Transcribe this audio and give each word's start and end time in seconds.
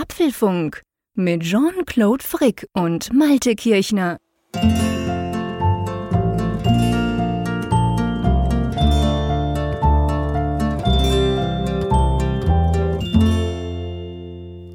Apfelfunk 0.00 0.82
mit 1.14 1.42
Jean-Claude 1.42 2.22
Frick 2.22 2.68
und 2.72 3.12
Malte 3.12 3.56
Kirchner. 3.56 4.18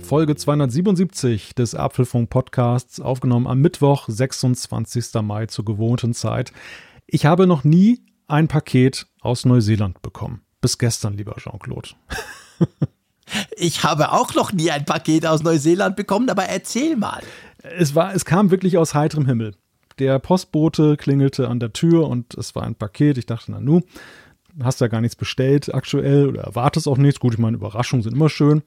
Folge 0.01 0.36
277 0.36 1.55
des 1.55 1.74
Apfelfunk 1.74 2.30
Podcasts, 2.30 3.00
aufgenommen 3.00 3.48
am 3.48 3.62
Mittwoch, 3.62 4.10
26. 4.10 5.21
Mai 5.21 5.46
zur 5.46 5.64
gewohnten 5.64 6.14
Zeit. 6.14 6.52
Ich 7.08 7.26
habe 7.26 7.48
noch 7.48 7.64
nie 7.64 8.02
ein 8.28 8.50
Paket 8.50 9.08
aus 9.21 9.46
Neuseeland 9.46 10.02
bekommen. 10.02 10.42
Bis 10.60 10.78
gestern, 10.78 11.14
lieber 11.14 11.36
Jean-Claude. 11.38 11.92
Ich 13.55 13.84
habe 13.84 14.11
auch 14.11 14.34
noch 14.36 14.52
nie 14.54 14.71
ein 14.71 14.86
Paket 14.86 15.25
aus 15.25 15.43
Neuseeland 15.43 15.95
bekommen, 15.95 16.29
aber 16.29 16.43
erzähl 16.43 16.95
mal. 16.95 17.21
Es 17.77 17.95
war, 17.95 18.13
es 18.13 18.25
kam 18.25 18.52
wirklich 18.52 18.77
aus 18.77 18.94
heiterem 18.94 19.25
Himmel. 19.25 19.55
Der 19.99 20.20
Postbote 20.20 20.98
klingelte 20.98 21.48
an 21.48 21.59
der 21.59 21.73
Tür 21.73 22.08
und 22.08 22.34
es 22.35 22.55
war 22.55 22.63
ein 22.63 22.75
Paket. 22.75 23.17
Ich 23.17 23.25
dachte, 23.25 23.52
na 23.52 23.59
nu, 23.59 23.81
hast 24.61 24.81
ja 24.81 24.88
gar 24.88 25.02
nichts 25.02 25.16
bestellt 25.16 25.73
aktuell 25.73 26.27
oder 26.27 26.41
erwartest 26.41 26.88
auch 26.88 26.98
nichts. 26.98 27.20
Gut, 27.20 27.34
ich 27.34 27.39
meine, 27.39 27.58
Überraschungen 27.58 28.03
sind 28.03 28.13
immer 28.13 28.30
schön. 28.30 28.63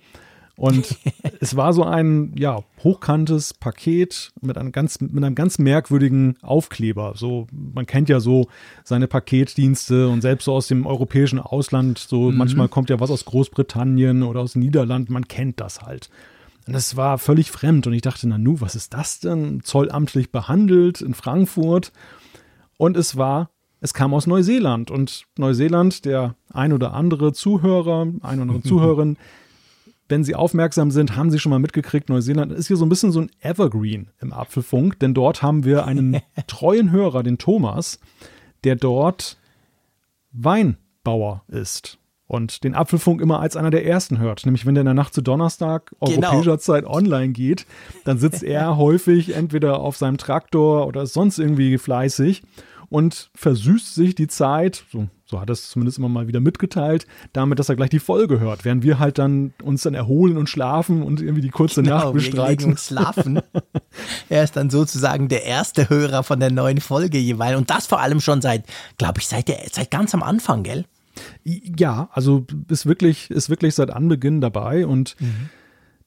Und 0.56 0.96
es 1.40 1.56
war 1.56 1.72
so 1.72 1.84
ein, 1.84 2.32
ja, 2.36 2.60
hochkantes 2.82 3.54
Paket 3.54 4.32
mit 4.40 4.56
einem 4.56 4.72
ganz, 4.72 5.00
mit 5.00 5.22
einem 5.22 5.34
ganz 5.34 5.58
merkwürdigen 5.58 6.36
Aufkleber. 6.42 7.12
So, 7.14 7.46
man 7.52 7.86
kennt 7.86 8.08
ja 8.08 8.20
so 8.20 8.48
seine 8.82 9.06
Paketdienste 9.06 10.08
und 10.08 10.22
selbst 10.22 10.46
so 10.46 10.54
aus 10.54 10.66
dem 10.66 10.86
europäischen 10.86 11.38
Ausland, 11.38 11.98
so 11.98 12.30
mhm. 12.30 12.38
manchmal 12.38 12.68
kommt 12.68 12.90
ja 12.90 13.00
was 13.00 13.10
aus 13.10 13.26
Großbritannien 13.26 14.22
oder 14.22 14.40
aus 14.40 14.56
Niederlanden, 14.56 15.12
man 15.12 15.28
kennt 15.28 15.60
das 15.60 15.82
halt. 15.82 16.08
Und 16.66 16.74
es 16.74 16.96
war 16.96 17.18
völlig 17.18 17.50
fremd 17.52 17.86
und 17.86 17.92
ich 17.92 18.02
dachte, 18.02 18.26
na 18.26 18.38
nu, 18.38 18.60
was 18.60 18.74
ist 18.74 18.92
das 18.94 19.20
denn? 19.20 19.60
Zollamtlich 19.62 20.32
behandelt 20.32 21.00
in 21.00 21.14
Frankfurt. 21.14 21.92
Und 22.76 22.96
es 22.96 23.16
war 23.16 23.50
es 23.80 23.94
kam 23.94 24.14
aus 24.14 24.26
Neuseeland 24.26 24.90
und 24.90 25.26
Neuseeland, 25.36 26.06
der 26.06 26.34
ein 26.52 26.72
oder 26.72 26.94
andere 26.94 27.32
Zuhörer, 27.32 28.02
ein 28.22 28.40
oder 28.40 28.42
andere 28.42 28.62
Zuhörerin 28.64 29.16
wenn 30.08 30.24
Sie 30.24 30.34
aufmerksam 30.34 30.90
sind, 30.90 31.16
haben 31.16 31.30
Sie 31.30 31.38
schon 31.38 31.50
mal 31.50 31.58
mitgekriegt, 31.58 32.08
Neuseeland 32.08 32.52
ist 32.52 32.68
hier 32.68 32.76
so 32.76 32.86
ein 32.86 32.88
bisschen 32.88 33.12
so 33.12 33.20
ein 33.20 33.30
Evergreen 33.40 34.10
im 34.20 34.32
Apfelfunk, 34.32 34.98
denn 35.00 35.14
dort 35.14 35.42
haben 35.42 35.64
wir 35.64 35.86
einen 35.86 36.20
treuen 36.46 36.90
Hörer, 36.90 37.22
den 37.22 37.38
Thomas, 37.38 37.98
der 38.64 38.76
dort 38.76 39.36
Weinbauer 40.32 41.42
ist 41.48 41.98
und 42.26 42.64
den 42.64 42.74
Apfelfunk 42.74 43.20
immer 43.20 43.40
als 43.40 43.56
einer 43.56 43.70
der 43.70 43.86
ersten 43.86 44.18
hört. 44.18 44.44
Nämlich 44.44 44.66
wenn 44.66 44.74
der 44.74 44.82
in 44.82 44.86
der 44.86 44.94
Nacht 44.94 45.14
zu 45.14 45.22
Donnerstag 45.22 45.94
genau. 46.00 46.28
europäischer 46.28 46.58
Zeit 46.58 46.84
online 46.84 47.32
geht, 47.32 47.66
dann 48.04 48.18
sitzt 48.18 48.42
er 48.42 48.76
häufig 48.78 49.34
entweder 49.34 49.80
auf 49.80 49.96
seinem 49.96 50.18
Traktor 50.18 50.86
oder 50.86 51.02
ist 51.02 51.14
sonst 51.14 51.38
irgendwie 51.38 51.78
fleißig 51.78 52.42
und 52.96 53.28
versüßt 53.34 53.94
sich 53.94 54.14
die 54.14 54.26
Zeit, 54.26 54.86
so, 54.90 55.08
so 55.26 55.38
hat 55.38 55.50
er 55.50 55.52
es 55.52 55.68
zumindest 55.68 55.98
immer 55.98 56.08
mal 56.08 56.28
wieder 56.28 56.40
mitgeteilt, 56.40 57.06
damit, 57.34 57.58
dass 57.58 57.68
er 57.68 57.76
gleich 57.76 57.90
die 57.90 57.98
Folge 57.98 58.40
hört, 58.40 58.64
während 58.64 58.84
wir 58.84 58.98
halt 58.98 59.18
dann 59.18 59.52
uns 59.62 59.82
dann 59.82 59.92
erholen 59.92 60.38
und 60.38 60.48
schlafen 60.48 61.02
und 61.02 61.20
irgendwie 61.20 61.42
die 61.42 61.50
kurze 61.50 61.82
genau, 61.82 62.04
Nacht 62.04 62.14
bestreiten. 62.14 62.70
und 62.70 62.80
schlafen. 62.80 63.42
er 64.30 64.44
ist 64.44 64.56
dann 64.56 64.70
sozusagen 64.70 65.28
der 65.28 65.44
erste 65.44 65.90
Hörer 65.90 66.22
von 66.22 66.40
der 66.40 66.50
neuen 66.50 66.80
Folge 66.80 67.18
jeweils 67.18 67.58
und 67.58 67.68
das 67.68 67.86
vor 67.86 68.00
allem 68.00 68.20
schon 68.20 68.40
seit, 68.40 68.64
glaube 68.96 69.20
ich, 69.20 69.28
seit, 69.28 69.48
der, 69.48 69.58
seit 69.70 69.90
ganz 69.90 70.14
am 70.14 70.22
Anfang, 70.22 70.62
gell? 70.62 70.86
Ja, 71.44 72.08
also 72.12 72.46
ist 72.70 72.86
wirklich, 72.86 73.30
ist 73.30 73.50
wirklich 73.50 73.74
seit 73.74 73.90
Anbeginn 73.90 74.40
dabei 74.40 74.86
und 74.86 75.16
mhm. 75.20 75.50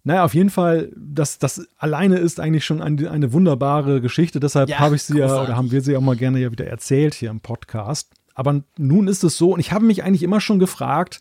Naja, 0.09 0.25
auf 0.25 0.33
jeden 0.33 0.49
Fall, 0.49 0.89
das, 0.97 1.37
das 1.37 1.67
alleine 1.77 2.17
ist 2.17 2.39
eigentlich 2.39 2.65
schon 2.65 2.81
eine, 2.81 3.11
eine 3.11 3.31
wunderbare 3.31 4.01
Geschichte. 4.01 4.39
Deshalb 4.39 4.67
ja, 4.67 4.79
habe 4.79 4.95
ich 4.95 5.03
sie 5.03 5.13
großartig. 5.13 5.37
ja 5.37 5.43
oder 5.43 5.55
haben 5.55 5.69
wir 5.69 5.81
sie 5.81 5.95
auch 5.95 6.01
mal 6.01 6.15
gerne 6.15 6.39
ja 6.39 6.51
wieder 6.51 6.65
erzählt 6.65 7.13
hier 7.13 7.29
im 7.29 7.41
Podcast. 7.41 8.09
Aber 8.33 8.63
nun 8.75 9.07
ist 9.07 9.23
es 9.23 9.37
so, 9.37 9.53
und 9.53 9.59
ich 9.59 9.71
habe 9.71 9.85
mich 9.85 10.03
eigentlich 10.03 10.23
immer 10.23 10.41
schon 10.41 10.57
gefragt, 10.57 11.19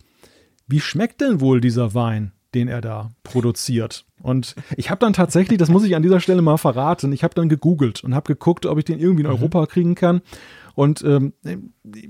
wie 0.69 0.81
schmeckt 0.81 1.21
denn 1.21 1.43
wohl 1.43 1.61
dieser 1.61 1.93
Wein, 1.93 2.33
den 2.55 2.67
er 2.67 2.81
da 2.81 3.11
produziert? 3.25 4.07
Und 4.23 4.55
ich 4.75 4.89
habe 4.89 5.01
dann 5.01 5.13
tatsächlich, 5.13 5.59
das 5.59 5.69
muss 5.69 5.85
ich 5.85 5.95
an 5.95 6.03
dieser 6.03 6.21
Stelle 6.21 6.41
mal 6.41 6.57
verraten, 6.57 7.13
ich 7.13 7.23
habe 7.25 7.35
dann 7.35 7.51
gegoogelt 7.51 8.03
und 8.03 8.15
habe 8.15 8.33
geguckt, 8.33 8.65
ob 8.65 8.79
ich 8.79 8.87
den 8.87 9.01
irgendwie 9.01 9.23
in 9.23 9.29
mhm. 9.29 9.35
Europa 9.35 9.67
kriegen 9.67 9.97
kann. 9.97 10.23
Und 10.79 11.03
ähm, 11.03 11.33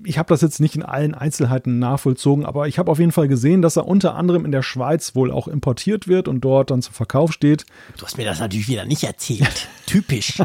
ich 0.04 0.18
habe 0.18 0.28
das 0.28 0.42
jetzt 0.42 0.60
nicht 0.60 0.76
in 0.76 0.82
allen 0.82 1.14
Einzelheiten 1.14 1.78
nachvollzogen, 1.78 2.44
aber 2.44 2.68
ich 2.68 2.78
habe 2.78 2.90
auf 2.90 2.98
jeden 2.98 3.12
Fall 3.12 3.26
gesehen, 3.26 3.62
dass 3.62 3.76
er 3.76 3.86
unter 3.86 4.14
anderem 4.14 4.44
in 4.44 4.52
der 4.52 4.62
Schweiz 4.62 5.14
wohl 5.14 5.30
auch 5.30 5.48
importiert 5.48 6.06
wird 6.06 6.28
und 6.28 6.42
dort 6.42 6.70
dann 6.70 6.82
zum 6.82 6.92
Verkauf 6.92 7.32
steht. 7.32 7.64
Du 7.96 8.04
hast 8.04 8.18
mir 8.18 8.26
das 8.26 8.40
natürlich 8.40 8.68
wieder 8.68 8.84
nicht 8.84 9.04
erzählt. 9.04 9.68
Typisch. 9.86 10.42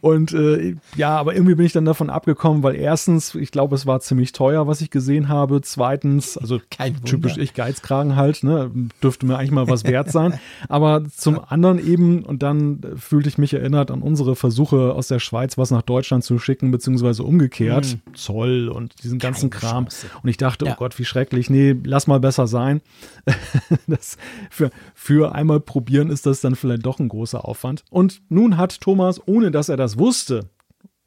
und 0.00 0.32
äh, 0.32 0.76
ja, 0.96 1.18
aber 1.18 1.34
irgendwie 1.34 1.54
bin 1.54 1.66
ich 1.66 1.72
dann 1.74 1.84
davon 1.84 2.08
abgekommen, 2.08 2.62
weil 2.62 2.76
erstens, 2.76 3.34
ich 3.34 3.50
glaube, 3.50 3.74
es 3.74 3.84
war 3.84 4.00
ziemlich 4.00 4.32
teuer, 4.32 4.66
was 4.66 4.80
ich 4.80 4.88
gesehen 4.88 5.28
habe. 5.28 5.60
Zweitens, 5.60 6.38
also 6.38 6.60
typisch 7.04 7.36
ich 7.36 7.52
Geizkragen 7.52 8.16
halt, 8.16 8.42
ne, 8.42 8.70
dürfte 9.02 9.26
mir 9.26 9.36
eigentlich 9.36 9.50
mal 9.50 9.68
was 9.68 9.84
wert 9.84 10.10
sein. 10.10 10.40
aber 10.70 11.04
zum 11.14 11.44
anderen 11.46 11.78
eben, 11.78 12.22
und 12.22 12.42
dann 12.42 12.80
fühlte 12.96 13.28
ich 13.28 13.36
mich 13.36 13.52
erinnert 13.52 13.90
an 13.90 14.00
unsere 14.00 14.34
Versuche 14.34 14.94
aus 14.94 15.08
der 15.08 15.18
Schweiz, 15.18 15.58
was 15.58 15.73
nach 15.74 15.82
Deutschland 15.82 16.24
zu 16.24 16.38
schicken, 16.38 16.70
beziehungsweise 16.70 17.22
umgekehrt. 17.22 17.98
Mhm. 18.06 18.14
Zoll 18.14 18.68
und 18.68 19.02
diesen 19.02 19.18
ganzen 19.18 19.50
Keine 19.50 19.60
Kram. 19.60 19.84
Chance. 19.84 20.06
Und 20.22 20.28
ich 20.28 20.36
dachte, 20.36 20.64
oh 20.64 20.68
ja. 20.68 20.74
oh 20.74 20.78
Gott, 20.78 20.98
wie 20.98 21.04
schrecklich. 21.04 21.50
Nee, 21.50 21.76
lass 21.84 22.06
mal 22.06 22.20
besser 22.20 22.46
sein. 22.46 22.80
das 23.86 24.16
für, 24.50 24.70
für 24.94 25.34
einmal 25.34 25.60
probieren 25.60 26.10
ist 26.10 26.26
das 26.26 26.40
dann 26.40 26.56
vielleicht 26.56 26.86
doch 26.86 26.98
ein 26.98 27.08
großer 27.08 27.44
Aufwand. 27.46 27.84
Und 27.90 28.22
nun 28.28 28.56
hat 28.56 28.80
Thomas, 28.80 29.20
ohne 29.26 29.50
dass 29.50 29.68
er 29.68 29.76
das 29.76 29.98
wusste, 29.98 30.48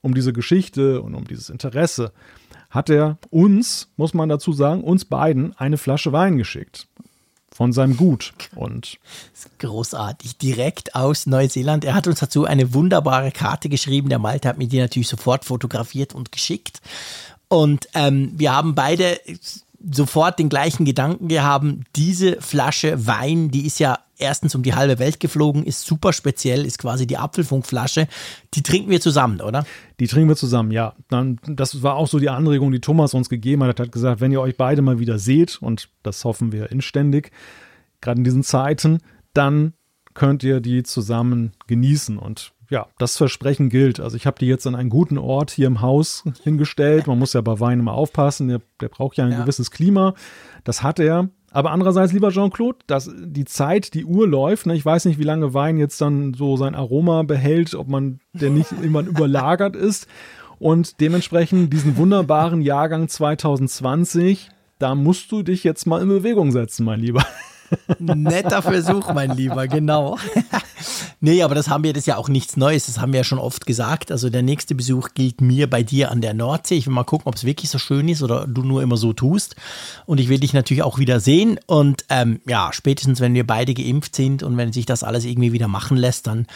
um 0.02 0.14
diese 0.14 0.34
Geschichte 0.34 1.02
und 1.02 1.16
um 1.16 1.26
dieses 1.26 1.50
Interesse, 1.50 2.12
hat 2.70 2.90
er 2.90 3.18
uns, 3.30 3.92
muss 3.96 4.14
man 4.14 4.30
dazu 4.30 4.52
sagen, 4.52 4.84
uns 4.84 5.06
beiden 5.06 5.56
eine 5.58 5.78
Flasche 5.78 6.12
Wein 6.12 6.38
geschickt 6.38 6.88
von 7.58 7.74
seinem 7.74 7.98
Gut. 7.98 8.34
Und 8.54 9.00
großartig, 9.58 10.38
direkt 10.38 10.94
aus 10.94 11.26
Neuseeland. 11.26 11.86
Er 11.86 11.96
hat 11.96 12.06
uns 12.06 12.20
dazu 12.20 12.46
eine 12.46 12.76
wunderbare 12.76 13.32
Karte 13.32 13.68
geschrieben. 13.68 14.10
Der 14.10 14.20
Malte 14.20 14.48
hat 14.48 14.60
mir 14.60 14.68
die 14.68 14.78
natürlich 14.78 15.08
sofort 15.08 15.44
fotografiert 15.44 16.14
und 16.14 16.32
geschickt. 16.32 16.82
Und 17.48 17.88
ähm, 17.96 18.32
wir 18.36 18.54
haben 18.54 18.76
beide 18.76 19.20
sofort 19.92 20.38
den 20.38 20.50
gleichen 20.50 20.86
Gedanken 20.86 21.30
gehabt. 21.30 21.66
Diese 21.96 22.40
Flasche 22.42 23.08
Wein, 23.08 23.50
die 23.50 23.66
ist 23.66 23.80
ja 23.80 23.98
erstens 24.18 24.56
um 24.56 24.64
die 24.64 24.74
halbe 24.74 25.00
Welt 25.00 25.20
geflogen, 25.20 25.64
ist 25.64 25.86
super 25.86 26.14
speziell, 26.14 26.66
ist 26.66 26.80
quasi 26.80 27.08
die 27.08 27.18
Apfelfunkflasche. 27.18 28.08
Die 28.54 28.64
trinken 28.64 28.90
wir 28.90 29.02
zusammen, 29.02 29.42
oder? 29.42 29.66
Die 30.00 30.08
trinken 30.08 30.30
wir 30.30 30.36
zusammen, 30.36 30.72
ja. 30.72 30.96
Dann, 31.10 31.40
das 31.46 31.84
war 31.84 31.96
auch 31.96 32.08
so 32.08 32.20
die 32.20 32.30
Anregung, 32.30 32.72
die 32.72 32.82
Thomas 32.82 33.14
uns 33.14 33.30
gegeben 33.30 33.64
hat. 33.64 33.80
Er 33.80 33.86
hat 33.86 33.92
gesagt, 33.92 34.22
wenn 34.22 34.32
ihr 34.32 34.42
euch 34.42 34.58
beide 34.58 34.82
mal 34.82 35.00
wieder 35.00 35.20
seht, 35.20 35.62
und 35.62 35.90
das 36.04 36.24
hoffen 36.26 36.52
wir 36.52 36.72
inständig, 36.72 37.32
gerade 38.02 38.20
in 38.20 38.24
diesen 38.24 38.44
Zeiten, 38.44 39.00
dann 39.34 39.74
könnt 40.14 40.44
ihr 40.44 40.60
die 40.62 40.84
zusammen 40.84 41.52
genießen. 41.68 42.18
Und 42.18 42.54
ja, 42.70 42.88
das 42.98 43.18
Versprechen 43.18 43.70
gilt. 43.70 44.00
Also 44.00 44.18
ich 44.18 44.26
habe 44.26 44.40
die 44.40 44.48
jetzt 44.48 44.68
an 44.68 44.76
einen 44.76 44.90
guten 44.90 45.18
Ort 45.18 45.52
hier 45.52 45.68
im 45.68 45.82
Haus 45.82 46.24
hingestellt. 46.44 47.08
Man 47.08 47.20
muss 47.20 47.34
ja 47.34 47.42
bei 47.42 47.60
Wein 47.60 47.80
immer 47.80 47.94
aufpassen. 47.94 48.48
Der, 48.48 48.62
der 48.82 48.90
braucht 48.90 49.18
ja 49.18 49.26
ein 49.26 49.32
ja. 49.32 49.42
gewisses 49.42 49.72
Klima. 49.72 50.14
Das 50.64 50.84
hat 50.84 51.00
er. 51.00 51.30
Aber 51.52 51.72
andererseits, 51.72 52.14
lieber 52.14 52.30
Jean-Claude, 52.30 52.80
dass 52.88 53.10
die 53.18 53.46
Zeit, 53.46 53.94
die 53.94 54.06
Uhr 54.06 54.28
läuft. 54.28 54.66
Ne? 54.66 54.76
Ich 54.76 54.86
weiß 54.86 55.06
nicht, 55.06 55.18
wie 55.18 55.24
lange 55.24 55.54
Wein 55.54 55.78
jetzt 55.78 56.02
dann 56.02 56.34
so 56.34 56.58
sein 56.58 56.76
Aroma 56.76 57.24
behält, 57.24 57.74
ob 57.74 57.88
man 57.88 58.20
der 58.34 58.50
nicht 58.50 58.72
irgendwann 58.82 59.08
überlagert 59.08 59.76
ist. 59.76 60.08
Und 60.60 61.00
dementsprechend 61.00 61.72
diesen 61.72 61.98
wunderbaren 61.98 62.62
Jahrgang 62.62 63.08
2020, 63.08 64.50
da 64.80 64.96
musst 64.96 65.32
du 65.32 65.44
dich 65.44 65.64
jetzt 65.64 65.86
mal 65.86 66.02
in 66.02 66.10
Bewegung 66.10 66.52
setzen, 66.52 66.84
mein 66.84 67.00
Lieber. 67.00 67.26
Netter 68.00 68.62
Versuch, 68.62 69.14
mein 69.14 69.32
Lieber, 69.32 69.68
genau. 69.68 70.18
nee, 71.20 71.42
aber 71.44 71.56
das 71.56 71.70
haben 71.70 71.84
wir, 71.84 71.94
das 71.94 72.02
ist 72.02 72.08
ja 72.08 72.18
auch 72.18 72.30
nichts 72.30 72.58
Neues, 72.58 72.86
das 72.86 73.00
haben 73.00 73.14
wir 73.14 73.20
ja 73.20 73.24
schon 73.24 73.40
oft 73.40 73.66
gesagt. 73.66 74.12
Also 74.12 74.30
der 74.30 74.42
nächste 74.42 74.76
Besuch 74.76 75.10
gilt 75.14 75.42
mir 75.42 75.70
bei 75.70 75.84
dir 75.84 76.12
an 76.12 76.22
der 76.22 76.34
Nordsee. 76.34 76.76
Ich 76.76 76.88
will 76.88 76.94
mal 76.94 77.04
gucken, 77.04 77.28
ob 77.28 77.36
es 77.36 77.44
wirklich 77.44 77.70
so 77.70 77.80
schön 77.80 78.08
ist 78.10 78.22
oder 78.22 78.48
du 78.48 78.64
nur 78.64 78.82
immer 78.82 78.98
so 78.98 79.14
tust. 79.14 79.56
Und 80.06 80.20
ich 80.20 80.30
will 80.30 80.40
dich 80.40 80.54
natürlich 80.54 80.84
auch 80.84 81.00
wieder 81.00 81.20
sehen. 81.20 81.60
Und 81.66 82.06
ähm, 82.10 82.40
ja, 82.48 82.72
spätestens 82.74 83.20
wenn 83.20 83.34
wir 83.34 83.46
beide 83.46 83.74
geimpft 83.74 84.16
sind 84.16 84.44
und 84.44 84.58
wenn 84.58 84.74
sich 84.74 84.86
das 84.86 85.04
alles 85.04 85.26
irgendwie 85.26 85.54
wieder 85.54 85.68
machen 85.68 85.98
lässt, 85.98 86.28
dann 86.28 86.48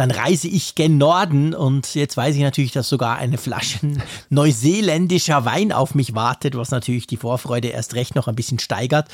dann 0.00 0.10
reise 0.10 0.48
ich 0.48 0.76
gen 0.76 0.96
Norden 0.96 1.52
und 1.52 1.94
jetzt 1.94 2.16
weiß 2.16 2.34
ich 2.34 2.40
natürlich, 2.40 2.72
dass 2.72 2.88
sogar 2.88 3.18
eine 3.18 3.36
Flasche 3.36 3.80
neuseeländischer 4.30 5.44
Wein 5.44 5.72
auf 5.72 5.94
mich 5.94 6.14
wartet, 6.14 6.56
was 6.56 6.70
natürlich 6.70 7.06
die 7.06 7.18
Vorfreude 7.18 7.68
erst 7.68 7.94
recht 7.94 8.14
noch 8.14 8.26
ein 8.26 8.34
bisschen 8.34 8.58
steigert. 8.58 9.08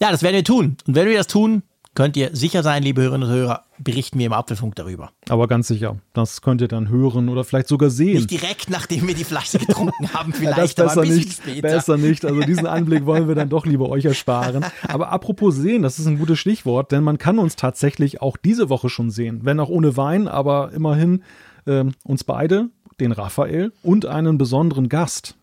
Ja, 0.00 0.12
das 0.12 0.22
werden 0.22 0.36
wir 0.36 0.44
tun. 0.44 0.76
Und 0.86 0.94
wenn 0.94 1.08
wir 1.08 1.16
das 1.16 1.26
tun, 1.26 1.64
könnt 1.98 2.16
ihr 2.16 2.30
sicher 2.32 2.62
sein, 2.62 2.84
liebe 2.84 3.02
Hörerinnen 3.02 3.28
und 3.28 3.34
Hörer, 3.34 3.64
berichten 3.78 4.20
wir 4.20 4.26
im 4.26 4.32
Apfelfunk 4.32 4.76
darüber. 4.76 5.10
Aber 5.28 5.48
ganz 5.48 5.66
sicher, 5.66 5.96
das 6.12 6.42
könnt 6.42 6.60
ihr 6.60 6.68
dann 6.68 6.88
hören 6.90 7.28
oder 7.28 7.42
vielleicht 7.42 7.66
sogar 7.66 7.90
sehen. 7.90 8.14
Nicht 8.18 8.30
direkt, 8.30 8.70
nachdem 8.70 9.08
wir 9.08 9.16
die 9.16 9.24
Flasche 9.24 9.58
getrunken 9.58 10.08
haben, 10.14 10.32
vielleicht, 10.32 10.78
ja, 10.78 10.84
das 10.84 10.92
aber 10.92 11.02
ein 11.02 11.08
bisschen 11.08 11.24
nicht, 11.24 11.42
später. 11.42 11.62
Besser 11.62 11.96
nicht, 11.96 12.24
also 12.24 12.40
diesen 12.42 12.68
Anblick 12.68 13.04
wollen 13.04 13.26
wir 13.26 13.34
dann 13.34 13.48
doch 13.48 13.66
lieber 13.66 13.88
euch 13.88 14.04
ersparen. 14.04 14.64
Aber 14.86 15.10
apropos 15.10 15.56
sehen, 15.56 15.82
das 15.82 15.98
ist 15.98 16.06
ein 16.06 16.20
gutes 16.20 16.38
Stichwort, 16.38 16.92
denn 16.92 17.02
man 17.02 17.18
kann 17.18 17.40
uns 17.40 17.56
tatsächlich 17.56 18.22
auch 18.22 18.36
diese 18.36 18.68
Woche 18.68 18.88
schon 18.90 19.10
sehen, 19.10 19.40
wenn 19.42 19.58
auch 19.58 19.68
ohne 19.68 19.96
Wein, 19.96 20.28
aber 20.28 20.70
immerhin 20.70 21.24
äh, 21.66 21.84
uns 22.04 22.22
beide, 22.22 22.68
den 23.00 23.10
Raphael 23.10 23.72
und 23.82 24.06
einen 24.06 24.38
besonderen 24.38 24.88
Gast. 24.88 25.34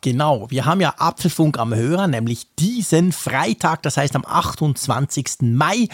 Genau, 0.00 0.50
wir 0.50 0.64
haben 0.64 0.80
ja 0.80 0.94
Apfelfunk 0.98 1.58
am 1.58 1.74
Hörer, 1.74 2.06
nämlich 2.06 2.54
diesen 2.58 3.12
Freitag, 3.12 3.82
das 3.82 3.96
heißt 3.96 4.16
am 4.16 4.24
28. 4.24 5.26
Mai. 5.40 5.88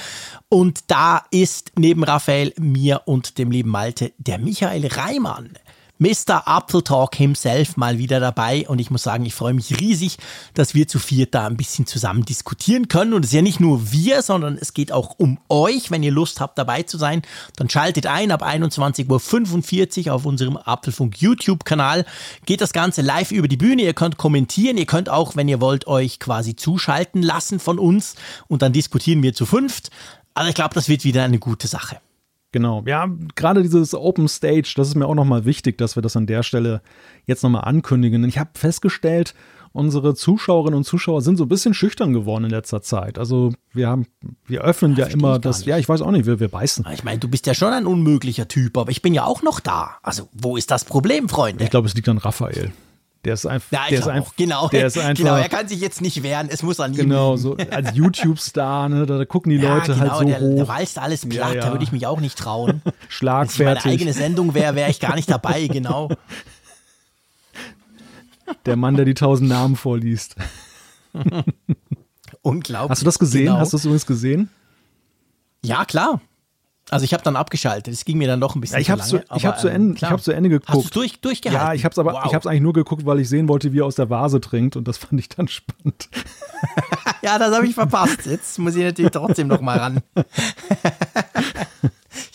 Und 0.49 0.91
da 0.91 1.25
ist 1.31 1.73
neben 1.77 2.05
Raphael, 2.05 2.53
mir 2.59 3.03
und 3.07 3.39
dem 3.39 3.51
lieben 3.51 3.71
Malte 3.71 4.13
der 4.19 4.39
Michael 4.39 4.87
Reimann. 4.87 5.59
Mr. 5.99 6.45
Apple 6.47 6.85
Talk 6.85 7.15
himself 7.15 7.77
mal 7.79 7.99
wieder 7.99 8.21
dabei 8.21 8.69
und 8.69 8.79
ich 8.79 8.91
muss 8.91 9.03
sagen, 9.03 9.25
ich 9.25 9.35
freue 9.35 9.55
mich 9.55 9.81
riesig, 9.81 10.19
dass 10.53 10.75
wir 10.75 10.87
zu 10.89 10.99
viert 10.99 11.35
da 11.35 11.47
ein 11.47 11.57
bisschen 11.57 11.87
zusammen 11.87 12.25
diskutieren 12.25 12.89
können 12.89 13.15
und 13.15 13.25
es 13.25 13.31
ist 13.31 13.35
ja 13.35 13.43
nicht 13.43 13.61
nur 13.61 13.93
wir, 13.93 14.21
sondern 14.23 14.59
es 14.61 14.75
geht 14.75 14.93
auch 14.93 15.15
um 15.19 15.39
euch. 15.49 15.91
Wenn 15.91 16.03
ihr 16.03 16.13
Lust 16.13 16.41
habt 16.41 16.59
dabei 16.59 16.83
zu 16.83 16.99
sein, 16.99 17.23
dann 17.57 17.71
schaltet 17.71 18.07
ein 18.07 18.31
ab 18.31 18.43
21.45 18.43 20.09
Uhr 20.09 20.15
auf 20.15 20.27
unserem 20.27 20.59
Apfelfunk 20.59 21.21
YouTube 21.21 21.65
Kanal. 21.65 22.05
Geht 22.45 22.61
das 22.61 22.75
Ganze 22.75 23.01
live 23.01 23.33
über 23.33 23.49
die 23.49 23.57
Bühne. 23.57 23.83
Ihr 23.83 23.95
könnt 23.95 24.19
kommentieren. 24.19 24.77
Ihr 24.77 24.87
könnt 24.87 25.09
auch, 25.09 25.35
wenn 25.35 25.49
ihr 25.49 25.61
wollt, 25.63 25.87
euch 25.87 26.21
quasi 26.21 26.57
zuschalten 26.57 27.23
lassen 27.23 27.59
von 27.59 27.79
uns 27.79 28.17
und 28.49 28.61
dann 28.61 28.73
diskutieren 28.73 29.23
wir 29.23 29.33
zu 29.33 29.47
fünft. 29.47 29.91
Also 30.35 30.51
ich 30.51 30.55
glaube, 30.55 30.75
das 30.75 30.89
wird 30.89 31.05
wieder 31.05 31.25
eine 31.25 31.39
gute 31.39 31.69
Sache. 31.69 32.01
Genau, 32.53 32.83
ja, 32.87 33.09
gerade 33.35 33.63
dieses 33.63 33.95
Open 33.95 34.29
Stage, 34.29 34.75
das 34.77 34.89
ist 34.89 34.95
mir 34.95 35.07
auch 35.07 35.15
nochmal 35.15 35.45
wichtig, 35.45 35.77
dass 35.79 35.97
wir 35.97 36.03
das 36.03 36.17
an 36.17 36.27
der 36.27 36.43
Stelle 36.43 36.81
jetzt 37.27 37.43
nochmal 37.43 37.65
ankündigen. 37.65 38.25
Ich 38.25 38.39
habe 38.39 38.51
festgestellt, 38.55 39.35
unsere 39.73 40.15
Zuschauerinnen 40.15 40.79
und 40.79 40.85
Zuschauer 40.85 41.21
sind 41.21 41.37
so 41.37 41.45
ein 41.45 41.49
bisschen 41.49 41.75
schüchtern 41.75 42.13
geworden 42.13 42.45
in 42.45 42.51
letzter 42.51 42.83
Zeit. 42.83 43.19
Also 43.19 43.53
wir 43.73 43.89
haben, 43.89 44.07
wir 44.47 44.63
öffnen 44.63 44.97
ja, 44.97 45.07
ja 45.07 45.13
immer 45.13 45.39
das, 45.39 45.67
ja, 45.67 45.77
ich 45.77 45.89
weiß 45.89 46.01
auch 46.01 46.13
nicht, 46.13 46.25
wir, 46.25 46.41
wir 46.41 46.49
beißen. 46.49 46.87
Ich 46.95 47.05
meine, 47.05 47.19
du 47.19 47.29
bist 47.29 47.47
ja 47.47 47.53
schon 47.53 47.73
ein 47.73 47.87
unmöglicher 47.87 48.49
Typ, 48.49 48.79
aber 48.79 48.91
ich 48.91 49.03
bin 49.03 49.13
ja 49.13 49.25
auch 49.25 49.43
noch 49.43 49.61
da. 49.61 49.99
Also 50.03 50.29
wo 50.33 50.57
ist 50.57 50.71
das 50.71 50.85
Problem, 50.85 51.29
Freunde? 51.29 51.63
Ich 51.63 51.71
glaube, 51.71 51.89
es 51.89 51.95
liegt 51.95 52.09
an 52.09 52.19
Raphael. 52.19 52.73
Der 53.27 53.35
ist 53.35 53.45
einfach. 53.45 53.73
Ja, 53.73 53.87
der 53.91 53.99
ist 53.99 54.07
einfach 54.07 54.37
genau. 54.37 54.69
Der 54.69 54.87
ist 54.87 54.97
einfach. 54.99 55.17
Genau, 55.17 55.35
er 55.35 55.49
kann 55.49 55.67
sich 55.67 55.81
jetzt 55.81 56.01
nicht 56.01 56.23
wehren. 56.23 56.49
Es 56.49 56.63
muss 56.63 56.79
an 56.79 56.93
ihm 56.93 56.99
Genau, 56.99 57.37
so 57.37 57.57
als 57.57 57.97
YouTube-Star, 57.97 58.89
ne, 58.89 59.05
da 59.05 59.25
gucken 59.25 59.51
die 59.51 59.59
Leute 59.59 59.93
ja, 59.93 59.99
genau, 59.99 60.13
halt 60.13 60.21
so 60.21 60.25
der, 60.25 60.41
hoch. 60.41 60.55
Der 60.55 60.69
walzt 60.69 60.97
alles 61.01 61.29
platt, 61.29 61.57
ja, 61.57 61.63
da 61.63 61.73
würde 61.73 61.83
ich 61.83 61.91
mich 61.91 62.07
auch 62.07 62.21
nicht 62.21 62.39
trauen. 62.39 62.83
Schlagfertig. 63.09 63.59
Wenn 63.67 63.77
es 63.77 63.85
meine 63.85 63.95
eigene 63.95 64.13
Sendung 64.13 64.55
wäre, 64.55 64.77
wäre 64.77 64.91
ich 64.91 65.01
gar 65.01 65.17
nicht 65.17 65.29
dabei, 65.29 65.67
genau. 65.67 66.09
Der 68.65 68.77
Mann, 68.77 68.95
der 68.95 69.05
die 69.05 69.15
tausend 69.15 69.49
Namen 69.49 69.75
vorliest. 69.75 70.37
Unglaublich. 72.43 72.91
Hast 72.91 73.01
du 73.03 73.07
das 73.07 73.19
gesehen? 73.19 73.47
Genau. 73.47 73.59
Hast 73.59 73.73
du 73.73 73.77
das 73.77 73.85
übrigens 73.87 74.07
gesehen? 74.07 74.51
Ja, 75.65 75.85
klar. 75.85 76.21
Also 76.89 77.05
ich 77.05 77.13
habe 77.13 77.25
dann 77.25 77.35
abgeschaltet. 77.35 77.93
Es 77.93 78.05
ging 78.05 78.17
mir 78.17 78.29
dann 78.29 78.41
doch 78.41 78.55
ein 78.55 78.61
bisschen 78.61 78.77
ja, 78.77 78.81
ich 78.81 78.91
hab's 78.91 79.09
zu, 79.09 79.21
ich 79.35 79.45
habe 79.45 79.59
zu, 79.59 79.67
Ende, 79.67 79.99
ähm, 80.01 80.11
hab 80.11 80.23
zu 80.23 80.31
Ende 80.31 80.49
geguckt. 80.49 80.69
Hast 80.69 80.95
du 80.95 81.01
durch, 81.01 81.21
durchgehalten? 81.21 81.67
Ja, 81.67 81.75
ich 81.75 81.85
habe 81.85 81.93
es 81.93 81.99
aber, 81.99 82.13
wow. 82.13 82.23
ich 82.27 82.33
habe 82.33 82.39
es 82.39 82.47
eigentlich 82.47 82.63
nur 82.63 82.75
geguckt, 82.75 83.05
weil 83.05 83.19
ich 83.19 83.29
sehen 83.29 83.49
wollte, 83.49 83.73
wie 83.73 83.81
er 83.81 83.87
aus 83.87 83.97
der 83.97 84.09
Vase 84.09 84.41
trinkt 84.41 84.77
und 84.77 84.87
das 84.87 84.97
fand 84.99 85.19
ich 85.19 85.29
dann 85.29 85.49
spannend. 85.49 86.09
ja, 87.23 87.39
das 87.39 87.55
habe 87.55 87.67
ich 87.67 87.75
verpasst. 87.75 88.27
Jetzt 88.27 88.59
muss 88.61 88.77
ich 88.77 88.85
natürlich 88.85 89.11
trotzdem 89.11 89.49
noch 89.49 89.61
mal 89.61 89.79
ran. 89.79 90.01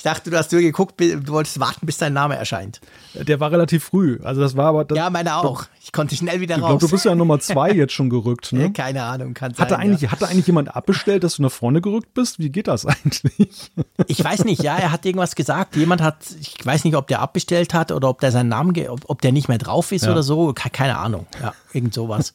Ich 0.01 0.03
dachte, 0.03 0.31
du 0.31 0.37
hast 0.39 0.51
nur 0.51 0.61
geguckt, 0.61 0.99
du 0.99 1.27
wolltest 1.27 1.59
warten, 1.59 1.85
bis 1.85 1.97
dein 1.97 2.13
Name 2.13 2.35
erscheint. 2.35 2.81
Der 3.13 3.39
war 3.39 3.51
relativ 3.51 3.83
früh. 3.83 4.19
Also 4.23 4.41
das 4.41 4.57
war 4.57 4.69
aber. 4.69 4.83
Das, 4.83 4.97
ja, 4.97 5.11
meine 5.11 5.37
auch. 5.37 5.65
Ich 5.79 5.91
konnte 5.91 6.15
schnell 6.15 6.41
wieder 6.41 6.55
ich 6.55 6.61
raus. 6.63 6.71
Ich 6.71 6.79
glaube, 6.79 6.85
du 6.87 6.89
bist 6.89 7.05
ja 7.05 7.13
Nummer 7.13 7.39
zwei 7.39 7.71
jetzt 7.75 7.93
schon 7.93 8.09
gerückt, 8.09 8.51
ne? 8.51 8.73
Keine 8.73 9.03
Ahnung, 9.03 9.35
kann 9.35 9.53
sein. 9.53 9.63
Hatte 9.63 9.77
eigentlich, 9.77 10.01
ja. 10.01 10.11
hatte 10.11 10.27
eigentlich 10.27 10.47
jemand 10.47 10.75
abbestellt, 10.75 11.23
dass 11.23 11.35
du 11.35 11.43
nach 11.43 11.51
vorne 11.51 11.81
gerückt 11.81 12.15
bist? 12.15 12.39
Wie 12.39 12.49
geht 12.49 12.67
das 12.67 12.85
eigentlich? 12.87 13.71
Ich 14.07 14.23
weiß 14.23 14.43
nicht, 14.45 14.63
ja, 14.63 14.75
er 14.75 14.91
hat 14.91 15.05
irgendwas 15.05 15.35
gesagt. 15.35 15.75
Jemand 15.75 16.01
hat, 16.01 16.17
ich 16.39 16.65
weiß 16.65 16.83
nicht, 16.83 16.95
ob 16.95 17.05
der 17.05 17.19
abbestellt 17.19 17.75
hat 17.75 17.91
oder 17.91 18.09
ob 18.09 18.21
der 18.21 18.31
seinen 18.31 18.49
Namen, 18.49 18.75
ob, 18.87 19.01
ob 19.07 19.21
der 19.21 19.31
nicht 19.31 19.49
mehr 19.49 19.59
drauf 19.59 19.91
ist 19.91 20.05
ja. 20.05 20.11
oder 20.11 20.23
so. 20.23 20.51
Keine 20.55 20.97
Ahnung. 20.97 21.27
Ja, 21.39 21.53
irgend 21.73 21.93
sowas. 21.93 22.33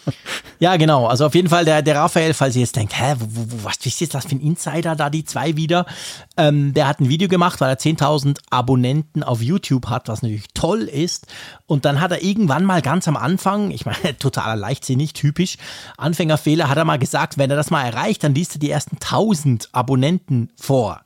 ja, 0.58 0.76
genau. 0.76 1.06
Also 1.06 1.26
auf 1.26 1.34
jeden 1.34 1.48
Fall 1.48 1.64
der, 1.64 1.82
der 1.82 1.96
Raphael, 1.96 2.34
falls 2.34 2.54
ihr 2.56 2.62
jetzt 2.62 2.76
denkt, 2.76 2.98
hä, 2.98 3.14
wo, 3.18 3.26
wo, 3.30 3.64
was 3.64 3.76
ist 3.84 4.00
jetzt 4.00 4.14
das 4.14 4.26
für 4.26 4.36
ein 4.36 4.40
Insider 4.40 4.96
da, 4.96 5.10
die 5.10 5.24
zwei 5.24 5.56
wieder? 5.56 5.86
Ähm, 6.36 6.74
der 6.74 6.88
hat 6.88 7.00
ein 7.00 7.08
Video 7.08 7.28
gemacht, 7.28 7.60
weil 7.60 7.70
er 7.70 7.78
10.000 7.78 8.38
Abonnenten 8.50 9.22
auf 9.22 9.42
YouTube 9.42 9.88
hat, 9.88 10.08
was 10.08 10.22
natürlich 10.22 10.48
toll 10.54 10.82
ist. 10.82 11.26
Und 11.66 11.84
dann 11.84 12.00
hat 12.00 12.10
er 12.10 12.22
irgendwann 12.22 12.64
mal 12.64 12.82
ganz 12.82 13.08
am 13.08 13.16
Anfang, 13.16 13.70
ich 13.70 13.86
meine, 13.86 14.16
totaler 14.18 14.56
Leichtsinnig, 14.56 15.12
typisch, 15.12 15.56
Anfängerfehler, 15.96 16.68
hat 16.68 16.78
er 16.78 16.84
mal 16.84 16.98
gesagt, 16.98 17.38
wenn 17.38 17.50
er 17.50 17.56
das 17.56 17.70
mal 17.70 17.84
erreicht, 17.84 18.24
dann 18.24 18.34
liest 18.34 18.56
er 18.56 18.60
die 18.60 18.70
ersten 18.70 18.96
1000 18.96 19.68
Abonnenten 19.72 20.50
vor. 20.56 21.00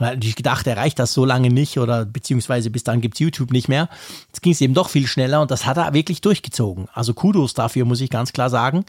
Und 0.00 0.06
hat 0.06 0.14
natürlich 0.14 0.36
gedacht, 0.36 0.66
er 0.66 0.76
erreicht 0.76 0.98
das 0.98 1.12
so 1.12 1.24
lange 1.24 1.50
nicht 1.50 1.78
oder 1.78 2.06
beziehungsweise 2.06 2.70
bis 2.70 2.82
dann 2.84 3.00
gibt 3.00 3.14
es 3.14 3.20
YouTube 3.20 3.52
nicht 3.52 3.68
mehr. 3.68 3.88
Jetzt 4.28 4.40
ging 4.40 4.52
es 4.52 4.60
eben 4.60 4.74
doch 4.74 4.88
viel 4.88 5.06
schneller 5.06 5.42
und 5.42 5.50
das 5.50 5.66
hat 5.66 5.76
er 5.76 5.92
wirklich 5.92 6.22
durchgezogen. 6.22 6.88
Also 6.92 7.14
Kudos 7.14 7.54
dafür, 7.54 7.84
muss 7.84 8.00
ich 8.00 8.10
ganz 8.10 8.32
klar 8.32 8.50
sagen. 8.50 8.84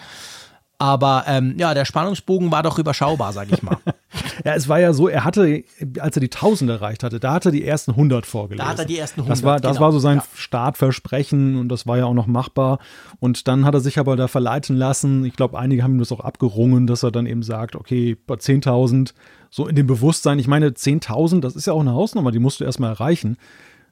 Aber 0.81 1.25
ähm, 1.27 1.53
ja, 1.59 1.75
der 1.75 1.85
Spannungsbogen 1.85 2.51
war 2.51 2.63
doch 2.63 2.79
überschaubar, 2.79 3.33
sag 3.33 3.51
ich 3.51 3.61
mal. 3.61 3.77
ja, 4.45 4.55
es 4.55 4.67
war 4.67 4.79
ja 4.79 4.93
so, 4.93 5.07
er 5.07 5.25
hatte, 5.25 5.63
als 5.99 6.17
er 6.17 6.21
die 6.21 6.31
1000 6.31 6.71
erreicht 6.71 7.03
hatte, 7.03 7.19
da 7.19 7.33
hat 7.33 7.45
er 7.45 7.51
die 7.51 7.63
ersten 7.63 7.91
100 7.91 8.25
vorgelesen. 8.25 8.65
Da 8.65 8.71
hat 8.71 8.79
er 8.79 8.85
die 8.85 8.97
ersten 8.97 9.19
100. 9.19 9.37
Das 9.37 9.43
war, 9.43 9.59
das 9.59 9.73
genau. 9.73 9.85
war 9.85 9.91
so 9.91 9.99
sein 9.99 10.17
ja. 10.17 10.23
Startversprechen 10.33 11.59
und 11.59 11.69
das 11.69 11.85
war 11.85 11.99
ja 11.99 12.05
auch 12.05 12.15
noch 12.15 12.25
machbar. 12.25 12.79
Und 13.19 13.47
dann 13.47 13.63
hat 13.63 13.75
er 13.75 13.79
sich 13.79 13.99
aber 13.99 14.15
da 14.15 14.27
verleiten 14.27 14.75
lassen. 14.75 15.23
Ich 15.23 15.35
glaube, 15.35 15.59
einige 15.59 15.83
haben 15.83 15.93
ihm 15.93 15.99
das 15.99 16.11
auch 16.11 16.21
abgerungen, 16.21 16.87
dass 16.87 17.03
er 17.03 17.11
dann 17.11 17.27
eben 17.27 17.43
sagt, 17.43 17.75
okay, 17.75 18.17
bei 18.25 18.33
10.000, 18.33 19.13
so 19.51 19.67
in 19.67 19.75
dem 19.75 19.85
Bewusstsein, 19.85 20.39
ich 20.39 20.47
meine, 20.47 20.69
10.000, 20.69 21.41
das 21.41 21.55
ist 21.55 21.67
ja 21.67 21.73
auch 21.73 21.81
eine 21.81 21.93
Hausnummer, 21.93 22.31
die 22.31 22.39
musst 22.39 22.59
du 22.61 22.63
erstmal 22.63 22.89
erreichen. 22.91 23.37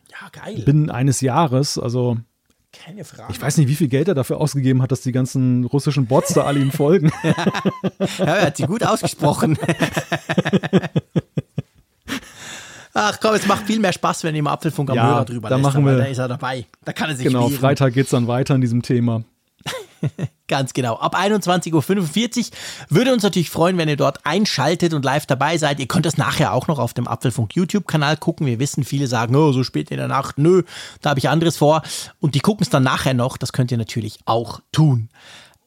Ja, 0.09 0.29
geil. 0.31 0.63
Binnen 0.65 0.89
eines 0.89 1.21
Jahres, 1.21 1.77
also 1.77 2.17
keine 2.71 3.03
Frage. 3.03 3.31
Ich 3.31 3.41
weiß 3.41 3.57
nicht, 3.57 3.67
wie 3.67 3.75
viel 3.75 3.87
Geld 3.87 4.07
er 4.07 4.13
dafür 4.13 4.37
ausgegeben 4.37 4.81
hat, 4.81 4.91
dass 4.91 5.01
die 5.01 5.11
ganzen 5.11 5.65
russischen 5.65 6.05
Bots 6.05 6.33
da 6.33 6.43
alle 6.43 6.59
ihm 6.59 6.71
folgen. 6.71 7.11
ja, 7.23 8.25
er 8.25 8.45
hat 8.47 8.57
sie 8.57 8.63
gut 8.63 8.83
ausgesprochen. 8.83 9.57
Ach 12.93 13.19
komm, 13.19 13.35
es 13.35 13.47
macht 13.47 13.65
viel 13.65 13.79
mehr 13.79 13.93
Spaß, 13.93 14.23
wenn 14.23 14.35
ihr 14.35 14.39
im 14.39 14.47
Apfelfunk 14.47 14.89
am 14.91 14.97
ja, 14.97 15.07
Hörer 15.07 15.25
drüber 15.25 15.49
da 15.49 15.55
lässt, 15.55 15.63
machen 15.63 15.85
wir, 15.85 15.97
da 15.97 16.05
ist 16.05 16.17
er 16.19 16.27
dabei. 16.27 16.65
Da 16.85 16.93
kann 16.93 17.09
er 17.09 17.15
sich 17.15 17.25
Genau, 17.25 17.49
wehren. 17.49 17.59
Freitag 17.59 17.93
geht 17.93 18.05
es 18.05 18.11
dann 18.11 18.27
weiter 18.27 18.55
in 18.55 18.61
diesem 18.61 18.81
Thema. 18.81 19.23
Ganz 20.49 20.73
genau. 20.73 20.95
Ab 20.95 21.15
21.45 21.15 22.39
Uhr 22.39 22.45
würde 22.89 23.13
uns 23.13 23.21
natürlich 23.21 23.51
freuen, 23.51 23.77
wenn 23.77 23.87
ihr 23.87 23.95
dort 23.95 24.25
einschaltet 24.25 24.95
und 24.95 25.05
live 25.05 25.27
dabei 25.27 25.59
seid. 25.59 25.79
Ihr 25.79 25.87
könnt 25.87 26.07
das 26.07 26.17
nachher 26.17 26.53
auch 26.53 26.67
noch 26.67 26.79
auf 26.79 26.95
dem 26.95 27.07
Apfelfunk 27.07 27.55
YouTube-Kanal 27.55 28.17
gucken. 28.17 28.47
Wir 28.47 28.57
wissen, 28.57 28.83
viele 28.83 29.05
sagen, 29.05 29.35
oh, 29.35 29.51
so 29.51 29.63
spät 29.63 29.91
in 29.91 29.97
der 29.97 30.07
Nacht, 30.07 30.39
nö, 30.39 30.63
da 31.01 31.11
habe 31.11 31.19
ich 31.19 31.29
anderes 31.29 31.57
vor. 31.57 31.83
Und 32.19 32.33
die 32.33 32.39
gucken 32.39 32.63
es 32.63 32.71
dann 32.71 32.81
nachher 32.81 33.13
noch. 33.13 33.37
Das 33.37 33.53
könnt 33.53 33.71
ihr 33.71 33.77
natürlich 33.77 34.17
auch 34.25 34.59
tun. 34.71 35.09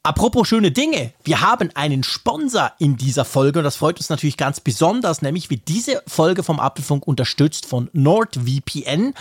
Apropos 0.05 0.49
schöne 0.49 0.73
Dinge, 0.73 1.13
wir 1.23 1.43
haben 1.43 1.71
einen 1.75 2.03
Sponsor 2.03 2.73
in 2.81 2.97
dieser 2.97 3.25
Folge 3.25 3.61
und 3.61 3.65
das 3.65 3.77
freut 3.77 3.99
uns 3.99 4.09
natürlich 4.09 4.37
ganz 4.37 4.59
besonders, 4.59 5.23
nämlich 5.23 5.49
wird 5.49 5.69
diese 5.69 6.03
Folge 6.09 6.43
vom 6.43 6.59
Apfelfunk 6.59 7.07
unterstützt 7.07 7.67
von 7.67 7.89
NordVPN. 7.93 9.15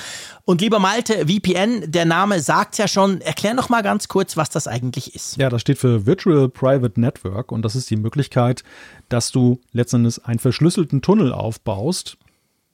Und 0.44 0.62
lieber 0.62 0.80
Malte, 0.80 1.28
VPN, 1.28 1.92
der 1.92 2.06
Name 2.06 2.40
sagt 2.40 2.80
ja 2.80 2.88
schon, 2.88 3.22
erklär 3.22 3.54
noch 3.54 3.70
mal 3.70 3.84
ganz 3.84 4.08
kurz, 4.08 4.38
was 4.38 4.50
das 4.50 4.68
eigentlich 4.68 5.14
ist. 5.14 5.38
Ja, 5.38 5.50
das 5.50 5.62
steht 5.62 5.78
für 5.78 6.08
Virtual 6.08 6.50
Private 6.50 7.00
Network 7.00 7.52
und 7.52 7.62
das 7.62 7.76
ist 7.76 7.92
die 7.92 7.96
Möglichkeit, 7.96 8.64
dass 9.08 9.32
du 9.32 9.62
letztendlich 9.74 10.26
einen 10.26 10.40
verschlüsselten 10.40 11.04
Tunnel 11.04 11.32
aufbaust 11.32 12.18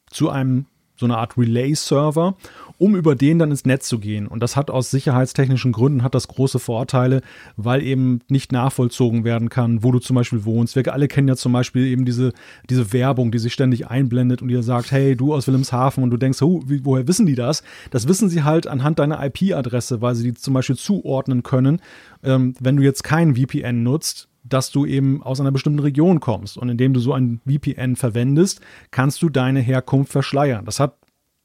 zu 0.09 0.29
einem 0.29 0.67
so 0.97 1.05
eine 1.05 1.17
Art 1.17 1.37
Relay-Server, 1.37 2.35
um 2.77 2.95
über 2.95 3.15
den 3.15 3.39
dann 3.39 3.51
ins 3.51 3.65
Netz 3.65 3.87
zu 3.87 3.99
gehen. 3.99 4.27
Und 4.27 4.41
das 4.41 4.55
hat 4.55 4.69
aus 4.69 4.91
sicherheitstechnischen 4.91 5.71
Gründen 5.71 6.03
hat 6.03 6.15
das 6.15 6.27
große 6.27 6.59
Vorteile, 6.59 7.21
weil 7.55 7.81
eben 7.83 8.21
nicht 8.27 8.51
nachvollzogen 8.51 9.23
werden 9.23 9.49
kann, 9.49 9.83
wo 9.83 9.91
du 9.91 9.99
zum 9.99 10.15
Beispiel 10.15 10.45
wohnst. 10.45 10.75
Wir 10.75 10.93
alle 10.93 11.07
kennen 11.07 11.27
ja 11.27 11.35
zum 11.35 11.53
Beispiel 11.53 11.87
eben 11.87 12.05
diese, 12.05 12.33
diese 12.69 12.93
Werbung, 12.93 13.31
die 13.31 13.39
sich 13.39 13.53
ständig 13.53 13.87
einblendet 13.87 14.41
und 14.41 14.47
dir 14.49 14.63
sagt, 14.63 14.91
hey, 14.91 15.15
du 15.15 15.33
aus 15.33 15.47
Wilhelmshaven 15.47 16.03
und 16.03 16.11
du 16.11 16.17
denkst, 16.17 16.41
oh, 16.41 16.63
wie, 16.65 16.83
woher 16.85 17.07
wissen 17.07 17.25
die 17.25 17.35
das? 17.35 17.63
Das 17.91 18.07
wissen 18.07 18.29
sie 18.29 18.43
halt 18.43 18.67
anhand 18.67 18.99
deiner 18.99 19.23
IP-Adresse, 19.23 20.01
weil 20.01 20.15
sie 20.15 20.31
die 20.31 20.33
zum 20.33 20.53
Beispiel 20.53 20.75
zuordnen 20.75 21.43
können. 21.43 21.81
Ähm, 22.23 22.53
wenn 22.59 22.77
du 22.77 22.83
jetzt 22.83 23.03
kein 23.03 23.35
VPN 23.35 23.83
nutzt, 23.83 24.29
dass 24.49 24.71
du 24.71 24.85
eben 24.85 25.21
aus 25.23 25.39
einer 25.39 25.51
bestimmten 25.51 25.79
Region 25.79 26.19
kommst. 26.19 26.57
Und 26.57 26.69
indem 26.69 26.93
du 26.93 26.99
so 26.99 27.13
ein 27.13 27.41
VPN 27.47 27.95
verwendest, 27.95 28.61
kannst 28.91 29.21
du 29.21 29.29
deine 29.29 29.59
Herkunft 29.59 30.11
verschleiern. 30.11 30.65
Das 30.65 30.79
hat 30.79 30.97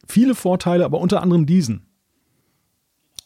viele 0.07 0.35
Vorteile, 0.35 0.85
aber 0.85 1.01
unter 1.01 1.23
anderem 1.23 1.47
diesen. 1.47 1.87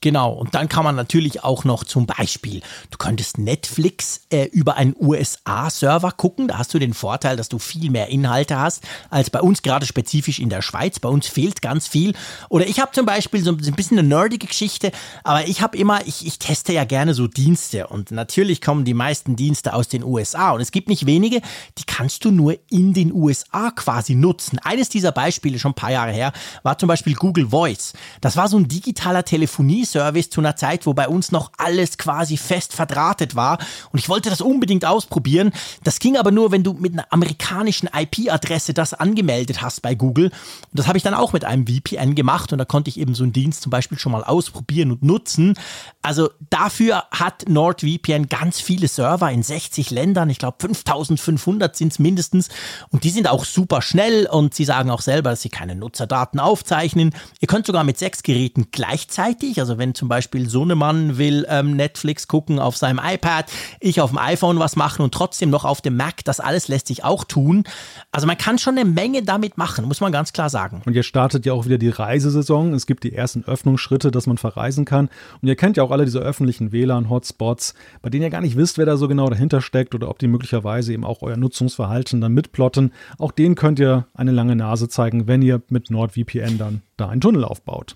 Genau, 0.02 0.32
und 0.32 0.54
dann 0.54 0.68
kann 0.68 0.84
man 0.84 0.94
natürlich 0.94 1.42
auch 1.42 1.64
noch 1.64 1.82
zum 1.82 2.06
Beispiel, 2.06 2.60
du 2.90 2.98
könntest 2.98 3.38
Netflix 3.38 4.20
äh, 4.30 4.44
über 4.44 4.76
einen 4.76 4.94
USA-Server 5.00 6.12
gucken. 6.12 6.48
Da 6.48 6.58
hast 6.58 6.74
du 6.74 6.78
den 6.78 6.92
Vorteil, 6.92 7.36
dass 7.36 7.48
du 7.48 7.58
viel 7.58 7.90
mehr 7.90 8.08
Inhalte 8.08 8.58
hast 8.58 8.84
als 9.10 9.30
bei 9.30 9.40
uns, 9.40 9.62
gerade 9.62 9.86
spezifisch 9.86 10.38
in 10.38 10.50
der 10.50 10.60
Schweiz. 10.60 11.00
Bei 11.00 11.08
uns 11.08 11.26
fehlt 11.26 11.62
ganz 11.62 11.88
viel. 11.88 12.12
Oder 12.50 12.66
ich 12.66 12.78
habe 12.78 12.92
zum 12.92 13.06
Beispiel 13.06 13.42
so 13.42 13.52
ein 13.52 13.56
bisschen 13.56 13.98
eine 13.98 14.06
nerdige 14.06 14.46
Geschichte, 14.46 14.92
aber 15.24 15.48
ich 15.48 15.62
habe 15.62 15.78
immer, 15.78 16.06
ich, 16.06 16.26
ich 16.26 16.38
teste 16.38 16.74
ja 16.74 16.84
gerne 16.84 17.14
so 17.14 17.26
Dienste 17.26 17.86
und 17.86 18.10
natürlich 18.10 18.60
kommen 18.60 18.84
die 18.84 18.94
meisten 18.94 19.34
Dienste 19.34 19.72
aus 19.72 19.88
den 19.88 20.04
USA 20.04 20.50
und 20.50 20.60
es 20.60 20.72
gibt 20.72 20.88
nicht 20.88 21.06
wenige, 21.06 21.40
die 21.78 21.84
kannst 21.84 22.24
du 22.24 22.30
nur 22.30 22.58
in 22.68 22.92
den 22.92 23.12
USA 23.12 23.70
quasi 23.70 24.14
nutzen. 24.14 24.58
Eines 24.58 24.90
dieser 24.90 25.12
Beispiele, 25.12 25.58
schon 25.58 25.72
ein 25.72 25.74
paar 25.76 25.92
Jahre 25.92 26.12
her, 26.12 26.32
war 26.62 26.76
zum 26.76 26.88
Beispiel 26.88 27.14
Google 27.14 27.48
Voice. 27.48 27.94
Das 28.20 28.36
war 28.36 28.48
so 28.48 28.58
ein 28.58 28.68
digitaler 28.68 29.24
Telefonie 29.24 29.85
Service 29.86 30.30
zu 30.30 30.40
einer 30.40 30.56
Zeit, 30.56 30.86
wo 30.86 30.94
bei 30.94 31.08
uns 31.08 31.32
noch 31.32 31.50
alles 31.56 31.98
quasi 31.98 32.36
fest 32.36 32.72
verdrahtet 32.72 33.34
war. 33.34 33.58
Und 33.92 33.98
ich 33.98 34.08
wollte 34.08 34.30
das 34.30 34.40
unbedingt 34.40 34.84
ausprobieren. 34.84 35.52
Das 35.84 35.98
ging 35.98 36.16
aber 36.16 36.30
nur, 36.30 36.52
wenn 36.52 36.62
du 36.62 36.74
mit 36.74 36.92
einer 36.92 37.06
amerikanischen 37.10 37.88
IP-Adresse 37.94 38.74
das 38.74 38.94
angemeldet 38.94 39.62
hast 39.62 39.82
bei 39.82 39.94
Google. 39.94 40.26
Und 40.26 40.32
das 40.72 40.86
habe 40.86 40.98
ich 40.98 41.04
dann 41.04 41.14
auch 41.14 41.32
mit 41.32 41.44
einem 41.44 41.66
VPN 41.66 42.14
gemacht 42.14 42.52
und 42.52 42.58
da 42.58 42.64
konnte 42.64 42.90
ich 42.90 42.98
eben 42.98 43.14
so 43.14 43.22
einen 43.22 43.32
Dienst 43.32 43.62
zum 43.62 43.70
Beispiel 43.70 43.98
schon 43.98 44.12
mal 44.12 44.24
ausprobieren 44.24 44.92
und 44.92 45.02
nutzen. 45.02 45.54
Also 46.02 46.30
dafür 46.50 47.04
hat 47.10 47.48
NordVPN 47.48 48.28
ganz 48.28 48.60
viele 48.60 48.88
Server 48.88 49.30
in 49.30 49.42
60 49.42 49.90
Ländern. 49.90 50.30
Ich 50.30 50.38
glaube 50.38 50.56
5500 50.60 51.74
sind 51.76 51.92
es 51.92 51.98
mindestens. 51.98 52.48
Und 52.90 53.04
die 53.04 53.10
sind 53.10 53.28
auch 53.28 53.44
super 53.44 53.82
schnell 53.82 54.26
und 54.26 54.54
sie 54.54 54.64
sagen 54.64 54.90
auch 54.90 55.00
selber, 55.00 55.30
dass 55.30 55.42
sie 55.42 55.48
keine 55.48 55.74
Nutzerdaten 55.74 56.40
aufzeichnen. 56.40 57.14
Ihr 57.40 57.48
könnt 57.48 57.66
sogar 57.66 57.84
mit 57.84 57.98
sechs 57.98 58.22
Geräten 58.22 58.68
gleichzeitig, 58.70 59.60
also 59.60 59.75
wenn 59.78 59.94
zum 59.94 60.08
Beispiel 60.08 60.48
Sohnemann 60.48 61.18
will 61.18 61.46
ähm, 61.48 61.76
Netflix 61.76 62.28
gucken 62.28 62.58
auf 62.58 62.76
seinem 62.76 63.00
iPad, 63.02 63.50
ich 63.80 64.00
auf 64.00 64.10
dem 64.10 64.18
iPhone 64.18 64.58
was 64.58 64.76
machen 64.76 65.02
und 65.02 65.12
trotzdem 65.12 65.50
noch 65.50 65.64
auf 65.64 65.80
dem 65.80 65.96
Mac, 65.96 66.24
das 66.24 66.40
alles 66.40 66.68
lässt 66.68 66.88
sich 66.88 67.04
auch 67.04 67.24
tun. 67.24 67.64
Also 68.12 68.26
man 68.26 68.38
kann 68.38 68.58
schon 68.58 68.78
eine 68.78 68.88
Menge 68.88 69.22
damit 69.22 69.58
machen, 69.58 69.84
muss 69.86 70.00
man 70.00 70.12
ganz 70.12 70.32
klar 70.32 70.50
sagen. 70.50 70.82
Und 70.86 70.94
jetzt 70.94 71.06
startet 71.06 71.46
ja 71.46 71.52
auch 71.52 71.66
wieder 71.66 71.78
die 71.78 71.88
Reisesaison. 71.88 72.74
Es 72.74 72.86
gibt 72.86 73.04
die 73.04 73.14
ersten 73.14 73.44
Öffnungsschritte, 73.44 74.10
dass 74.10 74.26
man 74.26 74.38
verreisen 74.38 74.84
kann. 74.84 75.08
Und 75.40 75.48
ihr 75.48 75.56
kennt 75.56 75.76
ja 75.76 75.82
auch 75.82 75.90
alle 75.90 76.04
diese 76.04 76.20
öffentlichen 76.20 76.72
WLAN-Hotspots, 76.72 77.74
bei 78.02 78.10
denen 78.10 78.24
ihr 78.24 78.30
gar 78.30 78.40
nicht 78.40 78.56
wisst, 78.56 78.78
wer 78.78 78.86
da 78.86 78.96
so 78.96 79.08
genau 79.08 79.28
dahinter 79.28 79.60
steckt 79.60 79.94
oder 79.94 80.08
ob 80.08 80.18
die 80.18 80.28
möglicherweise 80.28 80.92
eben 80.92 81.04
auch 81.04 81.22
euer 81.22 81.36
Nutzungsverhalten 81.36 82.20
dann 82.20 82.32
mitplotten. 82.32 82.92
Auch 83.18 83.32
denen 83.32 83.54
könnt 83.54 83.78
ihr 83.78 84.06
eine 84.14 84.32
lange 84.32 84.56
Nase 84.56 84.88
zeigen, 84.88 85.26
wenn 85.26 85.42
ihr 85.42 85.62
mit 85.68 85.90
NordVPN 85.90 86.58
dann 86.58 86.82
da 86.96 87.08
einen 87.08 87.20
Tunnel 87.20 87.44
aufbaut. 87.44 87.94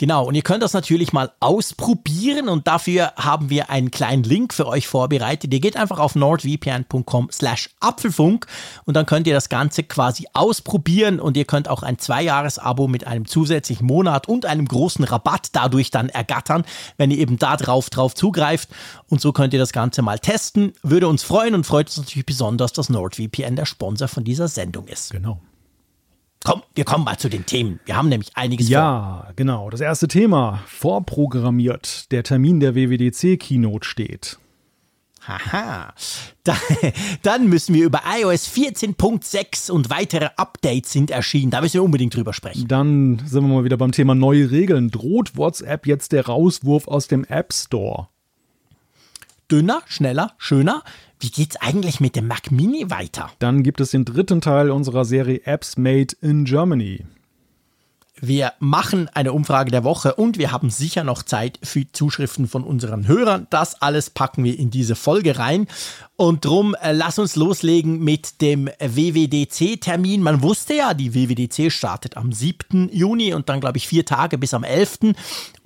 Genau, 0.00 0.24
und 0.24 0.34
ihr 0.34 0.40
könnt 0.40 0.62
das 0.62 0.72
natürlich 0.72 1.12
mal 1.12 1.30
ausprobieren 1.40 2.48
und 2.48 2.66
dafür 2.66 3.12
haben 3.16 3.50
wir 3.50 3.68
einen 3.68 3.90
kleinen 3.90 4.22
Link 4.22 4.54
für 4.54 4.66
euch 4.66 4.88
vorbereitet. 4.88 5.52
Ihr 5.52 5.60
geht 5.60 5.76
einfach 5.76 5.98
auf 5.98 6.14
nordvpn.com 6.14 7.28
slash 7.30 7.68
Apfelfunk 7.80 8.46
und 8.86 8.96
dann 8.96 9.04
könnt 9.04 9.26
ihr 9.26 9.34
das 9.34 9.50
Ganze 9.50 9.82
quasi 9.82 10.26
ausprobieren 10.32 11.20
und 11.20 11.36
ihr 11.36 11.44
könnt 11.44 11.68
auch 11.68 11.82
ein 11.82 11.98
Zweijahres-Abo 11.98 12.88
mit 12.88 13.06
einem 13.06 13.26
zusätzlichen 13.26 13.86
Monat 13.86 14.26
und 14.26 14.46
einem 14.46 14.66
großen 14.66 15.04
Rabatt 15.04 15.48
dadurch 15.52 15.90
dann 15.90 16.08
ergattern, 16.08 16.64
wenn 16.96 17.10
ihr 17.10 17.18
eben 17.18 17.38
da 17.38 17.58
drauf, 17.58 17.90
drauf 17.90 18.14
zugreift 18.14 18.70
und 19.10 19.20
so 19.20 19.32
könnt 19.32 19.52
ihr 19.52 19.60
das 19.60 19.74
Ganze 19.74 20.00
mal 20.00 20.18
testen. 20.18 20.72
Würde 20.82 21.08
uns 21.08 21.22
freuen 21.22 21.54
und 21.54 21.66
freut 21.66 21.88
uns 21.88 21.98
natürlich 21.98 22.24
besonders, 22.24 22.72
dass 22.72 22.88
NordVPN 22.88 23.54
der 23.54 23.66
Sponsor 23.66 24.08
von 24.08 24.24
dieser 24.24 24.48
Sendung 24.48 24.88
ist. 24.88 25.10
Genau. 25.10 25.42
Komm, 26.44 26.62
wir 26.74 26.84
kommen 26.84 27.04
mal 27.04 27.18
zu 27.18 27.28
den 27.28 27.44
Themen. 27.44 27.80
Wir 27.84 27.96
haben 27.96 28.08
nämlich 28.08 28.30
einiges 28.34 28.68
ja, 28.68 29.24
vor. 29.24 29.32
genau. 29.36 29.68
Das 29.68 29.80
erste 29.80 30.08
Thema, 30.08 30.62
vorprogrammiert. 30.66 32.10
Der 32.12 32.22
Termin 32.22 32.60
der 32.60 32.74
WWDC-Keynote 32.74 33.86
steht. 33.86 34.38
Haha. 35.20 35.92
Da, 36.44 36.56
dann 37.22 37.48
müssen 37.48 37.74
wir 37.74 37.84
über 37.84 38.00
iOS 38.18 38.48
14.6 38.48 39.70
und 39.70 39.90
weitere 39.90 40.30
Updates 40.36 40.92
sind 40.92 41.10
erschienen. 41.10 41.50
Da 41.50 41.60
müssen 41.60 41.74
wir 41.74 41.82
unbedingt 41.82 42.16
drüber 42.16 42.32
sprechen. 42.32 42.66
Dann 42.66 43.20
sind 43.26 43.44
wir 43.44 43.54
mal 43.54 43.64
wieder 43.64 43.76
beim 43.76 43.92
Thema 43.92 44.14
neue 44.14 44.50
Regeln. 44.50 44.90
Droht 44.90 45.36
WhatsApp 45.36 45.86
jetzt 45.86 46.12
der 46.12 46.24
Rauswurf 46.26 46.88
aus 46.88 47.06
dem 47.06 47.24
App 47.24 47.52
Store? 47.52 48.08
Dünner, 49.50 49.82
schneller, 49.86 50.32
schöner. 50.38 50.82
Wie 51.18 51.30
geht's 51.30 51.56
eigentlich 51.56 52.00
mit 52.00 52.14
dem 52.14 52.28
Mac 52.28 52.50
Mini 52.52 52.88
weiter? 52.88 53.30
Dann 53.40 53.62
gibt 53.62 53.80
es 53.80 53.90
den 53.90 54.04
dritten 54.04 54.40
Teil 54.40 54.70
unserer 54.70 55.04
Serie 55.04 55.40
Apps 55.44 55.76
Made 55.76 56.14
in 56.20 56.44
Germany. 56.44 57.04
Wir 58.20 58.52
machen 58.58 59.08
eine 59.14 59.32
Umfrage 59.32 59.70
der 59.70 59.82
Woche 59.82 60.14
und 60.14 60.36
wir 60.36 60.52
haben 60.52 60.68
sicher 60.68 61.04
noch 61.04 61.22
Zeit 61.22 61.58
für 61.62 61.90
Zuschriften 61.90 62.48
von 62.48 62.64
unseren 62.64 63.08
Hörern. 63.08 63.46
Das 63.48 63.80
alles 63.80 64.10
packen 64.10 64.44
wir 64.44 64.58
in 64.58 64.70
diese 64.70 64.94
Folge 64.94 65.38
rein. 65.38 65.66
Und 66.16 66.44
drum 66.44 66.76
äh, 66.82 66.92
lass 66.92 67.18
uns 67.18 67.34
loslegen 67.34 68.04
mit 68.04 68.42
dem 68.42 68.68
WWDC-Termin. 68.78 70.22
Man 70.22 70.42
wusste 70.42 70.74
ja, 70.74 70.92
die 70.92 71.14
WWDC 71.14 71.72
startet 71.72 72.18
am 72.18 72.30
7. 72.30 72.90
Juni 72.92 73.32
und 73.32 73.48
dann, 73.48 73.60
glaube 73.60 73.78
ich, 73.78 73.88
vier 73.88 74.04
Tage 74.04 74.36
bis 74.36 74.52
am 74.52 74.62
11. 74.62 74.98
Und 75.00 75.14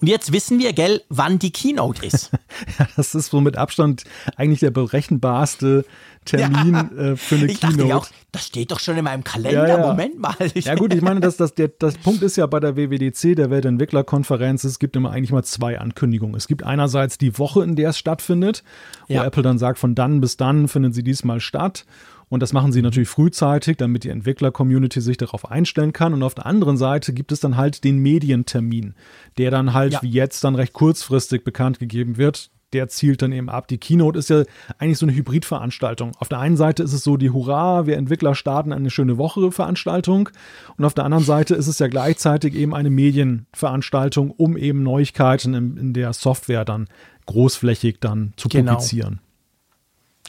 jetzt 0.09 0.33
wissen 0.33 0.61
wir, 0.61 0.73
gell, 0.73 1.03
wann 1.09 1.41
die 1.41 1.51
Keynote 1.51 2.07
ist. 2.07 2.31
ja, 2.79 2.87
das 2.95 3.17
ist 3.17 3.31
so 3.31 3.41
mit 3.41 3.57
Abstand 3.57 4.05
eigentlich 4.37 4.61
der 4.61 4.71
berechenbarste 4.71 5.85
Termin 6.25 6.73
ja. 6.75 7.13
äh, 7.13 7.17
für 7.17 7.37
eine 7.37 7.47
ich 7.47 7.61
Keynote. 7.61 7.79
Dachte 7.79 7.97
auch, 7.97 8.09
das 8.33 8.47
steht 8.47 8.71
doch 8.71 8.81
schon 8.81 8.97
in 8.97 9.05
meinem 9.05 9.25
Kalender. 9.25 9.69
Ja, 9.69 9.79
ja. 9.79 9.87
Moment 9.87 10.19
mal. 10.19 10.35
Ja 10.55 10.75
gut, 10.75 10.93
ich 10.95 11.03
meine, 11.03 11.21
das, 11.21 11.37
das, 11.37 11.55
der, 11.55 11.69
das 11.69 11.97
Punkt 11.99 12.23
ist 12.23 12.37
ja 12.37 12.47
bei 12.47 12.61
der 12.61 12.77
WWDC, 12.77 13.37
der 13.37 13.51
Weltentwicklerkonferenz, 13.51 14.65
es 14.65 14.79
gibt 14.79 14.97
immer 14.97 15.11
eigentlich 15.11 15.33
mal 15.33 15.45
zwei 15.45 15.79
Ankündigungen. 15.79 16.35
Es 16.37 16.49
gibt 16.49 16.65
einerseits 16.65 17.19
die 17.19 17.39
Woche, 17.39 17.63
in 17.63 17.77
der 17.77 17.91
es 17.91 17.99
stattfindet, 17.99 18.65
wo 19.09 19.21
Apple 19.21 19.43
dann 19.43 19.59
sagt, 19.59 19.79
von 19.79 19.95
dann 19.95 20.21
bis 20.21 20.37
dann 20.37 20.69
finden 20.69 20.93
sie 20.93 21.03
diesmal 21.03 21.41
statt. 21.41 21.85
Und 22.29 22.41
das 22.41 22.53
machen 22.53 22.73
sie 22.73 22.83
natürlich 22.83 23.09
frühzeitig, 23.09 23.77
damit 23.77 24.05
die 24.05 24.09
Entwickler-Community 24.09 25.01
sich 25.01 25.17
darauf 25.17 25.51
einstellen 25.51 25.93
kann. 25.93 26.15
Und 26.15 26.23
auf 26.23 26.35
der 26.35 26.47
anderen 26.47 26.77
Seite 26.77 27.13
gibt 27.13 27.31
es 27.33 27.41
dann 27.41 27.57
halt 27.57 27.85
den 27.85 27.99
Medientermin, 27.99 28.95
der 29.39 29.51
dann 29.51 29.73
halt 29.73 29.93
ja. 29.93 30.03
wie 30.03 30.11
jetzt 30.11 30.43
dann 30.43 30.55
recht 30.55 30.73
kurzfristig 30.73 31.45
bekannt 31.45 31.79
gegeben 31.79 32.17
wird 32.17 32.51
der 32.75 32.89
zielt 32.89 33.23
dann 33.23 33.33
eben 33.33 33.49
ab. 33.49 33.69
Die 33.69 33.79
Keynote 33.79 34.19
ist 34.19 34.31
ja 34.31 34.43
eigentlich 34.79 34.99
so 34.99 35.07
eine 35.07 35.15
Hybridveranstaltung. 35.15 36.13
Auf 36.19 36.29
der 36.29 36.41
einen 36.41 36.57
Seite 36.57 36.83
ist 36.83 36.93
es 36.93 37.05
so 37.05 37.17
die 37.17 37.31
Hurra, 37.31 37.87
wir 37.87 37.97
Entwickler 37.97 38.35
starten 38.35 38.73
eine 38.73 38.91
schöne 38.91 39.17
Woche 39.17 39.53
Veranstaltung 39.53 40.29
und 40.77 40.85
auf 40.85 40.95
der 40.95 41.05
anderen 41.05 41.25
Seite 41.25 41.55
ist 41.55 41.69
es 41.69 41.79
ja 41.79 41.89
gleichzeitig 41.89 42.55
eben 42.55 42.75
eine 42.75 42.91
Medienveranstaltung, 42.91 44.31
um 44.31 44.57
eben 44.57 44.83
Neuigkeiten 44.83 45.55
in, 45.55 45.77
in 45.77 45.93
der 45.95 46.13
Software 46.13 46.65
dann 46.65 46.89
großflächig 47.27 48.01
dann 48.01 48.33
zu 48.37 48.49
genau. 48.49 48.73
publizieren. 48.73 49.21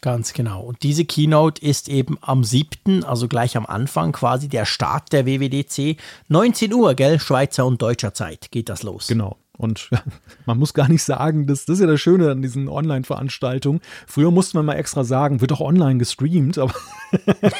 Ganz 0.01 0.33
genau. 0.33 0.61
Und 0.61 0.83
diese 0.83 1.03
Keynote 1.05 1.65
ist 1.65 1.89
eben 1.89 2.17
am 2.21 2.43
7., 2.43 3.03
also 3.03 3.27
gleich 3.27 3.57
am 3.57 3.65
Anfang 3.65 4.11
quasi 4.11 4.47
der 4.47 4.65
Start 4.65 5.11
der 5.11 5.25
WWDC. 5.25 5.97
19 6.27 6.73
Uhr, 6.73 6.93
gell? 6.93 7.19
Schweizer 7.19 7.65
und 7.65 7.81
deutscher 7.81 8.13
Zeit 8.13 8.51
geht 8.51 8.69
das 8.69 8.83
los. 8.83 9.07
Genau. 9.07 9.37
Und 9.57 9.89
man 10.45 10.57
muss 10.57 10.73
gar 10.73 10.87
nicht 10.87 11.03
sagen, 11.03 11.47
das, 11.47 11.65
das 11.65 11.75
ist 11.75 11.81
ja 11.81 11.87
das 11.87 12.01
Schöne 12.01 12.31
an 12.31 12.41
diesen 12.41 12.67
Online-Veranstaltungen. 12.67 13.81
Früher 14.07 14.31
musste 14.31 14.57
man 14.57 14.65
mal 14.65 14.73
extra 14.73 15.03
sagen, 15.03 15.41
wird 15.41 15.51
doch 15.51 15.61
online 15.61 15.97
gestreamt, 15.99 16.57
aber. 16.57 16.73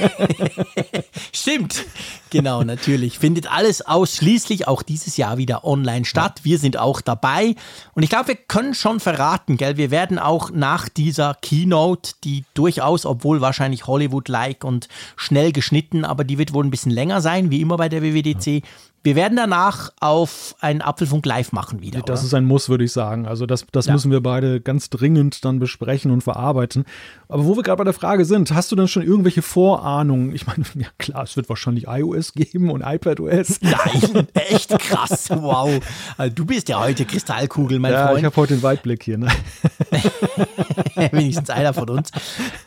Stimmt. 1.31 1.85
Genau, 2.29 2.63
natürlich. 2.63 3.19
Findet 3.19 3.51
alles 3.51 3.81
ausschließlich 3.81 4.67
auch 4.67 4.81
dieses 4.83 5.15
Jahr 5.15 5.37
wieder 5.37 5.63
online 5.63 6.05
statt. 6.05 6.41
Wir 6.43 6.59
sind 6.59 6.77
auch 6.77 7.01
dabei. 7.01 7.55
Und 7.93 8.03
ich 8.03 8.09
glaube, 8.09 8.29
wir 8.29 8.35
können 8.35 8.73
schon 8.73 8.99
verraten, 8.99 9.57
gell? 9.57 9.77
Wir 9.77 9.91
werden 9.91 10.19
auch 10.19 10.51
nach 10.51 10.89
dieser 10.89 11.35
Keynote, 11.35 12.13
die 12.23 12.43
durchaus, 12.53 13.05
obwohl 13.05 13.41
wahrscheinlich 13.41 13.87
Hollywood-like 13.87 14.63
und 14.63 14.89
schnell 15.15 15.51
geschnitten, 15.51 16.03
aber 16.03 16.23
die 16.23 16.37
wird 16.37 16.53
wohl 16.53 16.65
ein 16.65 16.71
bisschen 16.71 16.91
länger 16.91 17.21
sein, 17.21 17.51
wie 17.51 17.61
immer 17.61 17.77
bei 17.77 17.87
der 17.87 18.01
WWDC. 18.01 18.63
Wir 19.05 19.15
werden 19.15 19.37
danach 19.37 19.91
auf 19.99 20.55
einen 20.61 20.81
Apfelfunk 20.81 21.27
live 21.27 21.51
machen 21.51 21.79
wieder. 21.79 22.01
Das 22.01 22.21
oder? 22.21 22.25
ist 22.25 22.33
ein 22.33 22.45
Muss, 22.45 22.69
würde 22.69 22.85
ich 22.85 22.91
sagen. 22.91 23.27
Also 23.27 23.45
das, 23.45 23.67
das 23.71 23.85
ja. 23.85 23.93
müssen 23.93 24.09
wir 24.09 24.19
beide 24.19 24.59
ganz 24.59 24.89
dringend 24.89 25.45
dann 25.45 25.59
besprechen 25.59 26.09
und 26.09 26.21
verarbeiten. 26.21 26.85
Aber 27.29 27.45
wo 27.45 27.55
wir 27.55 27.61
gerade 27.61 27.77
bei 27.77 27.83
der 27.83 27.93
Frage 27.93 28.25
sind, 28.25 28.51
hast 28.51 28.71
du 28.71 28.75
denn 28.75 28.87
schon 28.87 29.03
irgendwelche 29.03 29.43
Vorahnungen? 29.43 30.33
Ich 30.33 30.47
meine, 30.47 30.63
ja 30.73 30.87
klar, 30.97 31.21
es 31.21 31.35
wird 31.35 31.49
wahrscheinlich 31.49 31.85
iOS 31.87 32.33
geben 32.33 32.71
und 32.71 32.81
iPadOS. 32.81 33.59
Nein, 33.61 34.27
echt 34.33 34.71
krass. 34.79 35.29
Wow. 35.29 35.85
Also 36.17 36.33
du 36.33 36.45
bist 36.45 36.67
ja 36.69 36.79
heute 36.79 37.05
Kristallkugel, 37.05 37.77
mein 37.77 37.93
ja, 37.93 38.07
Freund. 38.07 38.19
ich 38.21 38.25
habe 38.25 38.35
heute 38.37 38.55
den 38.55 38.63
Weitblick 38.63 39.03
hier. 39.03 39.19
Ne? 39.19 39.27
Wenigstens 41.11 41.51
einer 41.51 41.75
von 41.75 41.91
uns. 41.91 42.09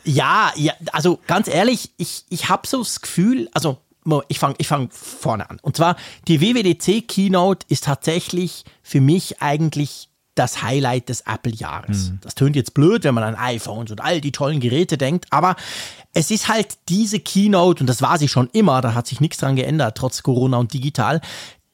Ja, 0.05 0.53
ja, 0.55 0.71
also 0.93 1.19
ganz 1.27 1.49
ehrlich, 1.49 1.91
ich, 1.97 2.23
ich 2.29 2.47
habe 2.47 2.65
so 2.65 2.77
das 2.77 3.01
Gefühl, 3.01 3.49
also 3.53 3.79
ich 4.27 4.39
fange 4.39 4.55
ich 4.57 4.67
fang 4.67 4.89
vorne 4.91 5.49
an. 5.49 5.59
Und 5.61 5.77
zwar, 5.77 5.95
die 6.27 6.41
WWDC 6.41 7.07
Keynote 7.07 7.65
ist 7.69 7.85
tatsächlich 7.85 8.63
für 8.81 9.01
mich 9.01 9.41
eigentlich 9.41 10.09
das 10.35 10.63
Highlight 10.63 11.09
des 11.09 11.21
Apple-Jahres. 11.21 12.11
Mhm. 12.11 12.19
Das 12.21 12.33
tönt 12.33 12.55
jetzt 12.55 12.73
blöd, 12.73 13.03
wenn 13.03 13.13
man 13.13 13.23
an 13.23 13.35
iPhones 13.35 13.91
und 13.91 14.01
all 14.01 14.21
die 14.21 14.31
tollen 14.31 14.61
Geräte 14.61 14.97
denkt, 14.97 15.25
aber 15.31 15.55
es 16.13 16.31
ist 16.31 16.47
halt 16.47 16.77
diese 16.87 17.19
Keynote, 17.19 17.83
und 17.83 17.87
das 17.87 18.01
war 18.01 18.17
sie 18.17 18.29
schon 18.29 18.49
immer, 18.53 18.81
da 18.81 18.93
hat 18.93 19.05
sich 19.05 19.19
nichts 19.19 19.37
dran 19.37 19.55
geändert, 19.55 19.97
trotz 19.97 20.23
Corona 20.23 20.57
und 20.57 20.73
digital. 20.73 21.21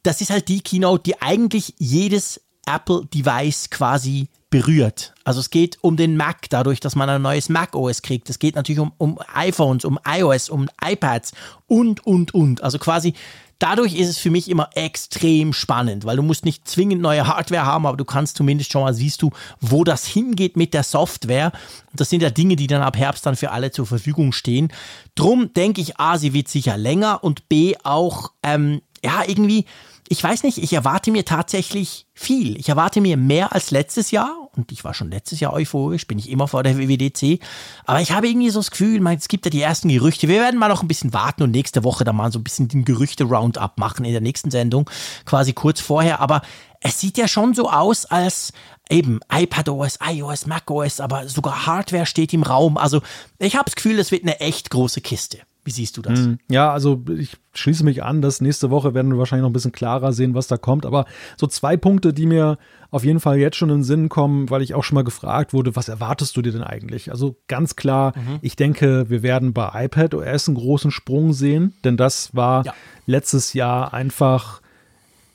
Das 0.03 0.19
ist 0.19 0.31
halt 0.31 0.47
die 0.47 0.61
Keynote, 0.61 1.03
die 1.03 1.21
eigentlich 1.21 1.75
jedes 1.77 2.41
Apple-Device 2.65 3.69
quasi 3.69 4.29
berührt. 4.55 5.13
Also 5.25 5.41
es 5.41 5.49
geht 5.49 5.77
um 5.81 5.97
den 5.97 6.15
Mac, 6.15 6.49
dadurch, 6.49 6.79
dass 6.79 6.95
man 6.95 7.09
ein 7.09 7.21
neues 7.21 7.49
Mac 7.49 7.75
OS 7.75 8.01
kriegt. 8.01 8.29
Es 8.29 8.39
geht 8.39 8.55
natürlich 8.55 8.79
um, 8.79 8.93
um 8.97 9.19
iPhones, 9.33 9.83
um 9.83 9.99
iOS, 10.07 10.49
um 10.49 10.69
iPads 10.81 11.33
und, 11.67 12.07
und, 12.07 12.33
und. 12.33 12.63
Also 12.63 12.79
quasi 12.79 13.13
dadurch 13.59 13.95
ist 13.95 14.07
es 14.07 14.17
für 14.17 14.29
mich 14.29 14.49
immer 14.49 14.69
extrem 14.73 15.51
spannend, 15.51 16.05
weil 16.05 16.15
du 16.15 16.23
musst 16.23 16.45
nicht 16.45 16.65
zwingend 16.69 17.01
neue 17.01 17.27
Hardware 17.27 17.65
haben, 17.65 17.85
aber 17.85 17.97
du 17.97 18.05
kannst 18.05 18.37
zumindest 18.37 18.71
schon 18.71 18.83
mal 18.83 18.93
siehst 18.93 19.21
du, 19.23 19.31
wo 19.59 19.83
das 19.83 20.05
hingeht 20.05 20.55
mit 20.55 20.73
der 20.73 20.83
Software. 20.83 21.51
Das 21.91 22.09
sind 22.09 22.23
ja 22.23 22.29
Dinge, 22.29 22.55
die 22.55 22.67
dann 22.67 22.81
ab 22.81 22.95
Herbst 22.95 23.25
dann 23.25 23.35
für 23.35 23.51
alle 23.51 23.71
zur 23.71 23.85
Verfügung 23.85 24.31
stehen. 24.31 24.71
Drum 25.15 25.51
denke 25.51 25.81
ich, 25.81 25.99
A, 25.99 26.17
sie 26.17 26.31
wird 26.31 26.47
sicher 26.47 26.77
länger 26.77 27.25
und 27.25 27.49
B 27.49 27.75
auch, 27.83 28.31
ähm, 28.41 28.81
ja, 29.03 29.21
irgendwie, 29.27 29.65
ich 30.07 30.23
weiß 30.23 30.43
nicht, 30.43 30.59
ich 30.59 30.71
erwarte 30.71 31.11
mir 31.11 31.25
tatsächlich 31.25 32.05
viel. 32.13 32.57
Ich 32.57 32.69
erwarte 32.69 33.01
mir 33.01 33.17
mehr 33.17 33.53
als 33.53 33.71
letztes 33.71 34.11
Jahr 34.11 34.44
und 34.57 34.71
ich 34.71 34.83
war 34.83 34.93
schon 34.93 35.09
letztes 35.11 35.39
Jahr 35.39 35.53
euphorisch, 35.53 36.07
bin 36.07 36.19
ich 36.19 36.29
immer 36.29 36.47
vor 36.47 36.63
der 36.63 36.77
WWDC. 36.77 37.39
Aber 37.85 38.01
ich 38.01 38.11
habe 38.11 38.27
irgendwie 38.27 38.49
so 38.49 38.59
das 38.59 38.71
Gefühl, 38.71 39.05
es 39.07 39.27
gibt 39.27 39.45
ja 39.45 39.49
die 39.49 39.61
ersten 39.61 39.89
Gerüchte. 39.89 40.27
Wir 40.27 40.39
werden 40.39 40.59
mal 40.59 40.67
noch 40.69 40.81
ein 40.81 40.87
bisschen 40.87 41.13
warten 41.13 41.43
und 41.43 41.51
nächste 41.51 41.83
Woche 41.83 42.03
dann 42.03 42.15
mal 42.15 42.31
so 42.31 42.39
ein 42.39 42.43
bisschen 42.43 42.67
den 42.67 42.85
Gerüchte-Roundup 42.85 43.77
machen 43.77 44.05
in 44.05 44.11
der 44.11 44.21
nächsten 44.21 44.51
Sendung, 44.51 44.89
quasi 45.25 45.53
kurz 45.53 45.81
vorher. 45.81 46.19
Aber 46.19 46.41
es 46.81 46.99
sieht 46.99 47.17
ja 47.17 47.27
schon 47.27 47.53
so 47.53 47.69
aus, 47.69 48.05
als 48.05 48.53
eben 48.89 49.19
iPadOS, 49.31 49.99
iOS, 50.07 50.45
macOS, 50.45 50.99
aber 50.99 51.27
sogar 51.27 51.65
Hardware 51.65 52.05
steht 52.05 52.33
im 52.33 52.43
Raum. 52.43 52.77
Also 52.77 53.01
ich 53.39 53.55
habe 53.55 53.65
das 53.65 53.75
Gefühl, 53.75 53.99
es 53.99 54.11
wird 54.11 54.23
eine 54.23 54.39
echt 54.39 54.69
große 54.69 55.01
Kiste. 55.01 55.39
Wie 55.65 55.71
siehst 55.71 55.97
du 55.97 56.03
das? 56.03 56.19
Hm, 56.19 56.37
ja, 56.47 56.71
also 56.71 57.03
ich 57.17 57.37
schließe 57.55 57.83
mich 57.83 58.03
an, 58.03 58.21
dass 58.21 58.39
nächste 58.39 58.69
Woche 58.69 58.93
werden 58.93 59.11
wir 59.11 59.17
wahrscheinlich 59.17 59.41
noch 59.41 59.49
ein 59.49 59.53
bisschen 59.53 59.71
klarer 59.71 60.13
sehen, 60.13 60.35
was 60.35 60.45
da 60.45 60.57
kommt. 60.57 60.85
Aber 60.85 61.05
so 61.37 61.47
zwei 61.47 61.75
Punkte, 61.75 62.13
die 62.13 62.27
mir 62.27 62.59
auf 62.91 63.03
jeden 63.03 63.19
Fall 63.19 63.39
jetzt 63.39 63.57
schon 63.57 63.69
in 63.69 63.77
den 63.77 63.83
Sinn 63.83 64.07
kommen, 64.07 64.51
weil 64.51 64.61
ich 64.61 64.75
auch 64.75 64.83
schon 64.83 64.93
mal 64.93 65.03
gefragt 65.03 65.53
wurde, 65.53 65.75
was 65.75 65.89
erwartest 65.89 66.37
du 66.37 66.43
dir 66.43 66.51
denn 66.51 66.63
eigentlich? 66.63 67.09
Also 67.09 67.37
ganz 67.47 67.75
klar, 67.75 68.13
mhm. 68.15 68.37
ich 68.43 68.55
denke, 68.55 69.09
wir 69.09 69.23
werden 69.23 69.53
bei 69.53 69.85
iPad 69.85 70.13
OS 70.13 70.47
einen 70.47 70.55
großen 70.55 70.91
Sprung 70.91 71.33
sehen, 71.33 71.73
denn 71.83 71.97
das 71.97 72.35
war 72.35 72.63
ja. 72.63 72.73
letztes 73.07 73.53
Jahr 73.53 73.91
einfach 73.91 74.61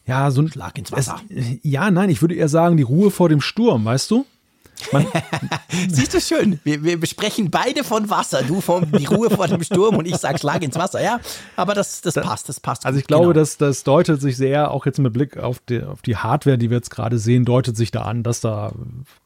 ja, 0.07 0.31
so 0.31 0.43
ein 0.43 0.49
Schlag 0.49 0.79
ins 0.79 0.93
Wasser. 0.93 1.21
Es, 1.29 1.59
ja, 1.63 1.91
nein, 1.91 2.09
ich 2.09 2.23
würde 2.23 2.37
eher 2.37 2.49
sagen, 2.49 2.77
die 2.77 2.85
Ruhe 2.85 3.11
vor 3.11 3.29
dem 3.29 3.41
Sturm, 3.41 3.85
weißt 3.85 4.11
du? 4.13 4.27
Siehst 5.89 6.15
du 6.15 6.21
schön, 6.21 6.61
wir, 6.65 6.83
wir 6.83 6.99
besprechen 6.99 7.51
beide 7.51 7.85
von 7.85 8.11
Wasser. 8.11 8.43
Du 8.43 8.61
von 8.61 8.91
die 8.93 9.07
Ruhe 9.07 9.31
vor 9.31 9.49
dem 9.49 9.63
Sturm 9.63 9.97
und 9.97 10.07
ich 10.07 10.17
sag 10.17 10.39
Schlag 10.39 10.63
ins 10.63 10.77
Wasser, 10.77 11.03
ja. 11.03 11.21
Aber 11.57 11.75
das, 11.75 12.01
das 12.01 12.15
passt, 12.15 12.49
das 12.49 12.61
passt. 12.61 12.87
Also 12.87 12.99
ich 12.99 13.07
glaube, 13.07 13.29
genau. 13.29 13.35
das, 13.35 13.57
das 13.57 13.85
deutet 13.85 14.21
sich 14.21 14.37
sehr, 14.37 14.71
auch 14.71 14.87
jetzt 14.87 14.99
mit 14.99 15.13
Blick 15.13 15.37
auf 15.37 15.61
die, 15.69 15.83
auf 15.83 16.03
die 16.03 16.17
Hardware, 16.17 16.59
die 16.59 16.71
wir 16.71 16.77
jetzt 16.77 16.91
gerade 16.91 17.19
sehen, 17.19 17.45
deutet 17.45 17.77
sich 17.77 17.91
da 17.91 18.03
an, 18.03 18.23
dass 18.23 18.41
da 18.41 18.73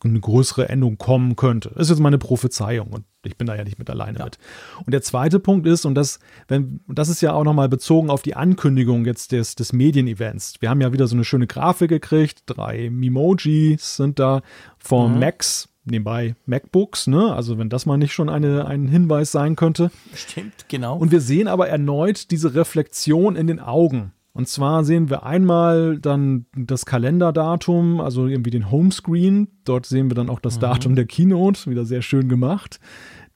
eine 0.02 0.20
größere 0.20 0.68
Endung 0.68 0.99
kommen 0.99 1.37
könnte. 1.37 1.70
Das 1.70 1.82
ist 1.82 1.90
jetzt 1.90 2.00
meine 2.00 2.18
Prophezeiung 2.18 2.88
und 2.88 3.04
ich 3.26 3.37
bin 3.37 3.47
da 3.47 3.54
ja 3.54 3.64
nicht 3.64 3.78
mit 3.78 3.90
alleine 3.90 4.19
ja. 4.19 4.25
mit. 4.25 4.38
Und 4.85 4.93
der 4.93 5.02
zweite 5.02 5.40
Punkt 5.40 5.66
ist, 5.66 5.85
und 5.85 5.95
das, 5.95 6.19
wenn, 6.49 6.81
das 6.88 7.09
ist 7.09 7.21
ja 7.21 7.33
auch 7.33 7.45
nochmal 7.45 7.69
bezogen 7.69 8.11
auf 8.11 8.23
die 8.23 8.37
Ankündigung 8.37 9.04
jetzt 9.04 9.33
des, 9.33 9.54
des 9.54 9.73
Medienevents. 9.73 10.54
Wir 10.61 10.71
haben 10.71 10.81
ja 10.81 10.93
wieder 10.93 11.07
so 11.07 11.14
eine 11.14 11.25
schöne 11.25 11.47
Grafik 11.47 11.88
gekriegt, 11.88 12.43
drei 12.47 12.90
Memojis 12.90 13.97
sind 13.97 14.19
da 14.19 14.43
von 14.78 15.14
mhm. 15.14 15.21
Macs, 15.21 15.69
nebenbei 15.85 16.35
MacBooks, 16.47 17.07
ne? 17.07 17.35
Also 17.35 17.59
wenn 17.59 17.69
das 17.69 17.87
mal 17.87 17.97
nicht 17.97 18.12
schon 18.12 18.28
eine, 18.28 18.66
ein 18.66 18.88
Hinweis 18.88 19.33
sein 19.33 19.57
könnte. 19.57 19.90
Stimmt, 20.14 20.69
genau. 20.69 20.97
Und 20.97 21.12
wir 21.12 21.21
sehen 21.21 21.49
aber 21.49 21.69
erneut 21.69 22.31
diese 22.31 22.54
Reflexion 22.54 23.37
in 23.37 23.47
den 23.47 23.61
Augen. 23.61 24.12
Und 24.35 24.49
zwar 24.49 24.85
sehen 24.85 25.11
wir 25.11 25.23
einmal 25.23 25.99
dann 25.99 26.47
das 26.57 26.87
Kalenderdatum, 26.87 28.00
also 28.00 28.26
irgendwie 28.26 28.50
den 28.50 28.69
Homescreen. 28.71 29.49
Dort 29.64 29.87
sehen 29.87 30.11
wir 30.11 30.17
dann 30.17 30.29
auch 30.29 30.41
das 30.41 30.57
mhm. 30.57 30.61
Datum 30.61 30.97
der 30.97 31.07
Keynote, 31.07 31.71
wieder 31.71 31.85
sehr 31.85 32.03
schön 32.03 32.29
gemacht. 32.29 32.81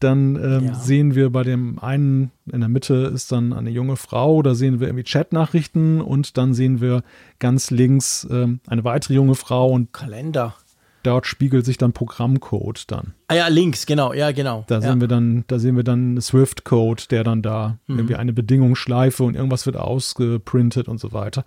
Dann 0.00 0.36
ähm, 0.36 0.66
ja. 0.66 0.74
sehen 0.74 1.14
wir 1.14 1.30
bei 1.30 1.44
dem 1.44 1.78
einen 1.78 2.32
in 2.52 2.60
der 2.60 2.68
Mitte 2.68 3.10
ist 3.12 3.32
dann 3.32 3.52
eine 3.52 3.70
junge 3.70 3.96
Frau, 3.96 4.42
da 4.42 4.54
sehen 4.54 4.78
wir 4.78 4.86
irgendwie 4.86 5.04
Chatnachrichten 5.04 6.00
und 6.00 6.36
dann 6.36 6.54
sehen 6.54 6.80
wir 6.80 7.02
ganz 7.40 7.70
links 7.70 8.26
ähm, 8.30 8.60
eine 8.68 8.84
weitere 8.84 9.14
junge 9.14 9.34
Frau 9.34 9.70
und 9.70 9.92
Kalender 9.92 10.54
dort 11.02 11.26
spiegelt 11.26 11.64
sich 11.64 11.78
dann 11.78 11.92
Programmcode 11.92 12.90
dann. 12.90 13.14
Ah 13.28 13.34
ja, 13.34 13.48
links, 13.48 13.86
genau, 13.86 14.12
ja, 14.12 14.32
genau. 14.32 14.64
Da 14.66 14.76
ja. 14.76 14.80
sehen 14.82 15.00
wir 15.00 15.08
dann, 15.08 15.44
da 15.46 15.58
sehen 15.58 15.76
wir 15.76 15.84
dann 15.84 16.20
Swift-Code, 16.20 17.04
der 17.10 17.24
dann 17.24 17.42
da 17.42 17.78
mhm. 17.86 17.98
irgendwie 17.98 18.16
eine 18.16 18.32
Bedingungsschleife 18.32 19.22
und 19.22 19.34
irgendwas 19.34 19.66
wird 19.66 19.76
ausgeprintet 19.76 20.88
und 20.88 20.98
so 20.98 21.12
weiter. 21.12 21.44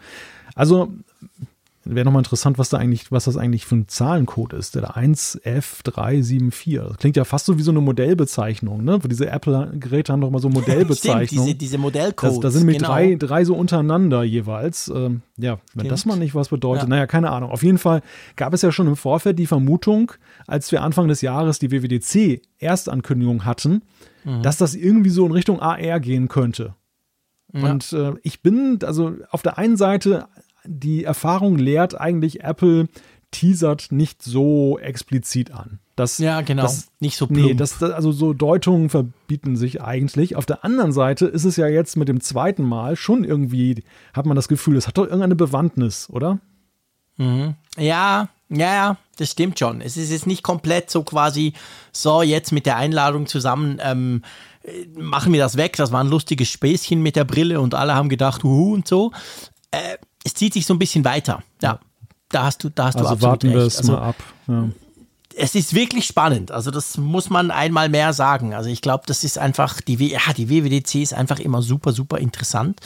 Also 0.56 0.94
Wäre 1.84 2.06
nochmal 2.06 2.20
interessant, 2.20 2.60
was 2.60 2.70
da 2.70 2.78
eigentlich, 2.78 3.12
was 3.12 3.26
das 3.26 3.38
eigentlich 3.38 3.66
für 3.66 3.76
ein 3.76 3.88
Zahlencode 3.88 4.54
ist, 4.54 4.76
der 4.76 4.96
1F374. 4.96 6.80
Das 6.80 6.98
klingt 6.98 7.18
ja 7.18 7.24
fast 7.24 7.48
so 7.48 7.58
wie 7.58 7.64
so 7.64 7.72
eine 7.72 7.82
Modellbezeichnung, 7.82 8.84
ne? 8.84 9.00
Diese 9.00 9.28
Apple-Geräte 9.28 10.14
haben 10.14 10.22
doch 10.22 10.30
mal 10.30 10.38
so 10.38 10.50
Modellbezeichnungen. 10.50 11.26
Stimmt, 11.28 11.62
diese, 11.62 11.72
diese 11.72 11.78
Modellcodes. 11.80 12.40
Da 12.40 12.52
sind 12.52 12.62
nämlich 12.62 12.78
genau. 12.78 12.90
drei, 12.90 13.16
drei 13.16 13.46
so 13.46 13.56
untereinander 13.56 14.22
jeweils. 14.22 14.90
Ähm, 14.90 15.24
ja, 15.38 15.54
wenn 15.74 15.86
Stimmt. 15.86 15.92
das 15.92 16.06
mal 16.06 16.18
nicht 16.18 16.36
was 16.36 16.50
bedeutet, 16.50 16.84
ja. 16.84 16.90
naja, 16.90 17.08
keine 17.08 17.32
Ahnung. 17.32 17.50
Auf 17.50 17.64
jeden 17.64 17.80
Fall 17.80 18.04
gab 18.36 18.54
es 18.54 18.62
ja 18.62 18.72
schon 18.72 18.86
im 18.86 18.96
Vorfeld 18.96 19.40
die 19.40 19.48
Vermutung, 19.48 20.12
als 20.46 20.72
wir 20.72 20.84
Anfang 20.84 21.08
des 21.08 21.22
Jahres 21.22 21.58
die 21.58 21.72
WWDC 21.72 22.44
Erstankündigung 22.60 23.44
hatten, 23.44 23.82
mhm. 24.24 24.44
dass 24.44 24.58
das 24.58 24.76
irgendwie 24.76 25.10
so 25.10 25.26
in 25.26 25.32
Richtung 25.32 25.60
AR 25.60 26.00
gehen 26.00 26.28
könnte. 26.28 26.76
Ja. 27.54 27.72
Und 27.72 27.92
äh, 27.94 28.14
ich 28.22 28.44
bin, 28.44 28.80
also 28.84 29.16
auf 29.32 29.42
der 29.42 29.58
einen 29.58 29.78
Seite 29.78 30.28
die 30.66 31.04
Erfahrung 31.04 31.58
lehrt 31.58 32.00
eigentlich, 32.00 32.44
Apple 32.44 32.88
teasert 33.32 33.92
nicht 33.92 34.22
so 34.22 34.78
explizit 34.80 35.52
an. 35.52 35.80
Das, 35.96 36.18
ja, 36.18 36.42
genau. 36.42 36.64
Das, 36.64 36.88
nicht 37.00 37.18
so 37.18 37.28
plump. 37.28 37.46
Nee, 37.46 37.54
das, 37.54 37.78
das, 37.78 37.92
also 37.92 38.12
so 38.12 38.34
Deutungen 38.34 38.90
verbieten 38.90 39.56
sich 39.56 39.82
eigentlich. 39.82 40.36
Auf 40.36 40.46
der 40.46 40.66
anderen 40.66 40.92
Seite 40.92 41.28
ist 41.28 41.46
es 41.46 41.58
ja 41.58 41.68
jetzt 41.68 41.96
mit 41.96 42.08
dem 42.08 42.22
zweiten 42.22 42.64
Mal 42.64 42.96
schon 42.96 43.24
irgendwie, 43.24 43.84
hat 44.14 44.26
man 44.26 44.36
das 44.36 44.48
Gefühl, 44.48 44.78
es 44.78 44.88
hat 44.88 44.98
doch 44.98 45.04
irgendeine 45.04 45.36
Bewandtnis, 45.36 46.10
oder? 46.10 46.40
Mhm. 47.18 47.56
Ja, 47.78 48.30
ja, 48.50 48.74
ja, 48.74 48.98
das 49.18 49.32
stimmt 49.32 49.60
schon. 49.60 49.80
Es 49.80 49.96
ist 49.96 50.12
jetzt 50.12 50.28
nicht 50.28 50.44
komplett 50.44 50.90
so 50.90 51.04
quasi, 51.04 51.54
so 51.92 52.22
jetzt 52.22 52.52
mit 52.52 52.66
der 52.66 52.78
Einladung 52.78 53.28
zusammen, 53.28 53.80
ähm, 53.82 54.24
machen 54.98 55.32
wir 55.34 55.40
das 55.40 55.56
weg. 55.56 55.76
Das 55.78 55.92
war 55.92 56.04
ein 56.04 56.10
lustiges 56.10 56.50
Späßchen 56.50 57.02
mit 57.02 57.16
der 57.16 57.24
Brille 57.26 57.62
und 57.62 57.76
alle 57.76 57.96
haben 57.96 58.10
gedacht, 58.10 58.44
huhu 58.44 58.74
und 58.74 58.88
so. 58.88 59.12
Äh, 59.72 59.98
es 60.24 60.34
zieht 60.34 60.54
sich 60.54 60.66
so 60.66 60.74
ein 60.74 60.80
bisschen 60.80 61.06
weiter. 61.06 61.44
Ja, 61.62 61.80
da 62.30 62.44
hast 62.44 62.64
du, 62.64 62.70
da 62.70 62.86
hast 62.86 62.96
also 62.96 63.10
du 63.10 63.14
absolut 63.14 63.32
warten 63.32 63.48
recht. 63.48 63.58
wir 63.58 63.66
es 63.66 63.78
also, 63.78 63.94
mal 63.94 64.02
ab. 64.02 64.16
Ja. 64.48 64.70
Es 65.34 65.56
ist 65.56 65.74
wirklich 65.74 66.06
spannend. 66.06 66.52
Also 66.52 66.72
das 66.72 66.98
muss 66.98 67.30
man 67.30 67.52
einmal 67.52 67.88
mehr 67.88 68.12
sagen. 68.12 68.54
Also 68.54 68.70
ich 68.70 68.82
glaube, 68.82 69.06
das 69.08 69.24
ist 69.24 69.38
einfach 69.38 69.80
die, 69.80 69.98
w 69.98 70.08
ja, 70.08 70.20
die 70.36 70.50
WWDC 70.50 70.96
ist 70.96 71.14
einfach 71.14 71.40
immer 71.40 71.62
super, 71.62 71.94
super 71.94 72.18
interessant. 72.18 72.82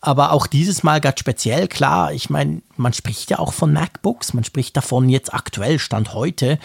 Aber 0.00 0.32
auch 0.32 0.46
dieses 0.46 0.82
Mal 0.82 1.02
ganz 1.02 1.20
speziell, 1.20 1.68
klar, 1.68 2.14
ich 2.14 2.30
meine, 2.30 2.62
man 2.76 2.94
spricht 2.94 3.28
ja 3.28 3.38
auch 3.38 3.52
von 3.52 3.74
MacBooks, 3.74 4.32
man 4.32 4.44
spricht 4.44 4.74
davon 4.78 5.10
jetzt 5.10 5.34
aktuell, 5.34 5.78
Stand 5.78 6.14
heute, 6.14 6.58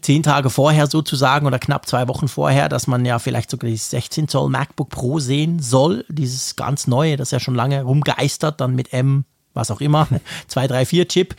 zehn 0.00 0.24
Tage 0.24 0.50
vorher 0.50 0.88
sozusagen 0.88 1.46
oder 1.46 1.60
knapp 1.60 1.86
zwei 1.86 2.08
Wochen 2.08 2.26
vorher, 2.26 2.68
dass 2.68 2.88
man 2.88 3.04
ja 3.04 3.20
vielleicht 3.20 3.52
sogar 3.52 3.70
die 3.70 3.76
16 3.76 4.26
Zoll 4.26 4.50
MacBook 4.50 4.90
Pro 4.90 5.20
sehen 5.20 5.60
soll, 5.60 6.04
dieses 6.08 6.56
ganz 6.56 6.88
neue, 6.88 7.16
das 7.16 7.30
ja 7.30 7.38
schon 7.38 7.54
lange 7.54 7.84
rumgeistert, 7.84 8.60
dann 8.60 8.74
mit 8.74 8.92
M 8.92 9.26
was 9.54 9.70
auch 9.70 9.80
immer, 9.80 10.08
2, 10.48 10.66
3, 10.66 10.86
4 10.86 11.08
Chip. 11.08 11.36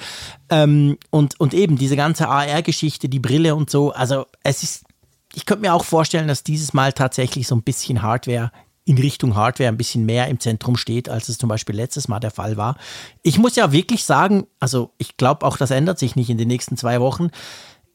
Ähm, 0.50 0.98
und, 1.10 1.40
und 1.40 1.54
eben 1.54 1.78
diese 1.78 1.96
ganze 1.96 2.28
AR-Geschichte, 2.28 3.10
die 3.10 3.20
Brille 3.20 3.56
und 3.56 3.70
so. 3.70 3.92
Also 3.92 4.26
es 4.44 4.64
ist, 4.64 4.86
ich 5.34 5.46
könnte 5.46 5.62
mir 5.62 5.74
auch 5.74 5.86
vorstellen, 5.86 6.28
dass 6.28 6.44
dieses 6.44 6.74
Mal 6.74 6.94
tatsächlich 6.94 7.48
so 7.48 7.56
ein 7.56 7.64
bisschen 7.64 8.02
Hardware 8.02 8.52
in 8.86 8.98
Richtung 8.98 9.36
Hardware 9.36 9.70
ein 9.70 9.78
bisschen 9.78 10.06
mehr 10.06 10.28
im 10.28 10.40
Zentrum 10.40 10.76
steht, 10.76 11.08
als 11.08 11.30
es 11.30 11.38
zum 11.38 11.50
Beispiel 11.50 11.76
letztes 11.76 12.08
Mal 12.08 12.20
der 12.20 12.32
Fall 12.32 12.58
war. 12.58 12.78
Ich 13.22 13.38
muss 13.38 13.56
ja 13.56 13.72
wirklich 13.72 14.04
sagen, 14.04 14.46
also 14.60 14.92
ich 14.98 15.16
glaube 15.18 15.46
auch, 15.46 15.58
das 15.58 15.72
ändert 15.72 16.00
sich 16.00 16.16
nicht 16.16 16.30
in 16.30 16.38
den 16.38 16.50
nächsten 16.50 16.76
zwei 16.76 17.00
Wochen. 17.00 17.30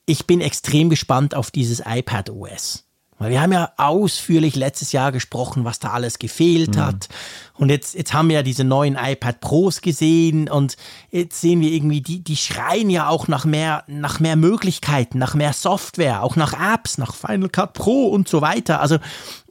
Ich 0.07 0.27
bin 0.27 0.41
extrem 0.41 0.89
gespannt 0.89 1.35
auf 1.35 1.51
dieses 1.51 1.83
iPad 1.85 2.31
OS. 2.31 2.88
Weil 3.19 3.31
wir 3.31 3.41
haben 3.41 3.53
ja 3.53 3.73
ausführlich 3.77 4.55
letztes 4.55 4.93
Jahr 4.93 5.11
gesprochen, 5.11 5.65
was 5.65 5.81
da 5.81 5.91
alles 5.91 6.19
gefehlt 6.19 6.77
mhm. 6.77 6.81
hat. 6.81 7.09
Und 7.55 7.69
jetzt, 7.69 7.95
jetzt 7.95 8.15
haben 8.15 8.29
wir 8.29 8.37
ja 8.37 8.43
diese 8.43 8.63
neuen 8.63 8.97
iPad 8.97 9.41
Pros 9.41 9.81
gesehen 9.81 10.49
und 10.49 10.77
jetzt 11.11 11.41
sehen 11.41 11.61
wir 11.61 11.71
irgendwie, 11.71 12.01
die, 12.01 12.23
die 12.23 12.37
schreien 12.37 12.91
ja 12.91 13.09
auch 13.09 13.27
nach 13.27 13.45
mehr, 13.45 13.83
nach 13.89 14.21
mehr 14.21 14.37
Möglichkeiten, 14.37 15.19
nach 15.19 15.35
mehr 15.35 15.53
Software, 15.53 16.23
auch 16.23 16.37
nach 16.37 16.53
Apps, 16.53 16.99
nach 16.99 17.15
Final 17.15 17.49
Cut 17.49 17.73
Pro 17.73 18.07
und 18.07 18.29
so 18.29 18.41
weiter. 18.41 18.81
Also 18.81 18.99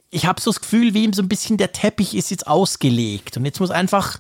ich 0.10 0.26
habe 0.26 0.40
so 0.40 0.52
das 0.52 0.62
Gefühl, 0.62 0.94
wie 0.94 1.04
ihm 1.04 1.14
so 1.14 1.22
ein 1.22 1.30
bisschen 1.30 1.58
der 1.58 1.74
Teppich 1.74 2.16
ist 2.16 2.32
jetzt 2.32 2.48
ausgelegt. 2.48 3.36
Und 3.36 3.46
jetzt 3.46 3.60
muss 3.60 3.72
einfach, 3.72 4.20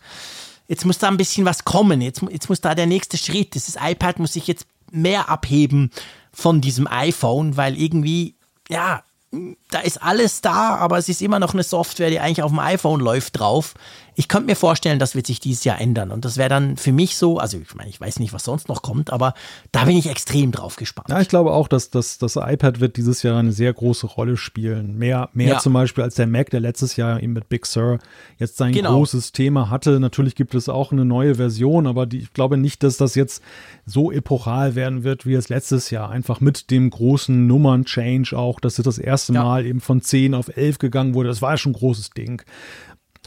jetzt 0.67 0.85
muss 0.85 0.97
da 0.97 1.07
ein 1.07 1.17
bisschen 1.17 1.45
was 1.45 1.63
kommen. 1.63 2.01
Jetzt, 2.01 2.21
jetzt 2.29 2.49
muss 2.49 2.59
da 2.59 2.75
der 2.75 2.87
nächste 2.87 3.17
Schritt. 3.17 3.55
Dieses 3.55 3.77
iPad 3.81 4.19
muss 4.19 4.33
sich 4.33 4.47
jetzt 4.47 4.67
mehr 4.91 5.29
abheben 5.29 5.91
von 6.33 6.59
diesem 6.59 6.87
iPhone, 6.87 7.55
weil 7.55 7.79
irgendwie, 7.79 8.35
ja, 8.69 9.03
da 9.31 9.79
ist 9.79 10.01
alles 10.01 10.41
da, 10.41 10.75
aber 10.75 10.97
es 10.97 11.09
ist 11.09 11.21
immer 11.21 11.39
noch 11.39 11.53
eine 11.53 11.63
Software, 11.63 12.09
die 12.09 12.19
eigentlich 12.19 12.43
auf 12.43 12.51
dem 12.51 12.59
iPhone 12.59 13.01
läuft 13.01 13.39
drauf. 13.39 13.73
Ich 14.19 14.27
könnte 14.27 14.47
mir 14.47 14.55
vorstellen, 14.55 14.97
das 14.97 15.13
wird 15.13 15.27
sich 15.27 15.39
dieses 15.39 15.63
Jahr 15.63 15.79
ändern. 15.79 16.09
Und 16.09 16.25
das 16.25 16.37
wäre 16.37 16.49
dann 16.49 16.75
für 16.75 16.91
mich 16.91 17.17
so, 17.17 17.37
also 17.37 17.59
ich 17.59 17.75
meine, 17.75 17.91
ich 17.91 18.01
weiß 18.01 18.17
nicht, 18.17 18.33
was 18.33 18.45
sonst 18.45 18.67
noch 18.67 18.81
kommt, 18.81 19.13
aber 19.13 19.35
da 19.71 19.85
bin 19.85 19.95
ich 19.95 20.09
extrem 20.09 20.51
drauf 20.51 20.75
gespannt. 20.75 21.09
Ja, 21.09 21.21
ich 21.21 21.29
glaube 21.29 21.51
auch, 21.51 21.67
dass, 21.67 21.91
dass 21.91 22.17
das 22.17 22.35
iPad 22.35 22.79
wird 22.79 22.97
dieses 22.97 23.21
Jahr 23.21 23.37
eine 23.37 23.51
sehr 23.51 23.71
große 23.71 24.07
Rolle 24.07 24.35
spielen. 24.35 24.97
Mehr, 24.97 25.29
mehr 25.33 25.49
ja. 25.49 25.59
zum 25.59 25.73
Beispiel 25.73 26.03
als 26.03 26.15
der 26.15 26.25
Mac, 26.25 26.49
der 26.49 26.61
letztes 26.61 26.95
Jahr 26.95 27.21
eben 27.21 27.33
mit 27.33 27.47
Big 27.47 27.67
Sur 27.67 27.99
jetzt 28.39 28.57
sein 28.57 28.73
genau. 28.73 28.95
großes 28.95 29.33
Thema 29.33 29.69
hatte. 29.69 29.99
Natürlich 29.99 30.33
gibt 30.33 30.55
es 30.55 30.67
auch 30.67 30.91
eine 30.91 31.05
neue 31.05 31.35
Version, 31.35 31.85
aber 31.85 32.07
die, 32.07 32.17
ich 32.17 32.33
glaube 32.33 32.57
nicht, 32.57 32.81
dass 32.81 32.97
das 32.97 33.13
jetzt 33.13 33.43
so 33.85 34.11
epochal 34.11 34.73
werden 34.73 35.03
wird 35.03 35.27
wie 35.27 35.35
es 35.35 35.49
letztes 35.49 35.91
Jahr. 35.91 36.09
Einfach 36.09 36.41
mit 36.41 36.71
dem 36.71 36.89
großen 36.89 37.45
Nummern-Change 37.45 38.35
auch, 38.35 38.59
dass 38.59 38.79
es 38.79 38.83
das 38.83 38.97
erste 38.97 39.33
ja. 39.33 39.43
Mal 39.43 39.67
eben 39.67 39.79
von 39.79 40.01
10 40.01 40.33
auf 40.33 40.57
11 40.57 40.79
gegangen 40.79 41.13
wurde. 41.13 41.29
Das 41.29 41.43
war 41.43 41.51
ja 41.51 41.57
schon 41.57 41.73
ein 41.73 41.75
großes 41.75 42.09
Ding. 42.09 42.41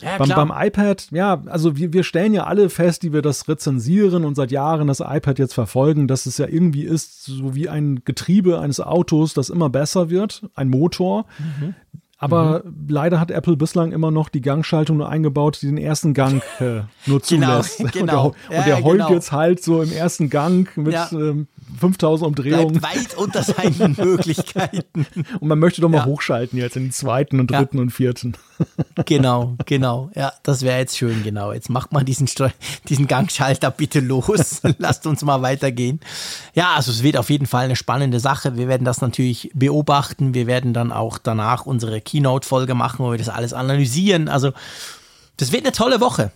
Ja, 0.03 0.19
beim, 0.19 0.29
beim, 0.29 0.53
iPad, 0.55 1.09
ja, 1.11 1.43
also 1.47 1.77
wir, 1.77 1.93
wir 1.93 2.05
stellen 2.05 2.35
ja 2.35 2.45
alle 2.45 2.71
fest, 2.71 3.03
die 3.03 3.13
wir 3.13 3.23
das 3.23 3.49
rezensieren 3.49 4.25
und 4.25 4.35
seit 4.35 4.51
Jahren 4.51 4.89
das 4.89 5.01
iPad 5.01 5.39
jetzt 5.39 5.55
verfolgen, 5.55 6.09
dass 6.09 6.27
es 6.27 6.39
ja 6.39 6.47
irgendwie 6.47 6.85
ist, 6.85 7.25
so 7.25 7.55
wie 7.55 7.69
ein 7.69 8.03
Getriebe 8.05 8.61
eines 8.61 8.81
Autos, 8.81 9.35
das 9.35 9.51
immer 9.51 9.69
besser 9.69 10.11
wird, 10.11 10.49
ein 10.55 10.69
Motor. 10.69 11.27
Mhm. 11.39 11.75
Aber 12.23 12.63
mhm. 12.65 12.87
leider 12.89 13.19
hat 13.19 13.31
Apple 13.31 13.57
bislang 13.57 13.93
immer 13.93 14.11
noch 14.11 14.29
die 14.29 14.43
Gangschaltung 14.43 14.99
nur 14.99 15.09
eingebaut, 15.09 15.59
die 15.63 15.67
den 15.67 15.79
ersten 15.79 16.13
Gang 16.13 16.43
äh, 16.61 16.83
nur 17.07 17.21
genau, 17.21 17.63
zulässt. 17.63 17.79
Genau, 17.79 17.91
genau. 17.93 18.27
Und 18.27 18.35
der, 18.51 18.59
und 18.59 18.67
der 18.67 18.79
ja, 18.79 18.85
heult 18.85 18.99
genau. 18.99 19.13
jetzt 19.13 19.33
halt 19.33 19.65
so 19.65 19.83
im 19.83 19.91
ersten 19.91 20.29
Gang 20.29 20.77
mit 20.77 20.93
ja. 20.93 21.09
ähm, 21.13 21.49
5000 21.79 22.27
Umdrehungen. 22.27 22.79
Bleibt 22.79 22.95
weit 22.95 23.17
unter 23.17 23.43
seinen 23.43 23.97
Möglichkeiten. 23.99 25.07
Und 25.41 25.49
man 25.49 25.59
möchte 25.59 25.81
doch 25.81 25.89
mal 25.89 25.99
ja. 25.99 26.05
hochschalten 26.05 26.59
jetzt 26.59 26.77
in 26.77 26.85
den 26.85 26.93
zweiten 26.93 27.41
und 27.41 27.51
dritten 27.51 27.79
und 27.79 27.91
vierten. 27.91 28.35
Genau, 29.07 29.57
genau. 29.65 30.11
Ja, 30.15 30.33
das 30.43 30.63
wäre 30.63 30.79
jetzt 30.79 30.99
schön, 30.99 31.23
genau. 31.23 31.53
Jetzt 31.53 31.71
macht 31.71 31.93
man 31.93 32.05
diesen, 32.05 32.29
diesen 32.89 33.07
Gangschalter 33.07 33.71
bitte 33.71 34.01
los. 34.01 34.61
Lasst 34.79 35.07
uns 35.07 35.23
mal 35.23 35.41
weitergehen. 35.41 36.01
Ja, 36.55 36.75
also 36.75 36.91
es 36.91 37.03
wird 37.03 37.17
auf 37.17 37.31
jeden 37.31 37.47
Fall 37.47 37.65
eine 37.65 37.77
spannende 37.77 38.21
Sache. 38.21 38.59
Wir 38.59 38.69
werden 38.69 38.85
das 38.85 39.01
natürlich 39.01 39.51
beobachten. 39.55 40.35
Wir 40.35 40.47
werden 40.47 40.75
dann 40.75 40.93
auch 40.93 41.17
danach 41.17 41.65
unsere 41.65 42.03
Keynote-Folge 42.11 42.75
machen, 42.75 43.05
wo 43.05 43.11
wir 43.11 43.19
das 43.19 43.29
alles 43.29 43.53
analysieren. 43.53 44.29
Also, 44.29 44.53
das 45.37 45.53
wird 45.53 45.65
eine 45.65 45.73
tolle 45.73 46.01
Woche. 46.01 46.33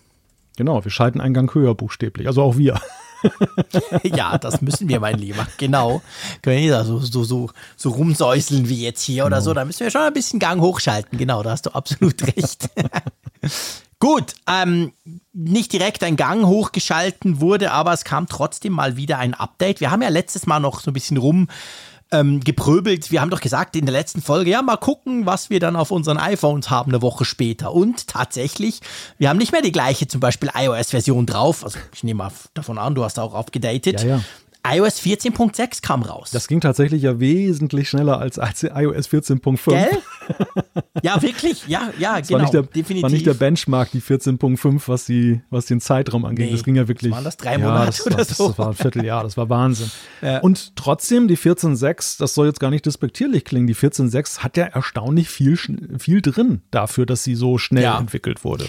Genau, 0.57 0.85
wir 0.85 0.91
schalten 0.91 1.21
einen 1.21 1.35
Gang 1.35 1.53
höher 1.55 1.75
buchstäblich. 1.75 2.27
Also 2.27 2.43
auch 2.43 2.57
wir. 2.57 2.81
ja, 4.05 4.39
das 4.39 4.61
müssen 4.61 4.89
wir, 4.89 5.01
mein 5.01 5.19
Lieber. 5.19 5.47
Genau. 5.59 6.03
Können 6.43 6.61
wir 6.61 6.79
nicht 6.79 6.87
so, 6.87 6.99
so, 6.99 7.25
so, 7.25 7.51
so 7.77 7.91
rumsäuseln 7.91 8.69
wie 8.69 8.83
jetzt 8.83 9.03
hier 9.03 9.27
oder 9.27 9.37
genau. 9.37 9.45
so. 9.45 9.55
Da 9.55 9.65
müssen 9.65 9.81
wir 9.81 9.91
schon 9.91 10.03
ein 10.03 10.13
bisschen 10.13 10.39
Gang 10.39 10.61
hochschalten. 10.61 11.19
Genau, 11.19 11.43
da 11.43 11.51
hast 11.51 11.67
du 11.67 11.71
absolut 11.71 12.23
recht. 12.37 12.71
Gut, 14.01 14.35
ähm, 14.47 14.93
nicht 15.33 15.73
direkt 15.73 16.05
ein 16.05 16.17
Gang 16.17 16.45
hochgeschalten 16.45 17.41
wurde, 17.41 17.73
aber 17.73 17.93
es 17.93 18.05
kam 18.05 18.27
trotzdem 18.27 18.75
mal 18.75 18.97
wieder 18.97 19.19
ein 19.19 19.35
Update. 19.35 19.81
Wir 19.81 19.91
haben 19.91 20.03
ja 20.03 20.11
letztes 20.11 20.47
Mal 20.47 20.61
noch 20.61 20.81
so 20.81 20.91
ein 20.91 20.95
bisschen 20.95 21.17
rum 21.17 21.49
ähm, 22.11 22.41
gepröbelt. 22.41 23.11
Wir 23.11 23.21
haben 23.21 23.31
doch 23.31 23.41
gesagt 23.41 23.77
in 23.77 23.87
der 23.87 23.93
letzten 23.93 24.23
Folge, 24.23 24.51
ja, 24.51 24.63
mal 24.63 24.77
gucken, 24.77 25.27
was 25.27 25.51
wir 25.51 25.61
dann 25.61 25.77
auf 25.77 25.91
unseren 25.91 26.19
iPhones 26.19 26.71
haben 26.71 26.91
eine 26.93 27.03
Woche 27.03 27.25
später. 27.25 27.73
Und 27.73 28.07
tatsächlich, 28.07 28.81
wir 29.19 29.29
haben 29.29 29.39
nicht 29.39 29.53
mehr 29.53 29.63
die 29.63 29.73
gleiche 29.73 30.07
zum 30.07 30.21
Beispiel 30.21 30.51
iOS-Version 30.55 31.27
drauf. 31.27 31.65
Also 31.65 31.79
ich 31.93 32.05
nehme 32.05 32.19
mal 32.19 32.33
davon 32.55 32.79
an, 32.79 32.95
du 32.95 33.05
hast 33.05 33.19
auch 33.19 33.35
aufgedatet. 33.35 34.03
Ja, 34.03 34.17
ja 34.17 34.21
iOS 34.67 35.01
14.6 35.01 35.83
kam 35.83 36.03
raus. 36.03 36.31
Das 36.31 36.49
ging 36.49 36.61
tatsächlich 36.61 37.03
ja 37.03 37.21
wesentlich 37.21 37.89
schneller 37.89 38.19
als, 38.19 38.39
als 38.39 38.63
iOS 38.63 39.09
14.5. 39.09 39.71
Gell? 39.71 39.99
Ja, 41.03 41.21
wirklich? 41.21 41.67
Ja, 41.67 41.91
ja, 41.99 42.19
das 42.19 42.29
genau. 42.29 42.39
War 42.39 42.43
nicht 42.45 42.55
der, 42.55 42.63
definitiv. 42.63 43.03
War 43.03 43.11
nicht 43.11 43.27
der 43.27 43.35
Benchmark, 43.35 43.91
die 43.91 44.01
14.5, 44.01 44.83
was, 44.87 45.11
was 45.51 45.67
den 45.67 45.81
Zeitraum 45.81 46.25
angeht. 46.25 46.47
Nee, 46.47 46.53
das 46.53 46.65
ging 46.65 46.77
ja 46.77 46.89
wirklich. 46.89 47.13
Waren 47.13 47.25
das 47.25 47.37
drei 47.37 47.59
Monate 47.59 47.85
ja, 47.85 47.87
das 47.87 48.07
oder 48.07 48.17
war, 48.17 48.25
so? 48.25 48.49
Das 48.49 48.59
war 48.59 48.69
ein 48.69 48.75
Vierteljahr, 48.75 49.23
das 49.23 49.37
war 49.37 49.51
Wahnsinn. 49.51 49.91
Ja. 50.23 50.39
Und 50.39 50.77
trotzdem, 50.77 51.29
die 51.29 51.37
14.6, 51.37 52.19
das 52.19 52.33
soll 52.33 52.47
jetzt 52.47 52.61
gar 52.61 52.71
nicht 52.71 52.87
despektierlich 52.87 53.45
klingen, 53.45 53.67
die 53.67 53.77
14.6 53.77 54.39
hat 54.39 54.57
ja 54.57 54.65
erstaunlich 54.65 55.29
viel, 55.29 55.59
viel 55.99 56.23
drin 56.23 56.63
dafür, 56.71 57.05
dass 57.05 57.23
sie 57.23 57.35
so 57.35 57.59
schnell 57.59 57.83
ja. 57.83 57.99
entwickelt 57.99 58.45
wurde. 58.45 58.67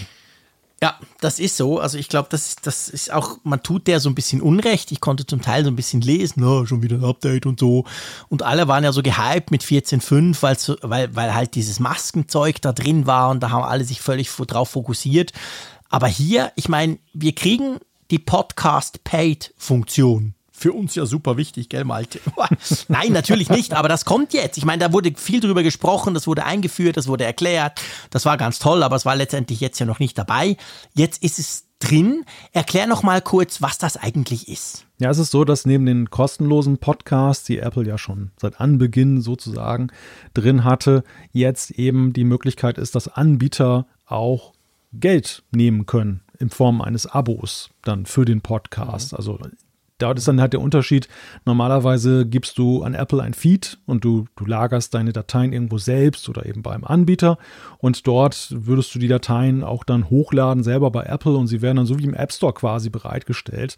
Ja, 0.82 0.98
das 1.20 1.38
ist 1.38 1.56
so. 1.56 1.78
Also 1.78 1.96
ich 1.96 2.10
glaube, 2.10 2.28
das, 2.30 2.56
das 2.56 2.90
ist 2.90 3.10
auch, 3.10 3.38
man 3.44 3.62
tut 3.62 3.86
der 3.86 3.98
so 3.98 4.10
ein 4.10 4.14
bisschen 4.14 4.42
Unrecht. 4.42 4.92
Ich 4.92 5.00
konnte 5.00 5.24
zum 5.24 5.40
Teil 5.40 5.64
so 5.64 5.70
ein 5.70 5.76
bisschen 5.76 6.02
lesen, 6.02 6.44
oh, 6.44 6.66
schon 6.66 6.82
wieder 6.82 6.96
ein 6.96 7.04
Update 7.04 7.46
und 7.46 7.58
so. 7.58 7.86
Und 8.28 8.42
alle 8.42 8.68
waren 8.68 8.84
ja 8.84 8.92
so 8.92 9.02
gehypt 9.02 9.50
mit 9.50 9.64
14.5, 9.64 10.76
weil, 10.82 11.16
weil 11.16 11.34
halt 11.34 11.54
dieses 11.54 11.80
Maskenzeug 11.80 12.60
da 12.60 12.74
drin 12.74 13.06
war 13.06 13.30
und 13.30 13.42
da 13.42 13.48
haben 13.50 13.64
alle 13.64 13.84
sich 13.84 14.02
völlig 14.02 14.28
drauf 14.28 14.68
fokussiert. 14.70 15.32
Aber 15.88 16.08
hier, 16.08 16.52
ich 16.56 16.68
meine, 16.68 16.98
wir 17.14 17.34
kriegen 17.34 17.78
die 18.10 18.18
Podcast-Paid-Funktion 18.18 20.35
für 20.56 20.72
uns 20.72 20.94
ja 20.94 21.06
super 21.06 21.36
wichtig, 21.36 21.68
gell, 21.68 21.84
Malte? 21.84 22.20
Nein, 22.88 23.12
natürlich 23.12 23.50
nicht, 23.50 23.74
aber 23.74 23.88
das 23.88 24.04
kommt 24.04 24.32
jetzt. 24.32 24.56
Ich 24.56 24.64
meine, 24.64 24.82
da 24.82 24.92
wurde 24.92 25.12
viel 25.16 25.40
drüber 25.40 25.62
gesprochen, 25.62 26.14
das 26.14 26.26
wurde 26.26 26.44
eingeführt, 26.44 26.96
das 26.96 27.08
wurde 27.08 27.24
erklärt, 27.24 27.80
das 28.10 28.24
war 28.24 28.36
ganz 28.36 28.58
toll, 28.58 28.82
aber 28.82 28.96
es 28.96 29.04
war 29.04 29.16
letztendlich 29.16 29.60
jetzt 29.60 29.78
ja 29.78 29.86
noch 29.86 29.98
nicht 29.98 30.16
dabei. 30.16 30.56
Jetzt 30.94 31.22
ist 31.22 31.38
es 31.38 31.66
drin. 31.78 32.24
Erklär 32.52 32.86
noch 32.86 33.02
mal 33.02 33.20
kurz, 33.20 33.60
was 33.60 33.78
das 33.78 33.96
eigentlich 33.96 34.48
ist. 34.48 34.86
Ja, 34.98 35.10
es 35.10 35.18
ist 35.18 35.30
so, 35.30 35.44
dass 35.44 35.66
neben 35.66 35.84
den 35.84 36.10
kostenlosen 36.10 36.78
Podcasts, 36.78 37.44
die 37.44 37.58
Apple 37.58 37.86
ja 37.86 37.98
schon 37.98 38.30
seit 38.40 38.60
Anbeginn 38.60 39.20
sozusagen 39.20 39.88
drin 40.32 40.64
hatte, 40.64 41.04
jetzt 41.32 41.70
eben 41.72 42.12
die 42.12 42.24
Möglichkeit 42.24 42.78
ist, 42.78 42.94
dass 42.94 43.08
Anbieter 43.08 43.86
auch 44.06 44.52
Geld 44.92 45.42
nehmen 45.50 45.84
können 45.84 46.22
in 46.38 46.50
Form 46.50 46.80
eines 46.80 47.06
Abos 47.06 47.70
dann 47.82 48.06
für 48.06 48.24
den 48.24 48.40
Podcast. 48.40 49.12
Mhm. 49.12 49.18
Also 49.18 49.38
Dort 49.98 50.18
ist 50.18 50.28
dann 50.28 50.40
halt 50.40 50.52
der 50.52 50.60
Unterschied. 50.60 51.08
Normalerweise 51.46 52.26
gibst 52.26 52.58
du 52.58 52.82
an 52.82 52.94
Apple 52.94 53.22
ein 53.22 53.32
Feed 53.32 53.78
und 53.86 54.04
du, 54.04 54.26
du 54.36 54.44
lagerst 54.44 54.92
deine 54.92 55.12
Dateien 55.12 55.52
irgendwo 55.52 55.78
selbst 55.78 56.28
oder 56.28 56.44
eben 56.44 56.62
beim 56.62 56.84
Anbieter. 56.84 57.38
Und 57.78 58.06
dort 58.06 58.48
würdest 58.50 58.94
du 58.94 58.98
die 58.98 59.08
Dateien 59.08 59.64
auch 59.64 59.84
dann 59.84 60.10
hochladen, 60.10 60.62
selber 60.62 60.90
bei 60.90 61.04
Apple 61.04 61.36
und 61.36 61.46
sie 61.46 61.62
werden 61.62 61.78
dann 61.78 61.86
so 61.86 61.98
wie 61.98 62.04
im 62.04 62.14
App 62.14 62.32
Store 62.32 62.52
quasi 62.52 62.90
bereitgestellt. 62.90 63.76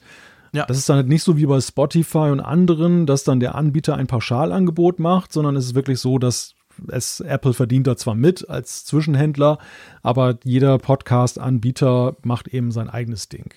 Ja. 0.52 0.66
Das 0.66 0.78
ist 0.78 0.88
dann 0.88 0.96
halt 0.96 1.08
nicht 1.08 1.22
so 1.22 1.36
wie 1.36 1.46
bei 1.46 1.60
Spotify 1.60 2.30
und 2.30 2.40
anderen, 2.40 3.06
dass 3.06 3.22
dann 3.22 3.38
der 3.38 3.54
Anbieter 3.54 3.96
ein 3.96 4.06
Pauschalangebot 4.06 4.98
macht, 4.98 5.32
sondern 5.32 5.56
es 5.56 5.66
ist 5.66 5.74
wirklich 5.74 6.00
so, 6.00 6.18
dass 6.18 6.54
es 6.88 7.20
Apple 7.20 7.54
verdient 7.54 7.86
da 7.86 7.96
zwar 7.96 8.14
mit 8.14 8.48
als 8.48 8.84
Zwischenhändler, 8.84 9.58
aber 10.02 10.38
jeder 10.44 10.78
Podcast-Anbieter 10.78 12.16
macht 12.22 12.48
eben 12.48 12.70
sein 12.70 12.88
eigenes 12.88 13.28
Ding. 13.28 13.52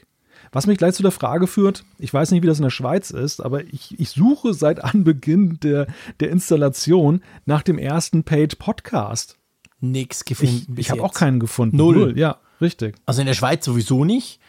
Was 0.51 0.67
mich 0.67 0.77
gleich 0.77 0.95
zu 0.95 1.01
der 1.01 1.11
Frage 1.11 1.47
führt, 1.47 1.85
ich 1.97 2.13
weiß 2.13 2.31
nicht, 2.31 2.43
wie 2.43 2.47
das 2.47 2.59
in 2.59 2.63
der 2.63 2.71
Schweiz 2.71 3.11
ist, 3.11 3.39
aber 3.39 3.63
ich, 3.65 3.97
ich 3.97 4.09
suche 4.09 4.53
seit 4.53 4.83
Anbeginn 4.83 5.59
der, 5.61 5.87
der 6.19 6.29
Installation 6.29 7.21
nach 7.45 7.61
dem 7.61 7.77
ersten 7.77 8.23
Paid 8.23 8.59
Podcast. 8.59 9.37
Nix 9.79 10.25
gefunden. 10.25 10.73
Ich, 10.73 10.79
ich 10.79 10.91
habe 10.91 11.03
auch 11.03 11.13
keinen 11.13 11.39
gefunden. 11.39 11.77
Null. 11.77 11.95
Null. 11.95 12.19
Ja, 12.19 12.37
richtig. 12.59 12.95
Also 13.05 13.21
in 13.21 13.27
der 13.27 13.33
Schweiz 13.33 13.63
sowieso 13.63 14.03
nicht. 14.03 14.39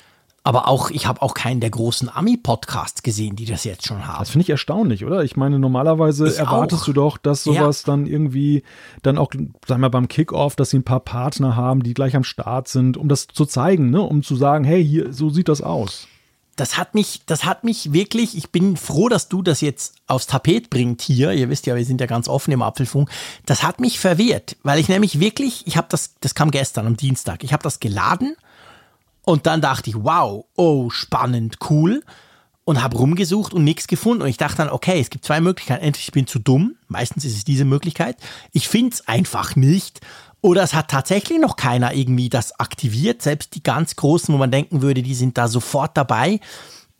Aber 0.44 0.66
auch, 0.66 0.90
ich 0.90 1.06
habe 1.06 1.22
auch 1.22 1.34
keinen 1.34 1.60
der 1.60 1.70
großen 1.70 2.08
Ami-Podcasts 2.08 3.04
gesehen, 3.04 3.36
die 3.36 3.44
das 3.44 3.62
jetzt 3.62 3.86
schon 3.86 4.08
haben. 4.08 4.18
Das 4.18 4.30
finde 4.30 4.42
ich 4.42 4.50
erstaunlich, 4.50 5.04
oder? 5.04 5.22
Ich 5.22 5.36
meine, 5.36 5.60
normalerweise 5.60 6.26
ich 6.26 6.38
erwartest 6.38 6.82
auch. 6.82 6.86
du 6.86 6.92
doch, 6.94 7.18
dass 7.18 7.44
sowas 7.44 7.82
ja. 7.82 7.92
dann 7.92 8.06
irgendwie, 8.06 8.64
dann 9.02 9.18
auch, 9.18 9.30
sagen 9.66 9.82
wir 9.82 9.90
beim 9.90 10.08
Kickoff, 10.08 10.56
dass 10.56 10.70
sie 10.70 10.78
ein 10.78 10.84
paar 10.84 11.00
Partner 11.00 11.54
haben, 11.54 11.84
die 11.84 11.94
gleich 11.94 12.16
am 12.16 12.24
Start 12.24 12.66
sind, 12.66 12.96
um 12.96 13.08
das 13.08 13.28
zu 13.28 13.46
zeigen, 13.46 13.90
ne? 13.90 14.00
um 14.02 14.24
zu 14.24 14.34
sagen, 14.34 14.64
hey, 14.64 14.84
hier, 14.84 15.12
so 15.12 15.30
sieht 15.30 15.48
das 15.48 15.62
aus. 15.62 16.08
Das 16.56 16.76
hat 16.76 16.94
mich, 16.94 17.22
das 17.24 17.44
hat 17.44 17.62
mich 17.62 17.92
wirklich, 17.92 18.36
ich 18.36 18.50
bin 18.50 18.76
froh, 18.76 19.08
dass 19.08 19.28
du 19.28 19.42
das 19.42 19.60
jetzt 19.60 19.94
aufs 20.08 20.26
Tapet 20.26 20.70
bringt 20.70 21.02
hier. 21.02 21.32
Ihr 21.32 21.50
wisst 21.50 21.66
ja, 21.66 21.76
wir 21.76 21.84
sind 21.84 22.00
ja 22.00 22.06
ganz 22.06 22.28
offen 22.28 22.50
im 22.50 22.62
Apfelfunk. 22.62 23.08
Das 23.46 23.62
hat 23.62 23.80
mich 23.80 24.00
verwirrt, 24.00 24.56
weil 24.64 24.80
ich 24.80 24.88
nämlich 24.88 25.20
wirklich, 25.20 25.66
ich 25.66 25.76
habe 25.76 25.86
das, 25.88 26.14
das 26.20 26.34
kam 26.34 26.50
gestern 26.50 26.86
am 26.88 26.96
Dienstag, 26.96 27.44
ich 27.44 27.52
habe 27.52 27.62
das 27.62 27.78
geladen 27.78 28.36
und 29.24 29.46
dann 29.46 29.60
dachte 29.60 29.90
ich, 29.90 29.96
wow, 29.96 30.44
oh, 30.56 30.90
spannend, 30.90 31.58
cool. 31.70 32.02
Und 32.64 32.82
habe 32.82 32.96
rumgesucht 32.96 33.54
und 33.54 33.64
nichts 33.64 33.88
gefunden. 33.88 34.22
Und 34.22 34.28
ich 34.28 34.36
dachte 34.36 34.58
dann, 34.58 34.68
okay, 34.68 35.00
es 35.00 35.10
gibt 35.10 35.24
zwei 35.24 35.40
Möglichkeiten. 35.40 35.82
Entweder 35.82 36.04
ich 36.04 36.12
bin 36.12 36.26
zu 36.26 36.38
dumm, 36.38 36.76
meistens 36.86 37.24
ist 37.24 37.36
es 37.36 37.44
diese 37.44 37.64
Möglichkeit. 37.64 38.16
Ich 38.52 38.68
finde 38.68 38.94
es 38.94 39.08
einfach 39.08 39.56
nicht. 39.56 40.00
Oder 40.40 40.62
es 40.62 40.74
hat 40.74 40.88
tatsächlich 40.88 41.40
noch 41.40 41.56
keiner 41.56 41.92
irgendwie 41.92 42.28
das 42.28 42.58
aktiviert. 42.60 43.22
Selbst 43.22 43.54
die 43.54 43.62
ganz 43.62 43.96
Großen, 43.96 44.32
wo 44.32 44.38
man 44.38 44.50
denken 44.50 44.80
würde, 44.80 45.02
die 45.02 45.14
sind 45.14 45.38
da 45.38 45.48
sofort 45.48 45.96
dabei. 45.96 46.40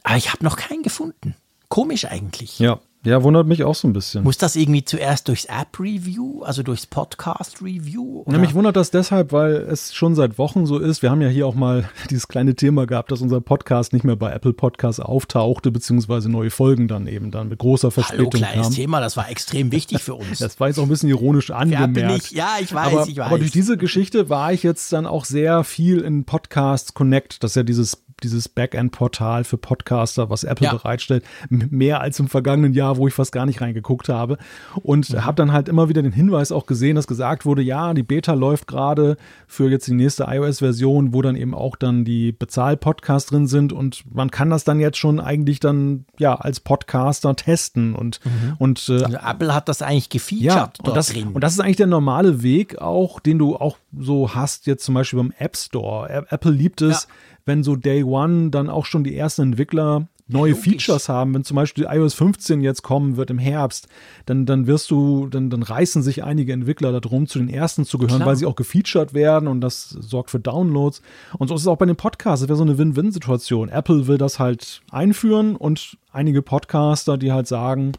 Aber 0.02 0.16
ich 0.16 0.32
habe 0.32 0.44
noch 0.44 0.56
keinen 0.56 0.82
gefunden. 0.82 1.36
Komisch 1.68 2.06
eigentlich. 2.06 2.58
Ja, 2.58 2.80
Ja, 3.04 3.24
wundert 3.24 3.48
mich 3.48 3.64
auch 3.64 3.74
so 3.74 3.88
ein 3.88 3.92
bisschen. 3.92 4.22
Muss 4.22 4.38
das 4.38 4.54
irgendwie 4.54 4.84
zuerst 4.84 5.26
durchs 5.26 5.46
App-Review, 5.46 6.42
also 6.44 6.62
durchs 6.62 6.86
Podcast-Review? 6.86 8.24
Ja, 8.30 8.38
mich 8.38 8.54
wundert 8.54 8.76
das 8.76 8.92
deshalb, 8.92 9.32
weil 9.32 9.54
es 9.54 9.92
schon 9.92 10.14
seit 10.14 10.38
Wochen 10.38 10.66
so 10.66 10.78
ist. 10.78 11.02
Wir 11.02 11.10
haben 11.10 11.20
ja 11.20 11.26
hier 11.26 11.48
auch 11.48 11.56
mal 11.56 11.88
dieses 12.10 12.28
kleine 12.28 12.54
Thema 12.54 12.86
gehabt, 12.86 13.10
dass 13.10 13.20
unser 13.20 13.40
Podcast 13.40 13.92
nicht 13.92 14.04
mehr 14.04 14.14
bei 14.14 14.32
Apple 14.32 14.52
Podcasts 14.52 15.00
auftauchte, 15.00 15.72
beziehungsweise 15.72 16.30
neue 16.30 16.50
Folgen 16.50 16.86
dann 16.86 17.08
eben 17.08 17.32
dann 17.32 17.48
mit 17.48 17.58
großer 17.58 17.90
Verspätung 17.90 18.26
Hallo, 18.26 18.30
kleines 18.30 18.66
kamen. 18.66 18.76
Thema, 18.76 19.00
das 19.00 19.16
war 19.16 19.28
extrem 19.28 19.72
wichtig 19.72 20.00
für 20.00 20.14
uns. 20.14 20.38
Das 20.38 20.60
war 20.60 20.68
jetzt 20.68 20.78
auch 20.78 20.84
ein 20.84 20.88
bisschen 20.88 21.08
ironisch 21.08 21.50
angemerkt. 21.50 22.26
Ich, 22.26 22.30
ja, 22.30 22.54
ich 22.60 22.72
weiß, 22.72 22.86
aber, 22.86 23.08
ich 23.08 23.16
weiß. 23.16 23.26
aber 23.26 23.38
durch 23.38 23.50
diese 23.50 23.76
Geschichte 23.76 24.28
war 24.28 24.52
ich 24.52 24.62
jetzt 24.62 24.92
dann 24.92 25.06
auch 25.06 25.24
sehr 25.24 25.64
viel 25.64 26.02
in 26.02 26.22
Podcasts 26.22 26.94
Connect. 26.94 27.42
Das 27.42 27.50
ist 27.52 27.56
ja 27.56 27.62
dieses 27.64 28.04
dieses 28.22 28.48
Backend-Portal 28.48 29.44
für 29.44 29.58
Podcaster, 29.58 30.30
was 30.30 30.44
Apple 30.44 30.66
Ja. 30.66 30.72
bereitstellt, 30.74 31.24
mehr 31.50 32.00
als 32.00 32.18
im 32.20 32.28
vergangenen 32.28 32.72
Jahr, 32.72 32.96
wo 32.96 33.06
ich 33.08 33.14
fast 33.14 33.32
gar 33.32 33.46
nicht 33.46 33.60
reingeguckt 33.60 34.08
habe. 34.08 34.38
Und 34.82 35.10
Mhm. 35.10 35.24
habe 35.24 35.34
dann 35.36 35.52
halt 35.52 35.68
immer 35.68 35.88
wieder 35.88 36.02
den 36.02 36.12
Hinweis 36.12 36.52
auch 36.52 36.66
gesehen, 36.66 36.96
dass 36.96 37.06
gesagt 37.06 37.44
wurde, 37.44 37.62
ja, 37.62 37.94
die 37.94 38.02
Beta 38.02 38.34
läuft 38.34 38.66
gerade 38.66 39.16
für 39.46 39.70
jetzt 39.70 39.86
die 39.86 39.94
nächste 39.94 40.24
iOS-Version, 40.28 41.12
wo 41.12 41.22
dann 41.22 41.36
eben 41.36 41.54
auch 41.54 41.76
dann 41.76 42.04
die 42.04 42.32
Bezahl-Podcasts 42.32 43.30
drin 43.30 43.46
sind 43.46 43.72
und 43.72 44.04
man 44.14 44.30
kann 44.30 44.50
das 44.50 44.64
dann 44.64 44.80
jetzt 44.80 44.98
schon 44.98 45.20
eigentlich 45.20 45.60
dann 45.60 46.04
ja 46.18 46.34
als 46.34 46.60
Podcaster 46.60 47.34
testen 47.36 47.94
und, 47.94 48.20
und 48.58 48.88
äh, 48.88 49.04
Also 49.04 49.16
Apple 49.18 49.54
hat 49.54 49.68
das 49.68 49.82
eigentlich 49.82 50.08
gefeatured 50.10 50.44
ja, 50.44 50.70
und 50.84 50.96
das, 50.96 51.08
drin. 51.08 51.28
und 51.28 51.42
das 51.42 51.52
ist 51.54 51.60
eigentlich 51.60 51.76
der 51.76 51.86
normale 51.86 52.42
Weg 52.42 52.78
auch, 52.80 53.20
den 53.20 53.38
du 53.38 53.56
auch 53.56 53.76
so 53.98 54.34
hast, 54.34 54.66
jetzt 54.66 54.84
zum 54.84 54.94
Beispiel 54.94 55.18
beim 55.18 55.32
App 55.38 55.56
Store. 55.56 56.26
Apple 56.30 56.50
liebt 56.52 56.80
es, 56.82 57.02
Ja. 57.08 57.08
Wenn 57.44 57.62
so 57.62 57.76
Day 57.76 58.04
One 58.04 58.50
dann 58.50 58.68
auch 58.68 58.86
schon 58.86 59.04
die 59.04 59.16
ersten 59.16 59.42
Entwickler 59.42 60.08
neue 60.28 60.52
Logisch. 60.52 60.64
Features 60.64 61.08
haben. 61.08 61.34
Wenn 61.34 61.44
zum 61.44 61.56
Beispiel 61.56 61.86
iOS 61.88 62.14
15 62.14 62.60
jetzt 62.60 62.82
kommen 62.82 63.16
wird 63.16 63.30
im 63.30 63.38
Herbst, 63.38 63.88
dann, 64.26 64.46
dann 64.46 64.66
wirst 64.66 64.90
du, 64.90 65.26
dann, 65.26 65.50
dann 65.50 65.62
reißen 65.62 66.02
sich 66.02 66.24
einige 66.24 66.52
Entwickler 66.52 66.98
darum, 66.98 67.26
zu 67.26 67.38
den 67.38 67.48
ersten 67.48 67.84
zu 67.84 67.98
gehören, 67.98 68.18
Klar. 68.18 68.28
weil 68.28 68.36
sie 68.36 68.46
auch 68.46 68.56
gefeatured 68.56 69.14
werden 69.14 69.48
und 69.48 69.60
das 69.60 69.90
sorgt 69.90 70.30
für 70.30 70.40
Downloads. 70.40 71.02
Und 71.38 71.48
so 71.48 71.54
ist 71.54 71.62
es 71.62 71.66
auch 71.66 71.78
bei 71.78 71.86
den 71.86 71.96
Podcasts. 71.96 72.40
Das 72.40 72.48
wäre 72.48 72.56
so 72.56 72.64
eine 72.64 72.78
Win-Win-Situation. 72.78 73.68
Apple 73.68 74.06
will 74.06 74.18
das 74.18 74.38
halt 74.38 74.82
einführen 74.90 75.56
und 75.56 75.96
einige 76.12 76.42
Podcaster, 76.42 77.18
die 77.18 77.32
halt 77.32 77.46
sagen, 77.46 77.92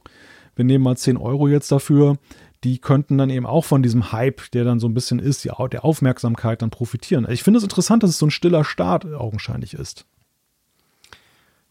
wir 0.56 0.66
nehmen 0.66 0.84
mal 0.84 0.98
10 0.98 1.18
Euro 1.18 1.48
jetzt 1.48 1.72
dafür, 1.72 2.18
die 2.64 2.80
könnten 2.80 3.18
dann 3.18 3.30
eben 3.30 3.46
auch 3.46 3.66
von 3.66 3.84
diesem 3.84 4.12
Hype, 4.12 4.52
der 4.52 4.64
dann 4.64 4.80
so 4.80 4.88
ein 4.88 4.94
bisschen 4.94 5.20
ist, 5.20 5.44
die, 5.44 5.52
der 5.72 5.86
Aufmerksamkeit 5.86 6.62
dann 6.62 6.70
profitieren. 6.70 7.28
Ich 7.30 7.44
finde 7.44 7.58
es 7.58 7.64
interessant, 7.64 8.04
dass 8.04 8.12
es 8.12 8.18
so 8.18 8.28
ein 8.28 8.32
stiller 8.32 8.64
Start 8.64 9.06
augenscheinlich 9.06 9.74
ist. 9.74 10.06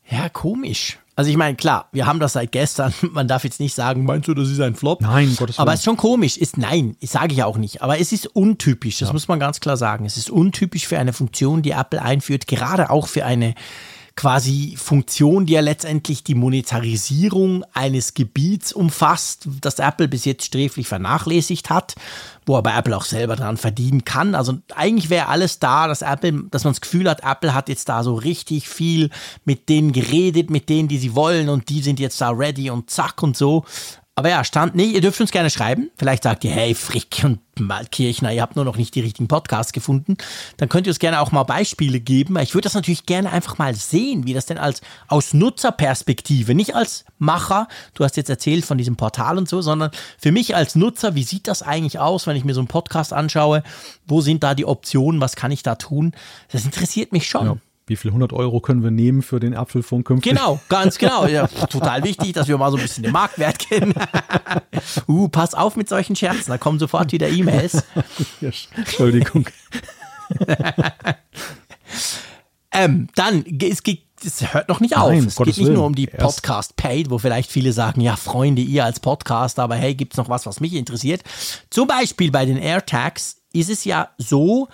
ja, 0.08 0.28
komisch. 0.28 0.98
Also 1.14 1.30
ich 1.30 1.36
meine, 1.36 1.56
klar, 1.56 1.88
wir 1.92 2.06
haben 2.06 2.20
das 2.20 2.32
seit 2.34 2.52
gestern. 2.52 2.92
Man 3.12 3.28
darf 3.28 3.44
jetzt 3.44 3.60
nicht 3.60 3.74
sagen, 3.74 4.04
meinst 4.04 4.28
du, 4.28 4.34
das 4.34 4.48
ist 4.48 4.60
ein 4.60 4.74
Flop? 4.74 5.02
Nein, 5.02 5.34
Gottes 5.36 5.58
Aber 5.58 5.68
Willen. 5.68 5.74
es 5.74 5.80
ist 5.80 5.84
schon 5.84 5.96
komisch. 5.96 6.36
Ist 6.38 6.56
nein, 6.56 6.96
sage 7.02 7.34
ich 7.34 7.42
auch 7.42 7.58
nicht. 7.58 7.82
Aber 7.82 7.98
es 7.98 8.12
ist 8.12 8.26
untypisch. 8.26 8.98
Das 8.98 9.12
muss 9.12 9.28
man 9.28 9.38
ganz 9.38 9.60
klar 9.60 9.76
sagen. 9.76 10.06
Es 10.06 10.16
ist 10.16 10.30
untypisch 10.30 10.86
für 10.86 10.98
eine 10.98 11.12
Funktion, 11.12 11.62
die 11.62 11.72
Apple 11.72 12.00
einführt, 12.00 12.46
gerade 12.46 12.88
auch 12.90 13.08
für 13.08 13.26
eine 13.26 13.54
quasi 14.16 14.74
Funktion, 14.76 15.46
die 15.46 15.54
ja 15.54 15.60
letztendlich 15.60 16.22
die 16.22 16.34
Monetarisierung 16.34 17.64
eines 17.72 18.14
Gebiets 18.14 18.72
umfasst, 18.72 19.48
das 19.60 19.78
Apple 19.78 20.08
bis 20.08 20.24
jetzt 20.24 20.44
sträflich 20.44 20.86
vernachlässigt 20.88 21.70
hat, 21.70 21.94
wo 22.44 22.56
aber 22.56 22.74
Apple 22.76 22.96
auch 22.96 23.04
selber 23.04 23.36
dran 23.36 23.56
verdienen 23.56 24.04
kann. 24.04 24.34
Also 24.34 24.58
eigentlich 24.74 25.10
wäre 25.10 25.28
alles 25.28 25.58
da, 25.58 25.88
dass 25.88 26.02
Apple, 26.02 26.44
dass 26.50 26.64
man 26.64 26.72
das 26.72 26.80
Gefühl 26.80 27.08
hat, 27.08 27.22
Apple 27.24 27.54
hat 27.54 27.68
jetzt 27.68 27.88
da 27.88 28.02
so 28.02 28.14
richtig 28.14 28.68
viel 28.68 29.10
mit 29.44 29.68
denen 29.68 29.92
geredet, 29.92 30.50
mit 30.50 30.68
denen, 30.68 30.88
die 30.88 30.98
sie 30.98 31.14
wollen 31.14 31.48
und 31.48 31.68
die 31.68 31.82
sind 31.82 31.98
jetzt 31.98 32.20
da 32.20 32.30
ready 32.30 32.70
und 32.70 32.90
zack 32.90 33.22
und 33.22 33.36
so. 33.36 33.64
Aber 34.14 34.28
ja, 34.28 34.44
stand 34.44 34.74
nicht. 34.74 34.92
Ihr 34.94 35.00
dürft 35.00 35.20
uns 35.22 35.30
gerne 35.30 35.48
schreiben. 35.48 35.90
Vielleicht 35.96 36.24
sagt 36.24 36.44
ihr, 36.44 36.50
hey, 36.50 36.74
Frick 36.74 37.22
und 37.24 37.40
Malkirchner, 37.58 38.30
ihr 38.30 38.42
habt 38.42 38.56
nur 38.56 38.64
noch 38.66 38.76
nicht 38.76 38.94
die 38.94 39.00
richtigen 39.00 39.26
Podcasts 39.26 39.72
gefunden. 39.72 40.18
Dann 40.58 40.68
könnt 40.68 40.86
ihr 40.86 40.90
uns 40.90 40.98
gerne 40.98 41.20
auch 41.20 41.32
mal 41.32 41.44
Beispiele 41.44 41.98
geben. 41.98 42.36
Ich 42.38 42.52
würde 42.52 42.64
das 42.64 42.74
natürlich 42.74 43.06
gerne 43.06 43.32
einfach 43.32 43.56
mal 43.56 43.74
sehen, 43.74 44.26
wie 44.26 44.34
das 44.34 44.44
denn 44.44 44.58
als 44.58 44.82
aus 45.08 45.32
Nutzerperspektive, 45.32 46.54
nicht 46.54 46.74
als 46.74 47.06
Macher, 47.18 47.68
du 47.94 48.04
hast 48.04 48.18
jetzt 48.18 48.28
erzählt 48.28 48.66
von 48.66 48.76
diesem 48.76 48.96
Portal 48.96 49.38
und 49.38 49.48
so, 49.48 49.62
sondern 49.62 49.90
für 50.18 50.30
mich 50.32 50.54
als 50.54 50.74
Nutzer, 50.74 51.14
wie 51.14 51.22
sieht 51.22 51.48
das 51.48 51.62
eigentlich 51.62 51.98
aus, 51.98 52.26
wenn 52.26 52.36
ich 52.36 52.44
mir 52.44 52.54
so 52.54 52.60
einen 52.60 52.68
Podcast 52.68 53.14
anschaue? 53.14 53.62
Wo 54.06 54.20
sind 54.20 54.42
da 54.42 54.54
die 54.54 54.66
Optionen? 54.66 55.22
Was 55.22 55.36
kann 55.36 55.52
ich 55.52 55.62
da 55.62 55.76
tun? 55.76 56.12
Das 56.50 56.66
interessiert 56.66 57.12
mich 57.12 57.28
schon. 57.28 57.46
Ja. 57.46 57.56
Wie 57.92 57.96
viel 57.96 58.10
100 58.10 58.32
Euro 58.32 58.60
können 58.60 58.82
wir 58.82 58.90
nehmen 58.90 59.20
für 59.20 59.38
den 59.38 59.54
Apfelfunk 59.54 60.06
künftig? 60.06 60.32
Genau, 60.32 60.58
ganz 60.70 60.96
genau. 60.98 61.26
Ja, 61.26 61.46
total 61.46 62.02
wichtig, 62.04 62.32
dass 62.32 62.48
wir 62.48 62.56
mal 62.56 62.70
so 62.70 62.78
ein 62.78 62.82
bisschen 62.82 63.02
den 63.02 63.12
Marktwert 63.12 63.58
kennen. 63.58 63.92
uh, 65.08 65.28
pass 65.28 65.52
auf 65.52 65.76
mit 65.76 65.90
solchen 65.90 66.16
Scherzen, 66.16 66.50
da 66.50 66.56
kommen 66.56 66.78
sofort 66.78 67.12
wieder 67.12 67.28
E-Mails. 67.28 67.84
Ja, 68.40 68.48
Entschuldigung. 68.74 69.46
Ähm, 72.74 73.08
dann, 73.14 73.44
es, 73.60 73.82
geht, 73.82 74.06
es 74.24 74.54
hört 74.54 74.70
noch 74.70 74.80
nicht 74.80 74.96
auf. 74.96 75.10
Nein, 75.10 75.26
es 75.26 75.34
Gottes 75.34 75.56
geht 75.56 75.64
nicht 75.64 75.74
nur 75.74 75.82
Willen. 75.82 75.88
um 75.88 75.94
die 75.94 76.06
Podcast-Paid, 76.06 77.10
wo 77.10 77.18
vielleicht 77.18 77.50
viele 77.50 77.74
sagen, 77.74 78.00
ja, 78.00 78.16
Freunde, 78.16 78.62
ihr 78.62 78.86
als 78.86 78.98
Podcast, 78.98 79.58
aber 79.58 79.76
hey, 79.76 79.94
gibt's 79.94 80.16
noch 80.16 80.30
was, 80.30 80.46
was 80.46 80.60
mich 80.60 80.72
interessiert? 80.72 81.22
Zum 81.68 81.86
Beispiel 81.86 82.30
bei 82.30 82.46
den 82.46 82.56
AirTags 82.56 83.42
ist 83.52 83.68
es 83.68 83.84
ja 83.84 84.08
so, 84.16 84.68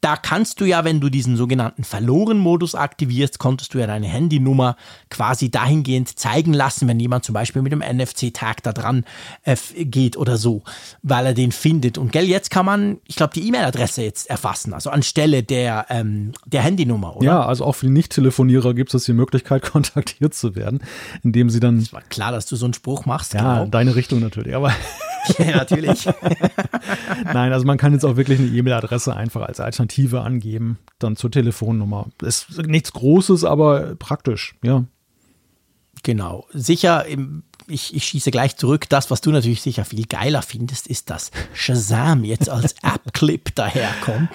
da 0.00 0.16
kannst 0.16 0.60
du 0.60 0.64
ja, 0.64 0.84
wenn 0.84 1.00
du 1.00 1.08
diesen 1.08 1.36
sogenannten 1.36 1.82
Verloren-Modus 1.82 2.76
aktivierst, 2.76 3.40
konntest 3.40 3.74
du 3.74 3.78
ja 3.78 3.86
deine 3.88 4.06
Handynummer 4.06 4.76
quasi 5.10 5.50
dahingehend 5.50 6.16
zeigen 6.18 6.52
lassen, 6.52 6.86
wenn 6.86 7.00
jemand 7.00 7.24
zum 7.24 7.32
Beispiel 7.32 7.62
mit 7.62 7.72
dem 7.72 7.80
NFC-Tag 7.80 8.62
da 8.62 8.72
dran 8.72 9.04
äh, 9.42 9.56
geht 9.76 10.16
oder 10.16 10.36
so, 10.36 10.62
weil 11.02 11.26
er 11.26 11.34
den 11.34 11.50
findet. 11.50 11.98
Und 11.98 12.12
gell, 12.12 12.26
jetzt 12.26 12.50
kann 12.50 12.64
man, 12.64 12.98
ich 13.06 13.16
glaube, 13.16 13.34
die 13.34 13.46
E-Mail-Adresse 13.48 14.02
jetzt 14.02 14.30
erfassen, 14.30 14.72
also 14.72 14.90
anstelle 14.90 15.42
der, 15.42 15.86
ähm, 15.88 16.32
der 16.46 16.62
Handynummer, 16.62 17.16
oder? 17.16 17.26
Ja, 17.26 17.44
also 17.44 17.64
auch 17.64 17.74
für 17.74 17.86
die 17.86 17.92
Nicht-Telefonierer 17.92 18.74
gibt 18.74 18.94
es 18.94 19.04
die 19.04 19.12
Möglichkeit, 19.12 19.62
kontaktiert 19.70 20.32
zu 20.32 20.54
werden, 20.54 20.80
indem 21.24 21.50
sie 21.50 21.58
dann, 21.58 21.90
War 21.90 22.02
klar, 22.02 22.30
dass 22.30 22.46
du 22.46 22.54
so 22.54 22.66
einen 22.66 22.74
Spruch 22.74 23.04
machst. 23.04 23.34
ja, 23.34 23.40
genau. 23.40 23.64
in 23.64 23.70
deine 23.72 23.96
Richtung 23.96 24.20
natürlich, 24.20 24.54
aber 24.54 24.72
ja 25.38 25.56
natürlich. 25.56 26.06
nein, 27.24 27.52
also 27.52 27.66
man 27.66 27.78
kann 27.78 27.92
jetzt 27.92 28.04
auch 28.04 28.16
wirklich 28.16 28.38
eine 28.38 28.48
E-Mail-Adresse 28.48 29.14
einfach 29.14 29.42
als 29.42 29.60
Alternative 29.60 30.20
angeben, 30.20 30.78
dann 30.98 31.16
zur 31.16 31.30
Telefonnummer. 31.30 32.06
Ist 32.22 32.58
nichts 32.66 32.92
Großes, 32.92 33.44
aber 33.44 33.94
praktisch, 33.96 34.54
ja. 34.62 34.84
genau. 36.02 36.46
Sicher, 36.52 37.04
ich, 37.68 37.94
ich 37.94 38.04
schieße 38.04 38.30
gleich 38.30 38.56
zurück. 38.56 38.88
Das, 38.88 39.10
was 39.10 39.20
du 39.20 39.30
natürlich 39.30 39.62
sicher 39.62 39.84
viel 39.84 40.06
geiler 40.06 40.42
findest, 40.42 40.86
ist, 40.86 41.10
dass 41.10 41.30
Shazam 41.52 42.24
jetzt 42.24 42.48
als 42.48 42.72
App-Clip 42.82 43.54
daherkommt. 43.54 44.30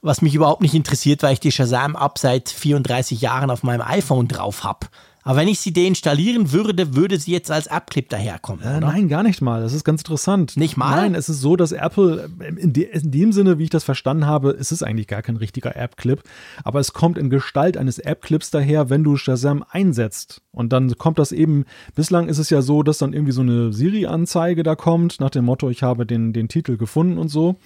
Was 0.00 0.20
mich 0.20 0.34
überhaupt 0.34 0.62
nicht 0.62 0.74
interessiert, 0.74 1.22
weil 1.22 1.34
ich 1.34 1.40
die 1.40 1.52
Shazam-App 1.52 2.18
seit 2.18 2.48
34 2.48 3.20
Jahren 3.20 3.50
auf 3.50 3.62
meinem 3.62 3.82
iPhone 3.82 4.26
drauf 4.26 4.64
habe. 4.64 4.88
Aber 5.22 5.36
wenn 5.36 5.48
ich 5.48 5.60
sie 5.60 5.72
deinstallieren 5.72 6.52
würde, 6.52 6.96
würde 6.96 7.18
sie 7.18 7.32
jetzt 7.32 7.50
als 7.50 7.68
App-Clip 7.68 8.08
daherkommen, 8.08 8.64
Äh, 8.64 8.80
nein, 8.80 9.08
gar 9.08 9.22
nicht 9.22 9.40
mal. 9.40 9.62
Das 9.62 9.72
ist 9.72 9.84
ganz 9.84 10.02
interessant. 10.02 10.56
Nicht 10.56 10.76
mal? 10.76 10.96
Nein, 10.96 11.14
es 11.14 11.28
ist 11.28 11.40
so, 11.40 11.56
dass 11.56 11.72
Apple, 11.72 12.28
äh, 12.40 12.48
in, 12.60 12.72
de, 12.72 12.84
in 12.90 13.10
dem 13.10 13.32
Sinne, 13.32 13.58
wie 13.58 13.64
ich 13.64 13.70
das 13.70 13.84
verstanden 13.84 14.26
habe, 14.26 14.50
ist 14.50 14.72
es 14.72 14.82
eigentlich 14.82 15.06
gar 15.06 15.22
kein 15.22 15.36
richtiger 15.36 15.76
App-Clip. 15.76 16.22
Aber 16.64 16.80
es 16.80 16.92
kommt 16.92 17.18
in 17.18 17.30
Gestalt 17.30 17.76
eines 17.76 17.98
App-Clips 17.98 18.50
daher, 18.50 18.90
wenn 18.90 19.04
du 19.04 19.16
Shazam 19.16 19.64
einsetzt. 19.70 20.42
Und 20.50 20.72
dann 20.72 20.96
kommt 20.98 21.18
das 21.18 21.32
eben, 21.32 21.64
bislang 21.94 22.28
ist 22.28 22.38
es 22.38 22.50
ja 22.50 22.60
so, 22.60 22.82
dass 22.82 22.98
dann 22.98 23.12
irgendwie 23.12 23.32
so 23.32 23.42
eine 23.42 23.72
Siri-Anzeige 23.72 24.62
da 24.62 24.74
kommt, 24.74 25.20
nach 25.20 25.30
dem 25.30 25.44
Motto, 25.44 25.70
ich 25.70 25.82
habe 25.82 26.04
den, 26.04 26.32
den 26.32 26.48
Titel 26.48 26.76
gefunden 26.76 27.18
und 27.18 27.28
so. 27.28 27.56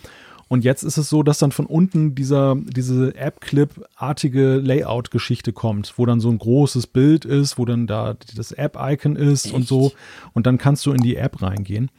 Und 0.48 0.64
jetzt 0.64 0.84
ist 0.84 0.96
es 0.96 1.08
so, 1.08 1.22
dass 1.24 1.38
dann 1.38 1.50
von 1.50 1.66
unten 1.66 2.14
dieser, 2.14 2.54
diese 2.56 3.16
App-Clip-artige 3.16 4.56
Layout-Geschichte 4.56 5.52
kommt, 5.52 5.94
wo 5.96 6.06
dann 6.06 6.20
so 6.20 6.30
ein 6.30 6.38
großes 6.38 6.86
Bild 6.86 7.24
ist, 7.24 7.58
wo 7.58 7.64
dann 7.64 7.86
da 7.88 8.16
das 8.36 8.52
App-Icon 8.52 9.16
ist 9.16 9.52
und 9.52 9.66
so. 9.66 9.92
Und 10.34 10.46
dann 10.46 10.58
kannst 10.58 10.86
du 10.86 10.92
in 10.92 11.02
die 11.02 11.16
App 11.16 11.42
reingehen. 11.42 11.90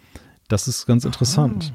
Das 0.48 0.70
ist 0.70 0.86
ganz 0.86 1.04
interessant. 1.04 1.74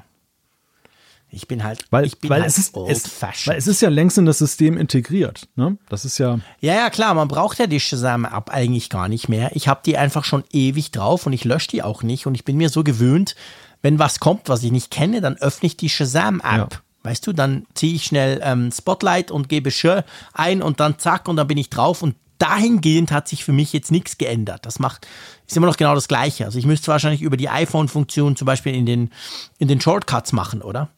Ich 1.35 1.49
bin 1.49 1.65
halt, 1.65 1.87
Weil, 1.91 2.05
ich 2.05 2.19
bin 2.19 2.29
weil, 2.29 2.43
halt 2.43 2.51
es 2.51 2.59
ist, 2.59 2.77
es, 2.77 3.23
weil 3.47 3.57
es 3.57 3.67
ist 3.67 3.81
ja 3.81 3.89
längst 3.89 4.19
in 4.19 4.27
das 4.27 4.37
System 4.37 4.77
integriert. 4.77 5.49
Ne? 5.57 5.79
Das 5.89 6.05
ist 6.05 6.19
ja, 6.19 6.41
Ja, 6.61 6.75
ja, 6.75 6.91
klar, 6.91 7.15
man 7.15 7.29
braucht 7.29 7.59
ja 7.59 7.67
die 7.67 7.81
Shazam-App 7.81 8.51
eigentlich 8.51 8.91
gar 8.91 9.09
nicht 9.09 9.31
mehr. 9.31 9.51
Ich 9.55 9.67
habe 9.67 9.81
die 9.85 9.97
einfach 9.97 10.25
schon 10.25 10.45
ewig 10.53 10.91
drauf 10.91 11.27
und 11.27 11.33
ich 11.33 11.45
lösche 11.45 11.69
die 11.69 11.83
auch 11.83 12.03
nicht. 12.03 12.27
Und 12.27 12.35
ich 12.35 12.45
bin 12.45 12.59
mir 12.59 12.69
so 12.69 12.85
gewöhnt, 12.85 13.35
wenn 13.83 13.99
was 13.99 14.21
kommt, 14.21 14.49
was 14.49 14.63
ich 14.63 14.73
nicht 14.73 14.91
kenne, 14.91 15.21
dann 15.21 15.37
öffne 15.37 15.67
ich 15.67 15.77
die 15.77 15.89
Shazam-App. 15.89 16.73
Ja. 16.73 16.81
Weißt 17.05 17.27
du, 17.27 17.33
dann 17.33 17.67
ziehe 17.75 17.95
ich 17.95 18.05
schnell 18.05 18.41
ähm, 18.45 18.71
Spotlight 18.71 19.31
und 19.31 19.49
gebe 19.49 19.71
Sh 19.71 20.03
ein 20.33 20.63
und 20.63 20.79
dann 20.79 20.99
zack 20.99 21.29
und 21.29 21.37
dann 21.37 21.49
bin 21.49 21.59
ich 21.59 21.69
drauf. 21.69 22.01
Und 22.01 22.15
dahingehend 22.39 23.11
hat 23.11 23.27
sich 23.27 23.45
für 23.45 23.53
mich 23.53 23.73
jetzt 23.73 23.91
nichts 23.91 24.19
geändert. 24.19 24.67
Das 24.67 24.79
macht, 24.79 25.09
ist 25.47 25.57
immer 25.57 25.67
noch 25.67 25.77
genau 25.77 25.97
das 25.97 26.07
Gleiche. 26.07 26.45
Also 26.45 26.59
ich 26.59 26.67
müsste 26.67 26.89
wahrscheinlich 26.89 27.23
über 27.23 27.37
die 27.37 27.49
iPhone-Funktion 27.49 28.37
zum 28.37 28.47
Beispiel 28.47 28.75
in 28.75 28.87
den, 28.87 29.11
in 29.59 29.67
den 29.67 29.81
Shortcuts 29.81 30.33
machen, 30.33 30.63
oder? 30.63 30.91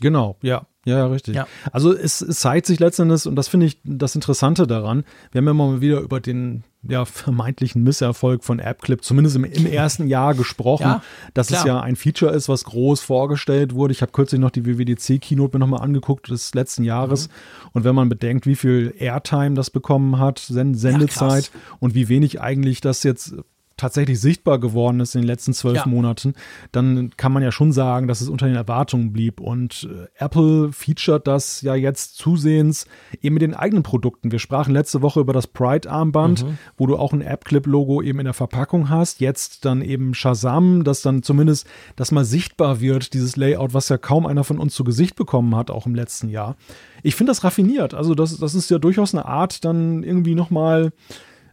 genau, 0.00 0.36
ja. 0.42 0.66
Ja, 0.88 1.06
richtig. 1.06 1.34
Ja. 1.34 1.46
Also 1.70 1.92
es, 1.92 2.20
es 2.20 2.40
zeigt 2.40 2.66
sich 2.66 2.80
letztendlich, 2.80 3.26
und 3.26 3.36
das 3.36 3.48
finde 3.48 3.66
ich 3.66 3.78
das 3.84 4.14
Interessante 4.14 4.66
daran, 4.66 5.04
wir 5.30 5.40
haben 5.40 5.46
ja 5.46 5.54
mal 5.54 5.80
wieder 5.80 6.00
über 6.00 6.20
den 6.20 6.64
ja, 6.82 7.04
vermeintlichen 7.04 7.82
Misserfolg 7.82 8.44
von 8.44 8.60
AppClip, 8.60 9.04
zumindest 9.04 9.36
im, 9.36 9.44
im 9.44 9.66
ersten 9.66 10.06
Jahr 10.06 10.34
gesprochen, 10.34 10.84
ja, 10.84 11.02
dass 11.34 11.48
klar. 11.48 11.60
es 11.60 11.66
ja 11.66 11.80
ein 11.80 11.96
Feature 11.96 12.32
ist, 12.32 12.48
was 12.48 12.64
groß 12.64 13.00
vorgestellt 13.00 13.74
wurde. 13.74 13.92
Ich 13.92 14.00
habe 14.00 14.12
kürzlich 14.12 14.40
noch 14.40 14.50
die 14.50 14.64
WWDC-Keynote 14.64 15.56
mir 15.56 15.60
nochmal 15.60 15.82
angeguckt 15.82 16.30
des 16.30 16.54
letzten 16.54 16.84
Jahres. 16.84 17.28
Mhm. 17.28 17.32
Und 17.72 17.84
wenn 17.84 17.94
man 17.94 18.08
bedenkt, 18.08 18.46
wie 18.46 18.56
viel 18.56 18.94
Airtime 18.96 19.54
das 19.54 19.70
bekommen 19.70 20.18
hat, 20.18 20.38
Sendezeit 20.38 21.50
ja, 21.52 21.60
und 21.80 21.94
wie 21.94 22.08
wenig 22.08 22.40
eigentlich 22.40 22.80
das 22.80 23.02
jetzt 23.02 23.34
tatsächlich 23.78 24.20
sichtbar 24.20 24.58
geworden 24.58 25.00
ist 25.00 25.14
in 25.14 25.22
den 25.22 25.26
letzten 25.26 25.54
zwölf 25.54 25.76
ja. 25.76 25.86
Monaten, 25.86 26.34
dann 26.72 27.12
kann 27.16 27.32
man 27.32 27.42
ja 27.42 27.50
schon 27.50 27.72
sagen, 27.72 28.08
dass 28.08 28.20
es 28.20 28.28
unter 28.28 28.46
den 28.46 28.56
Erwartungen 28.56 29.12
blieb. 29.12 29.40
Und 29.40 29.88
äh, 29.90 30.08
Apple 30.22 30.72
featuret 30.72 31.26
das 31.26 31.62
ja 31.62 31.74
jetzt 31.74 32.16
zusehends 32.16 32.86
eben 33.22 33.34
mit 33.34 33.42
den 33.42 33.54
eigenen 33.54 33.82
Produkten. 33.82 34.30
Wir 34.30 34.38
sprachen 34.38 34.74
letzte 34.74 35.00
Woche 35.00 35.20
über 35.20 35.32
das 35.32 35.46
Pride-Armband, 35.46 36.44
mhm. 36.44 36.58
wo 36.76 36.86
du 36.86 36.96
auch 36.96 37.12
ein 37.12 37.22
App-Clip-Logo 37.22 38.02
eben 38.02 38.18
in 38.18 38.24
der 38.24 38.34
Verpackung 38.34 38.90
hast. 38.90 39.20
Jetzt 39.20 39.64
dann 39.64 39.80
eben 39.80 40.12
Shazam, 40.12 40.84
dass 40.84 41.00
dann 41.00 41.22
zumindest 41.22 41.66
das 41.96 42.12
mal 42.12 42.24
sichtbar 42.24 42.80
wird, 42.80 43.14
dieses 43.14 43.36
Layout, 43.36 43.72
was 43.72 43.88
ja 43.88 43.96
kaum 43.96 44.26
einer 44.26 44.44
von 44.44 44.58
uns 44.58 44.74
zu 44.74 44.84
Gesicht 44.84 45.14
bekommen 45.14 45.54
hat, 45.56 45.70
auch 45.70 45.86
im 45.86 45.94
letzten 45.94 46.28
Jahr. 46.28 46.56
Ich 47.02 47.14
finde 47.14 47.30
das 47.30 47.44
raffiniert. 47.44 47.94
Also 47.94 48.14
das, 48.14 48.36
das 48.36 48.54
ist 48.54 48.70
ja 48.70 48.78
durchaus 48.78 49.14
eine 49.14 49.24
Art, 49.24 49.64
dann 49.64 50.02
irgendwie 50.02 50.34
nochmal 50.34 50.92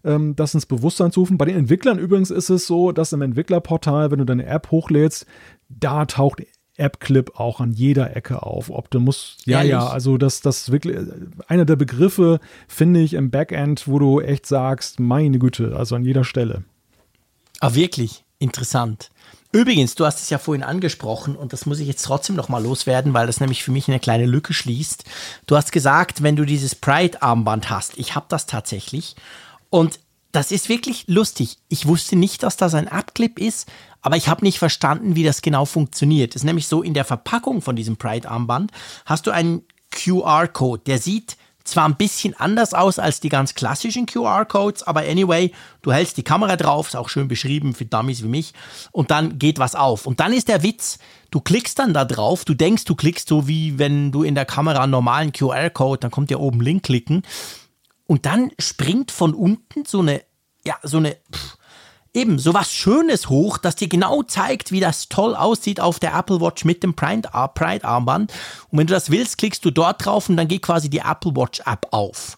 ähm, 0.05 0.35
das 0.35 0.53
ins 0.53 0.65
Bewusstsein 0.65 1.11
zu 1.11 1.21
rufen. 1.21 1.37
Bei 1.37 1.45
den 1.45 1.57
Entwicklern 1.57 1.99
übrigens 1.99 2.31
ist 2.31 2.49
es 2.49 2.67
so, 2.67 2.91
dass 2.91 3.13
im 3.13 3.21
Entwicklerportal, 3.21 4.11
wenn 4.11 4.19
du 4.19 4.25
deine 4.25 4.45
App 4.45 4.71
hochlädst, 4.71 5.25
da 5.69 6.05
taucht 6.05 6.43
App-Clip 6.77 7.39
auch 7.39 7.61
an 7.61 7.71
jeder 7.71 8.15
Ecke 8.15 8.43
auf. 8.43 8.69
Ob 8.69 8.89
du 8.91 8.99
musst, 8.99 9.45
ja, 9.45 9.63
ja, 9.63 9.87
also 9.87 10.17
das, 10.17 10.41
das 10.41 10.71
wirklich, 10.71 10.97
einer 11.47 11.65
der 11.65 11.75
Begriffe 11.75 12.39
finde 12.67 13.01
ich 13.01 13.13
im 13.13 13.31
Backend, 13.31 13.87
wo 13.87 13.99
du 13.99 14.21
echt 14.21 14.45
sagst, 14.45 14.99
meine 14.99 15.39
Güte, 15.39 15.75
also 15.75 15.95
an 15.95 16.03
jeder 16.03 16.23
Stelle. 16.23 16.63
Ah, 17.61 17.73
wirklich? 17.73 18.23
Interessant. 18.39 19.09
Übrigens, 19.53 19.95
du 19.95 20.05
hast 20.05 20.21
es 20.21 20.29
ja 20.29 20.37
vorhin 20.37 20.63
angesprochen 20.63 21.37
und 21.37 21.53
das 21.53 21.65
muss 21.65 21.79
ich 21.79 21.87
jetzt 21.87 22.03
trotzdem 22.03 22.35
noch 22.35 22.49
mal 22.49 22.61
loswerden, 22.61 23.13
weil 23.13 23.25
das 23.25 23.39
nämlich 23.39 23.63
für 23.63 23.71
mich 23.71 23.87
eine 23.87 24.01
kleine 24.01 24.25
Lücke 24.25 24.53
schließt. 24.53 25.05
Du 25.47 25.55
hast 25.55 25.71
gesagt, 25.71 26.21
wenn 26.21 26.35
du 26.35 26.43
dieses 26.43 26.75
Pride-Armband 26.75 27.69
hast, 27.69 27.97
ich 27.97 28.15
habe 28.15 28.25
das 28.27 28.47
tatsächlich 28.47 29.15
und 29.69 29.99
das 30.31 30.51
ist 30.51 30.67
wirklich 30.67 31.05
lustig. 31.07 31.57
Ich 31.69 31.87
wusste 31.87 32.17
nicht, 32.17 32.43
dass 32.43 32.57
das 32.57 32.73
ein 32.73 32.89
Abclip 32.89 33.39
ist, 33.39 33.71
aber 34.01 34.17
ich 34.17 34.27
habe 34.27 34.43
nicht 34.43 34.59
verstanden, 34.59 35.15
wie 35.15 35.23
das 35.23 35.41
genau 35.41 35.65
funktioniert. 35.65 36.35
Es 36.35 36.41
ist 36.41 36.45
nämlich 36.45 36.67
so, 36.67 36.83
in 36.83 36.93
der 36.93 37.05
Verpackung 37.05 37.61
von 37.61 37.75
diesem 37.75 37.95
Pride-Armband 37.95 38.71
hast 39.05 39.27
du 39.27 39.31
einen 39.31 39.63
QR-Code, 39.91 40.83
der 40.85 40.99
sieht 40.99 41.37
zwar 41.63 41.85
ein 41.85 41.95
bisschen 41.95 42.35
anders 42.35 42.73
aus 42.73 42.99
als 42.99 43.19
die 43.19 43.29
ganz 43.29 43.55
klassischen 43.55 44.05
QR-Codes, 44.05 44.83
aber 44.83 45.01
anyway, 45.01 45.51
du 45.81 45.91
hältst 45.91 46.15
die 46.17 46.23
Kamera 46.23 46.55
drauf, 46.55 46.89
ist 46.89 46.95
auch 46.95 47.09
schön 47.09 47.27
beschrieben 47.27 47.73
für 47.73 47.85
Dummies 47.85 48.21
wie 48.21 48.27
mich, 48.27 48.53
und 48.91 49.11
dann 49.11 49.39
geht 49.39 49.57
was 49.57 49.73
auf. 49.73 50.05
Und 50.05 50.19
dann 50.19 50.31
ist 50.31 50.47
der 50.47 50.61
Witz, 50.61 50.99
du 51.31 51.41
klickst 51.41 51.79
dann 51.79 51.93
da 51.93 52.05
drauf, 52.05 52.45
du 52.45 52.53
denkst, 52.53 52.85
du 52.85 52.95
klickst 52.95 53.27
so 53.27 53.47
wie 53.47 53.79
wenn 53.79 54.11
du 54.11 54.23
in 54.23 54.35
der 54.35 54.45
Kamera 54.45 54.83
einen 54.83 54.91
normalen 54.91 55.33
QR-Code, 55.33 55.99
dann 55.99 56.11
kommt 56.11 56.29
ja 56.29 56.37
oben 56.37 56.61
Link 56.61 56.83
klicken. 56.83 57.23
Und 58.07 58.25
dann 58.25 58.51
springt 58.59 59.11
von 59.11 59.33
unten 59.33 59.85
so 59.85 59.99
eine, 59.99 60.21
ja, 60.65 60.75
so 60.83 60.97
eine, 60.97 61.17
pff, 61.33 61.57
eben 62.15 62.39
so 62.39 62.53
was 62.53 62.71
Schönes 62.71 63.29
hoch, 63.29 63.57
das 63.57 63.75
dir 63.75 63.89
genau 63.89 64.23
zeigt, 64.23 64.71
wie 64.71 64.79
das 64.79 65.09
toll 65.09 65.35
aussieht 65.35 65.79
auf 65.79 65.99
der 65.99 66.15
Apple 66.15 66.39
Watch 66.39 66.65
mit 66.65 66.81
dem 66.81 66.95
Pride-Armband. 66.95 68.31
Und 68.69 68.79
wenn 68.79 68.87
du 68.87 68.93
das 68.93 69.11
willst, 69.11 69.37
klickst 69.37 69.65
du 69.65 69.71
dort 69.71 70.05
drauf 70.05 70.29
und 70.29 70.37
dann 70.37 70.47
geht 70.47 70.61
quasi 70.61 70.89
die 70.89 70.99
Apple 70.99 71.35
Watch 71.35 71.61
App 71.65 71.87
auf. 71.91 72.37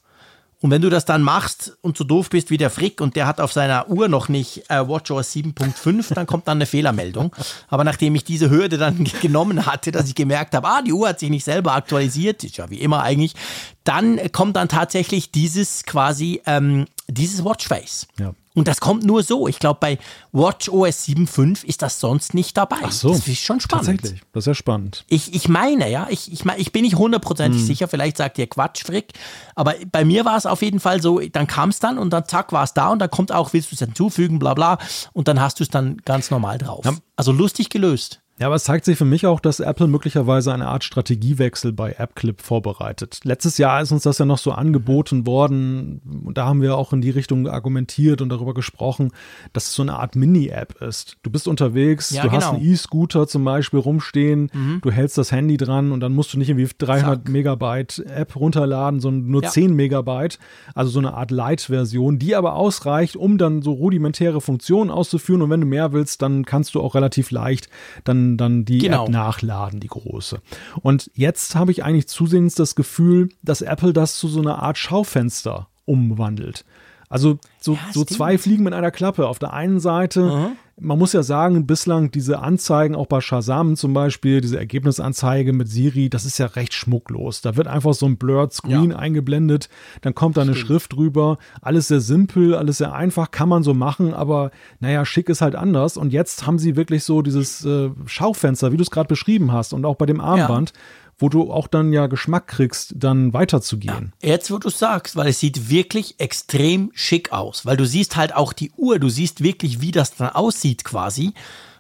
Und 0.62 0.72
wenn 0.72 0.82
du 0.82 0.90
das 0.90 1.06
dann 1.06 1.22
machst 1.22 1.78
und 1.82 1.98
so 1.98 2.04
doof 2.04 2.32
bist 2.32 2.50
wie 2.50 2.58
der 2.58 2.72
Frick 2.72 3.00
und 3.00 3.16
der 3.16 3.28
hat 3.28 3.40
auf 3.40 3.54
seiner 3.54 3.90
Uhr 3.90 4.08
noch 4.08 4.28
nicht 4.28 4.70
äh, 4.70 4.88
WatchOS 4.88 5.36
7.5, 5.36 6.16
dann 6.16 6.26
kommt 6.26 6.48
dann 6.48 6.58
eine 6.58 6.66
Fehlermeldung. 6.66 7.36
Aber 7.68 7.84
nachdem 7.84 8.16
ich 8.16 8.24
diese 8.24 8.50
Hürde 8.50 8.80
dann 8.80 9.04
genommen 9.22 9.68
hatte, 9.68 9.92
dass 9.92 10.08
ich 10.08 10.16
gemerkt 10.16 10.56
habe, 10.56 10.68
ah, 10.68 10.82
die 10.82 10.94
Uhr 10.94 11.10
hat 11.10 11.20
sich 11.20 11.30
nicht 11.30 11.44
selber 11.44 11.74
aktualisiert, 11.74 12.44
ist 12.44 12.58
ja 12.58 12.72
wie 12.72 12.80
immer 12.80 13.04
eigentlich, 13.04 13.36
dann 13.84 14.20
kommt 14.32 14.56
dann 14.56 14.68
tatsächlich 14.68 15.32
dieses 15.32 15.84
quasi, 15.84 16.42
ähm, 16.48 16.88
dieses 17.08 17.46
Watchface. 17.46 18.08
Ja. 18.20 18.34
Und 18.58 18.68
das 18.68 18.80
kommt 18.80 19.04
nur 19.04 19.22
so. 19.22 19.48
Ich 19.48 19.60
glaube, 19.60 19.78
bei 19.80 20.00
Watch 20.32 20.68
OS 20.68 21.08
7.5 21.08 21.64
ist 21.64 21.84
das 21.84 22.00
sonst 22.00 22.34
nicht 22.34 22.58
dabei. 22.58 22.78
Ach 22.82 22.92
so. 22.92 23.10
Das 23.10 23.28
ist 23.28 23.38
schon 23.38 23.60
spannend. 23.60 23.86
Tatsächlich. 23.86 24.22
Das 24.34 24.46
ist 24.46 24.48
ja 24.48 24.56
spannend. 24.56 25.06
Ich, 25.08 25.36
ich 25.36 25.48
meine, 25.48 25.92
ja, 25.92 26.08
ich, 26.10 26.34
ich, 26.34 26.44
ich 26.44 26.72
bin 26.72 26.82
nicht 26.82 26.96
hundertprozentig 26.96 27.62
hm. 27.62 27.68
sicher. 27.68 27.88
Vielleicht 27.88 28.18
sagt 28.18 28.40
ihr 28.40 28.48
Quatsch, 28.48 28.84
Frick. 28.84 29.14
Aber 29.54 29.76
bei 29.92 30.04
mir 30.04 30.26
war 30.26 30.38
es 30.38 30.48
auf 30.48 30.64
jeden 30.64 30.80
Fall 30.80 31.04
so, 31.04 31.20
dann 31.20 31.46
kam 31.46 31.70
es 31.70 31.78
dann 31.78 32.00
und 32.00 32.10
dann 32.10 32.26
zack, 32.26 32.52
war 32.52 32.64
es 32.64 32.74
da 32.74 32.90
und 32.90 32.98
dann 32.98 33.12
kommt 33.12 33.32
auch, 33.32 33.54
willst 33.54 33.72
du 33.72 33.76
es 33.76 33.80
hinzufügen, 33.80 34.40
bla 34.40 34.56
bla. 34.56 34.80
Und 35.14 35.28
dann 35.28 35.40
hast 35.40 35.60
du 35.60 35.64
es 35.64 35.70
dann 35.70 35.98
ganz 35.98 36.32
normal 36.32 36.58
drauf. 36.58 36.84
Ja. 36.84 36.96
Also 37.16 37.32
lustig 37.34 37.70
gelöst. 37.70 38.22
Ja, 38.40 38.48
aber 38.48 38.56
es 38.56 38.66
zeigt 38.66 38.86
sich 38.86 39.00
für 39.00 39.06
mich 39.06 39.26
auch, 39.26 39.40
dass 39.40 39.60
Apple 39.60 39.88
möglicherweise 39.88 40.54
eine 40.54 40.68
Art 40.68 40.84
Strategiewechsel 40.84 41.74
bei 41.74 41.98
AppClip 41.98 42.42
vorbereitet. 42.42 43.22
Letztes 43.24 43.58
Jahr 43.58 43.82
ist 43.82 43.92
uns 43.92 44.04
das 44.04 44.20
ja 44.20 44.26
noch 44.26 44.38
so 44.38 44.52
angeboten 44.52 45.26
worden 45.26 46.02
und 46.24 46.38
da 46.38 46.46
haben 46.46 46.62
wir 46.62 46.78
auch 46.78 46.94
in 46.94 47.02
die 47.02 47.10
Richtung 47.10 47.48
argumentiert 47.48 48.22
und 48.22 48.30
darüber 48.30 48.54
gesprochen, 48.54 49.12
dass 49.54 49.66
es 49.66 49.74
so 49.74 49.82
eine 49.82 49.96
Art 49.96 50.16
Mini-App 50.16 50.80
ist. 50.84 51.18
Du 51.24 51.32
bist 51.32 51.48
unterwegs, 51.48 52.12
ja, 52.12 52.22
du 52.22 52.30
genau. 52.30 52.42
hast 52.42 52.54
einen 52.54 52.64
E-Scooter 52.64 53.28
zum 53.28 53.44
Beispiel 53.44 53.80
rumstehen, 53.80 54.52
mhm. 54.54 54.82
du 54.84 54.92
hältst 54.92 55.18
das 55.18 55.32
Handy 55.32 55.58
dran 55.58 55.92
und 55.92 56.02
dann 56.02 56.14
musst 56.14 56.32
du 56.34 56.38
nicht 56.38 56.50
irgendwie 56.50 56.70
300 56.78 57.24
Zack. 57.24 57.30
Megabyte 57.30 58.06
App 58.06 58.36
runterladen, 58.36 59.00
sondern 59.00 59.32
nur 59.32 59.42
ja. 59.42 59.50
10 59.50 59.74
Megabyte, 59.74 60.38
also 60.76 60.92
so 60.92 61.00
eine 61.00 61.16
Art 61.16 61.32
Light-Version, 61.32 62.20
die 62.20 62.36
aber 62.36 62.54
ausreicht, 62.54 63.16
um 63.16 63.40
dann 63.40 63.64
so 63.64 63.72
rudimentäre 63.72 64.42
Funktionen 64.42 64.92
auszuführen 64.92 65.42
und 65.42 65.50
wenn 65.50 65.62
du 65.62 65.68
mehr 65.68 65.92
willst, 65.92 66.22
dann 66.22 66.46
kannst 66.46 66.76
du 66.76 66.82
auch 66.82 66.94
relativ 66.94 67.32
leicht 67.32 67.68
dann 68.04 68.27
dann, 68.36 68.66
die 68.66 68.80
genau. 68.80 69.06
App 69.06 69.12
nachladen, 69.12 69.80
die 69.80 69.88
große. 69.88 70.42
Und 70.82 71.10
jetzt 71.14 71.56
habe 71.56 71.72
ich 71.72 71.84
eigentlich 71.84 72.08
zusehends 72.08 72.56
das 72.56 72.76
Gefühl, 72.76 73.30
dass 73.44 73.62
Apple 73.62 73.94
das 73.94 74.18
zu 74.18 74.28
so 74.28 74.42
einer 74.42 74.62
Art 74.62 74.78
Schaufenster 74.78 75.68
umwandelt. 75.86 76.66
Also 77.10 77.40
so, 77.60 77.74
ja, 77.74 77.80
so 77.94 78.04
zwei 78.04 78.38
Fliegen 78.38 78.64
mit 78.64 78.74
einer 78.74 78.92
Klappe. 78.92 79.28
Auf 79.28 79.40
der 79.40 79.54
einen 79.54 79.80
Seite, 79.80 80.22
mhm. 80.22 80.58
Man 80.80 81.00
muss 81.00 81.14
ja 81.14 81.24
sagen, 81.24 81.66
bislang 81.66 82.12
diese 82.12 82.40
Anzeigen, 82.40 82.96
auch 82.96 83.08
bei 83.08 83.20
Shazam 83.20 83.76
zum 83.76 83.94
Beispiel, 83.94 84.42
diese 84.42 84.60
Ergebnisanzeige 84.60 85.52
mit 85.52 85.68
Siri, 85.70 86.10
das 86.10 86.24
ist 86.24 86.38
ja 86.38 86.46
recht 86.46 86.74
schmucklos. 86.74 87.42
Da 87.42 87.56
wird 87.56 87.68
einfach 87.68 87.96
so 87.96 88.06
ein 88.06 88.18
Blurred 88.18 88.54
Screen 88.54 88.92
ja. 88.92 88.98
eingeblendet, 88.98 89.70
dann 90.02 90.14
kommt 90.14 90.38
da 90.38 90.42
eine 90.42 90.54
Stimmt. 90.54 90.68
Schrift 90.68 90.94
drüber. 90.94 91.40
Alles 91.62 91.88
sehr 91.88 92.00
simpel, 92.00 92.54
alles 92.54 92.78
sehr 92.78 92.94
einfach, 92.94 93.32
kann 93.32 93.50
man 93.50 93.64
so 93.64 93.74
machen, 93.74 94.14
aber 94.14 94.52
naja, 94.80 95.04
schick 95.04 95.30
ist 95.30 95.42
halt 95.42 95.56
anders. 95.56 95.98
Und 95.98 96.14
jetzt 96.14 96.46
haben 96.46 96.60
sie 96.60 96.76
wirklich 96.76 97.04
so 97.04 97.24
dieses 97.24 97.66
äh, 97.66 97.90
Schaufenster, 98.06 98.72
wie 98.72 98.78
du 98.78 98.84
es 98.84 98.92
gerade 98.92 99.08
beschrieben 99.08 99.52
hast, 99.52 99.74
und 99.74 99.84
auch 99.84 99.96
bei 99.96 100.06
dem 100.06 100.22
Armband. 100.22 100.74
Ja 100.76 100.82
wo 101.18 101.30
du 101.30 101.52
auch 101.52 101.68
dann 101.68 101.94
ja 101.94 102.08
Geschmack 102.08 102.48
kriegst, 102.48 102.94
dann 102.96 103.34
weiterzugehen. 103.34 104.14
Ja, 104.22 104.30
jetzt, 104.30 104.52
wo 104.52 104.58
du 104.58 104.70
sagst, 104.70 105.16
weil 105.16 105.28
es 105.28 105.40
sieht 105.40 105.70
wirklich 105.70 106.20
extrem 106.20 106.92
schick 106.94 107.32
aus, 107.32 107.66
weil 107.66 107.78
du 107.78 107.86
siehst 107.86 108.16
halt 108.16 108.36
auch 108.36 108.54
die 108.54 108.72
Uhr, 108.78 109.00
du 109.00 109.10
siehst 109.10 109.42
wirklich, 109.42 109.82
wie 109.82 109.92
das 109.92 110.16
dann 110.16 110.30
aussieht 110.30 110.84
quasi. 110.84 111.34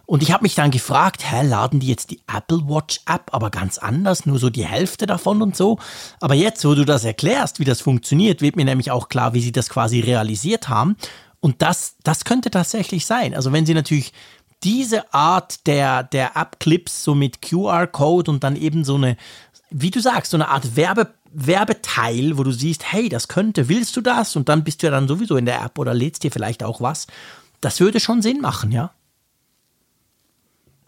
Und 0.07 0.23
ich 0.23 0.31
habe 0.31 0.43
mich 0.43 0.55
dann 0.55 0.71
gefragt, 0.71 1.29
hä, 1.29 1.45
laden 1.45 1.81
die 1.81 1.87
jetzt 1.87 2.11
die 2.11 2.21
Apple 2.33 2.61
Watch 2.69 3.01
App, 3.05 3.33
aber 3.33 3.51
ganz 3.51 3.77
anders, 3.77 4.25
nur 4.25 4.39
so 4.39 4.49
die 4.49 4.65
Hälfte 4.65 5.05
davon 5.05 5.41
und 5.41 5.55
so. 5.57 5.79
Aber 6.21 6.33
jetzt, 6.33 6.63
wo 6.63 6.75
du 6.75 6.85
das 6.85 7.03
erklärst, 7.03 7.59
wie 7.59 7.65
das 7.65 7.81
funktioniert, 7.81 8.41
wird 8.41 8.55
mir 8.55 8.63
nämlich 8.63 8.89
auch 8.89 9.09
klar, 9.09 9.33
wie 9.33 9.41
sie 9.41 9.51
das 9.51 9.67
quasi 9.69 9.99
realisiert 9.99 10.69
haben. 10.69 10.95
Und 11.41 11.61
das, 11.61 11.97
das 12.03 12.23
könnte 12.23 12.49
tatsächlich 12.49 13.05
sein. 13.05 13.35
Also 13.35 13.51
wenn 13.51 13.65
sie 13.65 13.73
natürlich 13.73 14.13
diese 14.63 15.13
Art 15.13 15.67
der, 15.67 16.03
der 16.03 16.35
App-Clips, 16.35 17.03
so 17.03 17.15
mit 17.15 17.41
QR-Code 17.41 18.31
und 18.31 18.43
dann 18.43 18.55
eben 18.55 18.83
so 18.83 18.95
eine, 18.95 19.17
wie 19.69 19.91
du 19.91 19.99
sagst, 19.99 20.31
so 20.31 20.37
eine 20.37 20.49
Art 20.49 20.75
Werbe, 20.75 21.13
Werbeteil, 21.31 22.37
wo 22.37 22.43
du 22.43 22.51
siehst, 22.51 22.91
hey, 22.91 23.09
das 23.09 23.27
könnte, 23.27 23.69
willst 23.69 23.95
du 23.95 24.01
das? 24.01 24.35
Und 24.35 24.49
dann 24.49 24.63
bist 24.63 24.81
du 24.81 24.87
ja 24.87 24.91
dann 24.91 25.07
sowieso 25.07 25.37
in 25.37 25.45
der 25.45 25.61
App 25.61 25.77
oder 25.77 25.93
lädst 25.93 26.23
dir 26.23 26.31
vielleicht 26.31 26.63
auch 26.63 26.81
was. 26.81 27.07
Das 27.61 27.79
würde 27.79 27.99
schon 27.99 28.21
Sinn 28.21 28.41
machen, 28.41 28.71
ja. 28.71 28.91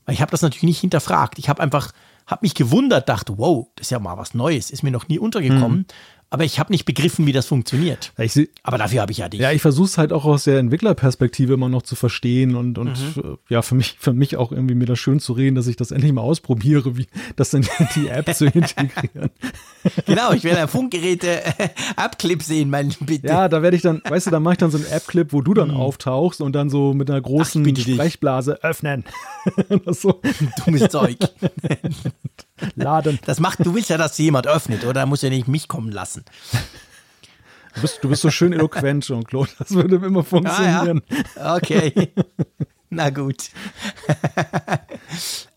Ich 0.08 0.22
habe 0.22 0.32
das 0.32 0.42
natürlich 0.42 0.64
nicht 0.64 0.80
hinterfragt. 0.80 1.38
Ich 1.38 1.50
habe 1.50 1.62
einfach, 1.62 1.92
habe 2.26 2.40
mich 2.42 2.56
gewundert, 2.56 3.10
dachte, 3.10 3.38
wow, 3.38 3.68
das 3.76 3.88
ist 3.88 3.92
ja 3.92 4.00
mal 4.00 4.18
was 4.18 4.34
Neues, 4.34 4.72
ist 4.72 4.82
mir 4.82 4.92
noch 4.92 5.08
nie 5.08 5.20
untergekommen. 5.20 5.80
Mhm. 5.80 5.86
Aber 6.32 6.44
ich 6.44 6.60
habe 6.60 6.72
nicht 6.72 6.86
begriffen, 6.86 7.26
wie 7.26 7.32
das 7.32 7.48
funktioniert. 7.48 8.14
Ich, 8.20 8.50
aber 8.62 8.78
dafür 8.78 9.02
habe 9.02 9.12
ich 9.12 9.18
ja 9.18 9.30
dich. 9.30 9.40
Ja, 9.40 9.52
ich 9.52 9.64
versuche 9.64 9.88
es 9.88 9.98
halt 9.98 10.14
auch 10.14 10.26
aus 10.26 10.44
der 10.44 10.60
Entwicklerperspektive 10.60 11.54
immer 11.54 11.70
noch 11.70 11.82
zu 11.82 11.96
verstehen 11.96 12.56
und, 12.56 12.78
und 12.78 13.16
mhm. 13.16 13.24
Äh, 13.24 13.54
ja, 13.54 13.64
für 13.64 13.74
mich, 13.74 13.98
für 14.00 14.14
mich 14.14 14.38
auch 14.38 14.52
irgendwie 14.52 14.76
mir 14.76 14.86
das 14.86 15.00
schön 15.00 15.20
zu 15.20 15.34
reden, 15.34 15.56
dass 15.56 15.66
ich 15.66 15.76
das 15.76 15.90
endlich 15.90 16.14
mal 16.14 16.22
ausprobiere, 16.22 16.98
wie 16.98 17.08
das 17.36 17.54
in 17.56 17.68
die 17.96 18.10
App 18.10 18.32
zu 18.36 18.46
integrieren. 18.46 19.32
genau, 20.06 20.32
ich 20.32 20.44
werde 20.44 20.68
Funkgeräte 20.68 21.44
äh, 21.44 21.70
App-Clip 21.98 22.44
sehen, 22.44 22.70
mein 22.70 22.94
bitte. 23.00 23.28
Ja, 23.28 23.50
da 23.50 23.64
werde 23.64 23.76
ich 23.76 23.82
dann, 23.82 24.02
weißt 24.08 24.28
du, 24.28 24.32
da 24.32 24.40
mache 24.40 24.54
ich 24.54 24.58
dann 24.60 24.70
so 24.70 24.78
einen 24.78 24.88
App-Clip, 24.88 25.34
wo 25.34 25.42
du 25.42 25.56
dann 25.56 25.70
mhm. 25.70 25.78
auftauchst 25.78 26.42
und 26.42 26.54
dann 26.54 26.70
so 26.70 26.94
mit 26.94 27.10
einer 27.10 27.22
großen 27.22 27.76
Sprechblase 27.76 28.64
öffnen. 28.64 29.04
so. 29.88 30.22
Dummes 30.64 30.90
Zeug. 30.90 31.18
Laden. 32.76 33.20
Das 33.26 33.40
macht, 33.40 33.66
du 33.66 33.74
willst 33.74 33.90
ja, 33.90 33.98
dass 33.98 34.18
jemand 34.18 34.48
öffnet, 34.48 34.84
oder? 34.84 34.94
Da 34.94 35.06
muss 35.06 35.22
ja 35.22 35.30
nicht 35.30 35.48
mich 35.48 35.68
kommen 35.68 35.92
lassen. 35.92 36.24
Du 37.76 37.82
bist, 37.82 38.00
du 38.02 38.10
bist 38.10 38.22
so 38.22 38.32
schön 38.32 38.52
eloquent, 38.52 39.06
Jean-Claude. 39.06 39.52
Das 39.60 39.72
würde 39.72 39.98
immer 39.98 40.24
funktionieren. 40.24 41.02
Ah, 41.36 41.44
ja. 41.44 41.56
Okay. 41.56 42.12
Na 42.90 43.10
gut. 43.12 43.50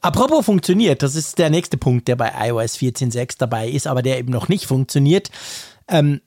Apropos 0.03 0.45
funktioniert, 0.45 1.03
das 1.03 1.15
ist 1.15 1.39
der 1.39 1.49
nächste 1.49 1.79
Punkt, 1.79 2.09
der 2.09 2.17
bei 2.17 2.31
iOS 2.49 2.77
14.6 2.77 3.37
dabei 3.39 3.69
ist, 3.69 3.87
aber 3.87 4.03
der 4.03 4.19
eben 4.19 4.31
noch 4.31 4.49
nicht 4.49 4.67
funktioniert. 4.67 5.31
Ähm, 5.89 6.21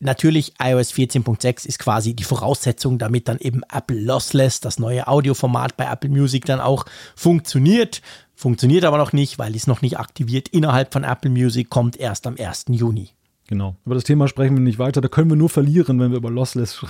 natürlich, 0.00 0.54
iOS 0.62 0.92
14.6 0.92 1.66
ist 1.66 1.78
quasi 1.78 2.14
die 2.14 2.24
Voraussetzung, 2.24 2.98
damit 2.98 3.28
dann 3.28 3.38
eben 3.38 3.62
Apple 3.72 4.00
Lossless, 4.00 4.60
das 4.60 4.78
neue 4.78 5.08
Audioformat 5.08 5.76
bei 5.76 5.90
Apple 5.90 6.10
Music 6.10 6.44
dann 6.44 6.60
auch 6.60 6.84
funktioniert. 7.16 8.02
Funktioniert 8.40 8.86
aber 8.86 8.96
noch 8.96 9.12
nicht, 9.12 9.38
weil 9.38 9.54
es 9.54 9.66
noch 9.66 9.82
nicht 9.82 9.98
aktiviert 9.98 10.48
innerhalb 10.48 10.94
von 10.94 11.04
Apple 11.04 11.30
Music, 11.30 11.68
kommt 11.68 11.98
erst 11.98 12.26
am 12.26 12.36
1. 12.38 12.64
Juni. 12.70 13.10
Genau. 13.48 13.76
Über 13.84 13.94
das 13.94 14.04
Thema 14.04 14.28
sprechen 14.28 14.56
wir 14.56 14.62
nicht 14.62 14.78
weiter. 14.78 15.02
Da 15.02 15.08
können 15.08 15.28
wir 15.28 15.36
nur 15.36 15.50
verlieren, 15.50 16.00
wenn 16.00 16.10
wir 16.10 16.16
über 16.16 16.30
Lossless 16.30 16.74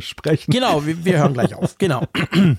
sprechen. 0.00 0.50
Genau, 0.50 0.84
wir, 0.84 1.02
wir 1.02 1.16
hören 1.16 1.32
gleich 1.32 1.54
auf. 1.54 1.78
Genau. 1.78 2.04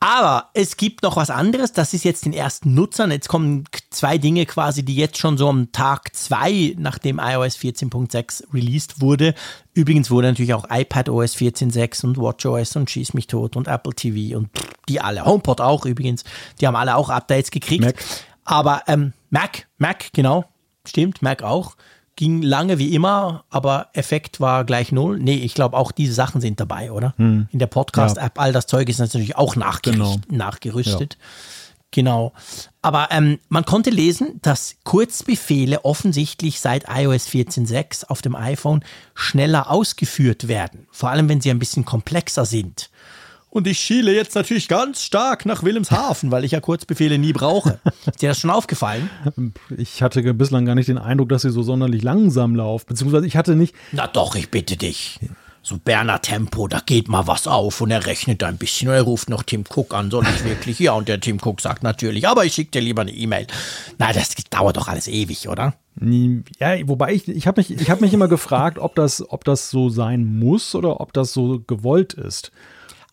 Aber 0.00 0.50
es 0.54 0.76
gibt 0.76 1.02
noch 1.02 1.16
was 1.16 1.28
anderes, 1.28 1.72
das 1.72 1.92
ist 1.92 2.04
jetzt 2.04 2.24
den 2.24 2.32
ersten 2.32 2.72
Nutzern. 2.72 3.10
Jetzt 3.10 3.28
kommen 3.28 3.64
zwei 3.90 4.16
Dinge 4.16 4.46
quasi, 4.46 4.84
die 4.84 4.94
jetzt 4.94 5.18
schon 5.18 5.36
so 5.36 5.48
am 5.48 5.72
Tag 5.72 6.14
zwei, 6.14 6.76
nachdem 6.78 7.18
iOS 7.18 7.56
14.6 7.56 8.54
released 8.54 9.00
wurde. 9.00 9.34
Übrigens 9.74 10.08
wurde 10.10 10.28
natürlich 10.28 10.54
auch 10.54 10.66
iPadOS 10.70 11.34
14.6 11.34 12.04
und 12.04 12.16
WatchOS 12.16 12.76
und 12.76 12.88
Schieß 12.88 13.14
mich 13.14 13.26
tot 13.26 13.56
und 13.56 13.66
Apple 13.66 13.92
TV 13.92 14.38
und 14.38 14.50
die 14.88 15.00
alle. 15.00 15.24
HomePod 15.24 15.60
auch 15.60 15.84
übrigens. 15.84 16.22
Die 16.60 16.68
haben 16.68 16.76
alle 16.76 16.94
auch 16.94 17.08
Updates 17.08 17.50
gekriegt. 17.50 17.84
Mac. 17.84 17.96
Aber 18.44 18.82
ähm, 18.86 19.14
Mac, 19.30 19.66
Mac, 19.78 20.12
genau. 20.12 20.44
Stimmt, 20.86 21.22
Mac 21.22 21.42
auch 21.42 21.76
ging 22.18 22.42
lange 22.42 22.80
wie 22.80 22.96
immer, 22.96 23.44
aber 23.48 23.90
Effekt 23.92 24.40
war 24.40 24.64
gleich 24.64 24.90
null. 24.90 25.20
Nee, 25.20 25.36
ich 25.36 25.54
glaube 25.54 25.76
auch 25.76 25.92
diese 25.92 26.12
Sachen 26.12 26.40
sind 26.40 26.58
dabei, 26.58 26.90
oder? 26.90 27.14
Hm. 27.16 27.46
In 27.52 27.58
der 27.60 27.68
Podcast-App, 27.68 28.36
ja. 28.36 28.42
all 28.42 28.52
das 28.52 28.66
Zeug 28.66 28.88
ist 28.88 28.98
natürlich 28.98 29.36
auch 29.36 29.54
genau. 29.54 30.16
nachgerüstet. 30.28 31.14
Ja. 31.14 31.26
Genau. 31.92 32.32
Aber 32.82 33.08
ähm, 33.12 33.38
man 33.48 33.64
konnte 33.64 33.90
lesen, 33.90 34.40
dass 34.42 34.76
Kurzbefehle 34.82 35.84
offensichtlich 35.84 36.58
seit 36.58 36.86
iOS 36.88 37.28
14.6 37.28 38.06
auf 38.06 38.20
dem 38.20 38.34
iPhone 38.34 38.84
schneller 39.14 39.70
ausgeführt 39.70 40.48
werden. 40.48 40.88
Vor 40.90 41.10
allem, 41.10 41.28
wenn 41.28 41.40
sie 41.40 41.50
ein 41.50 41.60
bisschen 41.60 41.84
komplexer 41.84 42.44
sind. 42.44 42.90
Und 43.50 43.66
ich 43.66 43.78
schiele 43.78 44.14
jetzt 44.14 44.34
natürlich 44.34 44.68
ganz 44.68 45.02
stark 45.02 45.46
nach 45.46 45.62
Wilhelmshaven, 45.62 46.30
weil 46.30 46.44
ich 46.44 46.52
ja 46.52 46.60
Kurzbefehle 46.60 47.18
nie 47.18 47.32
brauche. 47.32 47.80
Ist 48.06 48.20
dir 48.20 48.28
das 48.28 48.40
schon 48.40 48.50
aufgefallen? 48.50 49.08
Ich 49.76 50.02
hatte 50.02 50.22
bislang 50.34 50.66
gar 50.66 50.74
nicht 50.74 50.88
den 50.88 50.98
Eindruck, 50.98 51.30
dass 51.30 51.42
sie 51.42 51.50
so 51.50 51.62
sonderlich 51.62 52.02
langsam 52.02 52.54
laufen. 52.54 52.86
Beziehungsweise 52.88 53.26
ich 53.26 53.36
hatte 53.36 53.56
nicht. 53.56 53.74
Na 53.92 54.06
doch, 54.06 54.34
ich 54.34 54.50
bitte 54.50 54.76
dich. 54.76 55.18
So 55.62 55.78
Berner 55.78 56.22
Tempo, 56.22 56.68
da 56.68 56.80
geht 56.84 57.08
mal 57.08 57.26
was 57.26 57.46
auf 57.46 57.80
und 57.80 57.90
er 57.90 58.06
rechnet 58.06 58.42
ein 58.42 58.58
bisschen 58.58 58.88
und 58.88 58.94
er 58.94 59.02
ruft 59.02 59.28
noch 59.28 59.42
Tim 59.42 59.64
Cook 59.68 59.92
an, 59.92 60.10
soll 60.10 60.24
ich 60.24 60.44
wirklich? 60.44 60.78
Ja, 60.78 60.92
und 60.92 61.08
der 61.08 61.20
Tim 61.20 61.38
Cook 61.42 61.60
sagt 61.60 61.82
natürlich, 61.82 62.28
aber 62.28 62.44
ich 62.44 62.54
schicke 62.54 62.70
dir 62.70 62.80
lieber 62.80 63.02
eine 63.02 63.12
E-Mail. 63.12 63.46
Na, 63.98 64.12
das 64.12 64.34
dauert 64.48 64.76
doch 64.76 64.88
alles 64.88 65.08
ewig, 65.08 65.48
oder? 65.48 65.74
Ja, 66.00 66.76
wobei 66.86 67.12
ich, 67.12 67.28
ich 67.28 67.46
habe 67.46 67.60
mich, 67.60 67.90
hab 67.90 68.00
mich 68.00 68.14
immer 68.14 68.28
gefragt, 68.28 68.78
ob 68.78 68.94
das, 68.94 69.28
ob 69.30 69.44
das 69.44 69.68
so 69.68 69.90
sein 69.90 70.38
muss 70.38 70.74
oder 70.74 71.00
ob 71.00 71.12
das 71.12 71.32
so 71.32 71.60
gewollt 71.66 72.14
ist. 72.14 72.52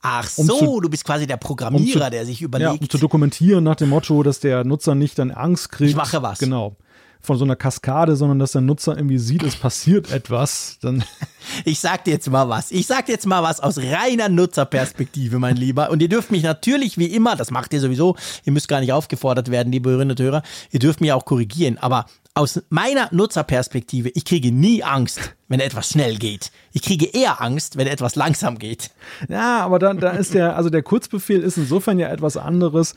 Ach 0.08 0.28
so, 0.28 0.42
um 0.42 0.48
zu, 0.48 0.82
du 0.82 0.90
bist 0.90 1.04
quasi 1.04 1.26
der 1.26 1.38
Programmierer, 1.38 1.96
um 1.96 2.04
zu, 2.04 2.10
der 2.12 2.26
sich 2.26 2.42
überlegt. 2.42 2.74
Ja, 2.74 2.80
um 2.80 2.90
zu 2.90 2.98
dokumentieren 3.00 3.64
nach 3.64 3.76
dem 3.76 3.90
Motto, 3.90 4.22
dass 4.22 4.40
der 4.40 4.64
Nutzer 4.64 4.94
nicht 4.94 5.18
dann 5.18 5.32
Angst 5.32 5.72
kriegt. 5.72 5.90
Ich 5.90 5.96
mache 5.96 6.22
was. 6.22 6.38
Genau. 6.38 6.76
Von 7.22 7.40
so 7.40 7.44
einer 7.44 7.56
Kaskade, 7.56 8.16
sondern 8.16 8.38
dass 8.38 8.52
der 8.52 8.62
Nutzer 8.62 8.96
irgendwie 8.96 9.18
sieht, 9.18 9.42
es 9.42 9.56
passiert 9.56 10.12
etwas. 10.12 10.78
Dann 10.82 11.04
ich 11.66 11.80
sag 11.80 12.04
dir 12.04 12.12
jetzt 12.12 12.30
mal 12.30 12.48
was. 12.50 12.70
Ich 12.70 12.86
sag 12.86 13.08
dir 13.08 13.14
jetzt 13.14 13.26
mal 13.26 13.42
was 13.42 13.60
aus 13.62 13.80
reiner 13.80 14.30
Nutzerperspektive, 14.30 15.40
mein 15.40 15.56
Lieber. 15.56 15.90
Und 15.90 16.04
ihr 16.04 16.10
dürft 16.10 16.30
mich 16.30 16.44
natürlich 16.44 17.00
wie 17.00 17.08
immer, 17.08 17.36
das 17.36 17.50
macht 17.50 17.74
ihr 17.74 17.80
sowieso, 17.80 18.16
ihr 18.44 18.52
müsst 18.52 18.68
gar 18.68 18.80
nicht 18.80 18.94
aufgefordert 18.94 19.50
werden, 19.50 19.72
liebe 19.72 19.90
Hörerinnen 19.90 20.12
und 20.12 20.24
Hörer, 20.24 20.44
ihr 20.70 20.80
dürft 20.80 21.02
mich 21.02 21.12
auch 21.14 21.26
korrigieren. 21.26 21.80
Aber 21.80 22.06
aus 22.36 22.62
meiner 22.70 23.08
Nutzerperspektive, 23.12 24.10
ich 24.10 24.26
kriege 24.26 24.52
nie 24.52 24.84
Angst, 24.84 25.34
wenn 25.48 25.62
etwas 25.62 25.90
schnell 25.90 26.18
geht. 26.18 26.52
Ich 26.74 26.82
kriege 26.82 27.06
eher 27.06 27.42
Angst, 27.42 27.78
wenn 27.78 27.88
etwas 27.88 28.16
langsam 28.16 28.60
geht. 28.60 28.92
Ja, 29.30 29.64
aber 29.64 29.80
da, 29.80 29.94
da 29.94 30.12
ist 30.12 30.34
der, 30.34 30.58
also 30.58 30.70
der 30.70 30.84
Kurzbefehl 30.84 31.42
ist 31.42 31.58
insofern 31.58 31.98
ja 31.98 32.10
etwas 32.10 32.36
anderes, 32.36 32.96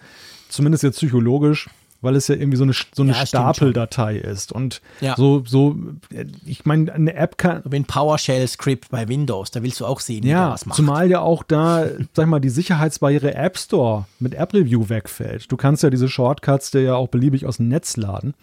zumindest 0.48 0.82
jetzt 0.82 0.96
psychologisch, 0.96 1.70
weil 2.00 2.16
es 2.16 2.26
ja 2.26 2.34
irgendwie 2.34 2.56
so 2.56 2.64
eine, 2.64 2.72
so 2.92 3.02
eine 3.02 3.12
ja, 3.12 3.26
Stapeldatei 3.26 4.16
ist. 4.16 4.50
Und 4.50 4.82
ja. 5.00 5.14
so, 5.16 5.44
so, 5.46 5.76
ich 6.44 6.64
meine, 6.64 6.92
eine 6.92 7.14
App 7.14 7.38
kann. 7.38 7.62
Wie 7.64 7.76
ein 7.76 7.84
PowerShell-Skript 7.84 8.90
bei 8.90 9.06
Windows, 9.06 9.52
da 9.52 9.62
willst 9.62 9.78
du 9.78 9.86
auch 9.86 10.00
sehen, 10.00 10.24
wie 10.24 10.30
ja, 10.30 10.50
was 10.50 10.66
macht. 10.66 10.76
Zumal 10.76 11.08
ja 11.08 11.20
auch 11.20 11.44
da, 11.44 11.86
sag 12.12 12.24
ich 12.24 12.26
mal, 12.26 12.40
die 12.40 12.50
Sicherheitsbarriere 12.50 13.34
App 13.34 13.56
Store 13.56 14.06
mit 14.18 14.34
App 14.34 14.52
Review 14.52 14.88
wegfällt. 14.88 15.50
Du 15.50 15.56
kannst 15.56 15.84
ja 15.84 15.90
diese 15.90 16.08
Shortcuts 16.08 16.72
dir 16.72 16.82
ja 16.82 16.96
auch 16.96 17.08
beliebig 17.08 17.46
aus 17.46 17.58
dem 17.58 17.68
Netz 17.68 17.96
laden 17.96 18.34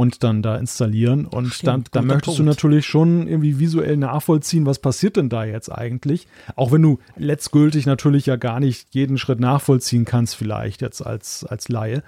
und 0.00 0.24
dann 0.24 0.40
da 0.40 0.56
installieren. 0.56 1.26
Und 1.26 1.52
Stimmt, 1.52 1.68
dann, 1.68 1.84
dann 1.92 2.06
möchtest 2.06 2.24
Punkt. 2.24 2.38
du 2.38 2.44
natürlich 2.44 2.86
schon 2.86 3.28
irgendwie 3.28 3.58
visuell 3.58 3.98
nachvollziehen, 3.98 4.64
was 4.64 4.78
passiert 4.78 5.18
denn 5.18 5.28
da 5.28 5.44
jetzt 5.44 5.68
eigentlich. 5.70 6.26
Auch 6.56 6.72
wenn 6.72 6.80
du 6.80 7.00
letztgültig 7.16 7.84
natürlich 7.84 8.24
ja 8.24 8.36
gar 8.36 8.60
nicht 8.60 8.94
jeden 8.94 9.18
Schritt 9.18 9.40
nachvollziehen 9.40 10.06
kannst, 10.06 10.36
vielleicht 10.36 10.80
jetzt 10.80 11.02
als, 11.02 11.44
als 11.44 11.68
Laie. 11.68 12.02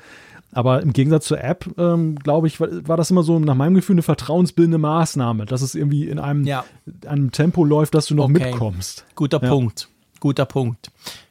Aber 0.52 0.80
im 0.80 0.94
Gegensatz 0.94 1.26
zur 1.26 1.44
App, 1.44 1.66
ähm, 1.76 2.16
glaube 2.16 2.46
ich, 2.46 2.60
war, 2.60 2.68
war, 2.88 2.96
das 2.96 3.10
immer 3.10 3.22
so 3.22 3.38
nach 3.38 3.54
meinem 3.54 3.74
Gefühl 3.74 3.96
eine 3.96 4.02
vertrauensbildende 4.02 4.78
Maßnahme, 4.78 5.44
dass 5.44 5.60
es 5.60 5.74
irgendwie 5.74 6.08
in 6.08 6.18
einem, 6.18 6.44
ja. 6.44 6.64
einem 7.06 7.30
Tempo 7.30 7.62
läuft, 7.62 7.94
dass 7.94 8.06
du 8.06 8.14
noch 8.14 8.24
okay. 8.24 8.44
mitkommst. 8.44 9.04
Guter 9.16 9.42
ja. 9.42 9.50
Punkt. 9.50 9.88
Guter 10.18 10.46
Punkt. 10.46 10.90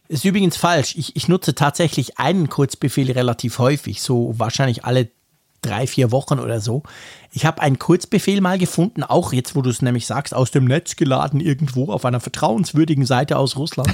Ist 0.09 0.25
übrigens 0.25 0.57
falsch. 0.57 0.95
Ich, 0.95 1.15
ich 1.15 1.27
nutze 1.27 1.55
tatsächlich 1.55 2.19
einen 2.19 2.49
Kurzbefehl 2.49 3.11
relativ 3.11 3.57
häufig, 3.57 4.03
so 4.03 4.35
wahrscheinlich 4.37 4.85
alle 4.85 5.09
drei, 5.61 5.87
vier 5.87 6.11
Wochen 6.11 6.39
oder 6.39 6.59
so. 6.59 6.83
Ich 7.31 7.45
habe 7.45 7.61
einen 7.61 7.79
Kurzbefehl 7.79 8.41
mal 8.41 8.57
gefunden, 8.57 9.03
auch 9.03 9.31
jetzt, 9.31 9.55
wo 9.55 9.61
du 9.61 9.69
es 9.69 9.81
nämlich 9.81 10.05
sagst, 10.05 10.33
aus 10.33 10.51
dem 10.51 10.65
Netz 10.65 10.95
geladen 10.95 11.39
irgendwo 11.39 11.91
auf 11.91 12.05
einer 12.05 12.19
vertrauenswürdigen 12.19 13.05
Seite 13.05 13.37
aus 13.37 13.55
Russland. 13.55 13.93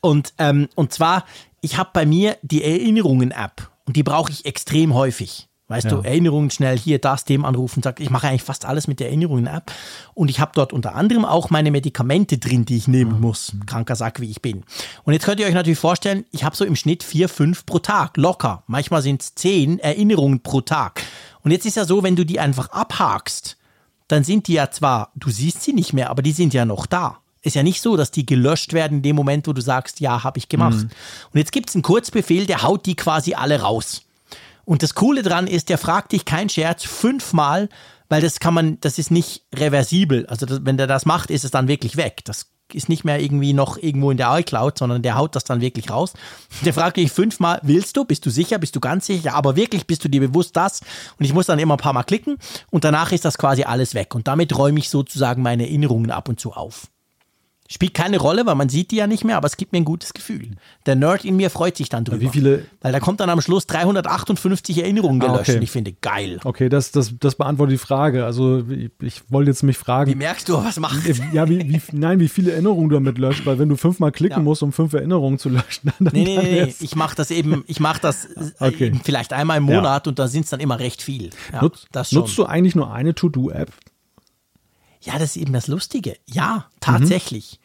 Und, 0.00 0.32
ähm, 0.38 0.68
und 0.74 0.92
zwar, 0.92 1.24
ich 1.60 1.76
habe 1.78 1.90
bei 1.92 2.06
mir 2.06 2.36
die 2.42 2.64
Erinnerungen-App 2.64 3.70
und 3.86 3.96
die 3.96 4.02
brauche 4.02 4.32
ich 4.32 4.46
extrem 4.46 4.94
häufig. 4.94 5.48
Weißt 5.72 5.86
ja. 5.86 5.90
du, 5.92 6.02
Erinnerungen 6.02 6.50
schnell 6.50 6.78
hier, 6.78 6.98
das, 6.98 7.24
dem 7.24 7.46
anrufen, 7.46 7.82
sag, 7.82 7.98
ich 7.98 8.10
mache 8.10 8.28
eigentlich 8.28 8.42
fast 8.42 8.66
alles 8.66 8.88
mit 8.88 9.00
der 9.00 9.06
Erinnerungen-App. 9.06 9.72
Und 10.12 10.28
ich 10.28 10.38
habe 10.38 10.52
dort 10.54 10.74
unter 10.74 10.94
anderem 10.94 11.24
auch 11.24 11.48
meine 11.48 11.70
Medikamente 11.70 12.36
drin, 12.36 12.66
die 12.66 12.76
ich 12.76 12.88
nehmen 12.88 13.20
muss. 13.22 13.52
Kranker 13.64 13.96
Sack, 13.96 14.20
wie 14.20 14.30
ich 14.30 14.42
bin. 14.42 14.64
Und 15.04 15.14
jetzt 15.14 15.24
könnt 15.24 15.40
ihr 15.40 15.46
euch 15.46 15.54
natürlich 15.54 15.78
vorstellen, 15.78 16.26
ich 16.30 16.44
habe 16.44 16.54
so 16.54 16.66
im 16.66 16.76
Schnitt 16.76 17.02
vier, 17.02 17.30
fünf 17.30 17.64
pro 17.64 17.78
Tag, 17.78 18.18
locker. 18.18 18.64
Manchmal 18.66 19.00
sind 19.00 19.22
es 19.22 19.34
zehn 19.34 19.78
Erinnerungen 19.78 20.40
pro 20.40 20.60
Tag. 20.60 21.02
Und 21.42 21.52
jetzt 21.52 21.64
ist 21.64 21.78
ja 21.78 21.86
so, 21.86 22.02
wenn 22.02 22.16
du 22.16 22.26
die 22.26 22.38
einfach 22.38 22.68
abhakst, 22.68 23.56
dann 24.08 24.24
sind 24.24 24.48
die 24.48 24.52
ja 24.52 24.70
zwar, 24.70 25.10
du 25.14 25.30
siehst 25.30 25.62
sie 25.62 25.72
nicht 25.72 25.94
mehr, 25.94 26.10
aber 26.10 26.20
die 26.20 26.32
sind 26.32 26.52
ja 26.52 26.66
noch 26.66 26.84
da. 26.84 27.16
Ist 27.40 27.56
ja 27.56 27.62
nicht 27.62 27.80
so, 27.80 27.96
dass 27.96 28.10
die 28.10 28.26
gelöscht 28.26 28.74
werden 28.74 28.98
in 28.98 29.02
dem 29.02 29.16
Moment, 29.16 29.48
wo 29.48 29.54
du 29.54 29.62
sagst, 29.62 30.00
ja, 30.00 30.22
habe 30.22 30.38
ich 30.38 30.50
gemacht. 30.50 30.76
Mhm. 30.76 30.90
Und 31.32 31.38
jetzt 31.38 31.50
gibt 31.50 31.70
es 31.70 31.74
einen 31.74 31.82
Kurzbefehl, 31.82 32.44
der 32.44 32.62
haut 32.62 32.84
die 32.84 32.94
quasi 32.94 33.32
alle 33.32 33.62
raus. 33.62 34.02
Und 34.64 34.82
das 34.82 34.94
Coole 34.94 35.22
dran 35.22 35.46
ist, 35.46 35.68
der 35.68 35.78
fragt 35.78 36.12
dich 36.12 36.24
kein 36.24 36.48
Scherz 36.48 36.84
fünfmal, 36.84 37.68
weil 38.08 38.20
das 38.20 38.40
kann 38.40 38.54
man, 38.54 38.78
das 38.80 38.98
ist 38.98 39.10
nicht 39.10 39.44
reversibel. 39.54 40.26
Also 40.26 40.46
das, 40.46 40.60
wenn 40.64 40.76
der 40.76 40.86
das 40.86 41.06
macht, 41.06 41.30
ist 41.30 41.44
es 41.44 41.50
dann 41.50 41.68
wirklich 41.68 41.96
weg. 41.96 42.20
Das 42.24 42.52
ist 42.74 42.88
nicht 42.88 43.04
mehr 43.04 43.20
irgendwie 43.20 43.52
noch 43.52 43.76
irgendwo 43.76 44.10
in 44.10 44.16
der 44.16 44.30
iCloud, 44.38 44.78
sondern 44.78 45.02
der 45.02 45.16
haut 45.16 45.36
das 45.36 45.44
dann 45.44 45.60
wirklich 45.60 45.90
raus. 45.90 46.12
Der 46.64 46.72
fragt 46.74 46.96
dich 46.96 47.10
fünfmal, 47.10 47.60
willst 47.62 47.96
du, 47.96 48.04
bist 48.04 48.24
du 48.24 48.30
sicher, 48.30 48.58
bist 48.58 48.76
du 48.76 48.80
ganz 48.80 49.06
sicher, 49.06 49.34
aber 49.34 49.56
wirklich 49.56 49.86
bist 49.86 50.04
du 50.04 50.08
dir 50.08 50.20
bewusst 50.20 50.56
das? 50.56 50.80
Und 51.18 51.24
ich 51.24 51.34
muss 51.34 51.46
dann 51.46 51.58
immer 51.58 51.74
ein 51.74 51.80
paar 51.80 51.92
Mal 51.92 52.02
klicken 52.02 52.38
und 52.70 52.84
danach 52.84 53.12
ist 53.12 53.24
das 53.24 53.38
quasi 53.38 53.64
alles 53.64 53.94
weg. 53.94 54.14
Und 54.14 54.28
damit 54.28 54.56
räume 54.56 54.78
ich 54.78 54.88
sozusagen 54.88 55.42
meine 55.42 55.64
Erinnerungen 55.64 56.10
ab 56.10 56.28
und 56.28 56.40
zu 56.40 56.52
auf. 56.52 56.91
Spielt 57.72 57.94
keine 57.94 58.18
Rolle, 58.18 58.44
weil 58.44 58.54
man 58.54 58.68
sieht 58.68 58.90
die 58.90 58.96
ja 58.96 59.06
nicht 59.06 59.24
mehr, 59.24 59.38
aber 59.38 59.46
es 59.46 59.56
gibt 59.56 59.72
mir 59.72 59.78
ein 59.78 59.86
gutes 59.86 60.12
Gefühl. 60.12 60.50
Der 60.84 60.94
Nerd 60.94 61.24
in 61.24 61.36
mir 61.36 61.48
freut 61.48 61.78
sich 61.78 61.88
dann 61.88 62.04
drüber. 62.04 62.20
Wie 62.20 62.28
viele? 62.28 62.66
Weil 62.82 62.92
da 62.92 63.00
kommt 63.00 63.20
dann 63.20 63.30
am 63.30 63.40
Schluss 63.40 63.66
358 63.66 64.82
Erinnerungen 64.82 65.22
ah, 65.22 65.26
gelöscht 65.28 65.48
ah, 65.48 65.52
okay. 65.52 65.56
und 65.56 65.62
ich 65.62 65.70
finde 65.70 65.92
geil. 65.94 66.38
Okay, 66.44 66.68
das, 66.68 66.90
das, 66.90 67.14
das 67.18 67.34
beantwortet 67.34 67.72
die 67.72 67.78
Frage. 67.78 68.26
Also 68.26 68.64
ich, 68.68 68.90
ich 69.00 69.22
wollte 69.30 69.52
jetzt 69.52 69.62
mich 69.62 69.78
fragen. 69.78 70.10
Wie 70.10 70.16
merkst 70.16 70.50
du, 70.50 70.62
was 70.62 70.78
macht? 70.78 70.98
Ja, 71.32 71.48
wie, 71.48 71.60
wie, 71.60 71.80
nein, 71.92 72.20
wie 72.20 72.28
viele 72.28 72.52
Erinnerungen 72.52 72.90
du 72.90 72.96
damit 72.96 73.16
löscht, 73.16 73.46
weil 73.46 73.58
wenn 73.58 73.70
du 73.70 73.76
fünfmal 73.76 74.12
klicken 74.12 74.40
ja. 74.40 74.42
musst, 74.42 74.62
um 74.62 74.74
fünf 74.74 74.92
Erinnerungen 74.92 75.38
zu 75.38 75.48
löschen, 75.48 75.92
dann. 75.98 76.12
Nee, 76.12 76.24
nee, 76.24 76.36
nee, 76.36 76.64
nee. 76.64 76.74
ich 76.78 76.94
mache 76.94 77.16
das 77.16 77.30
eben, 77.30 77.64
ich 77.68 77.80
mache 77.80 78.02
das 78.02 78.26
äh, 78.26 78.50
okay. 78.60 78.92
vielleicht 79.02 79.32
einmal 79.32 79.56
im 79.56 79.64
Monat 79.64 80.04
ja. 80.04 80.10
und 80.10 80.18
da 80.18 80.28
sind 80.28 80.44
es 80.44 80.50
dann 80.50 80.60
immer 80.60 80.78
recht 80.78 81.00
viel. 81.00 81.30
Ja, 81.50 81.62
Nutz, 81.62 81.86
nutzt 82.10 82.36
du 82.36 82.44
eigentlich 82.44 82.74
nur 82.74 82.92
eine 82.92 83.14
To-Do-App? 83.14 83.70
Ja, 85.02 85.18
das 85.18 85.36
ist 85.36 85.36
eben 85.36 85.52
das 85.52 85.66
Lustige. 85.66 86.16
Ja, 86.26 86.66
tatsächlich. 86.80 87.58
Mhm. 87.58 87.62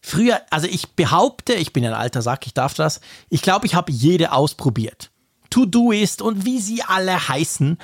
Früher, 0.00 0.40
also 0.50 0.66
ich 0.66 0.92
behaupte, 0.92 1.54
ich 1.54 1.72
bin 1.72 1.84
ein 1.84 1.92
alter 1.92 2.22
Sack, 2.22 2.46
ich 2.46 2.54
darf 2.54 2.74
das. 2.74 3.00
Ich 3.28 3.42
glaube, 3.42 3.66
ich 3.66 3.74
habe 3.74 3.92
jede 3.92 4.32
ausprobiert. 4.32 5.10
To-Do-Ist 5.50 6.22
und 6.22 6.44
wie 6.44 6.60
sie 6.60 6.82
alle 6.82 7.28
heißen. 7.28 7.78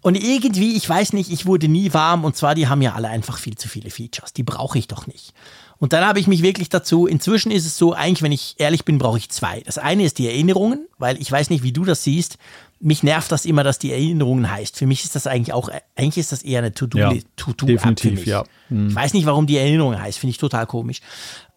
Und 0.00 0.14
irgendwie, 0.14 0.76
ich 0.76 0.88
weiß 0.88 1.14
nicht, 1.14 1.32
ich 1.32 1.46
wurde 1.46 1.66
nie 1.66 1.92
warm 1.92 2.24
und 2.24 2.36
zwar, 2.36 2.54
die 2.54 2.68
haben 2.68 2.82
ja 2.82 2.94
alle 2.94 3.08
einfach 3.08 3.38
viel 3.38 3.56
zu 3.56 3.68
viele 3.68 3.90
Features. 3.90 4.32
Die 4.32 4.44
brauche 4.44 4.78
ich 4.78 4.86
doch 4.86 5.06
nicht. 5.06 5.34
Und 5.78 5.92
dann 5.92 6.04
habe 6.06 6.20
ich 6.20 6.26
mich 6.26 6.42
wirklich 6.42 6.68
dazu, 6.68 7.06
inzwischen 7.06 7.50
ist 7.50 7.66
es 7.66 7.76
so, 7.76 7.92
eigentlich, 7.92 8.22
wenn 8.22 8.32
ich 8.32 8.54
ehrlich 8.58 8.84
bin, 8.84 8.98
brauche 8.98 9.18
ich 9.18 9.30
zwei. 9.30 9.60
Das 9.60 9.78
eine 9.78 10.04
ist 10.04 10.18
die 10.18 10.28
Erinnerungen, 10.28 10.86
weil 10.98 11.20
ich 11.20 11.30
weiß 11.30 11.50
nicht, 11.50 11.62
wie 11.62 11.72
du 11.72 11.84
das 11.84 12.04
siehst. 12.04 12.38
Mich 12.78 13.02
nervt 13.02 13.32
das 13.32 13.44
immer, 13.46 13.64
dass 13.64 13.78
die 13.78 13.90
Erinnerungen 13.92 14.50
heißt. 14.50 14.76
Für 14.76 14.86
mich 14.86 15.04
ist 15.04 15.14
das 15.16 15.26
eigentlich 15.26 15.52
auch, 15.54 15.70
eigentlich 15.96 16.18
ist 16.18 16.32
das 16.32 16.42
eher 16.42 16.58
eine 16.58 16.72
To-Do. 16.72 16.98
Ja, 16.98 17.12
To 17.36 17.52
-Do 17.52 17.66
definitiv, 17.66 18.26
ja. 18.26 18.44
Ich 18.68 18.94
weiß 18.94 19.14
nicht, 19.14 19.24
warum 19.26 19.46
die 19.46 19.56
Erinnerungen 19.56 20.00
heißt. 20.00 20.18
Finde 20.18 20.32
ich 20.32 20.38
total 20.38 20.66
komisch. 20.66 21.00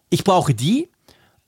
Ich 0.08 0.24
brauche 0.24 0.54
die. 0.54 0.88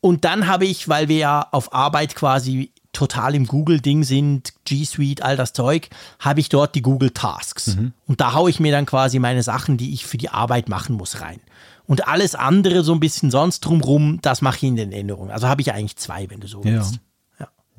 Und 0.01 0.25
dann 0.25 0.47
habe 0.49 0.66
ich, 0.66 0.89
weil 0.89 1.09
wir 1.09 1.16
ja 1.18 1.49
auf 1.53 1.73
Arbeit 1.73 2.14
quasi 2.16 2.73
total 2.93 3.35
im 3.35 3.47
Google-Ding 3.47 4.05
sind, 4.05 4.53
G 4.64 4.85
Suite, 4.85 5.23
all 5.23 5.37
das 5.37 5.53
Zeug, 5.55 5.89
habe 6.18 6.41
ich 6.41 6.49
dort 6.51 6.75
die 6.75 6.83
Google 6.83 7.11
Tasks. 7.11 7.79
Und 8.07 8.20
da 8.20 8.35
haue 8.35 8.51
ich 8.51 8.61
mir 8.61 8.73
dann 8.73 8.85
quasi 8.85 9.18
meine 9.18 9.43
Sachen, 9.43 9.79
die 9.79 9.95
ich 9.95 10.05
für 10.05 10.18
die 10.18 10.29
Arbeit 10.29 10.68
machen 10.68 10.97
muss, 10.97 11.20
rein. 11.23 11.41
Und 11.87 12.07
alles 12.09 12.35
andere 12.35 12.85
so 12.85 12.93
ein 12.93 13.01
bisschen 13.01 13.31
sonst 13.31 13.61
drumrum, 13.61 14.18
das 14.23 14.43
mache 14.43 14.57
ich 14.57 14.62
in 14.64 14.77
den 14.77 14.93
Erinnerungen. 14.93 15.31
Also 15.31 15.49
habe 15.49 15.62
ich 15.62 15.73
eigentlich 15.73 15.97
zwei, 15.97 16.29
wenn 16.29 16.41
du 16.41 16.47
so 16.49 16.59
Ja. 16.59 16.73
willst. 16.73 17.01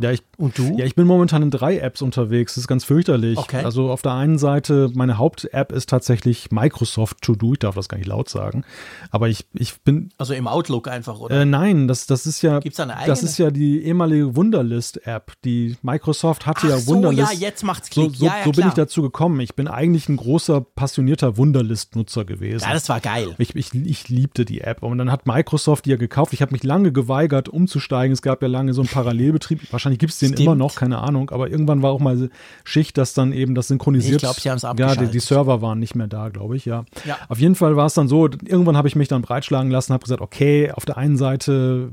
Ja. 0.04 0.12
Ich, 0.12 0.22
Und 0.38 0.58
du? 0.58 0.78
Ja, 0.78 0.86
ich 0.86 0.96
bin 0.96 1.08
momentan 1.08 1.42
in 1.44 1.50
drei 1.52 1.78
Apps 1.80 2.02
unterwegs. 2.02 2.54
Das 2.56 2.64
ist 2.64 2.68
ganz 2.68 2.84
fürchterlich. 2.84 3.38
Okay. 3.38 3.64
Also 3.64 3.90
auf 3.92 4.02
der 4.02 4.14
einen 4.14 4.38
Seite, 4.38 4.92
meine 4.94 5.18
Haupt-App 5.18 5.72
ist 5.72 5.90
tatsächlich 5.90 6.52
Microsoft 6.52 7.22
To 7.22 7.36
Do. 7.36 7.54
Ich 7.54 7.60
darf 7.60 7.76
das 7.76 7.90
gar 7.90 7.98
nicht 7.98 8.08
laut 8.08 8.30
sagen. 8.30 8.64
Aber 9.12 9.30
ich, 9.30 9.46
ich 9.54 9.82
bin, 9.82 10.10
Also 10.18 10.34
im 10.34 10.48
Outlook 10.48 10.88
einfach, 10.88 11.20
oder? 11.20 11.42
äh, 11.42 11.46
nein, 11.46 11.88
das, 11.88 12.06
das 12.08 12.26
ist 12.26 12.42
ja, 12.42 12.60
Gibt's 12.60 12.78
da 12.78 12.84
eine 12.84 12.94
das 13.08 13.20
eigene? 13.20 13.30
ist 13.30 13.38
ja 13.38 13.52
die 13.52 13.84
ehemalige 13.84 14.36
Wunderlist-App. 14.36 15.34
Die 15.46 15.78
Microsoft 15.82 16.46
hatte 16.46 16.62
Ach 16.66 16.70
ja 16.70 16.78
so, 16.78 16.94
Wunderlist. 16.96 17.34
ja, 17.34 17.40
jetzt 17.40 17.64
macht's 17.64 17.90
So, 17.94 18.02
Klick. 18.08 18.18
so, 18.18 18.26
Ja, 18.26 18.38
ja, 18.40 18.44
so 18.46 18.52
bin 18.52 18.68
ich 18.68 18.74
dazu 18.74 19.02
gekommen. 19.02 19.40
Ich 19.40 19.56
bin 19.56 19.68
eigentlich 19.68 20.10
ein 20.10 20.18
großer, 20.18 20.62
passionierter 20.62 21.38
Wunderlist-Nutzer 21.38 22.26
gewesen. 22.26 22.64
ja, 22.66 22.74
das 22.74 22.90
war 22.90 23.00
geil. 23.00 23.36
Ich, 23.38 23.56
ich, 23.56 23.74
ich 23.74 24.10
liebte 24.10 24.46
die 24.46 24.62
App. 24.62 24.84
Und 24.84 24.98
dann 24.98 25.12
hat 25.12 25.26
Microsoft 25.28 25.86
die 25.86 25.92
ja 25.92 25.96
gekauft. 25.98 26.34
Ich 26.34 26.42
habe 26.42 26.52
mich 26.52 26.64
lange 26.64 26.92
geweigert, 26.92 27.50
umzusteigen. 27.50 28.14
Es 28.14 28.22
gab 28.22 28.42
ja 28.42 28.48
lange 28.48 28.74
so 28.74 28.82
einen 28.82 28.90
Parallelbetrieb. 28.90 29.72
Wahrscheinlich 29.72 29.93
gibt 29.98 30.14
es 30.14 30.20
den 30.20 30.30
Stimmt. 30.30 30.40
immer 30.42 30.56
noch, 30.56 30.76
keine 30.76 31.00
Ahnung. 31.00 31.30
Aber 31.30 31.50
irgendwann 31.50 31.82
war 31.82 31.92
auch 31.92 32.00
mal 32.00 32.30
Schicht, 32.64 32.98
dass 32.98 33.14
dann 33.14 33.34
eben 33.34 33.56
das 33.56 33.68
synchronisiert. 33.68 34.16
Ich 34.16 34.22
glaub, 34.22 34.40
sie 34.40 34.50
haben's 34.50 34.64
Ja, 34.64 34.74
die, 34.74 34.78
die 34.78 34.84
abgeschaltet. 34.84 35.22
Server 35.22 35.62
waren 35.62 35.80
nicht 35.80 35.96
mehr 35.96 36.08
da, 36.08 36.30
glaube 36.30 36.56
ich, 36.56 36.66
ja. 36.66 36.86
Ja. 37.06 37.18
Auf 37.30 37.40
jeden 37.40 37.56
Fall 37.56 37.76
war 37.76 37.86
es 37.86 37.94
dann 37.94 38.08
so, 38.08 38.26
irgendwann 38.26 38.78
habe 38.78 38.88
ich 38.88 38.96
mich 38.96 39.08
dann 39.08 39.22
breitschlagen 39.22 39.72
lassen, 39.72 39.94
habe 39.94 40.04
gesagt, 40.04 40.22
okay, 40.22 40.72
auf 40.72 40.86
der 40.86 40.98
einen 40.98 41.18
Seite 41.18 41.92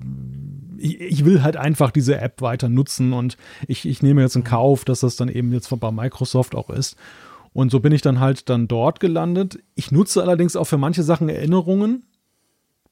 ich, 0.80 1.00
ich 1.00 1.24
will 1.24 1.42
halt 1.42 1.56
einfach 1.56 1.90
diese 1.90 2.18
App 2.18 2.40
weiter 2.40 2.68
nutzen 2.68 3.12
und 3.12 3.36
ich, 3.68 3.86
ich 3.86 4.02
nehme 4.02 4.22
jetzt 4.22 4.36
in 4.36 4.44
Kauf, 4.44 4.84
dass 4.84 5.00
das 5.00 5.16
dann 5.16 5.28
eben 5.28 5.52
jetzt 5.52 5.68
bei 5.78 5.90
Microsoft 5.92 6.54
auch 6.54 6.70
ist. 6.70 6.96
Und 7.52 7.70
so 7.70 7.80
bin 7.80 7.92
ich 7.92 8.02
dann 8.02 8.20
halt 8.20 8.48
dann 8.48 8.68
dort 8.68 9.00
gelandet. 9.00 9.58
Ich 9.74 9.90
nutze 9.90 10.22
allerdings 10.22 10.56
auch 10.56 10.64
für 10.64 10.78
manche 10.78 11.02
Sachen 11.02 11.28
Erinnerungen. 11.28 12.04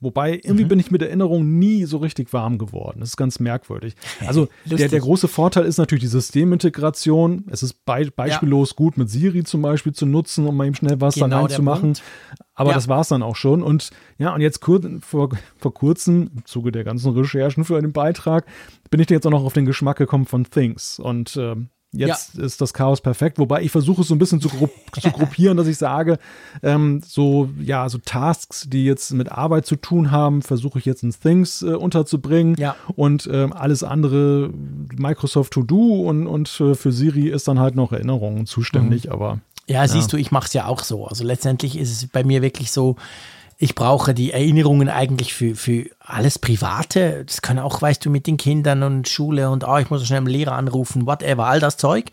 Wobei 0.00 0.34
irgendwie 0.34 0.64
Mhm. 0.64 0.68
bin 0.68 0.78
ich 0.78 0.90
mit 0.92 1.02
Erinnerungen 1.02 1.58
nie 1.58 1.84
so 1.84 1.96
richtig 1.98 2.32
warm 2.32 2.56
geworden. 2.58 3.00
Das 3.00 3.08
ist 3.10 3.16
ganz 3.16 3.40
merkwürdig. 3.40 3.94
Also 4.26 4.46
der, 4.64 4.88
der 4.88 5.00
große 5.00 5.26
Vorteil 5.26 5.64
ist 5.64 5.78
natürlich 5.78 6.02
die 6.04 6.08
Systemintegration. 6.08 7.44
Es 7.50 7.62
ist 7.62 7.84
bei, 7.84 8.04
beispiellos 8.04 8.76
gut 8.76 8.96
mit 8.96 9.10
Siri 9.10 9.44
zum 9.44 9.62
Beispiel 9.62 9.92
zu 9.92 10.06
nutzen, 10.06 10.46
um 10.46 10.56
mal 10.56 10.66
eben 10.66 10.74
schnell 10.74 11.00
was 11.00 11.14
Genau 11.14 11.26
da 11.26 11.34
der 11.36 11.40
reinzumachen. 11.42 11.80
Punkt. 11.94 12.02
Aber 12.54 12.70
Ja. 12.70 12.74
das 12.74 12.88
war 12.88 13.00
es 13.00 13.08
dann 13.08 13.22
auch 13.22 13.36
schon. 13.36 13.62
Und 13.62 13.90
ja, 14.18 14.34
und 14.34 14.40
jetzt 14.40 14.60
kur 14.60 14.80
vor, 15.00 15.30
vor 15.56 15.74
kurzem, 15.74 16.30
im 16.36 16.44
Zuge 16.44 16.72
der 16.72 16.84
ganzen 16.84 17.12
Recherchen 17.12 17.64
für 17.64 17.80
den 17.80 17.92
Beitrag, 17.92 18.46
bin 18.90 19.00
ich 19.00 19.08
jetzt 19.10 19.26
auch 19.26 19.30
noch 19.30 19.44
auf 19.44 19.52
den 19.52 19.66
Geschmack 19.66 19.96
gekommen 19.98 20.26
von 20.26 20.44
Things. 20.44 20.98
Und 20.98 21.36
ähm, 21.36 21.68
jetzt 21.92 22.34
ist 22.36 22.60
das 22.60 22.74
Chaos 22.74 23.00
perfekt. 23.00 23.38
Wobei 23.38 23.62
ich 23.62 23.70
versuche 23.70 24.02
es 24.02 24.08
so 24.08 24.14
ein 24.14 24.18
bisschen 24.18 24.40
zu, 24.40 24.48
gru 24.48 24.68
zu 25.00 25.10
gruppieren, 25.10 25.56
dass 25.56 25.66
ich 25.66 25.78
sage, 25.78 26.18
ähm, 26.62 27.00
so, 27.04 27.48
ja, 27.60 27.88
so 27.88 27.98
Tasks, 27.98 28.66
die 28.68 28.84
jetzt 28.84 29.12
mit 29.12 29.32
Arbeit 29.32 29.66
zu 29.66 29.76
tun 29.76 30.10
haben, 30.10 30.42
versuche 30.42 30.78
ich 30.78 30.84
jetzt 30.84 31.02
in 31.02 31.12
Things 31.12 31.62
äh, 31.62 31.74
unterzubringen. 31.74 32.56
Ja. 32.58 32.76
Und 32.96 33.28
ähm, 33.32 33.52
alles 33.52 33.82
andere, 33.82 34.50
Microsoft 34.96 35.52
To 35.54 35.62
Do 35.62 36.08
und, 36.08 36.26
und 36.26 36.60
äh, 36.60 36.74
für 36.74 36.92
Siri 36.92 37.28
ist 37.28 37.48
dann 37.48 37.58
halt 37.58 37.74
noch 37.74 37.92
Erinnerungen 37.92 38.46
zuständig. 38.46 39.06
Mhm. 39.06 39.12
Aber 39.12 39.40
Ja, 39.66 39.86
siehst 39.88 40.12
du, 40.12 40.16
ich 40.16 40.30
mache 40.30 40.46
es 40.46 40.52
ja 40.52 40.66
auch 40.66 40.82
so. 40.82 41.06
Also 41.06 41.24
letztendlich 41.24 41.78
ist 41.78 41.90
es 41.90 42.08
bei 42.08 42.24
mir 42.24 42.42
wirklich 42.42 42.70
so, 42.70 42.96
ich 43.60 43.74
brauche 43.74 44.14
die 44.14 44.32
Erinnerungen 44.32 44.88
eigentlich 44.88 45.34
für, 45.34 45.56
für 45.56 45.90
alles 45.98 46.38
Private. 46.38 47.24
Das 47.24 47.42
können 47.42 47.58
auch, 47.58 47.82
weißt 47.82 48.04
du, 48.04 48.08
mit 48.10 48.28
den 48.28 48.36
Kindern 48.36 48.84
und 48.84 49.08
Schule 49.08 49.50
und 49.50 49.66
oh, 49.66 49.76
ich 49.78 49.90
muss 49.90 50.06
schnell 50.06 50.18
einen 50.18 50.26
Lehrer 50.28 50.52
anrufen, 50.52 51.06
whatever, 51.06 51.46
all 51.46 51.58
das 51.58 51.76
Zeug. 51.76 52.06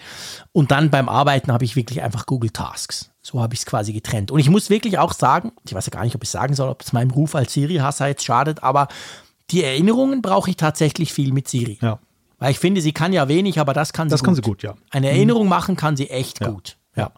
Und 0.54 0.72
dann 0.72 0.89
beim 0.89 1.08
Arbeiten 1.08 1.52
habe 1.52 1.64
ich 1.64 1.76
wirklich 1.76 2.02
einfach 2.02 2.26
Google 2.26 2.50
Tasks. 2.50 3.12
So 3.22 3.41
habe 3.41 3.54
ich 3.54 3.60
es 3.60 3.66
quasi 3.68 3.93
getrennt. 3.93 4.32
Und 4.32 4.39
ich 4.39 4.50
muss 4.50 4.72
wirklich 4.72 4.98
auch 4.98 5.14
sagen, 5.14 5.52
ich 5.68 5.76
weiß 5.76 5.86
ja 5.86 5.91
gar 5.91 6.04
nicht, 6.04 6.16
ob 6.16 6.24
ich 6.24 6.30
sagen 6.30 6.56
soll, 6.56 6.68
ob 6.68 6.82
es 6.82 6.93
meinem 6.93 7.12
Ruf 7.12 7.36
als 7.36 7.54
Siri-Hasser 7.54 8.08
jetzt 8.08 8.26
schadet, 8.26 8.64
aber 8.64 8.88
die 9.52 9.64
Erinnerungen 9.64 10.24
brauche 10.24 10.50
ich 10.50 10.58
tatsächlich 10.58 11.14
viel 11.14 11.32
mit 11.32 11.48
Siri. 11.48 11.78
ja, 11.80 12.00
Weil 12.39 12.52
ich 12.52 12.60
finde, 12.60 12.82
sie 12.82 12.91
kann 12.91 13.14
ja 13.14 13.28
wenig, 13.28 13.60
aber 13.60 13.74
das 13.74 13.93
kann 13.93 14.10
sie 14.10 14.14
das 14.14 14.22
gut. 14.22 14.26
kann 14.26 14.36
sie 14.36 14.41
gut, 14.41 14.64
ja. 14.64 14.74
Eine 14.89 15.10
Erinnerung 15.12 15.48
machen 15.48 15.76
kann 15.76 15.96
sie 15.96 16.10
echt 16.10 16.41
Ja. 16.41 16.50
gut. 16.50 16.78
Ja. 16.96 17.12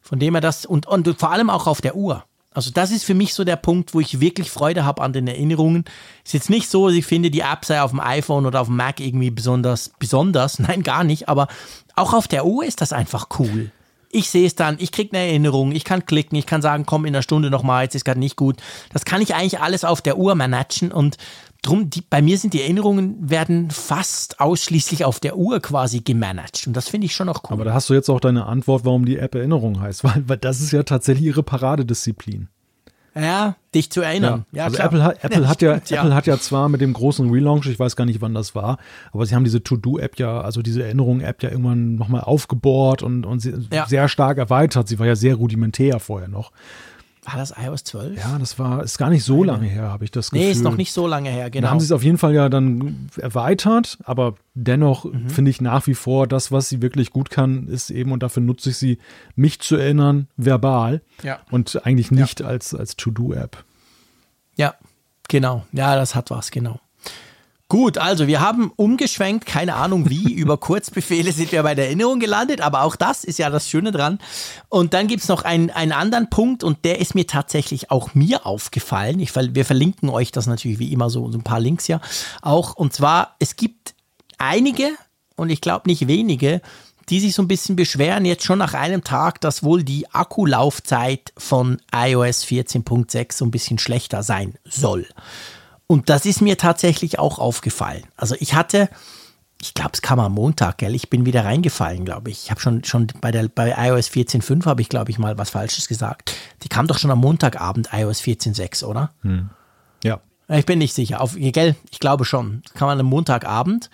Von 0.00 0.18
dem 0.18 0.32
her 0.34 0.40
das, 0.40 0.64
und, 0.64 0.86
und 0.86 1.06
vor 1.20 1.30
allem 1.30 1.50
auch 1.50 1.66
auf 1.66 1.82
der 1.82 1.96
Uhr. 1.96 2.24
Also 2.52 2.72
das 2.72 2.90
ist 2.90 3.04
für 3.04 3.14
mich 3.14 3.34
so 3.34 3.44
der 3.44 3.56
Punkt, 3.56 3.94
wo 3.94 4.00
ich 4.00 4.20
wirklich 4.20 4.50
Freude 4.50 4.84
habe 4.84 5.02
an 5.02 5.12
den 5.12 5.28
Erinnerungen. 5.28 5.84
Ist 6.24 6.34
jetzt 6.34 6.50
nicht 6.50 6.68
so, 6.68 6.88
ich 6.88 7.06
finde 7.06 7.30
die 7.30 7.40
App 7.40 7.64
sei 7.64 7.80
auf 7.80 7.90
dem 7.90 8.00
iPhone 8.00 8.44
oder 8.44 8.60
auf 8.60 8.66
dem 8.66 8.76
Mac 8.76 8.98
irgendwie 8.98 9.30
besonders, 9.30 9.92
besonders. 10.00 10.58
Nein, 10.58 10.82
gar 10.82 11.04
nicht. 11.04 11.28
Aber 11.28 11.46
auch 11.94 12.12
auf 12.12 12.26
der 12.26 12.46
Uhr 12.46 12.64
ist 12.64 12.80
das 12.80 12.92
einfach 12.92 13.28
cool. 13.38 13.70
Ich 14.12 14.28
sehe 14.28 14.46
es 14.46 14.56
dann, 14.56 14.76
ich 14.80 14.90
kriege 14.90 15.16
eine 15.16 15.28
Erinnerung, 15.28 15.70
ich 15.70 15.84
kann 15.84 16.04
klicken, 16.04 16.36
ich 16.36 16.46
kann 16.46 16.62
sagen, 16.62 16.84
komm 16.84 17.04
in 17.04 17.14
einer 17.14 17.22
Stunde 17.22 17.48
nochmal, 17.48 17.84
jetzt 17.84 17.94
ist 17.94 18.04
gerade 18.04 18.18
nicht 18.18 18.34
gut. 18.34 18.56
Das 18.92 19.04
kann 19.04 19.22
ich 19.22 19.36
eigentlich 19.36 19.60
alles 19.60 19.84
auf 19.84 20.02
der 20.02 20.18
Uhr 20.18 20.34
managen 20.34 20.90
und 20.90 21.16
drum, 21.62 21.90
die, 21.90 22.02
bei 22.08 22.22
mir 22.22 22.38
sind 22.38 22.54
die 22.54 22.62
Erinnerungen 22.62 23.30
werden 23.30 23.70
fast 23.70 24.40
ausschließlich 24.40 25.04
auf 25.04 25.20
der 25.20 25.36
Uhr 25.36 25.60
quasi 25.60 26.00
gemanagt 26.00 26.64
und 26.66 26.74
das 26.74 26.88
finde 26.88 27.06
ich 27.06 27.14
schon 27.14 27.26
noch 27.26 27.44
cool. 27.44 27.50
Aber 27.52 27.64
da 27.64 27.74
hast 27.74 27.90
du 27.90 27.94
jetzt 27.94 28.08
auch 28.08 28.20
deine 28.20 28.46
Antwort, 28.46 28.84
warum 28.84 29.04
die 29.04 29.18
App 29.18 29.34
Erinnerung 29.34 29.80
heißt, 29.80 30.04
weil, 30.04 30.24
weil 30.28 30.36
das 30.38 30.60
ist 30.60 30.72
ja 30.72 30.82
tatsächlich 30.82 31.26
ihre 31.26 31.42
Paradedisziplin. 31.42 32.48
ja, 33.14 33.56
dich 33.74 33.90
zu 33.90 34.00
erinnern. 34.00 34.46
Ja, 34.52 34.64
also 34.64 34.76
klar. 34.76 34.86
Apple, 34.86 35.02
hat, 35.02 35.24
Apple, 35.24 35.48
hat 35.48 35.62
ja, 35.62 35.76
stimmt, 35.84 36.00
Apple 36.00 36.14
hat 36.14 36.26
ja 36.26 36.38
zwar 36.38 36.68
mit 36.68 36.80
dem 36.80 36.92
großen 36.92 37.28
Relaunch, 37.30 37.66
ich 37.66 37.78
weiß 37.78 37.94
gar 37.96 38.04
nicht, 38.04 38.20
wann 38.20 38.34
das 38.34 38.54
war, 38.54 38.78
aber 39.12 39.26
sie 39.26 39.34
haben 39.34 39.44
diese 39.44 39.62
To-Do-App 39.62 40.18
ja, 40.18 40.40
also 40.40 40.62
diese 40.62 40.82
Erinnerung-App 40.84 41.42
ja 41.42 41.50
irgendwann 41.50 41.96
nochmal 41.96 42.22
aufgebohrt 42.22 43.02
und, 43.02 43.26
und 43.26 43.40
sie, 43.40 43.54
Ja. 43.72 43.86
sehr 43.86 44.08
stark 44.08 44.38
erweitert. 44.38 44.88
Sie 44.88 44.98
war 44.98 45.06
ja 45.06 45.16
sehr 45.16 45.34
rudimentär 45.36 46.00
vorher 46.00 46.28
noch. 46.28 46.52
War 47.24 47.36
das 47.36 47.52
iOS 47.56 47.84
12? 47.84 48.16
Ja, 48.18 48.38
das 48.38 48.58
war, 48.58 48.82
ist 48.82 48.96
gar 48.96 49.10
nicht 49.10 49.24
so 49.24 49.44
lange 49.44 49.66
her, 49.66 49.82
habe 49.90 50.04
ich 50.04 50.10
das 50.10 50.30
Gefühl. 50.30 50.46
Nee, 50.46 50.52
ist 50.52 50.62
noch 50.62 50.76
nicht 50.78 50.92
so 50.92 51.06
lange 51.06 51.28
her, 51.28 51.50
genau. 51.50 51.68
haben 51.68 51.78
sie 51.78 51.84
es 51.84 51.92
auf 51.92 52.02
jeden 52.02 52.16
Fall 52.16 52.32
ja 52.34 52.48
dann 52.48 53.10
erweitert, 53.18 53.98
aber 54.04 54.36
dennoch 54.54 55.04
Mhm. 55.04 55.28
finde 55.28 55.50
ich 55.50 55.60
nach 55.60 55.86
wie 55.86 55.94
vor, 55.94 56.26
das, 56.26 56.50
was 56.50 56.70
sie 56.70 56.80
wirklich 56.80 57.10
gut 57.10 57.28
kann, 57.28 57.66
ist 57.68 57.90
eben, 57.90 58.12
und 58.12 58.22
dafür 58.22 58.42
nutze 58.42 58.70
ich 58.70 58.78
sie, 58.78 58.98
mich 59.36 59.60
zu 59.60 59.76
erinnern, 59.76 60.28
verbal 60.38 61.02
Ja. 61.22 61.40
und 61.50 61.84
eigentlich 61.84 62.10
nicht 62.10 62.40
als, 62.42 62.74
als 62.74 62.96
To-Do-App. 62.96 63.64
Ja, 64.56 64.74
genau. 65.28 65.66
Ja, 65.72 65.96
das 65.96 66.14
hat 66.14 66.30
was, 66.30 66.50
genau. 66.50 66.80
Gut, 67.70 67.98
also 67.98 68.26
wir 68.26 68.40
haben 68.40 68.72
umgeschwenkt, 68.74 69.46
keine 69.46 69.76
Ahnung 69.76 70.10
wie, 70.10 70.32
über 70.34 70.58
Kurzbefehle 70.58 71.30
sind 71.30 71.52
wir 71.52 71.62
bei 71.62 71.76
der 71.76 71.86
Erinnerung 71.86 72.18
gelandet, 72.18 72.60
aber 72.60 72.82
auch 72.82 72.96
das 72.96 73.22
ist 73.22 73.38
ja 73.38 73.48
das 73.48 73.68
Schöne 73.68 73.92
dran. 73.92 74.18
Und 74.68 74.92
dann 74.92 75.06
gibt's 75.06 75.28
noch 75.28 75.44
einen, 75.44 75.70
einen 75.70 75.92
anderen 75.92 76.28
Punkt 76.30 76.64
und 76.64 76.84
der 76.84 76.98
ist 76.98 77.14
mir 77.14 77.28
tatsächlich 77.28 77.92
auch 77.92 78.12
mir 78.12 78.44
aufgefallen. 78.44 79.20
Ich, 79.20 79.36
wir 79.36 79.64
verlinken 79.64 80.08
euch 80.08 80.32
das 80.32 80.48
natürlich 80.48 80.80
wie 80.80 80.92
immer 80.92 81.10
so, 81.10 81.30
so 81.30 81.38
ein 81.38 81.44
paar 81.44 81.60
Links 81.60 81.86
ja 81.86 82.00
auch. 82.42 82.74
Und 82.74 82.92
zwar, 82.92 83.36
es 83.38 83.54
gibt 83.54 83.94
einige 84.36 84.88
und 85.36 85.48
ich 85.48 85.60
glaube 85.60 85.88
nicht 85.88 86.08
wenige, 86.08 86.62
die 87.08 87.20
sich 87.20 87.36
so 87.36 87.42
ein 87.42 87.48
bisschen 87.48 87.76
beschweren, 87.76 88.24
jetzt 88.24 88.44
schon 88.44 88.58
nach 88.58 88.74
einem 88.74 89.04
Tag, 89.04 89.40
dass 89.40 89.62
wohl 89.62 89.84
die 89.84 90.12
Akkulaufzeit 90.12 91.32
von 91.38 91.80
iOS 91.94 92.44
14.6 92.46 93.32
so 93.32 93.44
ein 93.44 93.52
bisschen 93.52 93.78
schlechter 93.78 94.24
sein 94.24 94.54
soll. 94.64 95.06
Und 95.90 96.08
das 96.08 96.24
ist 96.24 96.40
mir 96.40 96.56
tatsächlich 96.56 97.18
auch 97.18 97.40
aufgefallen. 97.40 98.04
Also 98.16 98.36
ich 98.38 98.54
hatte, 98.54 98.88
ich 99.60 99.74
glaube, 99.74 99.90
es 99.94 100.02
kam 100.02 100.20
am 100.20 100.34
Montag, 100.34 100.78
gell? 100.78 100.94
Ich 100.94 101.10
bin 101.10 101.26
wieder 101.26 101.44
reingefallen, 101.44 102.04
glaube 102.04 102.30
ich. 102.30 102.44
Ich 102.44 102.50
habe 102.52 102.60
schon, 102.60 102.84
schon 102.84 103.08
bei, 103.20 103.32
der, 103.32 103.48
bei 103.48 103.74
iOS 103.88 104.06
14.5 104.06 104.66
habe 104.66 104.82
ich, 104.82 104.88
glaube 104.88 105.10
ich, 105.10 105.18
mal 105.18 105.36
was 105.36 105.50
Falsches 105.50 105.88
gesagt. 105.88 106.32
Die 106.62 106.68
kam 106.68 106.86
doch 106.86 106.96
schon 106.96 107.10
am 107.10 107.18
Montagabend, 107.18 107.88
iOS 107.92 108.20
14.6, 108.20 108.84
oder? 108.84 109.10
Ja. 110.04 110.20
Ich 110.46 110.64
bin 110.64 110.78
nicht 110.78 110.94
sicher. 110.94 111.20
Auf, 111.20 111.34
gell? 111.36 111.74
Ich 111.90 111.98
glaube 111.98 112.24
schon. 112.24 112.62
Das 112.66 112.74
kam 112.74 112.88
an 112.88 113.00
einem 113.00 113.08
Montagabend. 113.08 113.90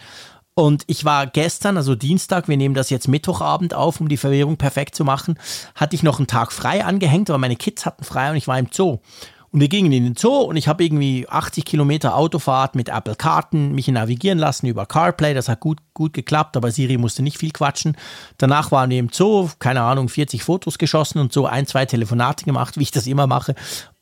Und 0.53 0.85
ich 0.89 1.07
war 1.07 1.27
gestern, 1.27 1.79
also 1.79 1.95
Dienstag, 1.95 2.47
wir 2.47 2.59
nehmen 2.59 2.75
das 2.75 2.91
jetzt 2.91 3.09
Mittwochabend 3.09 3.73
auf, 3.73 4.03
um 4.03 4.11
die 4.11 4.19
Verwirrung 4.19 4.59
perfekt 4.59 4.97
zu 4.97 5.05
machen, 5.05 5.39
hatte 5.75 5.97
ich 5.97 6.03
noch 6.03 6.19
einen 6.19 6.27
Tag 6.27 6.53
frei 6.53 6.85
angehängt, 6.85 7.31
aber 7.31 7.39
meine 7.39 7.57
Kids 7.57 7.87
hatten 7.87 8.05
frei 8.05 8.31
und 8.31 8.37
ich 8.37 8.49
war 8.49 8.59
im 8.59 8.69
Zoo. 8.71 8.99
Und 9.57 9.63
wir 9.63 9.69
gingen 9.69 9.91
in 9.91 10.05
den 10.05 10.17
Zoo 10.17 10.43
und 10.43 10.57
ich 10.57 10.69
habe 10.69 10.85
irgendwie 10.85 11.27
80 11.27 11.65
Kilometer 11.65 12.15
Autofahrt 12.15 12.75
mit 12.75 12.91
Apple 12.91 13.15
Karten 13.15 13.75
mich 13.75 13.89
navigieren 13.89 14.39
lassen 14.39 14.67
über 14.67 14.85
CarPlay. 14.85 15.33
Das 15.33 15.49
hat 15.49 15.61
gut, 15.61 15.79
gut 15.95 16.13
geklappt, 16.13 16.59
aber 16.59 16.71
Siri 16.71 16.99
musste 16.99 17.23
nicht 17.23 17.39
viel 17.39 17.53
quatschen. 17.53 17.97
Danach 18.37 18.71
waren 18.71 18.91
wir 18.91 18.99
im 18.99 19.09
Zoo, 19.11 19.49
keine 19.59 19.81
Ahnung, 19.81 20.11
40 20.11 20.43
Fotos 20.43 20.77
geschossen 20.77 21.21
und 21.21 21.33
so 21.33 21.47
ein, 21.47 21.67
zwei 21.67 21.87
Telefonate 21.87 22.45
gemacht, 22.45 22.77
wie 22.77 22.83
ich 22.83 22.91
das 22.91 23.07
immer 23.07 23.27
mache. 23.27 23.55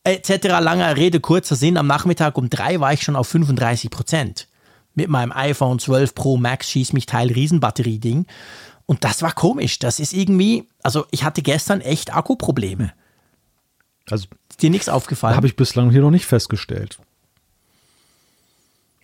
Etc. 0.02 0.28
Langer 0.42 0.96
Rede, 0.96 1.20
kurzer 1.20 1.55
Sinn. 1.55 1.76
Am 1.76 1.86
Nachmittag 1.86 2.36
um 2.36 2.50
drei 2.50 2.80
war 2.80 2.92
ich 2.92 3.05
schon 3.05 3.14
auf 3.14 3.28
35 3.28 3.90
Prozent. 3.90 4.48
Mit 4.96 5.09
meinem 5.09 5.30
iPhone 5.30 5.78
12 5.78 6.16
Pro 6.16 6.36
Max 6.36 6.68
schieß 6.68 6.92
mich 6.94 7.07
Teil 7.07 7.30
Riesenbatterie-Ding. 7.30 8.26
Und 8.86 9.05
das 9.05 9.22
war 9.22 9.30
komisch. 9.30 9.78
Das 9.78 10.00
ist 10.00 10.14
irgendwie, 10.14 10.68
also 10.82 11.07
ich 11.12 11.22
hatte 11.22 11.42
gestern 11.42 11.80
echt 11.80 12.12
Akkuprobleme. 12.12 12.92
Also 14.11 14.26
ist 14.55 14.62
dir 14.62 14.70
nichts 14.70 14.88
aufgefallen? 14.88 15.34
Habe 15.34 15.48
ich 15.48 15.57
bislang 15.57 15.90
hier 15.90 16.00
noch 16.00 16.12
nicht 16.12 16.26
festgestellt. 16.26 16.98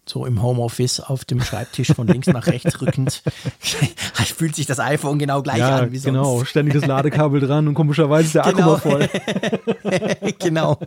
So 0.06 0.24
im 0.24 0.42
Homeoffice 0.42 1.00
auf 1.00 1.24
dem 1.24 1.40
Schreibtisch 1.40 1.92
von 1.92 2.06
links 2.06 2.28
nach 2.28 2.46
rechts 2.46 2.80
rückend. 2.80 3.20
fühlt 4.40 4.54
sich 4.54 4.66
das 4.66 4.78
iPhone 4.78 5.18
genau 5.18 5.42
gleich 5.42 5.58
ja, 5.58 5.78
an 5.78 5.90
wie 5.90 5.98
genau. 5.98 6.22
sonst. 6.22 6.36
Genau, 6.36 6.44
ständig 6.44 6.74
das 6.74 6.86
Ladekabel 6.86 7.40
dran 7.40 7.66
und 7.66 7.74
komischerweise 7.74 8.26
ist 8.26 8.34
der 8.36 8.46
Akku 8.46 8.58
Genau. 8.58 8.70
mal 8.70 8.78
voll. 8.78 9.08
genau. 10.38 10.78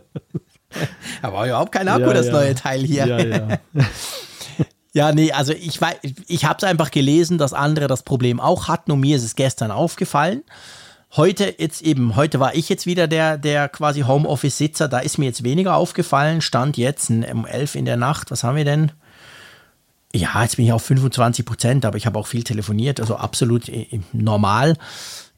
Aber 1.20 1.46
überhaupt 1.46 1.72
kein 1.72 1.86
Akku, 1.86 2.06
Ja, 2.06 2.14
das 2.14 2.28
ja. 2.28 2.32
neue 2.32 2.54
Teil 2.54 2.80
hier. 2.80 3.06
Ja, 3.06 3.18
ja. 3.18 3.58
Ja, 4.94 5.12
nee, 5.12 5.30
also 5.30 5.52
ich 5.52 5.78
weiß, 5.78 5.96
ich 6.26 6.44
habe 6.46 6.56
es 6.56 6.64
einfach 6.64 6.90
gelesen, 6.90 7.36
dass 7.36 7.52
andere 7.52 7.86
das 7.86 8.02
Problem 8.02 8.40
auch 8.40 8.68
hatten 8.68 8.92
und 8.92 9.00
mir 9.00 9.16
ist 9.16 9.24
es 9.24 9.36
gestern 9.36 9.70
aufgefallen. 9.70 10.42
Heute 11.16 11.54
jetzt 11.58 11.82
eben, 11.82 12.16
heute 12.16 12.40
war 12.40 12.56
ich 12.56 12.68
jetzt 12.68 12.86
wieder 12.86 13.06
der, 13.06 13.38
der 13.38 13.68
quasi 13.68 14.00
Homeoffice-Sitzer, 14.00 14.88
da 14.88 14.98
ist 14.98 15.16
mir 15.16 15.26
jetzt 15.26 15.44
weniger 15.44 15.76
aufgefallen, 15.76 16.40
stand 16.40 16.76
jetzt 16.76 17.08
um 17.08 17.46
11 17.46 17.76
in 17.76 17.84
der 17.84 17.96
Nacht, 17.96 18.32
was 18.32 18.42
haben 18.42 18.56
wir 18.56 18.64
denn? 18.64 18.90
Ja, 20.12 20.42
jetzt 20.42 20.56
bin 20.56 20.64
ich 20.64 20.72
auf 20.72 20.82
25 20.82 21.44
Prozent, 21.44 21.84
aber 21.84 21.96
ich 21.96 22.06
habe 22.06 22.18
auch 22.18 22.26
viel 22.26 22.42
telefoniert, 22.42 22.98
also 22.98 23.14
absolut 23.14 23.68
äh, 23.68 24.00
normal. 24.12 24.76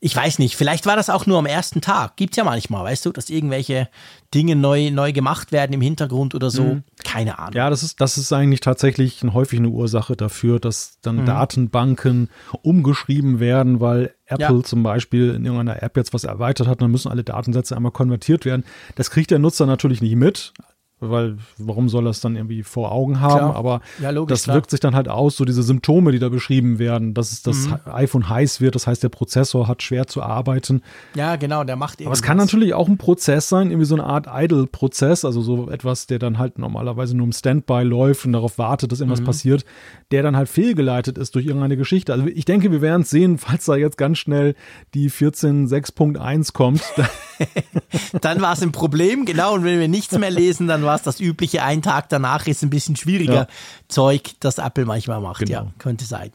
Ich 0.06 0.14
weiß 0.14 0.38
nicht, 0.38 0.54
vielleicht 0.54 0.86
war 0.86 0.94
das 0.94 1.10
auch 1.10 1.26
nur 1.26 1.36
am 1.36 1.46
ersten 1.46 1.80
Tag. 1.80 2.14
Gibt's 2.14 2.36
ja 2.36 2.44
manchmal, 2.44 2.84
weißt 2.84 3.04
du, 3.06 3.10
dass 3.10 3.28
irgendwelche 3.28 3.88
Dinge 4.32 4.54
neu, 4.54 4.92
neu 4.92 5.12
gemacht 5.12 5.50
werden 5.50 5.72
im 5.72 5.80
Hintergrund 5.80 6.32
oder 6.36 6.48
so. 6.48 6.78
Keine 7.02 7.40
Ahnung. 7.40 7.54
Ja, 7.54 7.70
das 7.70 7.82
ist, 7.82 8.00
das 8.00 8.16
ist 8.16 8.32
eigentlich 8.32 8.60
tatsächlich 8.60 9.24
häufig 9.24 9.58
eine 9.58 9.68
Ursache 9.70 10.14
dafür, 10.16 10.60
dass 10.60 11.00
dann 11.02 11.16
Mhm. 11.22 11.26
Datenbanken 11.26 12.30
umgeschrieben 12.62 13.40
werden, 13.40 13.80
weil 13.80 14.14
Apple 14.26 14.56
Ja. 14.58 14.62
zum 14.62 14.84
Beispiel 14.84 15.30
in 15.34 15.44
irgendeiner 15.44 15.82
App 15.82 15.96
jetzt 15.96 16.14
was 16.14 16.22
erweitert 16.22 16.68
hat, 16.68 16.82
dann 16.82 16.92
müssen 16.92 17.10
alle 17.10 17.24
Datensätze 17.24 17.74
einmal 17.74 17.90
konvertiert 17.90 18.44
werden. 18.44 18.64
Das 18.94 19.10
kriegt 19.10 19.32
der 19.32 19.40
Nutzer 19.40 19.66
natürlich 19.66 20.00
nicht 20.02 20.14
mit, 20.14 20.52
weil 21.00 21.36
warum 21.58 21.88
soll 21.88 22.06
er 22.06 22.10
es 22.10 22.20
dann 22.20 22.36
irgendwie 22.36 22.62
vor 22.62 22.90
Augen 22.92 23.20
haben? 23.20 23.36
Klar. 23.36 23.56
Aber 23.56 23.80
Ja, 24.00 24.10
logisch, 24.10 24.30
das 24.34 24.44
klar. 24.44 24.56
wirkt 24.56 24.70
sich 24.70 24.80
dann 24.80 24.94
halt 24.94 25.08
aus, 25.08 25.36
so 25.36 25.44
diese 25.44 25.62
Symptome, 25.62 26.12
die 26.12 26.18
da 26.18 26.28
beschrieben 26.30 26.78
werden, 26.78 27.12
dass 27.14 27.32
es 27.32 27.42
das 27.42 27.68
Mhm. 27.68 27.76
iPhone 27.92 28.28
heiß 28.28 28.60
wird, 28.60 28.74
das 28.74 28.86
heißt, 28.86 29.02
der 29.02 29.10
Prozessor 29.10 29.68
hat 29.68 29.82
schwer 29.82 30.06
zu 30.06 30.22
arbeiten. 30.22 30.82
Ja, 31.14 31.36
genau, 31.36 31.64
der 31.64 31.76
macht 31.76 32.00
Aber 32.02 32.12
es 32.12 32.22
kann 32.22 32.36
natürlich 32.38 32.72
auch 32.74 32.88
ein 32.88 32.96
Prozess 32.98 33.48
sein, 33.48 33.70
irgendwie 33.70 33.84
so 33.86 33.94
eine 33.94 34.04
Art 34.04 34.26
Idle-Prozess, 34.32 35.24
also 35.24 35.42
so 35.42 35.70
etwas, 35.70 36.06
der 36.06 36.18
dann 36.18 36.38
halt 36.38 36.58
normalerweise 36.58 37.16
nur 37.16 37.26
im 37.26 37.32
Standby 37.32 37.82
läuft 37.82 38.24
und 38.24 38.32
darauf 38.32 38.56
wartet, 38.58 38.90
dass 38.92 39.00
Mhm. 39.00 39.10
irgendwas 39.10 39.24
passiert, 39.24 39.64
der 40.10 40.22
dann 40.22 40.34
halt 40.36 40.48
fehlgeleitet 40.48 41.18
ist 41.18 41.34
durch 41.34 41.44
irgendeine 41.46 41.76
Geschichte. 41.76 42.12
Also 42.12 42.26
ich 42.26 42.44
denke, 42.46 42.70
wir 42.72 42.80
werden 42.80 43.02
es 43.02 43.10
sehen, 43.10 43.36
falls 43.38 43.66
da 43.66 43.76
jetzt 43.76 43.98
ganz 43.98 44.18
schnell 44.18 44.54
die 44.94 45.10
14.6.1 45.10 46.52
kommt. 46.52 46.82
Dann 48.22 48.40
war 48.40 48.54
es 48.54 48.62
ein 48.62 48.72
Problem, 48.72 49.24
genau. 49.26 49.54
Und 49.54 49.64
wenn 49.64 49.78
wir 49.78 49.88
nichts 49.88 50.16
mehr 50.18 50.30
lesen, 50.30 50.66
dann 50.68 50.84
war 50.86 50.96
es 50.96 51.02
das 51.02 51.20
übliche, 51.20 51.62
ein 51.62 51.82
Tag 51.82 52.08
danach 52.08 52.46
ist 52.46 52.62
ein 52.62 52.70
bisschen 52.70 52.96
schwieriger 52.96 53.34
Ja. 53.34 53.46
Zeug, 53.88 54.30
das 54.40 54.58
Apple 54.58 54.86
manchmal 54.86 55.20
macht. 55.20 55.40
Genau. 55.40 55.50
Ja, 55.52 55.66
könnte 55.78 56.04
sein. 56.04 56.32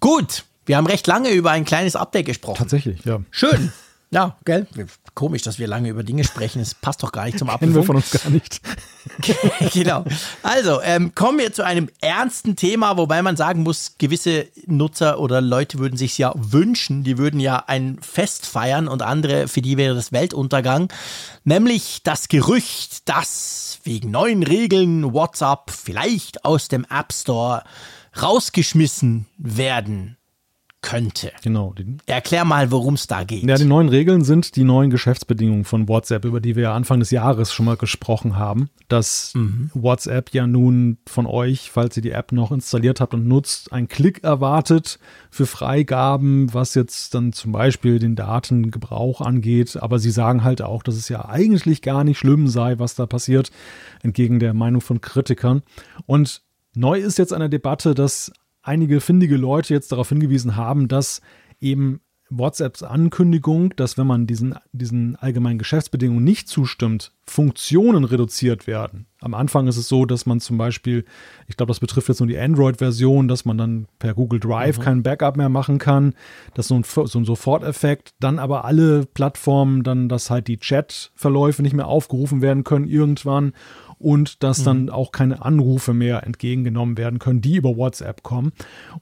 Gut, 0.00 0.44
wir 0.66 0.76
haben 0.76 0.86
recht 0.86 1.06
lange 1.06 1.30
über 1.30 1.50
ein 1.50 1.64
kleines 1.64 1.96
Update 1.96 2.26
gesprochen. 2.26 2.58
Tatsächlich, 2.58 3.04
ja. 3.04 3.20
Schön. 3.30 3.72
Ja, 4.14 4.36
gell? 4.44 4.68
Komisch, 5.14 5.42
dass 5.42 5.58
wir 5.58 5.66
lange 5.66 5.88
über 5.88 6.04
Dinge 6.04 6.22
sprechen. 6.22 6.60
Es 6.60 6.72
passt 6.72 7.02
doch 7.02 7.10
gar 7.10 7.24
nicht 7.24 7.36
zum 7.36 7.48
Kennen 7.48 7.74
wir 7.74 7.80
Apfelfunk. 7.80 7.86
von 7.86 7.96
uns 7.96 8.10
gar 8.12 8.30
nicht. 8.30 8.60
genau. 9.74 10.04
Also, 10.44 10.80
ähm, 10.82 11.16
kommen 11.16 11.40
wir 11.40 11.52
zu 11.52 11.64
einem 11.64 11.88
ernsten 12.00 12.54
Thema, 12.54 12.96
wobei 12.96 13.22
man 13.22 13.36
sagen 13.36 13.64
muss, 13.64 13.96
gewisse 13.98 14.46
Nutzer 14.66 15.18
oder 15.18 15.40
Leute 15.40 15.80
würden 15.80 15.96
sich 15.96 16.16
ja 16.16 16.32
wünschen, 16.36 17.02
die 17.02 17.18
würden 17.18 17.40
ja 17.40 17.64
ein 17.66 17.98
Fest 18.02 18.46
feiern 18.46 18.86
und 18.86 19.02
andere, 19.02 19.48
für 19.48 19.62
die 19.62 19.76
wäre 19.76 19.96
das 19.96 20.12
Weltuntergang. 20.12 20.92
Nämlich 21.42 22.02
das 22.04 22.28
Gerücht, 22.28 23.08
dass 23.08 23.80
wegen 23.82 24.12
neuen 24.12 24.44
Regeln 24.44 25.12
WhatsApp 25.12 25.72
vielleicht 25.72 26.44
aus 26.44 26.68
dem 26.68 26.86
App 26.88 27.12
Store 27.12 27.64
rausgeschmissen 28.22 29.26
werden 29.38 30.18
könnte. 30.84 31.32
Genau. 31.42 31.74
Erklär 32.04 32.44
mal, 32.44 32.70
worum 32.70 32.94
es 32.94 33.06
da 33.06 33.24
geht. 33.24 33.44
ja, 33.44 33.56
die 33.56 33.64
neuen 33.64 33.88
Regeln 33.88 34.22
sind 34.22 34.54
die 34.54 34.64
neuen 34.64 34.90
Geschäftsbedingungen 34.90 35.64
von 35.64 35.88
WhatsApp, 35.88 36.26
über 36.26 36.40
die 36.40 36.56
wir 36.56 36.64
ja 36.64 36.74
Anfang 36.74 37.00
des 37.00 37.10
Jahres 37.10 37.52
schon 37.54 37.64
mal 37.64 37.76
gesprochen 37.78 38.36
haben, 38.36 38.68
dass 38.88 39.32
Mhm. 39.34 39.70
WhatsApp 39.72 40.34
ja 40.34 40.46
nun 40.46 40.98
von 41.06 41.26
euch, 41.26 41.70
falls 41.70 41.96
ihr 41.96 42.02
die 42.02 42.10
App 42.10 42.32
noch 42.32 42.52
installiert 42.52 43.00
habt 43.00 43.14
und 43.14 43.26
nutzt, 43.26 43.72
einen 43.72 43.88
Klick 43.88 44.22
erwartet 44.22 44.98
für 45.30 45.46
Freigaben, 45.46 46.52
was 46.52 46.74
jetzt 46.74 47.14
dann 47.14 47.32
zum 47.32 47.52
Beispiel 47.52 47.98
den 47.98 48.14
Datengebrauch 48.14 49.20
angeht. 49.22 49.76
Aber 49.80 49.98
sie 49.98 50.10
sagen 50.10 50.44
halt 50.44 50.60
auch, 50.60 50.82
dass 50.82 50.96
es 50.96 51.08
ja 51.08 51.26
eigentlich 51.28 51.80
gar 51.80 52.04
nicht 52.04 52.18
schlimm 52.18 52.46
sei, 52.48 52.78
was 52.78 52.94
da 52.94 53.06
passiert, 53.06 53.50
entgegen 54.02 54.38
der 54.38 54.52
Meinung 54.52 54.82
von 54.82 55.00
Kritikern. 55.00 55.62
Und 56.06 56.42
neu 56.74 56.98
ist 56.98 57.18
jetzt 57.18 57.32
eine 57.32 57.48
Debatte, 57.48 57.94
dass 57.94 58.30
einige 58.64 59.00
findige 59.00 59.36
Leute 59.36 59.72
jetzt 59.72 59.92
darauf 59.92 60.08
hingewiesen 60.08 60.56
haben, 60.56 60.88
dass 60.88 61.20
eben 61.60 62.00
WhatsApps 62.30 62.82
Ankündigung, 62.82 63.76
dass 63.76 63.98
wenn 63.98 64.06
man 64.06 64.26
diesen, 64.26 64.54
diesen 64.72 65.16
allgemeinen 65.16 65.58
Geschäftsbedingungen 65.58 66.24
nicht 66.24 66.48
zustimmt, 66.48 67.12
Funktionen 67.26 68.04
reduziert 68.04 68.66
werden. 68.66 69.06
Am 69.20 69.34
Anfang 69.34 69.66
ist 69.66 69.76
es 69.76 69.88
so, 69.88 70.04
dass 70.04 70.26
man 70.26 70.40
zum 70.40 70.58
Beispiel, 70.58 71.04
ich 71.46 71.56
glaube, 71.56 71.70
das 71.70 71.80
betrifft 71.80 72.08
jetzt 72.08 72.20
nur 72.20 72.26
die 72.26 72.38
Android-Version, 72.38 73.28
dass 73.28 73.44
man 73.44 73.56
dann 73.56 73.86
per 73.98 74.14
Google 74.14 74.40
Drive 74.40 74.80
kein 74.80 75.02
Backup 75.02 75.36
mehr 75.36 75.48
machen 75.48 75.78
kann. 75.78 76.14
Das 76.54 76.64
ist 76.64 76.68
so 76.68 76.74
ein, 77.02 77.06
so 77.06 77.18
ein 77.18 77.24
Soforteffekt. 77.24 78.14
Dann 78.20 78.38
aber 78.38 78.64
alle 78.64 79.06
Plattformen 79.06 79.82
dann, 79.82 80.08
dass 80.08 80.30
halt 80.30 80.48
die 80.48 80.58
Chat-Verläufe 80.58 81.62
nicht 81.62 81.74
mehr 81.74 81.88
aufgerufen 81.88 82.42
werden 82.42 82.64
können 82.64 82.86
irgendwann 82.86 83.52
und 84.04 84.42
dass 84.42 84.60
Mhm. 84.60 84.64
dann 84.64 84.90
auch 84.90 85.10
keine 85.12 85.44
Anrufe 85.44 85.94
mehr 85.94 86.24
entgegengenommen 86.24 86.96
werden 86.98 87.18
können, 87.18 87.40
die 87.40 87.56
über 87.56 87.76
WhatsApp 87.76 88.22
kommen. 88.22 88.52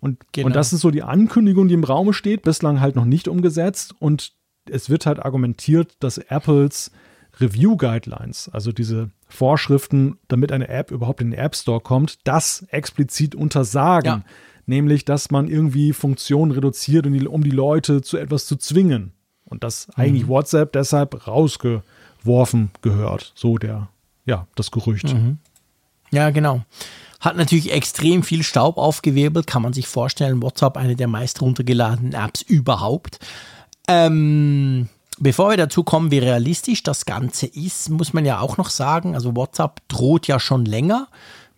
Und, 0.01 0.21
Genau. 0.33 0.47
und 0.47 0.57
das 0.57 0.73
ist 0.73 0.81
so 0.81 0.91
die 0.91 1.03
Ankündigung, 1.03 1.69
die 1.69 1.75
im 1.75 1.85
Raum 1.85 2.13
steht, 2.13 2.43
bislang 2.43 2.81
halt 2.81 2.97
noch 2.97 3.05
nicht 3.05 3.29
umgesetzt. 3.29 3.95
Und 3.99 4.33
es 4.71 4.89
wird 4.89 5.07
halt 5.07 5.19
argumentiert, 5.19 5.97
dass 6.01 6.19
Apples 6.19 6.91
Review 7.41 7.77
Guidelines, 7.77 8.49
also 8.53 8.73
diese 8.73 9.11
Vorschriften, 9.27 10.19
damit 10.29 10.53
eine 10.53 10.69
App 10.69 10.91
überhaupt 10.91 11.21
in 11.23 11.31
den 11.31 11.41
App 11.41 11.57
Store 11.57 11.81
kommt, 11.81 12.19
das 12.25 12.63
explizit 12.71 13.35
untersagen. 13.35 14.07
Ja. 14.07 14.25
Nämlich, 14.67 15.05
dass 15.05 15.31
man 15.31 15.49
irgendwie 15.49 15.93
Funktionen 15.95 16.53
reduziert, 16.53 17.07
um 17.07 17.13
die, 17.15 17.27
um 17.27 17.43
die 17.43 17.51
Leute 17.51 18.03
zu 18.03 18.19
etwas 18.19 18.47
zu 18.47 18.57
zwingen. 18.57 19.13
Und 19.47 19.65
dass 19.65 19.89
Mhm. 19.89 19.93
eigentlich 19.97 20.29
WhatsApp 20.29 20.73
deshalb 20.73 21.27
rausgeworfen 21.27 22.71
gehört. 22.83 23.33
So 23.35 23.59
der, 23.59 23.89
ja, 24.25 24.47
das 24.55 24.71
Gerücht. 24.71 25.13
Mhm. 25.13 25.39
Ja, 26.11 26.31
genau. 26.31 26.63
Hat 27.21 27.37
natürlich 27.37 27.73
extrem 27.73 28.23
viel 28.23 28.43
Staub 28.43 28.79
aufgewirbelt, 28.79 29.47
kann 29.47 29.63
man 29.63 29.73
sich 29.73 29.87
vorstellen. 29.87 30.43
WhatsApp, 30.43 30.77
eine 30.77 30.97
der 30.97 31.09
meist 31.09 31.41
runtergeladenen 31.41 32.15
Apps 32.15 32.43
überhaupt. 32.43 33.19
Ähm, 33.89 34.89
bevor 35.19 35.51
wir 35.51 35.57
dazu 35.57 35.85
kommen, 35.85 36.11
wie 36.11 36.19
realistisch 36.19 36.83
das 36.83 37.07
Ganze 37.07 37.47
ist, 37.47 37.91
muss 37.91 38.13
man 38.13 38.25
ja 38.25 38.41
auch 38.41 38.57
noch 38.57 38.71
sagen, 38.71 39.15
also 39.15 39.37
WhatsApp 39.37 39.81
droht 39.89 40.27
ja 40.27 40.41
schon 40.41 40.65
länger 40.65 41.09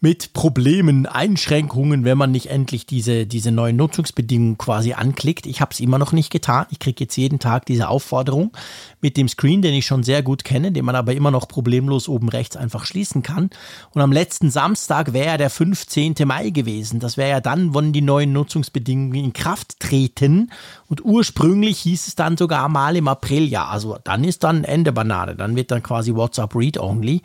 mit 0.05 0.34
Problemen, 0.34 1.07
Einschränkungen, 1.07 2.05
wenn 2.05 2.18
man 2.18 2.30
nicht 2.30 2.50
endlich 2.50 2.84
diese, 2.84 3.24
diese 3.24 3.50
neuen 3.50 3.76
Nutzungsbedingungen 3.76 4.59
quasi 4.59 4.92
anklickt. 4.92 5.46
Ich 5.46 5.62
habe 5.62 5.72
es 5.72 5.80
immer 5.80 5.96
noch 5.96 6.12
nicht 6.12 6.28
getan. 6.28 6.66
Ich 6.68 6.78
kriege 6.78 7.05
jetzt 7.05 7.16
jeden 7.16 7.38
Tag 7.38 7.64
diese 7.64 7.88
Aufforderung 7.88 8.55
mit 9.00 9.16
dem 9.16 9.28
Screen, 9.28 9.62
den 9.62 9.72
ich 9.72 9.86
schon 9.86 10.02
sehr 10.02 10.22
gut 10.22 10.44
kenne, 10.44 10.72
den 10.72 10.84
man 10.84 10.94
aber 10.94 11.14
immer 11.14 11.30
noch 11.30 11.48
problemlos 11.48 12.07
oben 12.07 12.28
rechts 12.28 12.55
einfach 12.55 12.84
schließen 12.84 13.22
kann. 13.22 13.48
Und 13.94 14.02
am 14.02 14.12
letzten 14.12 14.50
Samstag 14.50 15.14
wäre 15.14 15.26
ja 15.26 15.36
der 15.38 15.48
15. 15.48 16.16
Mai 16.26 16.50
gewesen. 16.50 17.00
Das 17.00 17.16
wäre 17.16 17.30
ja 17.30 17.40
dann, 17.40 17.72
wann 17.72 17.94
die 17.94 18.02
neuen 18.02 18.34
Nutzungsbedingungen 18.34 19.24
in 19.24 19.32
Kraft 19.32 19.80
treten. 19.80 20.50
Und 20.86 21.02
ursprünglich 21.02 21.78
hieß 21.78 22.09
es 22.09 22.14
dann 22.14 22.36
sogar 22.36 22.68
mal 22.68 22.94
im 22.94 23.09
April, 23.09 23.44
ja, 23.44 23.68
also 23.68 23.96
dann 24.05 24.22
ist 24.22 24.44
dann 24.44 24.64
Ende 24.64 24.92
Banane. 24.92 25.34
Dann 25.34 25.57
wird 25.57 25.70
dann 25.70 25.82
quasi 25.82 26.14
WhatsApp 26.14 26.55
Read-Only. 26.55 27.22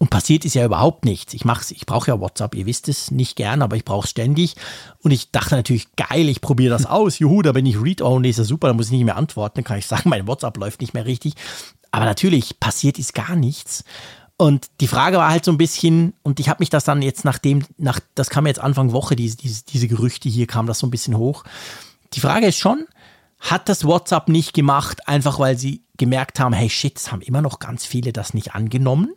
Und 0.00 0.08
passiert 0.08 0.46
ist 0.46 0.54
ja 0.54 0.64
überhaupt 0.64 1.04
nichts. 1.04 1.34
Ich 1.34 1.44
mach's, 1.44 1.70
ich 1.70 1.84
brauche 1.84 2.10
ja 2.10 2.18
WhatsApp, 2.18 2.54
ihr 2.54 2.64
wisst 2.64 2.88
es 2.88 3.10
nicht 3.10 3.36
gern, 3.36 3.60
aber 3.60 3.76
ich 3.76 3.84
brauche 3.84 4.06
es 4.06 4.10
ständig. 4.10 4.56
Und 5.00 5.10
ich 5.10 5.30
dachte 5.30 5.54
natürlich, 5.56 5.94
geil, 5.94 6.26
ich 6.30 6.40
probiere 6.40 6.70
das 6.70 6.86
aus. 6.86 7.18
Juhu, 7.18 7.42
da 7.42 7.52
bin 7.52 7.66
ich 7.66 7.78
Read-Only, 7.78 8.30
ist 8.30 8.38
ja 8.38 8.44
super, 8.44 8.68
da 8.68 8.72
muss 8.72 8.86
ich 8.86 8.92
nicht 8.92 9.04
mehr 9.04 9.18
antworten, 9.18 9.56
dann 9.56 9.64
kann 9.64 9.76
ich 9.76 9.86
sagen, 9.86 10.08
mein 10.08 10.26
WhatsApp 10.26 10.56
läuft 10.56 10.80
nicht 10.80 10.94
mehr 10.94 11.04
richtig. 11.04 11.34
Aber 11.90 12.06
natürlich, 12.06 12.58
passiert 12.58 12.98
ist 12.98 13.12
gar 13.12 13.36
nichts. 13.36 13.84
Und 14.38 14.68
die 14.80 14.88
Frage 14.88 15.18
war 15.18 15.28
halt 15.28 15.44
so 15.44 15.52
ein 15.52 15.58
bisschen, 15.58 16.14
und 16.22 16.40
ich 16.40 16.48
habe 16.48 16.62
mich 16.62 16.70
das 16.70 16.84
dann 16.84 17.02
jetzt 17.02 17.26
nachdem, 17.26 17.62
nach, 17.76 18.00
das 18.14 18.30
kam 18.30 18.46
jetzt 18.46 18.58
Anfang 18.58 18.92
Woche, 18.92 19.16
diese, 19.16 19.36
diese, 19.36 19.66
diese 19.66 19.86
Gerüchte 19.86 20.30
hier, 20.30 20.46
kam 20.46 20.64
das 20.64 20.78
so 20.78 20.86
ein 20.86 20.90
bisschen 20.90 21.18
hoch. 21.18 21.44
Die 22.14 22.20
Frage 22.20 22.46
ist 22.46 22.56
schon, 22.56 22.86
hat 23.38 23.68
das 23.68 23.84
WhatsApp 23.84 24.28
nicht 24.28 24.54
gemacht, 24.54 25.06
einfach 25.06 25.38
weil 25.38 25.58
sie 25.58 25.84
gemerkt 25.98 26.40
haben, 26.40 26.54
hey 26.54 26.70
shit, 26.70 26.96
es 26.96 27.12
haben 27.12 27.20
immer 27.20 27.42
noch 27.42 27.58
ganz 27.58 27.84
viele 27.84 28.14
das 28.14 28.32
nicht 28.32 28.54
angenommen. 28.54 29.12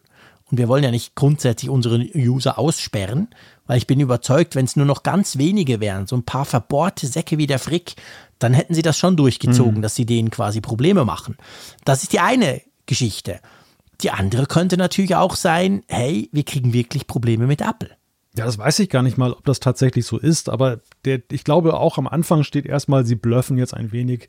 Und 0.54 0.60
wir 0.60 0.68
wollen 0.68 0.84
ja 0.84 0.92
nicht 0.92 1.16
grundsätzlich 1.16 1.72
unsere 1.72 1.98
User 2.14 2.60
aussperren, 2.60 3.30
weil 3.66 3.80
ich 3.80 3.88
bin 3.88 4.00
überzeugt, 4.00 4.54
wenn 4.54 4.66
es 4.66 4.76
nur 4.76 4.86
noch 4.86 5.02
ganz 5.02 5.40
wenige 5.40 5.80
wären, 5.80 6.06
so 6.06 6.16
ein 6.16 6.26
paar 6.26 6.46
verbohrte 6.46 7.08
Säcke 7.08 7.40
wie 7.40 7.48
der 7.48 7.58
Frick, 7.58 7.96
dann 8.38 8.54
hätten 8.54 8.76
sie 8.76 8.84
das 8.84 8.96
schon 8.96 9.18
durchgezogen, 9.18 9.78
mhm. 9.78 9.82
dass 9.82 9.96
sie 9.96 10.06
denen 10.06 10.30
quasi 10.30 10.62
Probleme 10.62 11.06
machen. 11.06 11.38
Das 11.86 12.04
ist 12.04 12.14
die 12.14 12.20
eine 12.20 12.62
Geschichte. 12.86 13.40
Die 14.02 14.12
andere 14.12 14.46
könnte 14.46 14.78
natürlich 14.78 15.16
auch 15.16 15.36
sein, 15.36 15.82
hey, 15.88 16.30
wir 16.32 16.44
kriegen 16.44 16.72
wirklich 16.72 17.08
Probleme 17.08 17.48
mit 17.48 17.62
Apple. 17.62 17.90
Ja, 18.38 18.46
das 18.46 18.60
weiß 18.60 18.78
ich 18.78 18.92
gar 18.92 19.02
nicht 19.02 19.18
mal, 19.18 19.32
ob 19.32 19.46
das 19.46 19.60
tatsächlich 19.60 20.06
so 20.06 20.20
ist, 20.20 20.50
aber 20.50 20.82
der, 21.06 21.22
ich 21.32 21.46
glaube 21.46 21.74
auch 21.74 21.98
am 21.98 22.08
Anfang 22.08 22.44
steht 22.44 22.68
erstmal, 22.68 23.08
sie 23.08 23.16
blöffen 23.16 23.58
jetzt 23.58 23.74
ein 23.74 23.92
wenig, 23.92 24.28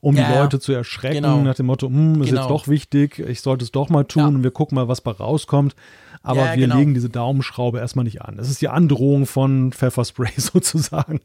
um 0.00 0.16
ja, 0.16 0.30
die 0.30 0.38
Leute 0.38 0.60
zu 0.60 0.72
erschrecken, 0.72 1.22
genau. 1.22 1.40
nach 1.40 1.54
dem 1.54 1.66
Motto, 1.66 1.88
hm, 1.88 2.22
ist 2.22 2.28
genau. 2.28 2.42
jetzt 2.42 2.50
doch 2.50 2.68
wichtig, 2.68 3.18
ich 3.18 3.40
sollte 3.40 3.64
es 3.64 3.72
doch 3.72 3.88
mal 3.88 4.04
tun 4.04 4.22
ja. 4.22 4.28
und 4.28 4.42
wir 4.42 4.50
gucken 4.50 4.76
mal, 4.76 4.88
was 4.88 5.00
bei 5.00 5.10
rauskommt. 5.10 5.74
Aber 6.22 6.46
ja, 6.46 6.56
wir 6.56 6.66
genau. 6.66 6.78
legen 6.78 6.94
diese 6.94 7.08
Daumenschraube 7.08 7.78
erstmal 7.78 8.04
nicht 8.04 8.22
an. 8.22 8.36
Das 8.36 8.50
ist 8.50 8.60
die 8.60 8.68
Androhung 8.68 9.26
von 9.26 9.72
Pfefferspray 9.72 10.32
sozusagen. 10.36 11.20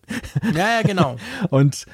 Ja, 0.53 0.79
ja, 0.79 0.81
genau. 0.83 1.15
und 1.49 1.85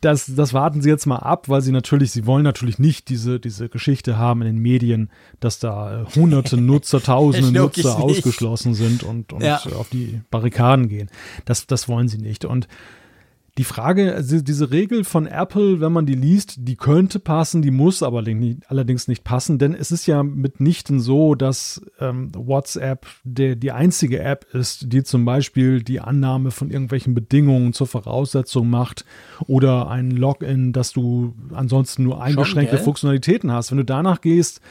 das, 0.00 0.26
das 0.34 0.52
warten 0.52 0.82
sie 0.82 0.88
jetzt 0.88 1.06
mal 1.06 1.18
ab, 1.18 1.48
weil 1.48 1.62
sie 1.62 1.72
natürlich, 1.72 2.10
sie 2.10 2.26
wollen 2.26 2.42
natürlich 2.42 2.78
nicht 2.78 3.08
diese, 3.08 3.38
diese 3.38 3.68
Geschichte 3.68 4.18
haben 4.18 4.42
in 4.42 4.48
den 4.48 4.58
Medien, 4.58 5.10
dass 5.40 5.60
da 5.60 6.02
äh, 6.02 6.04
hunderte 6.16 6.56
Nutzer, 6.60 7.00
tausende 7.00 7.52
Nutzer 7.52 7.98
ausgeschlossen 7.98 8.74
sind 8.74 9.04
und, 9.04 9.32
und 9.32 9.42
ja. 9.42 9.62
auf 9.78 9.88
die 9.88 10.20
Barrikaden 10.30 10.88
gehen. 10.88 11.08
Das, 11.44 11.66
das 11.66 11.88
wollen 11.88 12.08
sie 12.08 12.18
nicht. 12.18 12.44
Und 12.44 12.68
die 13.58 13.64
Frage, 13.64 14.14
also 14.14 14.40
diese 14.40 14.70
Regel 14.70 15.04
von 15.04 15.26
Apple, 15.26 15.80
wenn 15.82 15.92
man 15.92 16.06
die 16.06 16.14
liest, 16.14 16.54
die 16.60 16.76
könnte 16.76 17.18
passen, 17.18 17.60
die 17.60 17.70
muss 17.70 18.02
aber 18.02 18.24
allerdings 18.68 19.08
nicht 19.08 19.24
passen, 19.24 19.58
denn 19.58 19.74
es 19.74 19.92
ist 19.92 20.06
ja 20.06 20.22
mitnichten 20.22 21.00
so, 21.00 21.34
dass 21.34 21.82
ähm, 22.00 22.30
WhatsApp 22.34 23.06
der, 23.24 23.56
die 23.56 23.70
einzige 23.70 24.20
App 24.20 24.46
ist, 24.54 24.90
die 24.90 25.02
zum 25.02 25.26
Beispiel 25.26 25.82
die 25.82 26.00
Annahme 26.00 26.50
von 26.50 26.70
irgendwelchen 26.70 27.14
Bedingungen 27.14 27.74
zur 27.74 27.86
Voraussetzung 27.86 28.70
macht 28.70 29.04
oder 29.46 29.90
ein 29.90 30.12
Login, 30.12 30.72
dass 30.72 30.92
du 30.92 31.34
ansonsten 31.52 32.04
nur 32.04 32.22
eingeschränkte 32.22 32.76
Schon, 32.76 32.84
Funktionalitäten 32.84 33.52
hast. 33.52 33.70
Wenn 33.70 33.78
du 33.78 33.84
danach 33.84 34.22
gehst, 34.22 34.62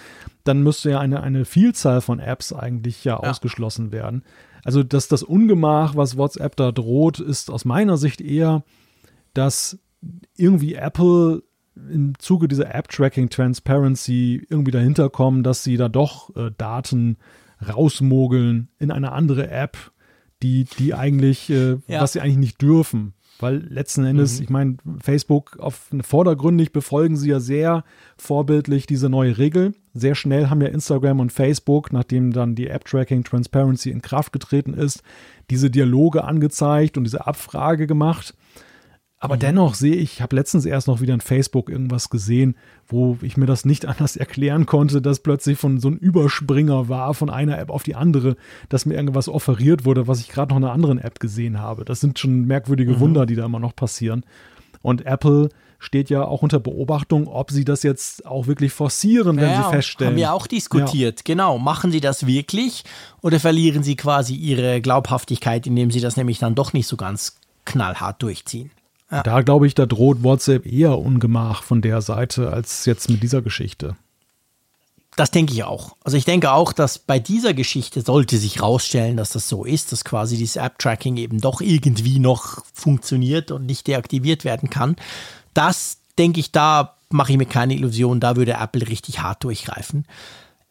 dann 0.43 0.63
müsste 0.63 0.89
ja 0.89 0.99
eine, 0.99 1.21
eine 1.21 1.45
Vielzahl 1.45 2.01
von 2.01 2.19
Apps 2.19 2.51
eigentlich 2.51 3.03
ja, 3.03 3.19
ja. 3.21 3.29
ausgeschlossen 3.29 3.91
werden. 3.91 4.23
Also 4.63 4.83
dass 4.83 5.07
das 5.07 5.23
Ungemach, 5.23 5.95
was 5.95 6.17
WhatsApp 6.17 6.55
da 6.55 6.71
droht, 6.71 7.19
ist 7.19 7.49
aus 7.49 7.65
meiner 7.65 7.97
Sicht 7.97 8.21
eher, 8.21 8.63
dass 9.33 9.79
irgendwie 10.35 10.75
Apple 10.75 11.43
im 11.75 12.17
Zuge 12.19 12.47
dieser 12.47 12.73
App-Tracking 12.73 13.29
Transparency 13.29 14.45
irgendwie 14.49 14.71
dahinter 14.71 15.09
kommen, 15.09 15.43
dass 15.43 15.63
sie 15.63 15.77
da 15.77 15.89
doch 15.89 16.35
äh, 16.35 16.51
Daten 16.57 17.17
rausmogeln 17.65 18.69
in 18.79 18.91
eine 18.91 19.11
andere 19.11 19.49
App, 19.49 19.77
die, 20.43 20.65
die 20.79 20.93
eigentlich, 20.93 21.49
äh, 21.49 21.77
ja. 21.87 22.01
was 22.01 22.13
sie 22.13 22.21
eigentlich 22.21 22.37
nicht 22.37 22.61
dürfen. 22.61 23.13
Weil 23.41 23.57
letzten 23.69 24.05
Endes, 24.05 24.37
mhm. 24.37 24.43
ich 24.43 24.49
meine, 24.49 24.77
Facebook 25.01 25.57
auf 25.59 25.89
vordergründig 26.01 26.71
befolgen 26.71 27.17
sie 27.17 27.29
ja 27.29 27.39
sehr 27.39 27.83
vorbildlich 28.17 28.85
diese 28.85 29.09
neue 29.09 29.37
Regel. 29.37 29.73
Sehr 29.93 30.15
schnell 30.15 30.49
haben 30.49 30.61
ja 30.61 30.67
Instagram 30.67 31.19
und 31.19 31.31
Facebook, 31.31 31.91
nachdem 31.91 32.31
dann 32.31 32.55
die 32.55 32.67
App-Tracking 32.67 33.23
Transparency 33.23 33.89
in 33.89 34.01
Kraft 34.01 34.31
getreten 34.31 34.73
ist, 34.73 35.03
diese 35.49 35.69
Dialoge 35.69 36.23
angezeigt 36.23 36.97
und 36.97 37.03
diese 37.03 37.27
Abfrage 37.27 37.87
gemacht. 37.87 38.35
Aber 39.23 39.35
mhm. 39.35 39.41
dennoch 39.41 39.75
sehe 39.75 39.95
ich, 39.95 40.13
ich 40.13 40.21
habe 40.21 40.35
letztens 40.35 40.65
erst 40.65 40.87
noch 40.87 40.99
wieder 40.99 41.13
in 41.13 41.21
Facebook 41.21 41.69
irgendwas 41.69 42.09
gesehen, 42.09 42.55
wo 42.87 43.19
ich 43.21 43.37
mir 43.37 43.45
das 43.45 43.65
nicht 43.65 43.85
anders 43.85 44.17
erklären 44.17 44.65
konnte, 44.65 45.01
dass 45.01 45.19
plötzlich 45.19 45.59
von 45.59 45.79
so 45.79 45.89
ein 45.89 45.97
Überspringer 45.97 46.89
war 46.89 47.13
von 47.13 47.29
einer 47.29 47.57
App 47.59 47.69
auf 47.69 47.83
die 47.83 47.95
andere, 47.95 48.35
dass 48.67 48.87
mir 48.87 48.95
irgendwas 48.95 49.29
offeriert 49.29 49.85
wurde, 49.85 50.07
was 50.07 50.19
ich 50.19 50.27
gerade 50.27 50.49
noch 50.49 50.57
in 50.57 50.63
einer 50.63 50.73
anderen 50.73 50.97
App 50.97 51.19
gesehen 51.19 51.59
habe. 51.59 51.85
Das 51.85 51.99
sind 51.99 52.17
schon 52.17 52.45
merkwürdige 52.45 52.93
mhm. 52.93 52.99
Wunder, 52.99 53.25
die 53.27 53.35
da 53.35 53.45
immer 53.45 53.59
noch 53.59 53.75
passieren. 53.75 54.25
Und 54.81 55.05
Apple 55.05 55.49
steht 55.77 56.09
ja 56.09 56.23
auch 56.23 56.41
unter 56.41 56.59
Beobachtung, 56.59 57.27
ob 57.27 57.51
sie 57.51 57.63
das 57.63 57.83
jetzt 57.83 58.25
auch 58.25 58.47
wirklich 58.47 58.73
forcieren, 58.73 59.37
wenn 59.37 59.49
ja, 59.49 59.63
sie 59.63 59.69
feststellen. 59.69 60.13
Haben 60.13 60.17
wir 60.17 60.33
auch 60.33 60.47
diskutiert, 60.47 61.19
ja. 61.19 61.23
genau. 61.23 61.59
Machen 61.59 61.91
sie 61.91 62.01
das 62.01 62.25
wirklich 62.25 62.83
oder 63.21 63.39
verlieren 63.39 63.83
sie 63.83 63.95
quasi 63.95 64.33
ihre 64.33 64.81
Glaubhaftigkeit, 64.81 65.67
indem 65.67 65.91
sie 65.91 65.99
das 65.99 66.17
nämlich 66.17 66.39
dann 66.39 66.55
doch 66.55 66.73
nicht 66.73 66.87
so 66.87 66.97
ganz 66.97 67.37
knallhart 67.65 68.23
durchziehen? 68.23 68.71
Ja. 69.11 69.23
Da 69.23 69.41
glaube 69.41 69.67
ich, 69.67 69.75
da 69.75 69.85
droht 69.85 70.23
WhatsApp 70.23 70.65
eher 70.65 70.97
Ungemach 70.97 71.63
von 71.63 71.81
der 71.81 72.01
Seite 72.01 72.51
als 72.51 72.85
jetzt 72.85 73.09
mit 73.09 73.21
dieser 73.21 73.41
Geschichte. 73.41 73.97
Das 75.17 75.31
denke 75.31 75.53
ich 75.53 75.65
auch. 75.65 75.97
Also 76.03 76.15
ich 76.15 76.23
denke 76.23 76.53
auch, 76.53 76.71
dass 76.71 76.97
bei 76.97 77.19
dieser 77.19 77.53
Geschichte 77.53 78.01
sollte 78.01 78.37
sich 78.37 78.61
rausstellen, 78.61 79.17
dass 79.17 79.31
das 79.31 79.49
so 79.49 79.65
ist, 79.65 79.91
dass 79.91 80.05
quasi 80.05 80.37
dieses 80.37 80.55
App-Tracking 80.55 81.17
eben 81.17 81.41
doch 81.41 81.59
irgendwie 81.59 82.19
noch 82.19 82.63
funktioniert 82.73 83.51
und 83.51 83.65
nicht 83.65 83.87
deaktiviert 83.87 84.45
werden 84.45 84.69
kann. 84.69 84.95
Das 85.53 85.97
denke 86.17 86.39
ich, 86.39 86.53
da 86.53 86.95
mache 87.09 87.33
ich 87.33 87.37
mir 87.37 87.45
keine 87.45 87.73
Illusion, 87.73 88.21
da 88.21 88.37
würde 88.37 88.53
Apple 88.53 88.87
richtig 88.87 89.19
hart 89.19 89.43
durchgreifen. 89.43 90.05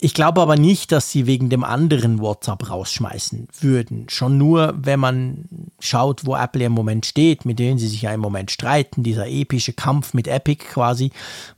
Ich 0.02 0.14
glaube 0.14 0.40
aber 0.40 0.56
nicht, 0.56 0.92
dass 0.92 1.10
sie 1.10 1.26
wegen 1.26 1.50
dem 1.50 1.62
anderen 1.62 2.20
WhatsApp 2.20 2.70
rausschmeißen 2.70 3.48
würden. 3.60 4.08
Schon 4.08 4.38
nur, 4.38 4.74
wenn 4.76 4.98
man 4.98 5.44
schaut, 5.78 6.24
wo 6.24 6.34
Apple 6.34 6.64
im 6.64 6.72
Moment 6.72 7.04
steht, 7.04 7.44
mit 7.44 7.58
denen 7.58 7.78
sie 7.78 7.88
sich 7.88 8.02
ja 8.02 8.12
im 8.12 8.20
Moment 8.20 8.50
streiten, 8.50 9.02
dieser 9.02 9.28
epische 9.28 9.74
Kampf 9.74 10.14
mit 10.14 10.26
Epic 10.26 10.64
quasi, 10.64 11.10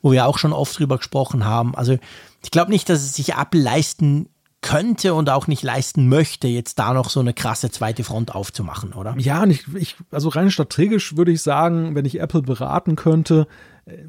wo 0.03 0.11
wir 0.11 0.27
auch 0.27 0.39
schon 0.39 0.53
oft 0.53 0.77
drüber 0.77 0.97
gesprochen 0.97 1.45
haben. 1.45 1.77
Also 1.77 1.99
ich 2.43 2.51
glaube 2.51 2.73
nicht, 2.73 2.89
dass 2.89 3.03
es 3.03 3.15
sich 3.15 3.35
Apple 3.35 3.61
leisten 3.61 4.27
könnte 4.63 5.13
und 5.15 5.29
auch 5.29 5.49
nicht 5.49 5.63
leisten 5.63 6.09
möchte, 6.09 6.49
jetzt 6.49 6.79
da 6.79 6.95
noch 6.95 7.11
so 7.11 7.21
eine 7.21 7.35
krasse 7.35 7.71
zweite 7.71 8.05
Front 8.05 8.35
aufzumachen, 8.35 8.93
oder? 8.93 9.15
Ja, 9.19 9.43
und 9.43 9.51
ich, 9.51 9.65
ich 9.75 9.97
also 10.11 10.29
rein 10.31 10.51
strategisch 10.51 11.17
würde 11.17 11.33
ich 11.33 11.43
sagen, 11.43 11.95
wenn 11.95 12.05
ich 12.05 12.21
Apple 12.21 12.43
beraten 12.43 12.97
könnte, 12.97 13.47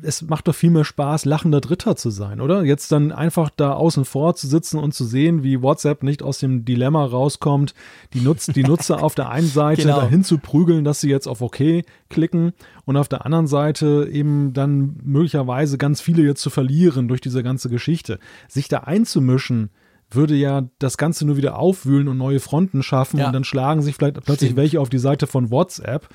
es 0.03 0.21
macht 0.21 0.47
doch 0.47 0.53
viel 0.53 0.69
mehr 0.69 0.85
Spaß, 0.85 1.25
lachender 1.25 1.59
Dritter 1.59 1.95
zu 1.95 2.11
sein, 2.11 2.41
oder? 2.41 2.63
Jetzt 2.63 2.91
dann 2.91 3.11
einfach 3.11 3.49
da 3.49 3.73
außen 3.73 4.05
vor 4.05 4.35
zu 4.35 4.47
sitzen 4.47 4.77
und 4.77 4.93
zu 4.93 5.03
sehen, 5.03 5.41
wie 5.41 5.63
WhatsApp 5.63 6.03
nicht 6.03 6.21
aus 6.21 6.37
dem 6.37 6.63
Dilemma 6.63 7.03
rauskommt, 7.03 7.73
die, 8.13 8.21
Nutz, 8.21 8.45
die 8.45 8.63
Nutzer 8.63 9.01
auf 9.01 9.15
der 9.15 9.29
einen 9.29 9.47
Seite 9.47 9.81
genau. 9.83 10.01
dahin 10.01 10.23
zu 10.23 10.37
prügeln, 10.37 10.83
dass 10.83 11.01
sie 11.01 11.09
jetzt 11.09 11.27
auf 11.27 11.41
OK 11.41 11.83
klicken 12.09 12.53
und 12.85 12.97
auf 12.97 13.07
der 13.07 13.25
anderen 13.25 13.47
Seite 13.47 14.07
eben 14.11 14.53
dann 14.53 14.97
möglicherweise 15.03 15.79
ganz 15.79 16.01
viele 16.01 16.21
jetzt 16.21 16.41
zu 16.41 16.51
verlieren 16.51 17.07
durch 17.07 17.21
diese 17.21 17.41
ganze 17.41 17.69
Geschichte. 17.69 18.19
Sich 18.47 18.67
da 18.67 18.79
einzumischen, 18.81 19.71
würde 20.15 20.35
ja 20.35 20.63
das 20.79 20.97
Ganze 20.97 21.25
nur 21.25 21.37
wieder 21.37 21.57
aufwühlen 21.57 22.07
und 22.07 22.17
neue 22.17 22.39
Fronten 22.39 22.83
schaffen 22.83 23.19
ja. 23.19 23.27
und 23.27 23.33
dann 23.33 23.43
schlagen 23.43 23.81
sich 23.81 23.95
vielleicht 23.95 24.15
plötzlich 24.15 24.49
Stimmt. 24.49 24.57
welche 24.57 24.81
auf 24.81 24.89
die 24.89 24.99
Seite 24.99 25.27
von 25.27 25.51
WhatsApp 25.51 26.07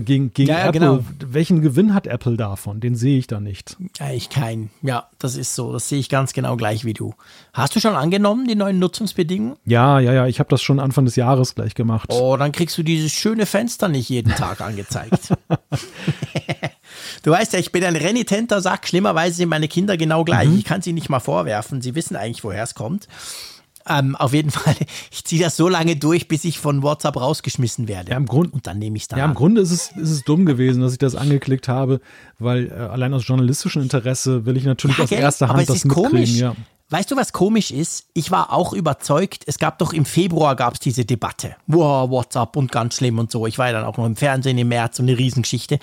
gegen, 0.00 0.32
gegen 0.32 0.48
ja, 0.48 0.60
Apple. 0.60 0.72
Genau. 0.72 1.04
Welchen 1.20 1.60
Gewinn 1.60 1.92
hat 1.92 2.06
Apple 2.06 2.38
davon? 2.38 2.80
Den 2.80 2.94
sehe 2.94 3.18
ich 3.18 3.26
da 3.26 3.40
nicht. 3.40 3.76
Eigentlich 3.98 4.30
keinen. 4.30 4.70
Ja, 4.80 5.08
das 5.18 5.36
ist 5.36 5.54
so. 5.54 5.72
Das 5.72 5.88
sehe 5.88 5.98
ich 5.98 6.08
ganz 6.08 6.32
genau 6.32 6.56
gleich 6.56 6.86
wie 6.86 6.94
du. 6.94 7.14
Hast 7.52 7.76
du 7.76 7.80
schon 7.80 7.94
angenommen, 7.94 8.46
die 8.46 8.54
neuen 8.54 8.78
Nutzungsbedingungen? 8.78 9.56
Ja, 9.66 10.00
ja, 10.00 10.14
ja. 10.14 10.26
Ich 10.26 10.38
habe 10.38 10.48
das 10.48 10.62
schon 10.62 10.80
Anfang 10.80 11.04
des 11.04 11.16
Jahres 11.16 11.54
gleich 11.54 11.74
gemacht. 11.74 12.08
Oh, 12.10 12.36
dann 12.38 12.52
kriegst 12.52 12.78
du 12.78 12.82
dieses 12.82 13.12
schöne 13.12 13.44
Fenster 13.44 13.88
nicht 13.88 14.08
jeden 14.08 14.34
Tag 14.34 14.60
angezeigt. 14.62 15.34
Du 17.22 17.30
weißt 17.30 17.52
ja, 17.52 17.58
ich 17.58 17.70
bin 17.70 17.84
ein 17.84 17.96
renitenter 17.96 18.60
Sack. 18.60 18.88
Schlimmerweise 18.88 19.36
sind 19.36 19.48
meine 19.48 19.68
Kinder 19.68 19.96
genau 19.96 20.24
gleich. 20.24 20.48
Mhm. 20.48 20.58
Ich 20.58 20.64
kann 20.64 20.82
sie 20.82 20.92
nicht 20.92 21.08
mal 21.08 21.20
vorwerfen. 21.20 21.80
Sie 21.80 21.94
wissen 21.94 22.16
eigentlich, 22.16 22.44
woher 22.44 22.62
es 22.62 22.74
kommt. 22.74 23.08
Ähm, 23.88 24.16
auf 24.16 24.32
jeden 24.32 24.50
Fall, 24.52 24.76
ich 25.10 25.24
ziehe 25.24 25.42
das 25.42 25.56
so 25.56 25.68
lange 25.68 25.96
durch, 25.96 26.28
bis 26.28 26.44
ich 26.44 26.58
von 26.58 26.82
WhatsApp 26.82 27.16
rausgeschmissen 27.16 27.88
werde. 27.88 28.12
Ja, 28.12 28.16
im 28.16 28.26
Grund, 28.26 28.52
und 28.52 28.66
dann 28.66 28.78
nehme 28.78 28.96
ich 28.96 29.04
es 29.04 29.08
dann. 29.08 29.18
Ja, 29.18 29.24
an. 29.24 29.30
im 29.30 29.36
Grunde 29.36 29.60
ist 29.60 29.70
es, 29.70 29.92
ist 29.96 30.10
es 30.10 30.24
dumm 30.24 30.46
gewesen, 30.46 30.82
dass 30.82 30.92
ich 30.92 30.98
das 30.98 31.14
angeklickt 31.14 31.68
habe, 31.68 32.00
weil 32.38 32.68
äh, 32.68 32.74
allein 32.74 33.14
aus 33.14 33.26
journalistischem 33.26 33.82
Interesse 33.82 34.46
will 34.46 34.56
ich 34.56 34.64
natürlich 34.64 34.98
ja, 34.98 35.04
aus 35.04 35.10
erster 35.12 35.48
Hand 35.48 35.68
das 35.68 35.84
mitkriegen. 35.84 36.10
Komisch. 36.10 36.30
Ja. 36.36 36.54
Weißt 36.92 37.10
du, 37.10 37.16
was 37.16 37.32
komisch 37.32 37.70
ist? 37.70 38.04
Ich 38.12 38.30
war 38.30 38.52
auch 38.52 38.74
überzeugt, 38.74 39.44
es 39.46 39.58
gab 39.58 39.78
doch 39.78 39.94
im 39.94 40.04
Februar 40.04 40.56
gab 40.56 40.74
es 40.74 40.80
diese 40.80 41.06
Debatte. 41.06 41.56
Wow, 41.66 42.10
WhatsApp 42.10 42.54
und 42.54 42.70
ganz 42.70 42.96
schlimm 42.96 43.18
und 43.18 43.30
so. 43.30 43.46
Ich 43.46 43.56
war 43.56 43.68
ja 43.68 43.72
dann 43.72 43.84
auch 43.84 43.96
noch 43.96 44.04
im 44.04 44.14
Fernsehen 44.14 44.58
im 44.58 44.68
März 44.68 44.98
und 44.98 45.08
eine 45.08 45.16
Riesengeschichte. 45.16 45.78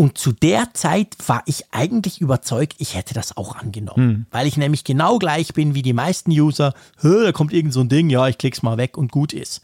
Und 0.00 0.16
zu 0.16 0.32
der 0.32 0.72
Zeit 0.72 1.14
war 1.26 1.42
ich 1.44 1.74
eigentlich 1.74 2.22
überzeugt, 2.22 2.76
ich 2.78 2.94
hätte 2.94 3.12
das 3.12 3.36
auch 3.36 3.56
angenommen. 3.56 4.08
Hm. 4.08 4.26
Weil 4.30 4.46
ich 4.46 4.56
nämlich 4.56 4.82
genau 4.82 5.18
gleich 5.18 5.52
bin 5.52 5.74
wie 5.74 5.82
die 5.82 5.92
meisten 5.92 6.30
User. 6.30 6.72
Da 7.02 7.32
kommt 7.32 7.52
irgend 7.52 7.74
so 7.74 7.80
ein 7.80 7.90
Ding, 7.90 8.08
ja, 8.08 8.26
ich 8.26 8.38
klick's 8.38 8.62
mal 8.62 8.78
weg 8.78 8.96
und 8.96 9.12
gut 9.12 9.34
ist. 9.34 9.60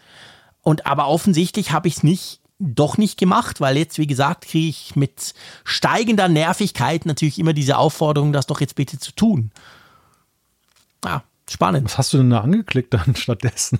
Und 0.60 0.84
aber 0.84 1.08
offensichtlich 1.08 1.72
habe 1.72 1.88
ich 1.88 1.96
es 1.96 2.02
nicht, 2.02 2.40
doch 2.58 2.98
nicht 2.98 3.18
gemacht, 3.18 3.62
weil 3.62 3.78
jetzt, 3.78 3.96
wie 3.96 4.06
gesagt, 4.06 4.44
kriege 4.44 4.68
ich 4.68 4.94
mit 4.94 5.32
steigender 5.64 6.28
Nervigkeit 6.28 7.06
natürlich 7.06 7.38
immer 7.38 7.54
diese 7.54 7.78
Aufforderung, 7.78 8.34
das 8.34 8.46
doch 8.46 8.60
jetzt 8.60 8.74
bitte 8.74 8.98
zu 8.98 9.12
tun. 9.12 9.52
Ja, 11.02 11.22
Spannend. 11.48 11.84
Was 11.86 11.96
hast 11.96 12.12
du 12.12 12.18
denn 12.18 12.30
da 12.30 12.40
angeklickt 12.40 12.92
dann 12.92 13.16
stattdessen? 13.16 13.78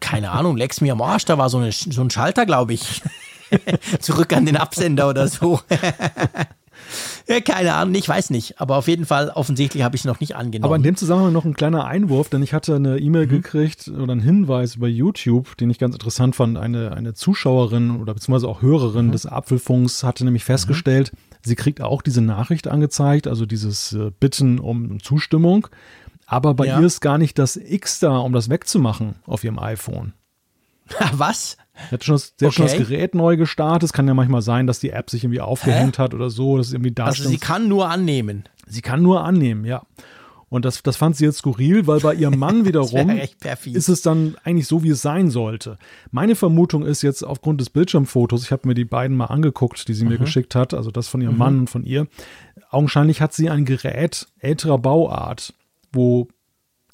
Keine 0.00 0.32
Ahnung, 0.32 0.58
Lex 0.58 0.82
mir 0.82 0.92
am 0.92 1.00
Arsch, 1.00 1.24
da 1.24 1.38
war 1.38 1.48
so, 1.48 1.56
eine, 1.56 1.72
so 1.72 2.02
ein 2.02 2.10
Schalter, 2.10 2.44
glaube 2.44 2.74
ich. 2.74 3.02
Zurück 4.00 4.32
an 4.32 4.46
den 4.46 4.56
Absender 4.56 5.08
oder 5.08 5.28
so. 5.28 5.60
ja, 7.28 7.40
keine 7.40 7.74
Ahnung, 7.74 7.94
ich 7.94 8.08
weiß 8.08 8.30
nicht. 8.30 8.60
Aber 8.60 8.76
auf 8.76 8.88
jeden 8.88 9.06
Fall, 9.06 9.30
offensichtlich 9.30 9.82
habe 9.82 9.96
ich 9.96 10.02
es 10.02 10.04
noch 10.04 10.20
nicht 10.20 10.36
angenommen. 10.36 10.64
Aber 10.64 10.76
in 10.76 10.82
dem 10.82 10.96
Zusammenhang 10.96 11.32
noch 11.32 11.44
ein 11.44 11.54
kleiner 11.54 11.86
Einwurf, 11.86 12.28
denn 12.28 12.42
ich 12.42 12.52
hatte 12.52 12.76
eine 12.76 12.98
E-Mail 12.98 13.26
mhm. 13.26 13.30
gekriegt 13.30 13.88
oder 13.88 14.12
einen 14.12 14.20
Hinweis 14.20 14.76
über 14.76 14.88
YouTube, 14.88 15.56
den 15.56 15.70
ich 15.70 15.78
ganz 15.78 15.94
interessant 15.94 16.36
fand. 16.36 16.58
Eine, 16.58 16.92
eine 16.92 17.14
Zuschauerin 17.14 18.00
oder 18.00 18.14
beziehungsweise 18.14 18.48
auch 18.48 18.62
Hörerin 18.62 19.08
mhm. 19.08 19.12
des 19.12 19.26
Apfelfunks 19.26 20.02
hatte 20.02 20.24
nämlich 20.24 20.44
festgestellt, 20.44 21.12
mhm. 21.12 21.36
sie 21.42 21.56
kriegt 21.56 21.80
auch 21.80 22.02
diese 22.02 22.20
Nachricht 22.20 22.68
angezeigt, 22.68 23.26
also 23.26 23.46
dieses 23.46 23.92
äh, 23.92 24.10
Bitten 24.18 24.58
um 24.58 25.00
Zustimmung. 25.02 25.68
Aber 26.26 26.54
bei 26.54 26.66
ja. 26.66 26.80
ihr 26.80 26.86
ist 26.86 27.00
gar 27.00 27.18
nicht 27.18 27.38
das 27.38 27.56
X 27.56 28.00
da, 28.00 28.18
um 28.18 28.32
das 28.32 28.50
wegzumachen 28.50 29.14
auf 29.26 29.44
ihrem 29.44 29.60
iPhone. 29.60 30.12
Was? 31.12 31.56
Sie 31.90 31.94
hat, 31.94 32.04
schon 32.04 32.14
das, 32.14 32.32
okay. 32.36 32.46
hat 32.46 32.54
schon 32.54 32.66
das 32.66 32.76
Gerät 32.76 33.14
neu 33.14 33.36
gestartet. 33.36 33.84
Es 33.84 33.92
kann 33.92 34.08
ja 34.08 34.14
manchmal 34.14 34.42
sein, 34.42 34.66
dass 34.66 34.80
die 34.80 34.90
App 34.90 35.10
sich 35.10 35.24
irgendwie 35.24 35.40
aufgehängt 35.40 35.98
Hä? 35.98 36.02
hat 36.02 36.14
oder 36.14 36.30
so. 36.30 36.56
Das 36.56 36.72
irgendwie 36.72 36.94
also 37.00 37.28
sie 37.28 37.38
kann 37.38 37.68
nur 37.68 37.88
annehmen. 37.88 38.44
Sie 38.66 38.82
kann 38.82 39.02
nur 39.02 39.24
annehmen, 39.24 39.64
ja. 39.64 39.82
Und 40.48 40.64
das, 40.64 40.82
das 40.82 40.96
fand 40.96 41.16
sie 41.16 41.24
jetzt 41.24 41.38
skurril, 41.38 41.88
weil 41.88 42.00
bei 42.00 42.14
ihrem 42.14 42.38
Mann 42.38 42.64
wiederum 42.66 43.10
ist 43.10 43.88
es 43.88 44.02
dann 44.02 44.36
eigentlich 44.44 44.68
so, 44.68 44.82
wie 44.84 44.90
es 44.90 45.02
sein 45.02 45.28
sollte. 45.30 45.76
Meine 46.12 46.36
Vermutung 46.36 46.84
ist 46.84 47.02
jetzt 47.02 47.24
aufgrund 47.24 47.60
des 47.60 47.70
Bildschirmfotos, 47.70 48.44
ich 48.44 48.52
habe 48.52 48.68
mir 48.68 48.74
die 48.74 48.84
beiden 48.84 49.16
mal 49.16 49.26
angeguckt, 49.26 49.88
die 49.88 49.94
sie 49.94 50.04
mhm. 50.04 50.12
mir 50.12 50.18
geschickt 50.18 50.54
hat, 50.54 50.72
also 50.72 50.90
das 50.90 51.08
von 51.08 51.20
ihrem 51.20 51.32
mhm. 51.32 51.38
Mann 51.38 51.58
und 51.60 51.70
von 51.70 51.82
ihr. 51.84 52.06
Augenscheinlich 52.70 53.20
hat 53.20 53.32
sie 53.32 53.50
ein 53.50 53.64
Gerät 53.64 54.28
älterer 54.38 54.78
Bauart 54.78 55.52
wo 55.96 56.28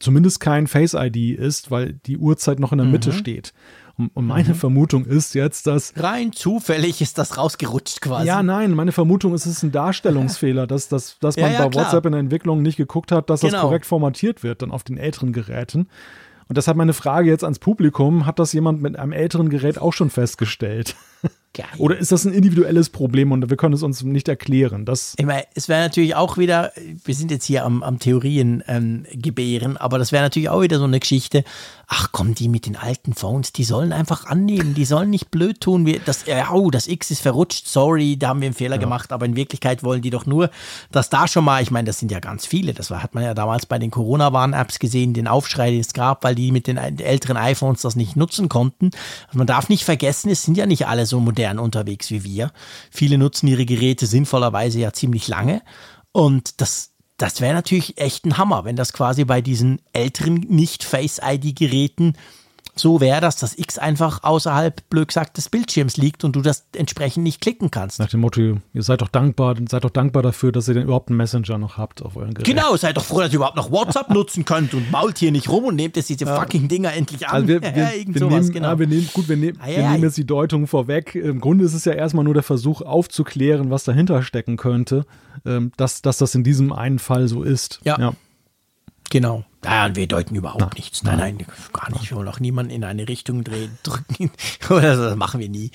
zumindest 0.02 0.40
kein 0.40 0.66
Face 0.66 0.94
ID 0.94 1.38
ist, 1.38 1.70
weil 1.70 1.94
die 2.06 2.18
Uhrzeit 2.18 2.60
noch 2.60 2.72
in 2.72 2.78
der 2.78 2.86
mhm. 2.86 2.92
Mitte 2.92 3.12
steht. 3.12 3.52
Und, 3.96 4.10
und 4.14 4.26
meine 4.26 4.50
mhm. 4.50 4.54
Vermutung 4.54 5.04
ist 5.04 5.34
jetzt, 5.34 5.66
dass. 5.66 5.92
Rein 5.96 6.32
zufällig 6.32 7.00
ist 7.00 7.18
das 7.18 7.36
rausgerutscht 7.36 8.00
quasi. 8.00 8.26
Ja, 8.26 8.42
nein, 8.42 8.72
meine 8.72 8.92
Vermutung 8.92 9.34
ist, 9.34 9.46
es 9.46 9.58
ist 9.58 9.62
ein 9.62 9.72
Darstellungsfehler, 9.72 10.66
dass, 10.66 10.88
dass, 10.88 11.18
dass 11.18 11.36
man 11.38 11.52
ja, 11.52 11.58
ja, 11.58 11.64
bei 11.64 11.70
klar. 11.70 11.84
WhatsApp 11.86 12.06
in 12.06 12.12
der 12.12 12.20
Entwicklung 12.20 12.62
nicht 12.62 12.76
geguckt 12.76 13.12
hat, 13.12 13.30
dass 13.30 13.40
genau. 13.40 13.52
das 13.52 13.60
korrekt 13.62 13.86
formatiert 13.86 14.42
wird, 14.42 14.62
dann 14.62 14.70
auf 14.70 14.82
den 14.82 14.96
älteren 14.96 15.32
Geräten. 15.32 15.88
Und 16.48 16.56
deshalb 16.58 16.76
meine 16.76 16.94
Frage 16.94 17.30
jetzt 17.30 17.44
ans 17.44 17.58
Publikum: 17.58 18.26
Hat 18.26 18.38
das 18.38 18.52
jemand 18.52 18.82
mit 18.82 18.98
einem 18.98 19.12
älteren 19.12 19.50
Gerät 19.50 19.78
auch 19.78 19.92
schon 19.92 20.10
festgestellt? 20.10 20.96
Geil. 21.54 21.66
Oder 21.76 21.98
ist 21.98 22.10
das 22.10 22.24
ein 22.24 22.32
individuelles 22.32 22.88
Problem 22.88 23.30
und 23.30 23.50
wir 23.50 23.58
können 23.58 23.74
es 23.74 23.82
uns 23.82 24.02
nicht 24.02 24.26
erklären? 24.26 24.86
Das 24.86 25.12
ich 25.18 25.26
meine, 25.26 25.44
es 25.54 25.68
wäre 25.68 25.82
natürlich 25.82 26.14
auch 26.14 26.38
wieder, 26.38 26.72
wir 27.04 27.14
sind 27.14 27.30
jetzt 27.30 27.44
hier 27.44 27.66
am, 27.66 27.82
am 27.82 27.98
Theorien 27.98 28.64
ähm, 28.68 29.04
gebären, 29.12 29.76
aber 29.76 29.98
das 29.98 30.12
wäre 30.12 30.22
natürlich 30.22 30.48
auch 30.48 30.62
wieder 30.62 30.78
so 30.78 30.84
eine 30.84 30.98
Geschichte. 30.98 31.44
Ach 31.88 32.08
komm, 32.10 32.34
die 32.34 32.48
mit 32.48 32.64
den 32.64 32.76
alten 32.76 33.12
Phones, 33.12 33.52
die 33.52 33.64
sollen 33.64 33.92
einfach 33.92 34.24
annehmen, 34.24 34.72
die 34.72 34.86
sollen 34.86 35.10
nicht 35.10 35.30
blöd 35.30 35.60
tun. 35.60 35.84
Wir, 35.84 36.00
das, 36.00 36.26
äh, 36.26 36.42
oh, 36.50 36.70
das 36.70 36.88
X 36.88 37.10
ist 37.10 37.20
verrutscht, 37.20 37.66
sorry, 37.68 38.16
da 38.16 38.28
haben 38.28 38.40
wir 38.40 38.46
einen 38.46 38.54
Fehler 38.54 38.76
ja. 38.76 38.80
gemacht, 38.80 39.12
aber 39.12 39.26
in 39.26 39.36
Wirklichkeit 39.36 39.84
wollen 39.84 40.00
die 40.00 40.08
doch 40.08 40.24
nur, 40.24 40.48
dass 40.90 41.10
da 41.10 41.28
schon 41.28 41.44
mal, 41.44 41.62
ich 41.62 41.70
meine, 41.70 41.84
das 41.84 41.98
sind 41.98 42.10
ja 42.10 42.20
ganz 42.20 42.46
viele, 42.46 42.72
das 42.72 42.90
war, 42.90 43.02
hat 43.02 43.14
man 43.14 43.24
ja 43.24 43.34
damals 43.34 43.66
bei 43.66 43.78
den 43.78 43.90
Corona-Warn-Apps 43.90 44.78
gesehen, 44.78 45.12
den 45.12 45.28
Aufschrei, 45.28 45.70
den 45.70 45.80
es 45.80 45.92
gab, 45.92 46.24
weil 46.24 46.34
die 46.34 46.50
mit 46.50 46.66
den 46.66 46.78
älteren 46.78 47.36
iPhones 47.36 47.82
das 47.82 47.94
nicht 47.94 48.16
nutzen 48.16 48.48
konnten. 48.48 48.90
Also 49.26 49.36
man 49.36 49.46
darf 49.46 49.68
nicht 49.68 49.84
vergessen, 49.84 50.30
es 50.30 50.44
sind 50.44 50.56
ja 50.56 50.64
nicht 50.64 50.86
alle 50.86 51.04
so 51.04 51.11
modern 51.20 51.42
modern 51.42 51.58
unterwegs 51.58 52.10
wie 52.10 52.24
wir. 52.24 52.52
Viele 52.90 53.18
nutzen 53.18 53.48
ihre 53.48 53.66
Geräte 53.66 54.06
sinnvollerweise 54.06 54.80
ja 54.80 54.92
ziemlich 54.92 55.28
lange. 55.28 55.62
Und 56.12 56.60
das, 56.60 56.92
das 57.16 57.40
wäre 57.40 57.54
natürlich 57.54 57.98
echt 57.98 58.24
ein 58.24 58.38
Hammer, 58.38 58.64
wenn 58.64 58.76
das 58.76 58.92
quasi 58.92 59.24
bei 59.24 59.40
diesen 59.40 59.80
älteren 59.92 60.34
Nicht-Face-ID-Geräten 60.34 62.14
so 62.74 63.00
wäre, 63.02 63.20
dass 63.20 63.36
das 63.36 63.58
X 63.58 63.78
einfach 63.78 64.22
außerhalb, 64.22 64.88
blöd 64.88 65.08
gesagt, 65.08 65.36
des 65.36 65.50
Bildschirms 65.50 65.98
liegt 65.98 66.24
und 66.24 66.34
du 66.34 66.40
das 66.40 66.64
entsprechend 66.74 67.22
nicht 67.22 67.42
klicken 67.42 67.70
kannst. 67.70 67.98
Nach 67.98 68.08
dem 68.08 68.20
Motto, 68.20 68.40
ihr 68.72 68.82
seid 68.82 69.02
doch 69.02 69.08
dankbar, 69.08 69.56
seid 69.68 69.84
doch 69.84 69.90
dankbar 69.90 70.22
dafür, 70.22 70.52
dass 70.52 70.68
ihr 70.68 70.74
denn 70.74 70.84
überhaupt 70.84 71.10
einen 71.10 71.18
Messenger 71.18 71.58
noch 71.58 71.76
habt 71.76 72.02
auf 72.02 72.16
euren 72.16 72.32
Gerät. 72.32 72.46
Genau, 72.46 72.74
seid 72.76 72.96
doch 72.96 73.04
froh, 73.04 73.20
dass 73.20 73.30
ihr 73.30 73.36
überhaupt 73.36 73.56
noch 73.56 73.70
WhatsApp 73.70 74.08
nutzen 74.14 74.46
könnt 74.46 74.72
und 74.72 74.90
mault 74.90 75.18
hier 75.18 75.32
nicht 75.32 75.50
rum 75.50 75.64
und 75.64 75.76
nehmt 75.76 75.96
jetzt 75.96 76.08
diese 76.08 76.24
ja. 76.24 76.40
fucking 76.40 76.68
Dinger 76.68 76.94
endlich 76.94 77.28
an. 77.28 77.34
Also 77.34 77.48
wir, 77.48 77.60
wir, 77.60 77.70
ja, 77.70 77.90
wir 78.06 78.18
sowas, 78.18 78.40
nehmen, 78.40 78.52
genau. 78.52 78.68
ja, 78.68 78.78
wir 78.78 78.86
nehmen, 78.86 79.08
gut, 79.12 79.28
wir, 79.28 79.36
nehmen, 79.36 79.58
ah, 79.60 79.66
wir 79.66 79.90
nehmen 79.90 80.04
jetzt 80.04 80.16
die 80.16 80.26
Deutung 80.26 80.66
vorweg. 80.66 81.14
Im 81.14 81.40
Grunde 81.40 81.66
ist 81.66 81.74
es 81.74 81.84
ja 81.84 81.92
erstmal 81.92 82.24
nur 82.24 82.34
der 82.34 82.42
Versuch 82.42 82.80
aufzuklären, 82.80 83.70
was 83.70 83.84
dahinter 83.84 84.22
stecken 84.22 84.56
könnte, 84.56 85.04
ähm, 85.44 85.72
dass, 85.76 86.00
dass 86.00 86.16
das 86.16 86.34
in 86.34 86.42
diesem 86.42 86.72
einen 86.72 86.98
Fall 86.98 87.28
so 87.28 87.42
ist. 87.42 87.80
ja. 87.98 88.14
Genau. 89.12 89.44
Nein, 89.62 89.94
wir 89.94 90.08
deuten 90.08 90.34
überhaupt 90.34 90.62
nein, 90.62 90.70
nichts. 90.74 91.02
Nein, 91.02 91.18
nein, 91.18 91.46
gar 91.74 91.92
nicht. 91.92 92.08
Wir 92.08 92.16
wollen 92.16 92.28
auch 92.28 92.40
niemanden 92.40 92.72
in 92.72 92.82
eine 92.82 93.08
Richtung 93.08 93.44
drehen, 93.44 93.76
drücken. 93.82 94.30
Oder 94.70 94.96
so, 94.96 95.02
das 95.04 95.16
machen 95.16 95.38
wir 95.38 95.50
nie. 95.50 95.70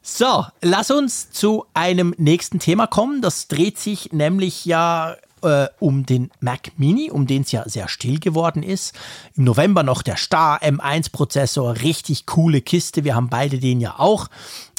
So, 0.00 0.46
lass 0.62 0.90
uns 0.90 1.30
zu 1.30 1.66
einem 1.74 2.14
nächsten 2.16 2.60
Thema 2.60 2.86
kommen. 2.86 3.20
Das 3.20 3.46
dreht 3.48 3.78
sich 3.78 4.14
nämlich 4.14 4.64
ja 4.64 5.16
äh, 5.42 5.66
um 5.80 6.06
den 6.06 6.30
Mac 6.40 6.72
Mini, 6.78 7.10
um 7.10 7.26
den 7.26 7.42
es 7.42 7.52
ja 7.52 7.68
sehr 7.68 7.88
still 7.88 8.18
geworden 8.18 8.62
ist. 8.62 8.94
Im 9.36 9.44
November 9.44 9.82
noch 9.82 10.00
der 10.00 10.16
Star 10.16 10.62
M1-Prozessor, 10.62 11.82
richtig 11.82 12.24
coole 12.24 12.62
Kiste. 12.62 13.04
Wir 13.04 13.14
haben 13.14 13.28
beide 13.28 13.58
den 13.58 13.82
ja 13.82 13.98
auch. 13.98 14.28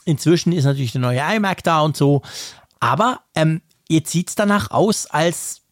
Inzwischen 0.03 0.51
ist 0.51 0.65
natürlich 0.65 0.93
der 0.93 1.01
neue 1.01 1.21
iMac 1.35 1.61
da 1.61 1.81
und 1.81 1.95
so. 1.95 2.23
Aber 2.79 3.19
ähm, 3.35 3.61
jetzt 3.87 4.11
sieht 4.11 4.29
es 4.29 4.35
danach 4.35 4.71
aus, 4.71 5.05
als 5.05 5.62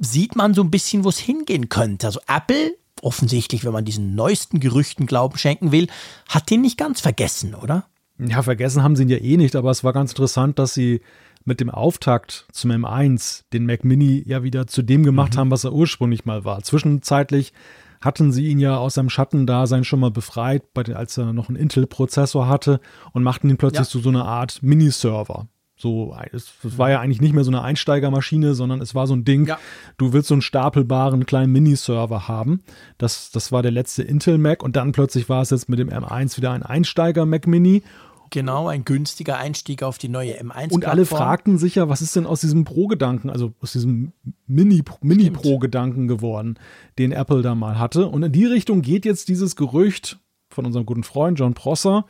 sieht 0.00 0.36
man 0.36 0.54
so 0.54 0.62
ein 0.62 0.70
bisschen, 0.70 1.04
wo 1.04 1.08
es 1.08 1.18
hingehen 1.18 1.68
könnte. 1.68 2.06
Also 2.06 2.20
Apple, 2.26 2.76
offensichtlich, 3.02 3.64
wenn 3.64 3.72
man 3.72 3.84
diesen 3.84 4.14
neuesten 4.14 4.60
Gerüchten 4.60 5.06
Glauben 5.06 5.38
schenken 5.38 5.72
will, 5.72 5.88
hat 6.28 6.50
den 6.50 6.60
nicht 6.60 6.78
ganz 6.78 7.00
vergessen, 7.00 7.54
oder? 7.54 7.86
Ja, 8.18 8.42
vergessen 8.42 8.82
haben 8.82 8.96
sie 8.96 9.04
ihn 9.04 9.08
ja 9.08 9.18
eh 9.18 9.36
nicht, 9.36 9.54
aber 9.54 9.70
es 9.70 9.84
war 9.84 9.92
ganz 9.92 10.10
interessant, 10.10 10.58
dass 10.58 10.74
sie 10.74 11.00
mit 11.44 11.60
dem 11.60 11.70
Auftakt 11.70 12.46
zum 12.52 12.70
M1 12.70 13.44
den 13.52 13.64
Mac 13.64 13.84
Mini 13.84 14.22
ja 14.26 14.42
wieder 14.42 14.66
zu 14.66 14.82
dem 14.82 15.04
gemacht 15.04 15.34
mhm. 15.34 15.38
haben, 15.38 15.50
was 15.50 15.64
er 15.64 15.72
ursprünglich 15.72 16.24
mal 16.24 16.44
war. 16.44 16.62
Zwischenzeitlich 16.62 17.52
hatten 18.00 18.32
sie 18.32 18.46
ihn 18.46 18.58
ja 18.58 18.76
aus 18.76 18.94
seinem 18.94 19.10
Schattendasein 19.10 19.84
schon 19.84 20.00
mal 20.00 20.10
befreit, 20.10 20.62
als 20.94 21.16
er 21.16 21.32
noch 21.32 21.48
einen 21.48 21.56
Intel-Prozessor 21.56 22.46
hatte 22.48 22.80
und 23.12 23.22
machten 23.22 23.50
ihn 23.50 23.56
plötzlich 23.56 23.86
ja. 23.86 23.90
zu 23.90 24.00
so 24.00 24.08
einer 24.08 24.26
Art 24.26 24.62
Miniserver. 24.62 25.48
So, 25.80 26.16
es, 26.32 26.52
es, 26.64 26.76
war 26.76 26.90
ja 26.90 27.00
eigentlich 27.00 27.20
nicht 27.20 27.34
mehr 27.34 27.44
so 27.44 27.52
eine 27.52 27.62
Einsteigermaschine, 27.62 28.54
sondern 28.54 28.80
es 28.80 28.96
war 28.96 29.06
so 29.06 29.14
ein 29.14 29.24
Ding. 29.24 29.46
Ja. 29.46 29.60
Du 29.96 30.12
willst 30.12 30.26
so 30.26 30.34
einen 30.34 30.42
stapelbaren 30.42 31.24
kleinen 31.24 31.52
Miniserver 31.52 32.26
haben. 32.26 32.62
Das, 32.98 33.30
das 33.30 33.52
war 33.52 33.62
der 33.62 33.70
letzte 33.70 34.02
Intel 34.02 34.38
Mac 34.38 34.64
und 34.64 34.74
dann 34.74 34.90
plötzlich 34.90 35.28
war 35.28 35.40
es 35.40 35.50
jetzt 35.50 35.68
mit 35.68 35.78
dem 35.78 35.88
M1 35.88 36.36
wieder 36.36 36.50
ein 36.50 36.64
Einsteiger 36.64 37.26
Mac 37.26 37.46
Mini. 37.46 37.84
Genau, 38.30 38.68
ein 38.68 38.84
günstiger 38.84 39.38
Einstieg 39.38 39.82
auf 39.84 39.98
die 39.98 40.08
neue 40.08 40.40
M1. 40.42 40.72
Und 40.72 40.84
alle 40.84 41.06
fragten 41.06 41.58
sich 41.58 41.76
ja, 41.76 41.88
was 41.88 42.02
ist 42.02 42.14
denn 42.16 42.26
aus 42.26 42.40
diesem 42.40 42.64
Pro-Gedanken, 42.64 43.30
also 43.30 43.54
aus 43.60 43.72
diesem 43.72 44.12
Mini-Pro-Gedanken 44.46 46.00
Mini 46.00 46.08
geworden, 46.08 46.58
den 46.98 47.12
Apple 47.12 47.42
da 47.42 47.54
mal 47.54 47.78
hatte. 47.78 48.08
Und 48.08 48.24
in 48.24 48.32
die 48.32 48.44
Richtung 48.44 48.82
geht 48.82 49.04
jetzt 49.04 49.28
dieses 49.28 49.56
Gerücht 49.56 50.18
von 50.50 50.66
unserem 50.66 50.86
guten 50.86 51.04
Freund 51.04 51.38
John 51.38 51.54
Prosser, 51.54 52.04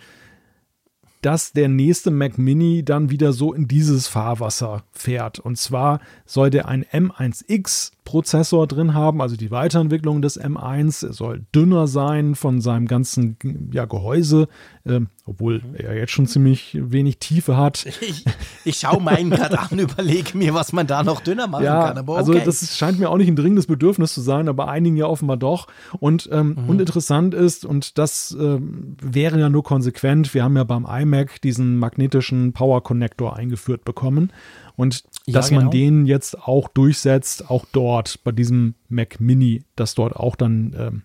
dass 1.23 1.53
der 1.53 1.69
nächste 1.69 2.11
Mac 2.11 2.39
Mini 2.39 2.85
dann 2.85 3.11
wieder 3.11 3.33
so 3.33 3.53
in 3.53 3.69
dieses 3.69 4.07
Fahrwasser 4.07 4.85
fährt. 4.93 5.39
Und 5.39 5.59
zwar 5.59 6.01
soll 6.27 6.51
der 6.51 6.69
ein 6.69 6.85
M1X 6.85 7.93
Prozessor 8.05 8.67
drin 8.67 8.95
haben, 8.95 9.21
also 9.21 9.37
die 9.37 9.51
Weiterentwicklung 9.51 10.23
des 10.23 10.41
M1. 10.41 11.07
Er 11.07 11.13
soll 11.13 11.45
dünner 11.55 11.87
sein 11.87 12.35
von 12.35 12.61
seinem 12.61 12.87
ganzen 12.87 13.37
ja, 13.73 13.85
Gehäuse, 13.85 14.49
äh, 14.89 15.01
obwohl 15.27 15.63
er 15.75 15.97
jetzt 15.97 16.13
schon 16.13 16.27
ziemlich 16.27 16.77
wenig 16.81 17.19
Tiefe 17.19 17.57
hat. 17.57 17.87
Ich, 18.01 18.25
ich 18.65 18.77
schaue 18.79 19.03
meinen 19.03 19.31
gerade 19.31 19.59
an, 19.59 19.79
überlege 19.79 20.39
mir, 20.39 20.55
was 20.55 20.73
man 20.73 20.87
da 20.87 21.03
noch 21.03 21.21
dünner 21.21 21.47
machen 21.47 21.65
ja, 21.65 21.89
kann. 21.89 21.99
Also 21.99 22.33
okay. 22.33 22.41
Also 22.41 22.51
das 22.51 22.77
scheint 22.77 22.99
mir 22.99 23.11
auch 23.11 23.17
nicht 23.17 23.29
ein 23.29 23.37
dringendes 23.37 23.67
Bedürfnis 23.67 24.15
zu 24.15 24.21
sein, 24.21 24.49
aber 24.49 24.69
einigen 24.69 24.97
ja 24.97 25.07
offenbar 25.07 25.37
doch. 25.37 25.67
Und, 25.99 26.29
ähm, 26.33 26.57
mhm. 26.57 26.69
und 26.71 26.81
interessant 26.81 27.35
ist, 27.35 27.65
und 27.65 27.99
das 27.99 28.35
äh, 28.39 28.59
wäre 28.61 29.39
ja 29.39 29.51
nur 29.51 29.65
konsequent, 29.65 30.33
wir 30.33 30.45
haben 30.45 30.57
ja 30.57 30.65
beim 30.65 30.87
iMac 30.87 31.41
diesen 31.43 31.77
magnetischen 31.77 32.53
Power 32.53 32.83
Connector 32.83 33.37
eingeführt 33.37 33.85
bekommen. 33.85 34.33
Und 34.79 35.03
ja, 35.27 35.35
dass 35.35 35.49
genau. 35.49 35.63
man 35.63 35.71
den 35.73 36.07
jetzt 36.07 36.41
auch 36.41 36.69
durchsetzt, 36.69 37.51
auch 37.51 37.65
dort 37.73 38.23
bei 38.23 38.31
diesem 38.31 38.75
Mac 38.89 39.21
Mini, 39.21 39.65
dass 39.75 39.97
dort 39.97 40.15
auch 40.15 40.37
dann, 40.37 40.75
ähm, 40.79 41.03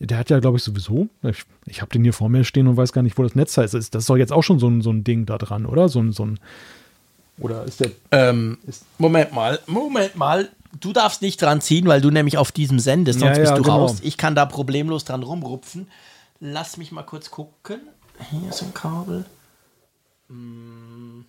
der 0.00 0.18
hat 0.18 0.30
ja, 0.30 0.38
glaube 0.38 0.58
ich, 0.58 0.62
sowieso, 0.62 1.08
ich, 1.22 1.44
ich 1.66 1.80
habe 1.80 1.90
den 1.90 2.04
hier 2.04 2.12
vor 2.12 2.28
mir 2.28 2.44
stehen 2.44 2.68
und 2.68 2.76
weiß 2.76 2.92
gar 2.92 3.02
nicht, 3.02 3.18
wo 3.18 3.22
das 3.22 3.34
Netzteil 3.34 3.64
ist. 3.64 3.74
Das 3.74 4.02
ist 4.02 4.10
doch 4.10 4.16
jetzt 4.16 4.32
auch 4.32 4.42
schon 4.42 4.58
so 4.58 4.68
ein, 4.68 4.80
so 4.80 4.90
ein 4.90 5.04
Ding 5.04 5.26
da 5.26 5.38
dran, 5.38 5.66
oder? 5.66 5.88
So 5.88 6.00
ein, 6.00 6.12
so 6.12 6.24
ein 6.24 6.38
oder 7.40 7.64
ist 7.64 7.80
der. 7.80 7.90
Ähm, 8.10 8.58
ist 8.66 8.84
Moment 8.98 9.32
mal, 9.32 9.60
Moment 9.66 10.16
mal. 10.16 10.48
Du 10.80 10.92
darfst 10.92 11.22
nicht 11.22 11.40
dran 11.40 11.60
ziehen, 11.60 11.86
weil 11.86 12.00
du 12.00 12.10
nämlich 12.10 12.36
auf 12.36 12.52
diesem 12.52 12.78
sendest, 12.78 13.20
sonst 13.20 13.38
ja, 13.38 13.44
ja, 13.44 13.50
bist 13.50 13.58
du 13.58 13.62
genau. 13.62 13.84
raus. 13.84 13.98
Ich 14.02 14.16
kann 14.16 14.34
da 14.34 14.44
problemlos 14.44 15.04
dran 15.04 15.22
rumrupfen. 15.22 15.88
Lass 16.40 16.76
mich 16.76 16.92
mal 16.92 17.02
kurz 17.02 17.30
gucken. 17.30 17.80
Hier 18.30 18.48
ist 18.50 18.62
ein 18.62 18.74
Kabel. 18.74 19.24
Hm. 20.28 21.24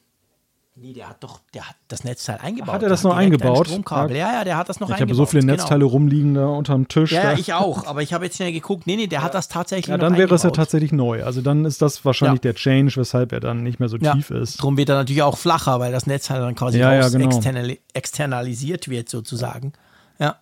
Nee, 0.82 0.94
der 0.94 1.10
hat 1.10 1.18
doch, 1.24 1.42
der 1.54 1.68
hat 1.68 1.76
das 1.90 2.06
Netzteil 2.06 2.38
eingebaut. 2.42 2.76
Hat 2.76 2.84
er 2.84 2.90
das 2.90 3.04
noch 3.04 3.14
eingebaut? 3.16 3.68
Stromkabel. 3.68 4.16
Ja, 4.16 4.32
ja, 4.32 4.44
der 4.46 4.56
hat 4.56 4.70
das 4.70 4.80
noch 4.80 4.88
Ich 4.88 4.94
eingebaut. 4.96 5.10
habe 5.10 5.16
so 5.16 5.26
viele 5.26 5.42
genau. 5.42 5.54
Netzteile 5.54 5.84
rumliegen 5.84 6.36
da 6.36 6.46
unterm 6.48 6.88
Tisch. 6.88 7.12
Ja, 7.12 7.32
ja, 7.32 7.38
ich 7.38 7.54
auch, 7.54 7.86
aber 7.86 8.02
ich 8.02 8.14
habe 8.14 8.24
jetzt 8.26 8.38
schnell 8.38 8.54
geguckt. 8.54 8.88
Nee, 8.88 8.96
nee, 8.96 9.08
der 9.08 9.22
hat 9.22 9.34
das 9.36 9.50
tatsächlich 9.50 9.88
Ja, 9.88 9.98
dann 9.98 10.14
wäre 10.16 10.34
es 10.34 10.44
ja 10.44 10.48
eingebaut. 10.50 10.56
tatsächlich 10.56 10.92
neu. 10.94 11.24
Also 11.26 11.42
dann 11.42 11.66
ist 11.66 11.82
das 11.82 12.06
wahrscheinlich 12.06 12.38
Ja. 12.40 12.52
der 12.52 12.56
Change, 12.56 12.94
weshalb 12.96 13.34
er 13.34 13.42
dann 13.42 13.62
nicht 13.64 13.80
mehr 13.82 13.90
so 13.90 13.98
Ja, 13.98 14.14
tief 14.14 14.30
ist. 14.32 14.56
Drum 14.62 14.78
wird 14.78 14.88
er 14.90 14.96
natürlich 14.96 15.22
auch 15.24 15.38
flacher, 15.38 15.80
weil 15.82 15.92
das 15.92 16.08
Netzteil 16.08 16.40
dann 16.40 16.56
quasi 16.56 16.80
Ja, 16.80 16.94
ja, 16.94 17.10
genau. 17.10 17.26
externali 17.26 17.80
externalisiert 17.94 18.88
wird 18.90 19.10
sozusagen. 19.10 19.74
Ja. 20.20 20.36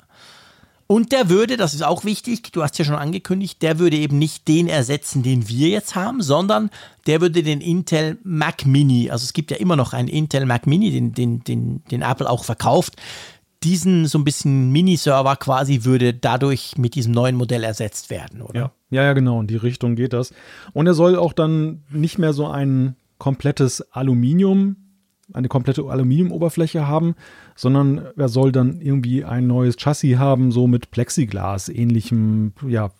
Und 0.88 1.11
der 1.11 1.29
würde, 1.29 1.57
das 1.57 1.73
ist 1.73 1.83
auch 1.83 2.05
wichtig, 2.05 2.43
du 2.53 2.63
hast 2.63 2.79
ja 2.79 2.85
schon 2.85 2.95
angekündigt, 2.95 3.61
der 3.61 3.77
würde 3.77 3.97
eben 3.97 4.17
nicht 4.17 4.47
den 4.47 4.67
ersetzen, 4.67 5.21
den 5.21 5.49
wir 5.49 5.67
jetzt 5.67 5.95
haben, 5.95 6.21
sondern 6.21 6.69
der 7.07 7.19
würde 7.19 7.43
den 7.43 7.59
Intel 7.59 8.17
Mac 8.23 8.65
Mini, 8.65 9.11
also 9.11 9.25
es 9.25 9.33
gibt 9.33 9.51
ja 9.51 9.57
immer 9.57 9.75
noch 9.75 9.91
einen 9.91 10.07
Intel 10.07 10.45
Mac 10.45 10.65
Mini, 10.65 10.91
den, 10.91 11.13
den, 11.13 11.43
den, 11.43 11.83
den 11.91 12.01
Apple 12.01 12.29
auch 12.29 12.45
verkauft, 12.45 12.95
diesen 13.63 14.05
so 14.05 14.17
ein 14.17 14.23
bisschen 14.23 14.71
Mini-Server 14.71 15.35
quasi 15.35 15.83
würde 15.83 16.13
dadurch 16.13 16.77
mit 16.77 16.95
diesem 16.95 17.11
neuen 17.11 17.35
Modell 17.35 17.63
ersetzt 17.63 18.09
werden, 18.09 18.41
oder? 18.41 18.59
Ja. 18.59 18.71
ja, 18.89 19.03
ja, 19.03 19.13
genau. 19.13 19.41
In 19.41 19.47
die 19.47 19.55
Richtung 19.55 19.95
geht 19.95 20.13
das. 20.13 20.33
Und 20.73 20.88
er 20.88 20.93
soll 20.93 21.17
auch 21.17 21.33
dann 21.33 21.83
nicht 21.89 22.17
mehr 22.17 22.33
so 22.33 22.47
ein 22.47 22.95
komplettes 23.17 23.81
Aluminium, 23.91 24.86
eine 25.34 25.47
komplette 25.49 25.84
Aluminiumoberfläche 25.84 26.88
haben, 26.88 27.15
sondern 27.55 28.07
er 28.15 28.30
soll 28.30 28.51
dann 28.51 28.80
irgendwie 28.82 29.25
ein 29.25 29.45
neues 29.47 29.75
Chassis 29.78 30.17
haben, 30.17 30.51
so 30.51 30.67
mit 30.67 30.89
Plexiglas 30.91 31.67
ähnlichem, 31.69 32.53
ja, 32.65 32.91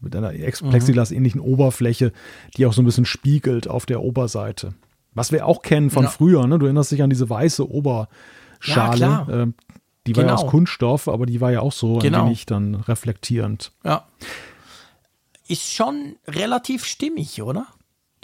mit 0.00 0.14
einer 0.14 0.32
Ex 0.34 0.62
Plexiglas 0.62 1.10
ähnlichen 1.10 1.40
Oberfläche, 1.40 2.12
die 2.56 2.66
auch 2.66 2.72
so 2.72 2.82
ein 2.82 2.84
bisschen 2.84 3.04
spiegelt 3.06 3.66
auf 3.68 3.86
der 3.86 4.02
Oberseite. 4.02 4.74
Was 5.14 5.32
wir 5.32 5.46
auch 5.46 5.62
kennen 5.62 5.90
von 5.90 6.04
Ja. 6.04 6.10
früher, 6.10 6.46
ne? 6.46 6.58
Du 6.60 6.66
erinnerst 6.66 6.92
dich 6.92 7.02
an 7.02 7.10
diese 7.10 7.28
weiße 7.28 7.68
Oberschale. 7.68 9.00
Ja, 9.00 9.26
ähm, 9.30 9.54
die 10.06 10.14
war 10.14 10.22
ja 10.24 10.30
Genau. 10.30 10.42
aus 10.42 10.48
Kunststoff, 10.50 11.08
aber 11.08 11.26
die 11.26 11.40
war 11.40 11.50
ja 11.50 11.60
auch 11.60 11.72
so 11.72 11.98
Genau. 11.98 12.20
ein 12.20 12.26
wenig 12.26 12.46
dann 12.46 12.76
reflektierend. 12.76 13.72
Ja. 13.84 14.06
Ist 15.48 15.72
schon 15.72 16.16
relativ 16.28 16.84
stimmig, 16.84 17.42
oder? 17.42 17.66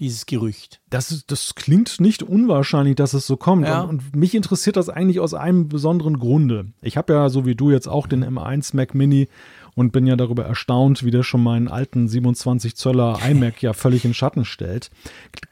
Dieses 0.01 0.26
Gerücht. 0.26 0.80
Das, 0.90 1.24
das 1.26 1.55
klingt 1.55 2.01
nicht 2.01 2.22
unwahrscheinlich, 2.22 2.97
dass 2.97 3.14
es 3.14 3.26
so 3.26 3.36
kommt. 3.36 3.66
Ja. 3.66 3.82
Und, 3.82 4.03
und 4.03 4.16
mich 4.16 4.34
interessiert 4.34 4.76
das 4.76 4.88
eigentlich 4.88 5.20
aus 5.20 5.34
einem 5.34 5.68
besonderen 5.68 6.18
Grunde. 6.18 6.66
Ich 6.82 6.97
habe 6.97 7.12
ja, 7.12 7.28
so 7.28 7.47
wie 7.47 7.55
du 7.55 7.70
jetzt 7.70 7.86
auch 7.88 8.07
den 8.07 8.24
M1 8.24 8.74
Mac 8.74 8.95
Mini 8.95 9.28
und 9.76 9.92
bin 9.92 10.07
ja 10.07 10.16
darüber 10.16 10.45
erstaunt, 10.45 11.05
wie 11.05 11.11
der 11.11 11.22
schon 11.22 11.42
meinen 11.42 11.68
alten 11.68 12.09
27 12.09 12.76
Zöller 12.76 13.18
iMac 13.28 13.62
ja 13.62 13.72
völlig 13.72 14.05
in 14.05 14.14
Schatten 14.14 14.45
stellt. 14.45 14.90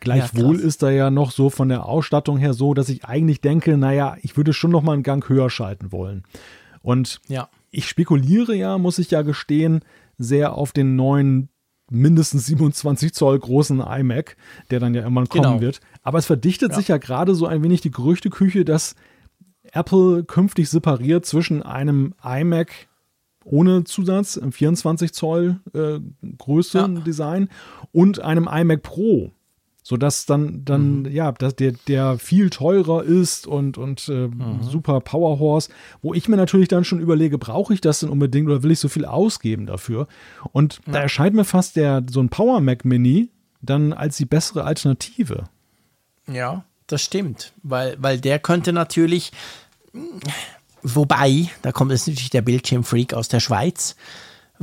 Gleichwohl 0.01 0.57
krass. 0.57 0.65
ist 0.65 0.83
er 0.83 0.91
ja 0.91 1.11
noch 1.11 1.31
so 1.31 1.51
von 1.51 1.69
der 1.69 1.87
Ausstattung 1.87 2.39
her 2.39 2.55
so, 2.55 2.75
dass 2.75 2.89
ich 2.89 3.05
eigentlich 3.05 3.41
denke, 3.41 3.77
naja, 3.77 4.17
ich 4.23 4.37
würde 4.37 4.53
schon 4.53 4.71
noch 4.71 4.83
mal 4.83 4.93
einen 4.93 5.03
Gang 5.03 5.29
höher 5.29 5.51
schalten 5.51 5.93
wollen. 5.93 6.25
Und 6.83 7.21
Ja. 7.29 7.49
ich 7.71 7.89
spekuliere 7.89 8.55
ja, 8.55 8.79
muss 8.79 8.99
ich 8.99 9.11
ja 9.11 9.23
gestehen, 9.23 9.81
sehr 10.19 10.55
auf 10.55 10.73
den 10.73 10.95
neuen 10.97 11.49
mindestens 11.93 12.47
27 12.47 13.13
Zoll 13.15 13.39
großen 13.39 13.81
iMac, 13.81 14.37
der 14.71 14.81
dann 14.81 14.95
ja 14.95 15.03
irgendwann 15.03 15.29
kommen 15.29 15.45
Genau. 15.45 15.61
wird. 15.61 15.81
Aber 16.03 16.19
es 16.19 16.27
verdichtet 16.27 16.71
Ja. 16.73 16.77
sich 16.79 16.89
ja 16.89 16.97
gerade 16.99 17.35
so 17.35 17.47
ein 17.47 17.63
wenig 17.63 17.81
die 17.81 17.91
Gerüchteküche, 17.91 18.65
dass 18.65 18.95
Apple 19.73 20.25
künftig 20.25 20.69
separiert 20.71 21.25
zwischen 21.27 21.63
einem 21.63 22.15
iMac 22.23 22.89
ohne 23.45 23.85
Zusatz 23.85 24.37
im 24.37 24.53
24 24.53 25.13
Zoll 25.13 25.61
äh, 25.75 25.99
Größe 26.39 26.79
Ja. 26.79 26.89
Design 26.89 27.49
und 27.93 28.21
einem 28.21 28.49
iMac 28.51 28.83
Pro, 28.83 29.33
sodass 29.83 30.27
dann 30.27 30.65
dann 30.65 31.03
Mhm. 31.03 31.11
ja, 31.13 31.33
dass 31.33 31.57
der 31.57 31.73
der 31.89 32.19
viel 32.19 32.51
teurer 32.51 33.03
ist 33.03 33.47
und 33.47 33.79
und 33.79 34.09
äh, 34.09 34.29
Mhm. 34.29 34.63
super 34.63 35.01
Powerhorse, 35.01 35.71
wo 36.03 36.15
ich 36.15 36.29
mir 36.29 36.37
natürlich 36.37 36.69
dann 36.69 36.85
schon 36.85 37.01
überlege, 37.01 37.37
brauche 37.39 37.75
ich 37.75 37.81
das 37.81 38.01
denn 38.01 38.09
unbedingt 38.09 38.49
oder 38.49 38.63
will 38.63 38.71
ich 38.71 38.79
so 38.79 38.89
viel 38.89 39.05
ausgeben 39.05 39.67
dafür? 39.67 40.07
Und 40.53 40.81
da 40.87 41.01
erscheint 41.01 41.35
mir 41.35 41.45
fast 41.45 41.77
der 41.77 42.05
so 42.11 42.21
ein 42.21 42.29
Power 42.29 42.61
Mac 42.61 42.85
Mini 42.85 43.29
dann 43.61 43.93
als 43.93 44.17
die 44.17 44.25
bessere 44.27 44.65
Alternative. 44.65 45.45
Ja, 46.27 46.65
das 46.87 47.03
stimmt, 47.03 47.53
weil, 47.63 47.97
weil 47.99 48.21
der 48.21 48.39
könnte 48.39 48.73
natürlich, 48.73 49.33
wobei, 50.83 51.49
da 51.63 51.73
kommt 51.73 51.91
jetzt 51.93 52.07
natürlich 52.09 52.31
der 52.31 52.43
Bildschirmfreak 52.43 53.15
aus 53.15 53.29
der 53.29 53.41
Schweiz, 53.41 53.97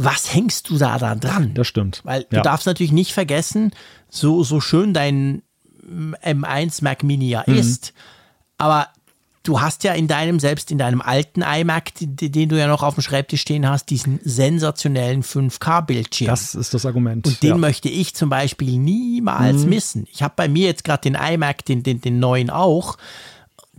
was 0.01 0.33
hängst 0.33 0.69
du 0.69 0.77
da 0.77 0.97
dann 0.97 1.19
dran? 1.19 1.53
Das 1.53 1.67
stimmt. 1.67 2.01
Weil 2.05 2.21
Ja. 2.31 2.39
du 2.39 2.41
darfst 2.41 2.65
natürlich 2.65 2.91
nicht 2.93 3.11
vergessen, 3.13 3.71
so, 4.09 4.43
so 4.43 4.61
schön 4.61 4.93
dein 4.93 5.41
M1 6.23 6.83
Mac 6.83 7.03
Mini 7.03 7.29
ja 7.29 7.41
ist, 7.41 7.93
aber 8.57 8.87
du 9.43 9.59
hast 9.59 9.83
ja 9.83 9.93
in 9.93 10.07
deinem, 10.07 10.39
selbst 10.39 10.71
in 10.71 10.77
deinem 10.77 11.01
alten 11.01 11.41
iMac, 11.41 11.91
den, 11.99 12.49
du 12.49 12.57
ja 12.57 12.67
noch 12.67 12.83
auf 12.83 12.93
dem 12.95 13.01
Schreibtisch 13.01 13.41
stehen 13.41 13.67
hast, 13.67 13.89
diesen 13.89 14.19
sensationellen 14.23 15.23
5K-Bildschirm. 15.23 16.27
Das 16.27 16.55
ist 16.55 16.73
das 16.73 16.85
Argument. 16.85 17.25
Und 17.27 17.41
den 17.41 17.49
ja. 17.49 17.55
Mhm. 17.55 17.61
möchte 17.61 17.89
ich 17.89 18.13
zum 18.15 18.29
Beispiel 18.29 18.77
niemals 18.77 19.63
missen. 19.65 20.07
Ich 20.11 20.21
habe 20.23 20.33
bei 20.37 20.47
mir 20.47 20.67
jetzt 20.67 20.83
gerade 20.83 21.01
den 21.01 21.15
iMac, 21.15 21.65
den, 21.65 21.83
den, 21.83 21.99
den 22.01 22.19
neuen 22.19 22.49
auch. 22.49 22.97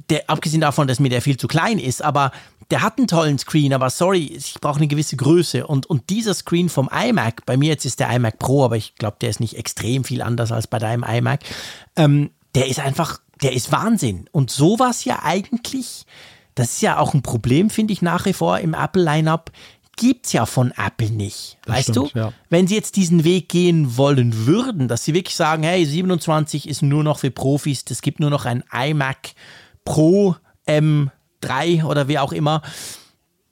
Der, 0.08 0.24
abgesehen 0.28 0.60
davon, 0.60 0.88
dass 0.88 0.98
mir 0.98 1.10
der 1.10 1.22
viel 1.22 1.36
zu 1.36 1.46
klein 1.46 1.78
ist, 1.78 2.02
aber 2.02 2.32
der 2.70 2.82
hat 2.82 2.98
einen 2.98 3.08
tollen 3.08 3.38
Screen, 3.38 3.72
aber 3.72 3.90
sorry, 3.90 4.24
ich 4.36 4.54
brauche 4.60 4.76
eine 4.76 4.86
gewisse 4.86 5.16
Größe. 5.16 5.66
Und, 5.66 5.86
und 5.86 6.08
dieser 6.10 6.34
Screen 6.34 6.68
vom 6.68 6.88
iMac, 6.88 7.44
bei 7.44 7.56
mir 7.56 7.68
jetzt 7.68 7.84
ist 7.84 8.00
der 8.00 8.10
iMac 8.10 8.38
Pro, 8.38 8.64
aber 8.64 8.76
ich 8.76 8.94
glaube, 8.94 9.16
der 9.20 9.30
ist 9.30 9.40
nicht 9.40 9.56
extrem 9.56 10.04
viel 10.04 10.22
anders 10.22 10.52
als 10.52 10.66
bei 10.66 10.78
deinem 10.78 11.02
iMac. 11.02 11.40
Ähm, 11.96 12.30
der 12.54 12.68
ist 12.68 12.80
einfach, 12.80 13.20
der 13.42 13.52
ist 13.52 13.72
Wahnsinn. 13.72 14.26
Und 14.30 14.50
sowas 14.50 15.04
ja 15.04 15.20
eigentlich, 15.24 16.06
das 16.54 16.74
ist 16.74 16.82
ja 16.82 16.98
auch 16.98 17.14
ein 17.14 17.22
Problem, 17.22 17.70
finde 17.70 17.92
ich 17.92 18.02
nach 18.02 18.24
wie 18.26 18.32
vor 18.32 18.58
im 18.58 18.74
Apple-Lineup, 18.74 19.50
gibt's 19.96 20.32
ja 20.32 20.46
von 20.46 20.72
Apple 20.76 21.10
nicht. 21.10 21.58
Das 21.64 21.76
weißt 21.76 21.90
stimmt, 21.90 22.14
du? 22.14 22.18
ja. 22.18 22.32
Wenn 22.48 22.66
sie 22.66 22.74
jetzt 22.74 22.96
diesen 22.96 23.24
Weg 23.24 23.48
gehen 23.48 23.96
wollen 23.96 24.46
würden, 24.46 24.88
dass 24.88 25.04
sie 25.04 25.14
wirklich 25.14 25.36
sagen, 25.36 25.62
hey, 25.62 25.84
27 25.84 26.68
ist 26.68 26.82
nur 26.82 27.04
noch 27.04 27.18
für 27.18 27.30
Profis, 27.30 27.84
es 27.88 28.00
gibt 28.00 28.20
nur 28.20 28.30
noch 28.30 28.46
ein 28.46 28.64
iMac 28.72 29.34
Pro 29.84 30.36
M3 31.42 31.84
oder 31.84 32.08
wie 32.08 32.18
auch 32.18 32.32
immer, 32.32 32.62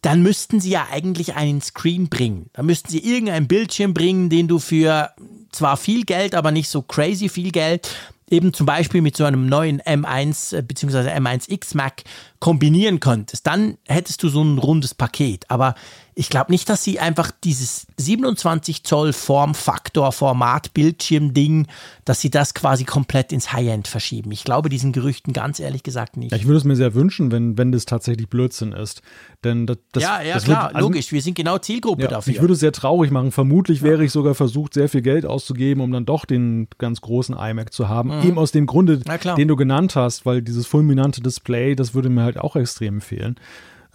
dann 0.03 0.23
müssten 0.23 0.61
sie 0.61 0.71
ja 0.71 0.87
eigentlich 0.91 1.35
einen 1.35 1.61
Screen 1.61 2.09
bringen. 2.09 2.51
Dann 2.53 2.67
müssten 2.67 2.89
sie 2.89 3.01
irgendeinen 3.01 3.49
Bildschirm 3.49 3.95
bringen, 3.95 4.31
den 4.31 4.49
du 4.49 4.59
für 4.59 5.11
zwar 5.51 5.77
viel 5.77 6.05
Geld, 6.05 6.35
aber 6.35 6.51
nicht 6.51 6.69
so 6.69 6.83
crazy 6.83 7.29
viel 7.29 7.51
Geld, 7.51 7.91
eben 8.31 8.53
zum 8.53 8.67
Beispiel 8.67 9.01
mit 9.01 9.17
so 9.17 9.25
einem 9.25 9.47
neuen 9.47 9.81
M1 9.81 10.61
bzw. 10.63 11.11
M1X 11.11 11.77
Mac 11.77 12.05
kombinieren 12.39 13.01
könntest. 13.01 13.47
Dann 13.47 13.79
hättest 13.87 14.23
du 14.23 14.29
so 14.29 14.43
ein 14.43 14.59
rundes 14.59 14.95
Paket. 14.95 15.51
Aber 15.51 15.75
ich 16.19 16.31
glaube 16.31 16.51
nicht, 16.51 16.69
dass 16.69 16.83
sie 16.83 16.99
einfach 16.99 17.31
dieses 17.31 17.87
27 17.97 18.83
Zoll 18.83 19.13
Formfaktor 19.13 20.11
Format 20.11 20.75
Bildschirm 20.75 21.33
Ding, 21.33 21.69
dass 22.05 22.21
sie 22.21 22.29
das 22.29 22.55
quasi 22.55 22.83
komplett 22.83 23.33
ins 23.33 23.53
High-End 23.53 23.87
verschieben. 23.87 24.33
Ich 24.33 24.43
glaube 24.43 24.69
diesen 24.69 24.91
Gerüchten 24.91 25.33
ganz 25.33 25.61
ehrlich 25.61 25.85
gesagt 25.85 26.17
nicht. 26.17 26.33
Ja, 26.33 26.37
ich 26.37 26.47
würde 26.47 26.59
es 26.59 26.65
mir 26.65 26.75
sehr 26.75 26.95
wünschen, 26.95 27.31
wenn, 27.31 27.57
wenn 27.57 27.71
das 27.71 27.87
tatsächlich 27.87 28.29
Blödsinn 28.29 28.73
ist. 28.73 29.01
Denn 29.45 29.67
das, 29.67 29.77
das, 29.93 30.03
ja, 30.03 30.21
ja, 30.21 30.35
das 30.35 30.43
klar, 30.45 30.65
wird, 30.65 30.75
also, 30.75 30.89
logisch. 30.89 31.13
Wir 31.13 31.23
sind 31.23 31.35
genau 31.35 31.59
Zielgruppe 31.59 32.03
Ja, 32.03 32.09
dafür. 32.09 32.35
ich 32.35 32.41
würde 32.41 32.55
es 32.55 32.61
sehr 32.61 32.73
traurig 32.73 33.13
machen. 33.13 33.31
Vermutlich 33.31 33.83
wäre 33.83 34.05
ich 34.05 34.11
sogar 34.11 34.35
versucht, 34.35 34.75
sehr 34.75 34.89
viel 34.89 35.03
Geld 35.03 35.25
auszugeben, 35.25 35.81
um 35.81 35.93
dann 35.93 36.05
doch 36.05 36.25
den 36.25 36.67
ganz 36.79 37.01
großen 37.01 37.37
iMac 37.39 37.73
zu 37.73 37.89
haben. 37.89 38.11
Eben 38.25 38.39
aus 38.39 38.51
dem 38.51 38.67
Grunde, 38.67 38.99
Mhm. 39.09 39.37
Den 39.37 39.47
du 39.49 39.55
genannt 39.55 39.95
hast, 39.95 40.27
weil 40.27 40.43
dieses 40.43 40.67
fulminante 40.67 41.21
Display, 41.21 41.77
das 41.77 41.95
würde 41.95 42.09
mir 42.09 42.25
halt 42.25 42.39
auch 42.39 42.57
extrem 42.57 43.01
fehlen. 43.01 43.37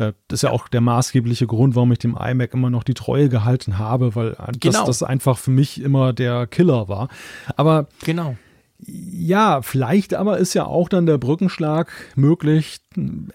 Äh, 0.09 0.13
Das 0.27 0.39
ist 0.39 0.41
ja 0.43 0.49
auch 0.51 0.67
der 0.67 0.81
maßgebliche 0.81 1.47
Grund, 1.47 1.75
warum 1.75 1.91
ich 1.91 1.99
dem 1.99 2.17
iMac 2.17 2.53
immer 2.53 2.69
noch 2.69 2.83
die 2.83 2.93
Treue 2.93 3.29
gehalten 3.29 3.77
habe, 3.77 4.15
weil 4.15 4.31
das, 4.31 4.57
Genau. 4.59 4.85
das 4.85 5.03
einfach 5.03 5.37
für 5.37 5.51
mich 5.51 5.81
immer 5.81 6.13
der 6.13 6.47
Killer 6.47 6.87
war. 6.87 7.07
Aber 7.55 7.87
genau. 8.03 8.35
ja, 8.85 9.61
vielleicht 9.61 10.13
aber 10.13 10.37
ist 10.37 10.53
ja 10.53 10.65
auch 10.65 10.89
dann 10.89 11.05
der 11.05 11.17
Brückenschlag 11.17 11.91
möglich. 12.15 12.79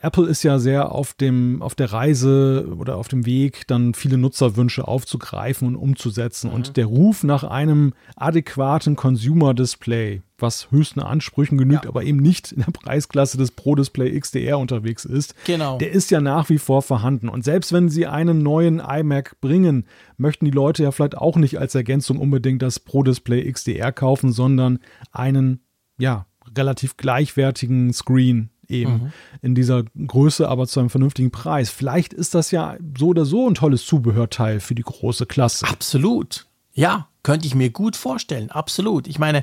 Apple 0.02 0.26
ist 0.28 0.42
ja 0.42 0.58
sehr 0.58 0.92
auf 0.92 1.14
dem, 1.14 1.62
auf 1.62 1.74
der 1.74 1.92
Reise 1.92 2.68
oder 2.78 2.96
auf 2.96 3.08
dem 3.08 3.26
Weg, 3.26 3.66
dann 3.66 3.94
viele 3.94 4.18
Nutzerwünsche 4.18 4.86
aufzugreifen 4.86 5.68
und 5.68 5.76
umzusetzen. 5.76 6.50
Und 6.50 6.76
der 6.76 6.86
Ruf 6.86 7.24
nach 7.24 7.44
einem 7.44 7.92
adäquaten 8.16 8.96
Consumer 8.96 9.54
Display, 9.54 10.22
was 10.38 10.70
höchsten 10.70 11.00
Ansprüchen 11.00 11.58
genügt, 11.58 11.84
Ja. 11.84 11.90
aber 11.90 12.04
eben 12.04 12.18
nicht 12.18 12.52
in 12.52 12.62
der 12.62 12.72
Preisklasse 12.72 13.38
des 13.38 13.50
Pro 13.52 13.74
Display 13.74 14.18
XDR 14.18 14.58
unterwegs 14.58 15.04
ist, 15.04 15.34
Genau. 15.46 15.78
der 15.78 15.90
ist 15.92 16.10
ja 16.10 16.20
nach 16.20 16.48
wie 16.48 16.58
vor 16.58 16.82
vorhanden. 16.82 17.28
Und 17.28 17.44
selbst 17.44 17.72
wenn 17.72 17.88
sie 17.88 18.06
einen 18.06 18.42
neuen 18.42 18.80
iMac 18.80 19.40
bringen, 19.40 19.84
möchten 20.16 20.44
die 20.44 20.50
Leute 20.50 20.82
ja 20.84 20.90
vielleicht 20.92 21.16
auch 21.16 21.36
nicht 21.36 21.58
als 21.58 21.74
Ergänzung 21.74 22.18
unbedingt 22.18 22.62
das 22.62 22.78
Pro 22.78 23.02
Display 23.02 23.50
XDR 23.50 23.92
kaufen, 23.92 24.32
sondern 24.32 24.78
einen, 25.12 25.60
ja, 25.98 26.26
relativ 26.56 26.96
gleichwertigen 26.96 27.92
Screen 27.92 28.50
eben 28.68 29.12
in 29.42 29.54
dieser 29.54 29.84
Größe, 29.84 30.48
aber 30.48 30.66
zu 30.66 30.80
einem 30.80 30.90
vernünftigen 30.90 31.30
Preis. 31.30 31.70
Vielleicht 31.70 32.12
ist 32.12 32.34
das 32.34 32.50
ja 32.50 32.76
so 32.96 33.08
oder 33.08 33.24
so 33.24 33.48
ein 33.48 33.54
tolles 33.54 33.86
Zubehörteil 33.86 34.60
für 34.60 34.74
die 34.74 34.82
große 34.82 35.26
Klasse. 35.26 35.66
Absolut. 35.66 36.46
Ja, 36.72 37.08
könnte 37.22 37.46
ich 37.46 37.54
mir 37.54 37.70
gut 37.70 37.96
vorstellen. 37.96 38.50
Absolut. 38.50 39.08
Ich 39.08 39.18
meine, 39.18 39.42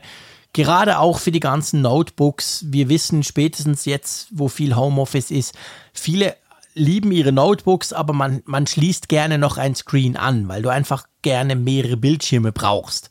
gerade 0.54 1.00
auch 1.00 1.20
für 1.20 1.32
die 1.32 1.40
ganzen 1.40 1.82
Notebooks. 1.82 2.66
Wir 2.70 2.88
wissen 2.90 3.24
spätestens 3.24 3.86
jetzt, 3.86 4.30
wo 4.32 4.48
viel 4.48 4.76
Homeoffice 4.76 5.32
ist, 5.32 5.54
viele 5.94 6.36
lieben 6.76 7.12
ihre 7.12 7.32
Notebooks, 7.32 7.94
aber 7.94 8.14
man, 8.14 8.42
man 8.46 8.68
schließt 8.68 9.10
gerne 9.10 9.38
noch 9.38 9.58
ein 9.58 9.76
Screen 9.76 10.18
an, 10.18 10.48
weil 10.48 10.62
du 10.62 10.70
einfach 10.70 11.08
gerne 11.22 11.56
mehrere 11.56 11.98
Bildschirme 11.98 12.52
brauchst. 12.52 13.10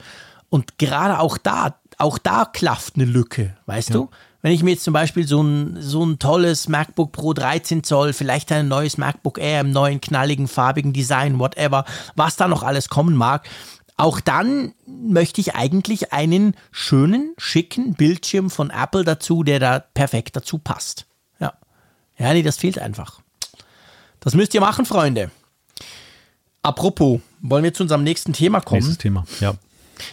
Und 0.49 0.79
gerade 0.79 1.19
auch 1.19 1.39
da, 1.39 1.81
auch 1.99 2.19
da 2.19 2.45
klafft 2.45 2.97
eine 2.97 3.07
Lücke, 3.07 3.57
weißt 3.67 3.91
ja. 3.91 3.95
du? 3.95 4.11
Wenn 4.45 4.53
ich 4.53 4.63
mir 4.63 4.73
jetzt 4.73 4.85
zum 4.85 4.93
Beispiel 4.93 5.27
so 5.27 5.43
ein, 5.43 5.81
so 5.81 6.05
ein 6.05 6.19
tolles 6.19 6.69
MacBook 6.69 7.13
Pro 7.13 7.33
13 7.33 7.83
Zoll, 7.83 8.13
vielleicht 8.13 8.53
ein 8.53 8.69
neues 8.69 8.99
MacBook 8.99 9.39
Air 9.39 9.63
im 9.63 9.71
neuen, 9.71 10.03
knalligen, 10.03 10.49
farbigen 10.49 10.93
Design, 10.93 11.39
whatever, 11.39 11.87
was 12.15 12.37
da 12.37 12.47
noch 12.47 12.63
alles 12.63 12.91
kommen 12.91 13.17
mag, 13.17 13.49
auch 13.97 14.21
dann 14.21 14.75
möchte 14.87 15.41
ich 15.41 15.55
eigentlich 15.55 16.13
einen 16.13 16.55
schönen, 16.73 17.33
schicken 17.39 17.95
Bildschirm 17.95 18.51
von 18.51 18.69
Apple 18.69 19.03
dazu, 19.03 19.45
der 19.45 19.61
da 19.61 19.79
perfekt 19.79 20.37
dazu 20.37 20.59
passt. 20.59 21.07
Ja. 21.41 21.55
Ja, 22.19 22.35
nee, 22.35 22.43
das 22.43 22.59
fehlt 22.59 22.79
einfach. 22.79 23.21
Das 24.21 24.35
müsst 24.35 24.53
ihr 24.53 24.61
machen, 24.61 24.85
Freunde. 24.85 25.31
Apropos, 26.61 27.21
wollen 27.41 27.65
wir 27.65 27.73
zu 27.73 27.85
unserem 27.85 28.03
nächsten 28.03 28.35
Thema 28.35 28.61
kommen? 28.61 28.81
Nächstes 28.81 28.99
Thema, 28.99 29.25
ja. 29.41 29.55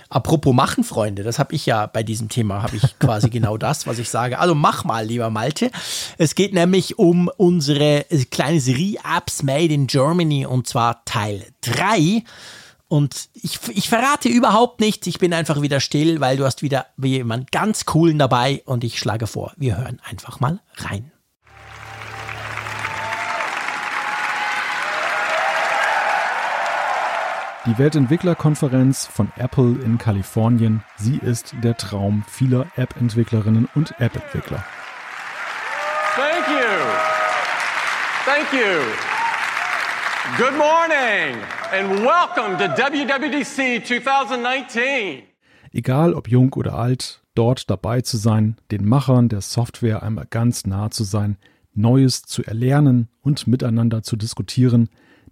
Apropos 0.09 0.53
machen, 0.53 0.83
Freunde, 0.83 1.23
das 1.23 1.39
habe 1.39 1.55
ich 1.55 1.65
ja 1.65 1.85
bei 1.85 2.03
diesem 2.03 2.29
Thema, 2.29 2.63
habe 2.63 2.75
ich 2.75 2.99
quasi 2.99 3.29
genau 3.31 3.57
das, 3.57 3.87
was 3.87 3.99
ich 3.99 4.09
sage. 4.09 4.39
Also 4.39 4.55
mach 4.55 4.83
mal, 4.83 5.05
lieber 5.05 5.29
Malte. 5.29 5.71
Es 6.17 6.35
geht 6.35 6.53
nämlich 6.53 6.99
um 6.99 7.29
unsere 7.37 8.05
kleine 8.31 8.59
Serie 8.59 8.99
Apps 9.17 9.43
Made 9.43 9.73
in 9.73 9.87
Germany 9.87 10.45
und 10.45 10.67
zwar 10.67 11.03
Teil 11.05 11.45
3. 11.61 12.23
Und 12.87 13.29
ich, 13.33 13.57
ich 13.73 13.87
verrate 13.87 14.27
überhaupt 14.27 14.81
nichts, 14.81 15.07
ich 15.07 15.17
bin 15.17 15.33
einfach 15.33 15.61
wieder 15.61 15.79
still, 15.79 16.19
weil 16.19 16.35
du 16.35 16.43
hast 16.43 16.61
wieder 16.61 16.87
jemand 16.97 17.49
ganz 17.53 17.85
coolen 17.85 18.19
dabei 18.19 18.63
und 18.65 18.83
ich 18.83 18.99
schlage 18.99 19.27
vor, 19.27 19.53
wir 19.55 19.77
hören 19.77 20.01
einfach 20.03 20.41
mal 20.41 20.59
rein. 20.75 21.09
Die 27.67 27.77
Weltentwicklerkonferenz 27.77 29.05
von 29.05 29.31
Apple 29.37 29.77
in 29.85 29.99
Kalifornien, 29.99 30.83
sie 30.97 31.17
ist 31.17 31.53
der 31.61 31.77
Traum 31.77 32.23
vieler 32.27 32.65
App-Entwicklerinnen 32.75 33.69
und 33.75 33.93
App-Entwickler. 33.99 34.65
Thank 36.15 36.47
you. 36.47 36.65
Thank 38.25 38.51
you. 38.51 38.81
Good 40.37 40.57
morning 40.57 41.37
and 41.71 42.01
welcome 42.01 42.57
to 42.57 42.65
WWDC 42.81 43.85
2019. 43.85 45.21
Egal 45.71 46.15
ob 46.15 46.29
jung 46.29 46.51
oder 46.53 46.73
alt, 46.73 47.21
dort 47.35 47.69
dabei 47.69 48.01
zu 48.01 48.17
sein, 48.17 48.57
den 48.71 48.85
Machern 48.85 49.29
der 49.29 49.41
Software 49.41 50.01
einmal 50.01 50.25
ganz 50.27 50.65
nah 50.65 50.89
zu 50.89 51.03
sein, 51.03 51.37
Neues 51.75 52.23
zu 52.23 52.43
erlernen 52.43 53.07
und 53.21 53.45
miteinander 53.45 54.01
zu 54.01 54.15
diskutieren, 54.15 54.89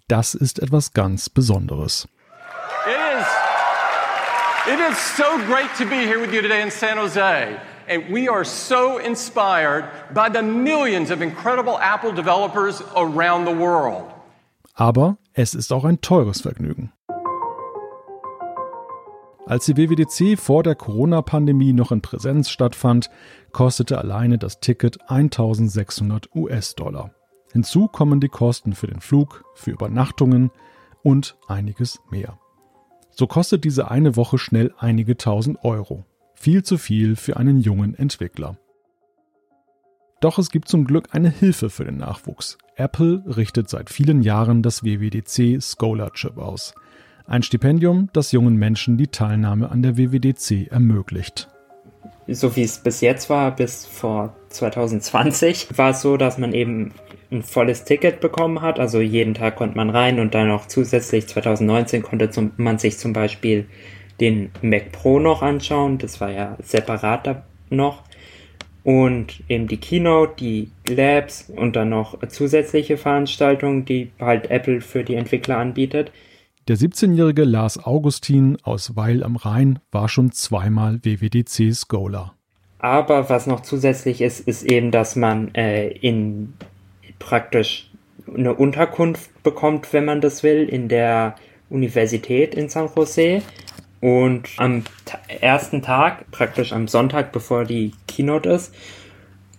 das 0.08 0.36
ist 0.36 0.60
etwas 0.60 0.94
ganz 0.94 1.30
Besonderes. 1.30 2.08
It 4.70 4.80
is 4.80 5.00
so 5.00 5.40
great 5.48 5.74
to 5.80 5.86
be 5.86 6.06
here 6.06 6.20
with 6.20 6.32
you 6.32 6.44
today 6.44 6.62
in 6.62 6.70
San 6.70 6.98
Jose. 6.98 7.60
And 7.88 8.04
we 8.12 8.30
are 8.30 8.46
so 8.46 9.00
inspired 9.00 9.86
by 10.14 10.30
the 10.30 10.44
millions 10.44 11.10
of 11.10 11.24
incredible 11.24 11.80
Apple 11.82 12.12
developers 12.12 12.84
around 12.96 13.48
the 13.48 13.56
world. 13.56 14.04
Aber 14.76 15.18
es 15.34 15.56
ist 15.56 15.74
auch 15.74 15.86
ein 15.86 16.02
teures 16.02 16.42
Vergnügen. 16.42 16.92
Als 19.48 19.66
die 19.66 19.76
WWDC 19.76 20.40
vor 20.40 20.62
der 20.62 20.76
Corona-Pandemie 20.76 21.74
noch 21.74 21.92
in 21.92 22.02
Präsenz 22.02 22.52
stattfand, 22.52 23.10
kostete 23.52 23.98
alleine 23.98 24.38
das 24.38 24.60
Ticket 24.60 25.00
1600 25.10 26.30
US-Dollar. 26.36 27.10
Hinzu 27.54 27.88
kommen 27.88 28.20
die 28.20 28.30
Kosten 28.30 28.74
für 28.74 28.86
den 28.86 29.02
Flug, 29.02 29.44
für 29.56 29.72
Übernachtungen 29.72 30.52
und 31.02 31.40
einiges 31.48 32.00
mehr. 32.12 32.38
So 33.20 33.28
kostet 33.28 33.66
diese 33.66 33.92
eine 33.92 34.16
Woche 34.16 34.38
schnell 34.38 34.74
einige 34.78 35.18
tausend 35.18 35.66
Euro. 35.66 36.06
Viel 36.36 36.64
zu 36.64 36.78
viel 36.78 37.18
für 37.18 37.36
einen 37.36 37.60
jungen 37.60 37.94
Entwickler. 37.94 38.58
Doch 40.22 40.40
es 40.40 40.52
gibt 40.52 40.70
zum 40.70 40.86
Glück 40.86 41.10
eine 41.12 41.30
Hilfe 41.30 41.70
für 41.70 41.84
den 41.84 41.98
Nachwuchs. 41.98 42.58
Apple 42.78 43.22
richtet 43.28 43.70
seit 43.70 43.90
vielen 43.90 44.22
Jahren 44.22 44.64
das 44.64 44.86
WWDC 44.86 45.62
Scholarship 45.62 46.38
aus. 46.38 46.74
Ein 47.26 47.44
Stipendium, 47.44 48.08
das 48.14 48.32
jungen 48.32 48.56
Menschen 48.56 48.96
die 48.96 49.08
Teilnahme 49.08 49.70
an 49.70 49.84
der 49.84 49.98
WWDC 49.98 50.72
ermöglicht. 50.72 51.50
So 52.30 52.56
wie 52.56 52.64
es 52.64 52.78
bis 52.78 53.02
jetzt 53.02 53.30
war, 53.30 53.54
bis 53.54 53.86
vor 53.86 54.34
2020, 54.48 55.78
war 55.78 55.90
es 55.90 56.02
so, 56.02 56.16
dass 56.16 56.38
man 56.38 56.54
eben 56.54 56.94
ein 57.32 57.44
volles 57.44 57.84
Ticket 57.84 58.22
bekommen 58.22 58.62
hat. 58.62 58.80
Also 58.80 59.00
jeden 59.00 59.34
Tag 59.34 59.56
konnte 59.56 59.78
man 59.78 59.90
rein 59.90 60.20
und 60.20 60.34
dann 60.34 60.48
noch 60.48 60.68
zusätzlich 60.68 61.28
2019 61.28 62.02
konnte 62.02 62.30
zum, 62.30 62.52
man 62.58 62.80
sich 62.80 62.98
zum 62.98 63.14
Beispiel 63.14 63.68
den 64.20 64.52
Mac 64.62 64.92
Pro 64.92 65.20
noch 65.20 65.42
anschauen. 65.42 65.98
Das 65.98 66.20
war 66.20 66.32
ja 66.32 66.58
separat 66.62 67.44
noch. 67.70 68.04
Und 68.84 69.44
eben 69.50 69.68
die 69.68 69.78
Keynote, 69.78 70.34
die 70.40 70.72
Labs 70.88 71.52
und 71.56 71.76
dann 71.76 71.90
noch 71.90 72.18
zusätzliche 72.28 72.98
Veranstaltungen, 72.98 73.86
die 73.86 74.12
halt 74.20 74.50
Apple 74.50 74.82
für 74.82 75.04
die 75.04 75.16
Entwickler 75.16 75.58
anbietet. 75.58 76.12
Der 76.68 76.78
17-jährige 76.78 77.44
Lars 77.44 77.84
Augustin 77.84 78.58
aus 78.64 78.96
Weil 78.96 79.24
am 79.24 79.36
Rhein 79.36 79.80
war 79.92 80.08
schon 80.08 80.32
zweimal 80.32 81.00
WWDC 81.04 81.76
Scholar. 81.76 82.36
Aber 82.80 83.30
was 83.30 83.48
noch 83.48 83.62
zusätzlich 83.62 84.22
ist, 84.22 84.48
ist 84.48 84.64
eben, 84.64 84.92
dass 84.92 85.16
man 85.16 85.54
äh, 85.54 85.90
in 85.90 86.54
praktisch 87.20 87.90
eine 88.36 88.54
Unterkunft 88.54 89.44
bekommt, 89.44 89.92
wenn 89.94 90.06
man 90.06 90.22
das 90.22 90.44
will, 90.44 90.68
in 90.68 90.88
der 90.88 91.36
Universität 91.70 92.56
in 92.56 92.70
San 92.70 92.90
Jose. 92.96 93.42
Und 94.02 94.48
am 94.58 94.84
ersten 95.42 95.82
Tag, 95.82 96.32
praktisch 96.32 96.72
am 96.72 96.88
Sonntag, 96.88 97.32
bevor 97.32 97.66
die 97.66 97.92
Keynote 98.08 98.50
ist, 98.50 98.74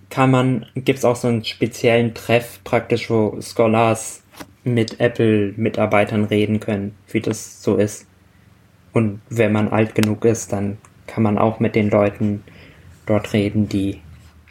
kann 0.09 0.31
man, 0.31 0.67
gibt's 0.75 1.05
auch 1.05 1.17
so 1.17 1.29
einen 1.29 1.45
speziellen 1.45 2.15
Treff, 2.15 2.61
praktisch, 2.65 3.11
wo 3.11 3.41
Scholars 3.41 4.23
mit 4.65 4.99
Apple-Mitarbeitern 4.99 6.25
reden 6.25 6.59
können, 6.59 6.95
wie 7.11 7.21
das 7.21 7.63
so 7.63 7.77
ist. 7.77 8.07
Und 8.93 9.21
wenn 9.29 9.53
man 9.53 9.69
alt 9.69 9.95
genug 9.95 10.25
ist, 10.25 10.53
dann 10.53 10.79
kann 11.07 11.23
man 11.23 11.39
auch 11.39 11.61
mit 11.61 11.75
den 11.75 11.91
Leuten 11.91 12.43
dort 13.07 13.33
reden, 13.33 13.69
die 13.69 14.01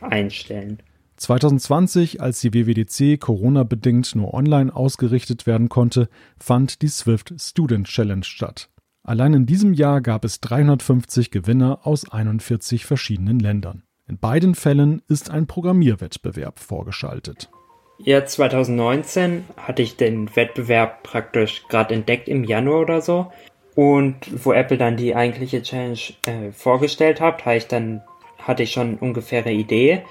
einstellen. 0.01 0.79
2020, 1.19 2.21
als 2.21 2.39
die 2.39 2.53
WWDC 2.53 3.19
Corona-bedingt 3.19 4.15
nur 4.15 4.33
online 4.33 4.73
ausgerichtet 4.73 5.45
werden 5.45 5.67
konnte, 5.67 6.07
fand 6.39 6.81
die 6.81 6.87
Swift 6.87 7.33
Student 7.37 7.87
Challenge 7.87 8.23
statt. 8.23 8.69
Allein 9.03 9.33
in 9.33 9.45
diesem 9.45 9.73
Jahr 9.73 10.01
gab 10.01 10.23
es 10.23 10.39
350 10.39 11.29
Gewinner 11.31 11.79
aus 11.83 12.09
41 12.09 12.85
verschiedenen 12.85 13.39
Ländern. 13.39 13.83
In 14.07 14.17
beiden 14.17 14.55
Fällen 14.55 15.01
ist 15.07 15.29
ein 15.29 15.45
Programmierwettbewerb 15.45 16.59
vorgeschaltet. 16.59 17.49
Ja, 17.97 18.25
2019 18.25 19.43
hatte 19.57 19.81
ich 19.81 19.97
den 19.97 20.33
Wettbewerb 20.35 21.03
praktisch 21.03 21.67
gerade 21.67 21.95
entdeckt 21.95 22.29
im 22.29 22.45
Januar 22.45 22.79
oder 22.81 23.01
so. 23.01 23.31
Und 23.75 24.15
wo 24.45 24.53
Apple 24.53 24.77
dann 24.77 24.95
die 24.95 25.15
eigentliche 25.15 25.61
Challenge 25.61 25.99
äh, 26.25 26.51
vorgestellt 26.51 27.19
hat, 27.19 27.45
hatte 27.45 27.57
ich 27.57 27.67
dann 27.67 28.01
hatte 28.37 28.63
ich 28.63 28.71
schon 28.71 28.95
ungefähre 28.95 29.51
Idee 29.51 30.03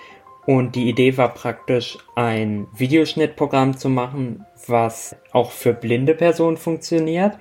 und 0.48 0.76
die 0.76 0.88
Idee 0.88 1.18
war 1.18 1.34
praktisch, 1.34 1.98
ein 2.14 2.68
Videoschnittprogramm 2.74 3.76
zu 3.76 3.90
machen, 3.90 4.46
was 4.66 5.14
auch 5.30 5.50
für 5.50 5.74
blinde 5.74 6.14
Personen 6.14 6.56
funktioniert. 6.56 7.38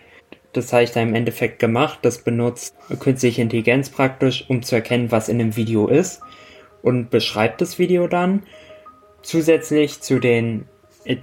Das 0.51 0.73
habe 0.73 0.83
ich 0.83 0.91
dann 0.91 1.07
im 1.07 1.15
Endeffekt 1.15 1.59
gemacht. 1.59 1.99
Das 2.01 2.17
benutzt 2.17 2.75
künstliche 2.99 3.41
Intelligenz 3.41 3.89
praktisch, 3.89 4.43
um 4.49 4.61
zu 4.61 4.75
erkennen, 4.75 5.09
was 5.09 5.29
in 5.29 5.39
einem 5.39 5.55
Video 5.55 5.87
ist 5.87 6.19
und 6.81 7.09
beschreibt 7.09 7.61
das 7.61 7.79
Video 7.79 8.09
dann. 8.09 8.43
Zusätzlich 9.21 10.01
zu 10.01 10.19
den 10.19 10.65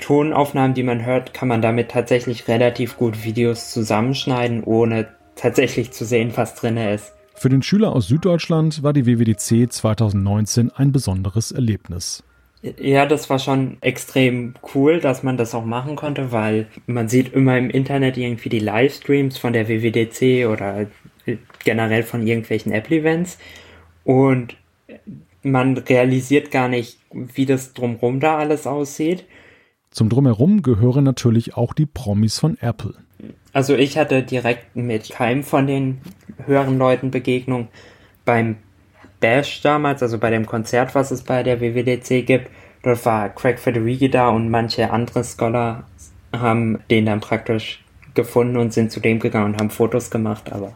Tonaufnahmen, 0.00 0.72
die 0.72 0.84
man 0.84 1.04
hört, 1.04 1.34
kann 1.34 1.48
man 1.48 1.60
damit 1.60 1.90
tatsächlich 1.90 2.48
relativ 2.48 2.96
gut 2.96 3.24
Videos 3.24 3.72
zusammenschneiden, 3.72 4.64
ohne 4.64 5.08
tatsächlich 5.36 5.90
zu 5.90 6.06
sehen, 6.06 6.32
was 6.34 6.54
drin 6.54 6.78
ist. 6.78 7.12
Für 7.34 7.48
den 7.48 7.62
Schüler 7.62 7.92
aus 7.92 8.08
Süddeutschland 8.08 8.82
war 8.82 8.92
die 8.92 9.06
WWDC 9.06 9.70
2019 9.70 10.70
ein 10.70 10.92
besonderes 10.92 11.52
Erlebnis. 11.52 12.22
Ja, 12.62 13.04
das 13.04 13.28
war 13.28 13.38
schon 13.38 13.76
extrem 13.82 14.54
cool, 14.74 14.98
dass 14.98 15.22
man 15.22 15.36
das 15.36 15.54
auch 15.54 15.66
machen 15.66 15.96
konnte, 15.96 16.32
weil 16.32 16.68
man 16.86 17.08
sieht 17.08 17.34
immer 17.34 17.58
im 17.58 17.68
Internet 17.68 18.16
irgendwie 18.16 18.48
die 18.48 18.60
Livestreams 18.60 19.36
von 19.36 19.52
der 19.52 19.68
WWDC 19.68 20.46
oder 20.48 20.86
generell 21.62 22.02
von 22.02 22.26
irgendwelchen 22.26 22.72
Apple-Events 22.72 23.38
und 24.04 24.56
man 25.42 25.76
realisiert 25.76 26.50
gar 26.50 26.68
nicht, 26.68 26.98
wie 27.12 27.44
das 27.44 27.74
drumherum 27.74 28.20
da 28.20 28.38
alles 28.38 28.66
aussieht. 28.66 29.26
Zum 29.90 30.08
Drumherum 30.08 30.62
gehören 30.62 31.04
natürlich 31.04 31.56
auch 31.56 31.74
die 31.74 31.86
Promis 31.86 32.38
von 32.38 32.56
Apple. 32.60 32.94
Also 33.52 33.74
ich 33.74 33.96
hatte 33.96 34.22
direkt 34.22 34.74
mit 34.74 35.10
keinem 35.10 35.44
von 35.44 35.66
den 35.66 36.00
höheren 36.44 36.78
Leuten 36.78 37.10
Begegnung. 37.10 37.68
Beim 38.24 38.56
Bash 39.20 39.62
damals, 39.62 40.02
also 40.02 40.18
bei 40.18 40.30
dem 40.30 40.46
Konzert, 40.46 40.94
was 40.94 41.10
es 41.10 41.22
bei 41.22 41.42
der 41.42 41.60
WWDC 41.60 42.26
gibt. 42.26 42.50
Dort 42.82 43.04
war 43.06 43.30
Craig 43.30 43.58
Federighi 43.58 44.10
da 44.10 44.28
und 44.28 44.50
manche 44.50 44.90
andere 44.90 45.24
Scholar 45.24 45.84
haben 46.32 46.80
den 46.90 47.06
dann 47.06 47.20
praktisch 47.20 47.82
gefunden 48.14 48.56
und 48.56 48.72
sind 48.72 48.92
zu 48.92 49.00
dem 49.00 49.20
gegangen 49.20 49.54
und 49.54 49.60
haben 49.60 49.70
Fotos 49.70 50.10
gemacht, 50.10 50.52
aber 50.52 50.74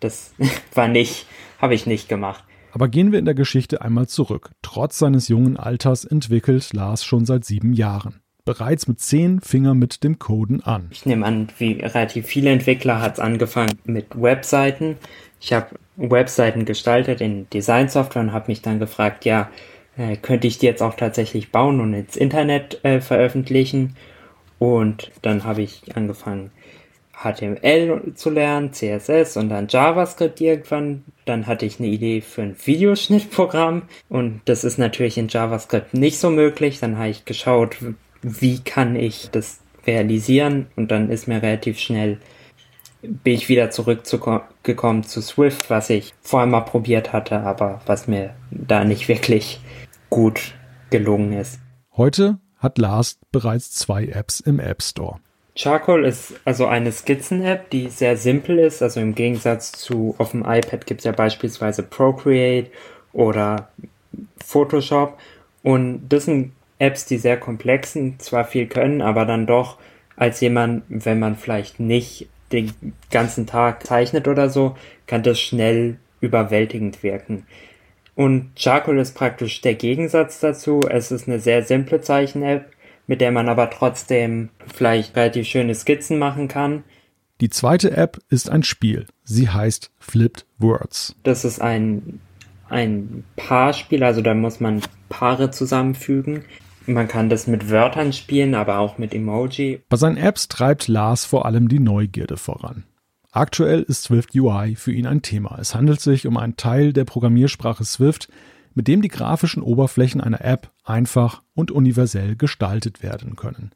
das 0.00 0.34
war 0.74 0.88
nicht, 0.88 1.26
habe 1.60 1.74
ich 1.74 1.86
nicht 1.86 2.08
gemacht. 2.08 2.44
Aber 2.72 2.88
gehen 2.88 3.12
wir 3.12 3.18
in 3.18 3.24
der 3.24 3.34
Geschichte 3.34 3.80
einmal 3.80 4.06
zurück. 4.06 4.50
Trotz 4.60 4.98
seines 4.98 5.28
jungen 5.28 5.56
Alters 5.56 6.04
entwickelt 6.04 6.72
Lars 6.74 7.04
schon 7.04 7.24
seit 7.24 7.44
sieben 7.44 7.72
Jahren. 7.72 8.20
Bereits 8.46 8.86
mit 8.86 9.00
zehn 9.00 9.40
Fingern 9.40 9.76
mit 9.76 10.04
dem 10.04 10.20
Coden 10.20 10.62
an. 10.62 10.86
Ich 10.92 11.04
nehme 11.04 11.26
an, 11.26 11.48
wie 11.58 11.80
relativ 11.80 12.26
viele 12.26 12.50
Entwickler 12.50 13.02
hat 13.02 13.14
es 13.14 13.20
angefangen 13.20 13.76
mit 13.84 14.06
Webseiten. 14.14 14.96
Ich 15.40 15.52
habe 15.52 15.70
Webseiten 15.96 16.64
gestaltet 16.64 17.20
in 17.20 17.50
Designsoftware 17.50 18.22
und 18.22 18.32
habe 18.32 18.46
mich 18.46 18.62
dann 18.62 18.78
gefragt, 18.78 19.24
ja, 19.24 19.50
äh, 19.98 20.16
könnte 20.16 20.46
ich 20.46 20.58
die 20.58 20.66
jetzt 20.66 20.80
auch 20.80 20.94
tatsächlich 20.94 21.50
bauen 21.50 21.80
und 21.80 21.92
ins 21.92 22.14
Internet 22.14 22.84
äh, 22.84 23.00
veröffentlichen? 23.00 23.96
Und 24.60 25.10
dann 25.22 25.42
habe 25.42 25.62
ich 25.62 25.96
angefangen, 25.96 26.52
HTML 27.20 28.12
zu 28.14 28.30
lernen, 28.30 28.72
CSS 28.72 29.38
und 29.38 29.48
dann 29.48 29.66
JavaScript 29.68 30.40
irgendwann. 30.40 31.02
Dann 31.24 31.48
hatte 31.48 31.66
ich 31.66 31.80
eine 31.80 31.88
Idee 31.88 32.20
für 32.20 32.42
ein 32.42 32.56
Videoschnittprogramm 32.64 33.82
und 34.08 34.42
das 34.44 34.62
ist 34.62 34.78
natürlich 34.78 35.18
in 35.18 35.26
JavaScript 35.26 35.94
nicht 35.94 36.18
so 36.20 36.30
möglich. 36.30 36.78
Dann 36.78 36.96
habe 36.96 37.08
ich 37.08 37.24
geschaut, 37.24 37.78
wie 38.28 38.58
kann 38.58 38.96
ich 38.96 39.30
das 39.30 39.60
realisieren 39.86 40.66
und 40.74 40.90
dann 40.90 41.10
ist 41.10 41.28
mir 41.28 41.42
relativ 41.42 41.78
schnell 41.78 42.18
bin 43.02 43.34
ich 43.34 43.48
wieder 43.48 43.70
zurückgekommen 43.70 45.04
zu 45.04 45.20
Swift, 45.20 45.70
was 45.70 45.90
ich 45.90 46.12
vorher 46.22 46.48
mal 46.48 46.62
probiert 46.62 47.12
hatte, 47.12 47.40
aber 47.40 47.80
was 47.86 48.08
mir 48.08 48.34
da 48.50 48.84
nicht 48.84 49.06
wirklich 49.06 49.60
gut 50.10 50.54
gelungen 50.90 51.32
ist. 51.34 51.60
Heute 51.96 52.38
hat 52.58 52.78
Lars 52.78 53.18
bereits 53.30 53.70
zwei 53.70 54.06
Apps 54.06 54.40
im 54.40 54.58
App 54.58 54.82
Store. 54.82 55.18
Charcoal 55.54 56.04
ist 56.04 56.34
also 56.44 56.66
eine 56.66 56.90
Skizzen-App, 56.90 57.70
die 57.70 57.88
sehr 57.88 58.16
simpel 58.16 58.58
ist. 58.58 58.82
Also 58.82 59.00
im 59.00 59.14
Gegensatz 59.14 59.72
zu 59.72 60.16
auf 60.18 60.32
dem 60.32 60.40
iPad 60.40 60.84
gibt 60.84 61.00
es 61.00 61.04
ja 61.04 61.12
beispielsweise 61.12 61.82
Procreate 61.82 62.70
oder 63.12 63.68
Photoshop. 64.44 65.16
Und 65.62 66.08
das 66.08 66.24
sind 66.24 66.52
Apps, 66.78 67.06
die 67.06 67.18
sehr 67.18 67.38
komplex 67.38 67.92
sind, 67.92 68.22
zwar 68.22 68.44
viel 68.44 68.66
können, 68.66 69.02
aber 69.02 69.24
dann 69.24 69.46
doch 69.46 69.78
als 70.16 70.40
jemand, 70.40 70.84
wenn 70.88 71.18
man 71.18 71.36
vielleicht 71.36 71.80
nicht 71.80 72.28
den 72.52 72.72
ganzen 73.10 73.46
Tag 73.46 73.86
zeichnet 73.86 74.28
oder 74.28 74.48
so, 74.48 74.76
kann 75.06 75.22
das 75.22 75.40
schnell 75.40 75.98
überwältigend 76.20 77.02
wirken. 77.02 77.46
Und 78.14 78.52
Charcoal 78.56 78.98
ist 78.98 79.14
praktisch 79.14 79.60
der 79.60 79.74
Gegensatz 79.74 80.40
dazu. 80.40 80.80
Es 80.88 81.12
ist 81.12 81.28
eine 81.28 81.38
sehr 81.38 81.62
simple 81.64 82.00
Zeichen-App, 82.00 82.70
mit 83.06 83.20
der 83.20 83.30
man 83.30 83.48
aber 83.48 83.68
trotzdem 83.70 84.48
vielleicht 84.74 85.14
relativ 85.16 85.46
schöne 85.46 85.74
Skizzen 85.74 86.18
machen 86.18 86.48
kann. 86.48 86.84
Die 87.42 87.50
zweite 87.50 87.90
App 87.90 88.18
ist 88.30 88.48
ein 88.48 88.62
Spiel. 88.62 89.06
Sie 89.24 89.50
heißt 89.50 89.90
Flipped 89.98 90.46
Words. 90.58 91.14
Das 91.22 91.44
ist 91.44 91.60
ein, 91.60 92.20
ein 92.70 93.24
Paarspiel, 93.36 94.02
also 94.02 94.22
da 94.22 94.32
muss 94.32 94.60
man 94.60 94.80
Paare 95.10 95.50
zusammenfügen. 95.50 96.44
Man 96.86 97.08
kann 97.08 97.28
das 97.28 97.46
mit 97.46 97.70
Wörtern 97.70 98.12
spielen, 98.12 98.54
aber 98.54 98.78
auch 98.78 98.98
mit 98.98 99.12
Emoji. 99.14 99.80
Bei 99.88 99.96
seinen 99.96 100.16
Apps 100.16 100.48
treibt 100.48 100.88
Lars 100.88 101.24
vor 101.24 101.46
allem 101.46 101.68
die 101.68 101.80
Neugierde 101.80 102.36
voran. 102.36 102.84
Aktuell 103.32 103.82
ist 103.82 104.04
Swift 104.04 104.34
UI 104.34 104.76
für 104.76 104.92
ihn 104.92 105.06
ein 105.06 105.20
Thema. 105.20 105.58
Es 105.60 105.74
handelt 105.74 106.00
sich 106.00 106.26
um 106.26 106.36
einen 106.36 106.56
Teil 106.56 106.92
der 106.92 107.04
Programmiersprache 107.04 107.84
Swift, 107.84 108.28
mit 108.74 108.88
dem 108.88 109.02
die 109.02 109.08
grafischen 109.08 109.62
Oberflächen 109.62 110.20
einer 110.20 110.44
App 110.44 110.70
einfach 110.84 111.42
und 111.54 111.70
universell 111.70 112.36
gestaltet 112.36 113.02
werden 113.02 113.36
können. 113.36 113.72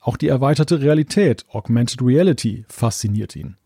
Auch 0.00 0.16
die 0.16 0.28
erweiterte 0.28 0.80
Realität, 0.80 1.44
Augmented 1.50 2.00
Reality, 2.02 2.64
fasziniert 2.68 3.36
ihn. 3.36 3.56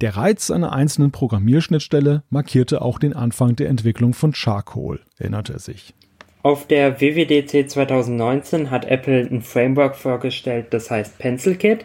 Der 0.00 0.16
Reiz 0.16 0.50
einer 0.50 0.72
einzelnen 0.72 1.12
Programmierschnittstelle 1.12 2.22
markierte 2.30 2.82
auch 2.82 2.98
den 2.98 3.14
Anfang 3.14 3.56
der 3.56 3.68
Entwicklung 3.68 4.14
von 4.14 4.32
Charcoal, 4.34 5.00
erinnert 5.16 5.50
er 5.50 5.58
sich. 5.58 5.94
Auf 6.42 6.66
der 6.66 7.00
WWDC 7.00 7.68
2019 7.68 8.70
hat 8.70 8.84
Apple 8.84 9.28
ein 9.30 9.42
Framework 9.42 9.96
vorgestellt, 9.96 10.66
das 10.70 10.90
heißt 10.90 11.18
PencilKit. 11.18 11.84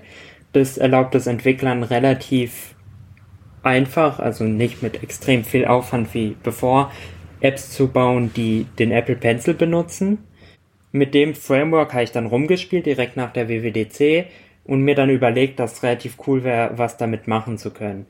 Das 0.51 0.77
erlaubt 0.77 1.15
es 1.15 1.25
Entwicklern 1.25 1.81
relativ 1.81 2.75
einfach, 3.63 4.19
also 4.19 4.43
nicht 4.43 4.83
mit 4.83 5.01
extrem 5.01 5.43
viel 5.43 5.65
Aufwand 5.65 6.13
wie 6.13 6.35
bevor, 6.43 6.91
Apps 7.41 7.71
zu 7.71 7.87
bauen, 7.87 8.31
die 8.35 8.67
den 8.77 8.91
Apple 8.91 9.15
Pencil 9.15 9.55
benutzen. 9.55 10.19
Mit 10.91 11.15
dem 11.15 11.33
Framework 11.33 11.93
habe 11.93 12.03
ich 12.03 12.11
dann 12.11 12.27
rumgespielt, 12.27 12.85
direkt 12.85 13.17
nach 13.17 13.33
der 13.33 13.49
WWDC 13.49 14.27
und 14.65 14.81
mir 14.81 14.93
dann 14.93 15.09
überlegt, 15.09 15.59
dass 15.59 15.73
es 15.73 15.83
relativ 15.83 16.17
cool 16.27 16.43
wäre, 16.43 16.77
was 16.77 16.97
damit 16.97 17.27
machen 17.27 17.57
zu 17.57 17.71
können. 17.71 18.05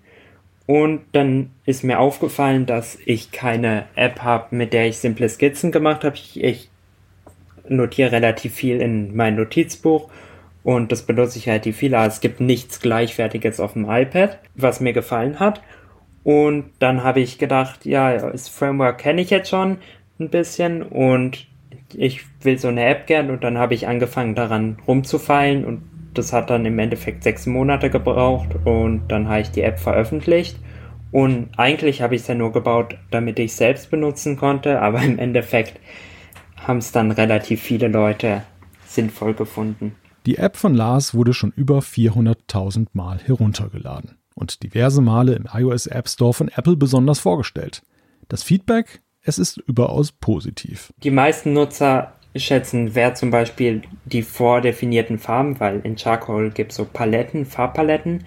Und 0.66 1.02
dann 1.12 1.52
ist 1.66 1.84
mir 1.84 2.00
aufgefallen, 2.00 2.66
dass 2.66 2.98
ich 3.06 3.32
keine 3.32 3.86
App 3.96 4.22
habe, 4.22 4.56
mit 4.56 4.72
der 4.72 4.88
ich 4.88 4.98
simple 4.98 5.28
Skizzen 5.28 5.72
gemacht 5.72 6.04
habe. 6.04 6.16
Ich, 6.16 6.42
ich 6.42 6.70
notiere 7.68 8.14
relativ 8.14 8.54
viel 8.54 8.82
in 8.82 9.16
mein 9.16 9.36
Notizbuch 9.36 10.10
und 10.64 10.92
das 10.92 11.04
benutze 11.04 11.38
ich 11.38 11.48
relativ 11.48 11.78
viel. 11.78 11.94
Aber 11.96 12.08
es 12.08 12.22
gibt 12.22 12.40
nichts 12.40 12.80
Gleichwertiges 12.80 13.60
auf 13.60 13.74
dem 13.74 13.90
iPad, 13.90 14.40
was 14.56 14.80
mir 14.80 14.94
gefallen 14.94 15.40
hat. 15.40 15.62
Und 16.24 16.72
dann 16.80 17.04
habe 17.04 17.20
ich 17.20 17.38
gedacht, 17.38 17.86
ja, 17.86 18.18
das 18.18 18.48
Framework 18.48 19.00
kenne 19.00 19.22
ich 19.22 19.30
jetzt 19.30 19.50
schon 19.50 19.78
ein 20.20 20.30
bisschen 20.30 20.82
und 20.82 21.48
ich 21.94 22.22
will 22.42 22.58
so 22.58 22.70
eine 22.70 22.86
App 22.86 23.08
gern 23.08 23.30
und 23.30 23.44
dann 23.44 23.58
habe 23.58 23.74
ich 23.74 23.88
angefangen 23.88 24.36
daran 24.36 24.78
rumzufallen 24.88 25.66
und 25.66 25.84
das 26.14 26.34
hat 26.34 26.50
dann 26.50 26.66
im 26.66 26.80
Endeffekt 26.80 27.24
sechs 27.24 27.46
Monate 27.46 27.90
gebraucht 27.90 28.50
und 28.66 29.08
dann 29.08 29.28
habe 29.28 29.42
ich 29.42 29.52
die 29.52 29.62
App 29.62 29.80
veröffentlicht. 29.80 30.58
Und 31.12 31.50
eigentlich 31.58 32.02
habe 32.02 32.16
ich 32.16 32.22
es 32.22 32.28
ja 32.28 32.36
nur 32.36 32.52
gebaut, 32.52 32.98
damit 33.12 33.38
ich 33.38 33.52
es 33.52 33.58
selbst 33.58 33.92
benutzen 33.92 34.36
konnte, 34.36 34.82
aber 34.82 35.02
im 35.04 35.20
Endeffekt 35.20 35.80
haben 36.56 36.80
es 36.80 36.92
dann 36.92 37.12
relativ 37.12 37.62
viele 37.62 37.88
Leute 37.88 38.44
sinnvoll 38.86 39.34
gefunden. 39.34 39.96
Die 40.26 40.38
App 40.38 40.56
von 40.56 40.74
Lars 40.74 41.14
wurde 41.14 41.34
schon 41.34 41.52
über 41.56 41.80
400.000 41.80 42.88
Mal 42.94 43.20
heruntergeladen 43.20 44.18
und 44.36 44.64
diverse 44.64 45.02
Male 45.02 45.34
im 45.34 45.48
iOS 45.54 45.88
App 45.88 46.08
Store 46.08 46.34
von 46.34 46.48
Apple 46.48 46.78
besonders 46.78 47.20
vorgestellt. 47.20 47.84
Das 48.30 48.42
Feedback, 48.42 49.02
es 49.22 49.38
ist 49.38 49.58
überaus 49.58 50.12
positiv. 50.12 50.94
Die 51.04 51.12
meisten 51.12 51.54
Nutzer 51.54 52.14
schätzen 52.36 52.96
Wert 52.96 53.18
zum 53.18 53.32
Beispiel 53.32 53.84
die 54.06 54.24
vordefinierten 54.24 55.20
Farben, 55.20 55.60
weil 55.60 55.82
in 55.84 55.98
Charcoal 55.98 56.50
gibt 56.50 56.72
es 56.72 56.78
so 56.78 56.86
Paletten, 56.86 57.46
Farbpaletten, 57.46 58.24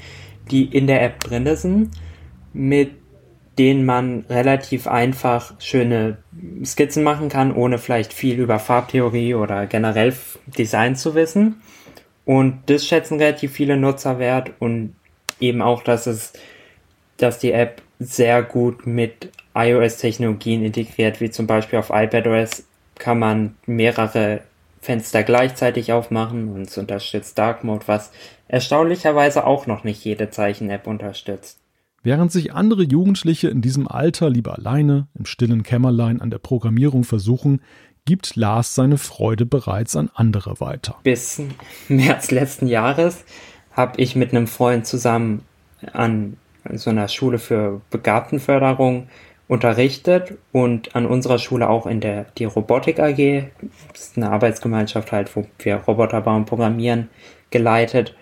die 0.51 0.65
in 0.65 0.87
der 0.87 1.03
App 1.03 1.21
drin 1.21 1.57
sind, 1.57 1.91
mit 2.53 2.93
denen 3.59 3.85
man 3.85 4.25
relativ 4.29 4.87
einfach 4.87 5.55
schöne 5.61 6.19
Skizzen 6.65 7.03
machen 7.03 7.29
kann, 7.29 7.55
ohne 7.55 7.79
vielleicht 7.79 8.13
viel 8.13 8.39
über 8.39 8.59
Farbtheorie 8.59 9.35
oder 9.35 9.67
generell 9.67 10.15
Design 10.59 10.95
zu 10.95 11.15
wissen. 11.15 11.63
Und 12.25 12.59
das 12.67 12.87
schätzen 12.87 13.19
relativ 13.19 13.53
viele 13.53 13.77
Nutzer 13.77 14.19
wert 14.19 14.53
und 14.59 14.95
eben 15.41 15.63
auch, 15.63 15.83
dass 15.83 16.07
es, 16.07 16.33
dass 17.17 17.39
die 17.39 17.53
App 17.53 17.83
sehr 17.99 18.43
gut 18.43 18.87
mit 18.87 19.31
iOS-Technologien 19.55 20.63
integriert, 20.63 21.21
wie 21.21 21.31
zum 21.31 21.47
Beispiel 21.47 21.79
auf 21.79 21.91
iPadOS 21.91 22.66
kann 22.99 23.19
man 23.19 23.57
mehrere 23.67 24.41
Fenster 24.81 25.23
gleichzeitig 25.23 25.93
aufmachen 25.93 26.49
und 26.49 26.69
es 26.69 26.79
unterstützt 26.79 27.37
Dark 27.39 27.65
Mode, 27.65 27.89
was 27.89 28.13
erstaunlicherweise 28.49 29.47
auch 29.47 29.67
noch 29.67 29.85
nicht 29.85 30.05
jede 30.05 30.31
Zeichen-App 30.31 30.87
unterstützt. 30.87 31.59
Während 32.03 32.31
sich 32.31 32.53
andere 32.55 32.85
Jugendliche 32.85 33.49
in 33.49 33.63
diesem 33.63 33.89
Alter 33.89 34.31
lieber 34.31 34.57
alleine 34.57 35.09
im 35.19 35.27
stillen 35.27 35.65
Kämmerlein 35.65 36.21
an 36.21 36.31
der 36.31 36.39
Programmierung 36.39 37.03
versuchen, 37.03 37.63
gibt 38.05 38.37
Lars 38.37 38.77
seine 38.77 38.97
Freude 38.97 39.45
bereits 39.45 39.97
an 39.97 40.11
andere 40.15 40.61
weiter. 40.61 40.97
Bis 41.03 41.43
März 41.89 42.31
letzten 42.31 42.69
Jahres 42.69 43.25
habe 43.73 44.01
ich 44.01 44.15
mit 44.15 44.31
einem 44.31 44.47
Freund 44.47 44.87
zusammen 44.87 45.43
an 45.93 46.37
so 46.75 46.91
einer 46.91 47.09
Schule 47.09 47.39
für 47.39 47.81
Begabtenförderung 47.91 49.09
unterrichtet 49.49 50.35
und 50.53 50.97
an 50.97 51.07
unserer 51.07 51.39
Schule 51.39 51.69
auch 51.69 51.87
in 51.87 52.01
der 52.01 52.27
die 52.37 52.45
Robotik 52.45 52.99
AG, 52.99 53.45
das 53.93 54.03
ist 54.03 54.17
eine 54.17 54.31
Arbeitsgemeinschaft 54.31 55.13
halt, 55.13 55.35
wo 55.37 55.47
wir 55.59 55.77
Roboter 55.77 56.21
bauen, 56.21 56.47
programmieren, 56.47 57.09
geleitet. 57.51 58.15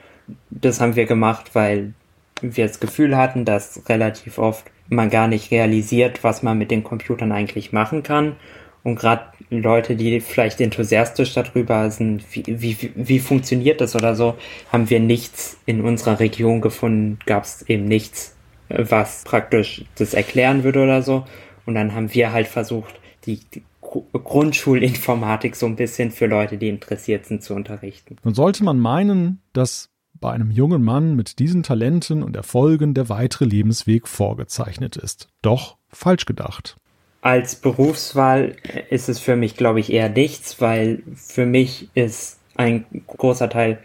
Das 0.50 0.80
haben 0.80 0.96
wir 0.96 1.06
gemacht, 1.06 1.54
weil 1.54 1.94
wir 2.40 2.66
das 2.66 2.80
Gefühl 2.80 3.16
hatten, 3.16 3.44
dass 3.44 3.88
relativ 3.88 4.38
oft 4.38 4.66
man 4.88 5.08
gar 5.08 5.28
nicht 5.28 5.50
realisiert, 5.50 6.22
was 6.22 6.42
man 6.42 6.58
mit 6.58 6.70
den 6.70 6.84
Computern 6.84 7.32
eigentlich 7.32 7.72
machen 7.72 8.02
kann. 8.02 8.36
Und 8.82 8.96
gerade 8.96 9.22
Leute, 9.48 9.96
die 9.96 10.20
vielleicht 10.20 10.60
enthusiastisch 10.60 11.32
darüber 11.32 11.90
sind, 11.90 12.22
wie, 12.32 12.44
wie, 12.46 12.92
wie 12.94 13.18
funktioniert 13.18 13.80
das 13.80 13.96
oder 13.96 14.14
so, 14.14 14.36
haben 14.70 14.90
wir 14.90 15.00
nichts 15.00 15.56
in 15.64 15.80
unserer 15.80 16.20
Region 16.20 16.60
gefunden, 16.60 17.18
gab 17.24 17.44
es 17.44 17.62
eben 17.62 17.86
nichts 17.86 18.33
was 18.68 19.24
praktisch 19.24 19.84
das 19.96 20.14
erklären 20.14 20.64
würde 20.64 20.82
oder 20.82 21.02
so. 21.02 21.24
Und 21.66 21.74
dann 21.74 21.94
haben 21.94 22.12
wir 22.14 22.32
halt 22.32 22.46
versucht, 22.46 22.94
die, 23.26 23.40
die 23.54 23.62
Grundschulinformatik 23.80 25.56
so 25.56 25.66
ein 25.66 25.76
bisschen 25.76 26.10
für 26.10 26.26
Leute, 26.26 26.58
die 26.58 26.68
interessiert 26.68 27.26
sind, 27.26 27.42
zu 27.42 27.54
unterrichten. 27.54 28.16
Nun 28.24 28.34
sollte 28.34 28.64
man 28.64 28.78
meinen, 28.78 29.40
dass 29.52 29.90
bei 30.20 30.32
einem 30.32 30.50
jungen 30.50 30.82
Mann 30.82 31.16
mit 31.16 31.38
diesen 31.38 31.62
Talenten 31.62 32.22
und 32.22 32.36
Erfolgen 32.36 32.94
der 32.94 33.08
weitere 33.08 33.44
Lebensweg 33.44 34.08
vorgezeichnet 34.08 34.96
ist. 34.96 35.28
Doch 35.42 35.76
falsch 35.90 36.24
gedacht. 36.24 36.76
Als 37.20 37.56
Berufswahl 37.56 38.56
ist 38.90 39.08
es 39.08 39.18
für 39.18 39.36
mich, 39.36 39.56
glaube 39.56 39.80
ich, 39.80 39.92
eher 39.92 40.08
nichts, 40.08 40.60
weil 40.60 41.02
für 41.14 41.46
mich 41.46 41.88
ist 41.94 42.38
ein 42.56 42.84
großer 43.06 43.48
Teil 43.48 43.78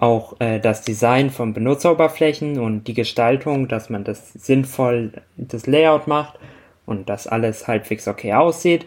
auch 0.00 0.40
äh, 0.40 0.58
das 0.60 0.82
Design 0.82 1.30
von 1.30 1.52
Benutzeroberflächen 1.52 2.58
und 2.58 2.84
die 2.88 2.94
Gestaltung, 2.94 3.68
dass 3.68 3.90
man 3.90 4.02
das 4.02 4.32
sinnvoll, 4.32 5.12
das 5.36 5.66
Layout 5.66 6.06
macht 6.06 6.38
und 6.86 7.08
dass 7.08 7.26
alles 7.26 7.68
halbwegs 7.68 8.08
okay 8.08 8.32
aussieht. 8.32 8.86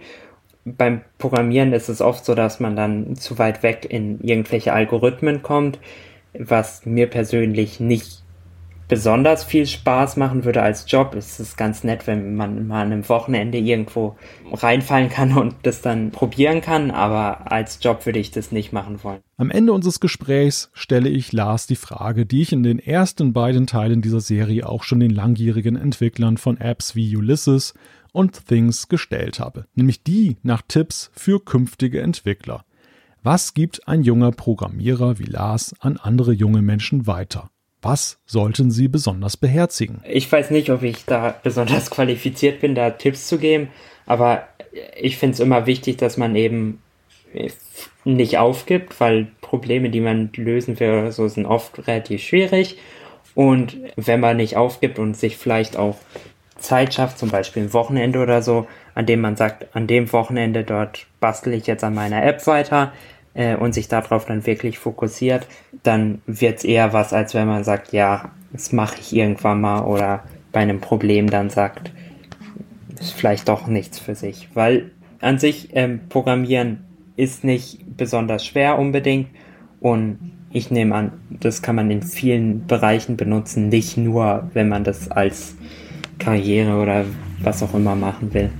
Beim 0.66 1.02
Programmieren 1.20 1.74
ist 1.74 1.90
es 1.90 2.02
oft 2.02 2.26
so, 2.26 2.36
dass 2.36 2.60
man 2.60 2.76
dann 2.76 3.16
zu 3.16 3.38
weit 3.38 3.64
weg 3.64 3.86
in 3.88 4.22
irgendwelche 4.22 4.74
Algorithmen 4.74 5.44
kommt, 5.44 5.78
was 6.34 6.86
mir 6.86 7.08
persönlich 7.08 7.80
nicht 7.80 8.23
besonders 8.88 9.44
viel 9.44 9.66
Spaß 9.66 10.18
machen 10.18 10.46
würde 10.46 10.62
als 10.62 10.86
Job. 10.88 11.16
Es 11.16 11.40
ist 11.40 11.58
ganz 11.58 11.84
nett, 11.84 12.08
wenn 12.08 12.36
man 12.36 12.68
mal 12.68 12.82
an 12.82 12.92
einem 12.92 13.10
Wochenende 13.10 13.58
irgendwo 13.58 14.16
reinfallen 14.52 15.10
kann 15.10 15.38
und 15.38 15.56
das 15.64 15.82
dann 15.82 16.12
probieren 16.12 16.62
kann, 16.62 16.92
aber 16.92 17.52
als 17.52 17.80
Job 17.82 18.06
würde 18.06 18.20
ich 18.20 18.32
das 18.32 18.52
nicht 18.52 18.74
machen 18.74 19.04
wollen. 19.04 19.22
Am 19.38 19.52
Ende 19.52 19.74
unseres 19.74 20.00
Gesprächs 20.00 20.70
stelle 20.74 21.10
ich 21.10 21.32
Lars 21.32 21.68
die 21.68 21.76
Frage, 21.76 22.26
die 22.26 22.42
ich 22.42 22.54
in 22.54 22.64
den 22.64 22.80
ersten 22.80 23.34
beiden 23.34 23.68
Teilen 23.68 24.02
dieser 24.02 24.22
Serie 24.22 24.68
auch 24.68 24.84
schon 24.84 25.00
den 25.00 25.12
langjährigen 25.12 25.76
Entwicklern 25.76 26.38
von 26.38 26.58
Apps 26.60 26.96
wie 26.96 27.16
Ulysses 27.16 27.74
und 28.12 28.48
Things 28.48 28.88
gestellt 28.90 29.40
habe, 29.40 29.66
nämlich 29.76 30.04
die 30.04 30.38
nach 30.44 30.62
Tipps 30.68 31.10
für 31.14 31.44
künftige 31.44 32.02
Entwickler. 32.02 32.64
Was 33.24 33.54
gibt 33.54 33.88
ein 33.88 34.04
junger 34.04 34.32
Programmierer 34.32 35.18
wie 35.18 35.24
Lars 35.24 35.74
an 35.80 35.98
andere 35.98 36.34
junge 36.34 36.62
Menschen 36.62 37.08
weiter? 37.08 37.50
Was 37.84 38.18
sollten 38.26 38.72
sie 38.72 38.88
besonders 38.88 39.38
beherzigen? 39.38 40.02
Ich 40.08 40.32
weiß 40.32 40.52
nicht, 40.52 40.70
ob 40.70 40.82
ich 40.84 41.06
da 41.06 41.36
besonders 41.44 41.90
qualifiziert 41.92 42.62
bin, 42.62 42.76
da 42.76 42.90
Tipps 42.90 43.28
zu 43.28 43.38
geben, 43.38 43.70
aber 44.06 44.48
ich 45.00 45.18
finde 45.18 45.34
es 45.34 45.40
immer 45.40 45.66
wichtig, 45.66 45.98
dass 45.98 46.18
man 46.18 46.36
eben 46.36 46.82
nicht 48.06 48.38
aufgibt, 48.38 49.00
weil 49.00 49.28
Probleme, 49.42 49.90
die 49.90 50.02
man 50.02 50.32
lösen 50.36 50.80
will 50.80 50.92
oder 50.92 51.12
so, 51.12 51.28
sind 51.28 51.46
oft 51.46 51.88
relativ 51.88 52.22
schwierig. 52.24 52.78
Und 53.36 53.78
wenn 53.96 54.20
man 54.20 54.38
nicht 54.38 54.58
aufgibt 54.58 55.00
und 55.00 55.18
sich 55.18 55.38
vielleicht 55.38 55.78
auch 55.78 55.98
Zeit 56.58 56.94
schafft, 56.94 57.18
zum 57.18 57.30
Beispiel 57.30 57.64
ein 57.64 57.74
Wochenende 57.74 58.20
oder 58.20 58.42
so, 58.42 58.68
an 58.96 59.06
dem 59.06 59.22
man 59.22 59.36
sagt, 59.36 59.76
an 59.76 59.88
dem 59.88 60.12
Wochenende 60.14 60.64
dort 60.64 61.08
bastel 61.20 61.54
ich 61.54 61.68
jetzt 61.68 61.84
an 61.84 61.96
meiner 61.96 62.24
App 62.24 62.46
weiter, 62.48 62.94
äh, 63.34 63.56
und 63.56 63.74
sich 63.74 63.88
darauf 63.88 64.26
dann 64.26 64.46
wirklich 64.46 64.80
fokussiert, 64.80 65.48
dann 65.84 66.22
wird 66.26 66.60
es 66.60 66.64
eher 66.64 66.94
was, 66.94 67.14
als 67.14 67.34
wenn 67.34 67.48
man 67.48 67.64
sagt, 67.64 67.94
ja, 67.94 68.32
das 68.52 68.72
mache 68.72 68.98
ich 69.00 69.16
irgendwann 69.16 69.62
mal 69.62 69.82
oder 69.82 70.24
bei 70.52 70.60
einem 70.60 70.80
Problem 70.80 71.30
dann 71.30 71.50
sagt, 71.50 71.92
ist 73.00 73.14
vielleicht 73.14 73.50
doch 73.50 73.68
nichts 73.68 74.00
für 74.00 74.16
sich. 74.16 74.50
Weil 74.54 74.92
an 75.20 75.40
sich 75.40 75.70
ähm, 75.74 76.02
Programmieren 76.10 76.86
ist 77.16 77.44
nicht 77.44 77.80
besonders 77.98 78.46
schwer 78.46 78.78
unbedingt 78.80 79.28
und 79.80 80.32
ich 80.52 80.70
nehme 80.70 80.94
an, 80.94 81.12
das 81.30 81.64
kann 81.64 81.76
man 81.76 81.90
in 81.90 82.04
vielen 82.04 82.68
Bereichen 82.68 83.18
benutzen, 83.18 83.70
nicht 83.70 83.98
nur, 83.98 84.50
wenn 84.54 84.70
man 84.70 84.84
das 84.84 85.10
als 85.10 85.56
Karriere 86.20 86.80
oder 86.80 87.06
was 87.42 87.64
auch 87.64 87.74
immer 87.74 87.96
machen 87.96 88.34
will. 88.34 88.52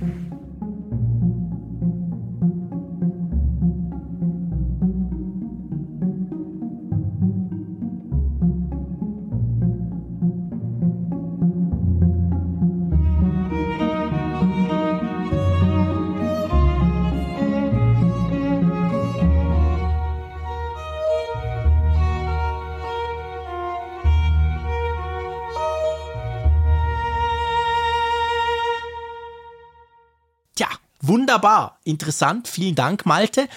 Wunderbar, 31.44 31.78
interessant, 31.84 32.48
vielen 32.48 32.74
Dank, 32.74 33.04
Malte. 33.04 33.48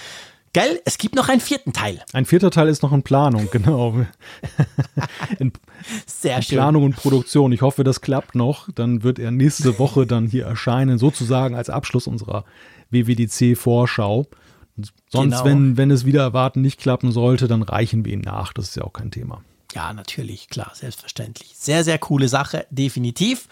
Gell, 0.52 0.82
es 0.84 0.98
gibt 0.98 1.16
noch 1.16 1.30
einen 1.30 1.40
vierten 1.40 1.72
Teil. 1.72 2.04
Ein 2.12 2.26
vierter 2.26 2.52
Teil 2.52 2.68
ist 2.68 2.84
noch 2.84 2.92
in 2.92 3.02
Planung, 3.02 3.48
genau. 3.52 4.06
in, 5.40 5.54
Sehr 6.06 6.36
in 6.36 6.44
schön. 6.44 6.58
Planung 6.58 6.84
und 6.84 6.98
Produktion. 6.98 7.54
Ich 7.54 7.62
hoffe, 7.62 7.86
das 7.86 8.02
klappt 8.02 8.36
noch. 8.36 8.68
Dann 8.76 9.04
wird 9.04 9.20
er 9.20 9.32
nächste 9.32 9.80
Woche 9.80 10.06
dann 10.06 10.28
hier 10.28 10.46
erscheinen, 10.46 10.98
sozusagen 10.98 11.56
als 11.56 11.70
Abschluss 11.70 12.08
unserer 12.08 12.44
WWDC-Vorschau. 12.90 14.26
Sonst, 15.08 15.32
Genau. 15.38 15.46
wenn, 15.46 15.78
wenn 15.78 15.90
es 15.90 16.04
wieder 16.04 16.24
erwarten 16.24 16.60
nicht 16.60 16.82
klappen 16.82 17.14
sollte, 17.14 17.48
dann 17.48 17.62
reichen 17.62 18.04
wir 18.04 18.12
ihn 18.12 18.20
nach. 18.20 18.52
Das 18.52 18.68
ist 18.68 18.76
ja 18.76 18.84
auch 18.84 18.92
kein 18.92 19.12
Thema. 19.12 19.42
Ja, 19.74 19.94
natürlich, 19.94 20.50
klar, 20.50 20.72
selbstverständlich. 20.74 21.54
Sehr, 21.56 21.86
sehr 21.86 22.00
coole 22.00 22.28
Sache, 22.28 22.66
definitiv. 22.70 23.48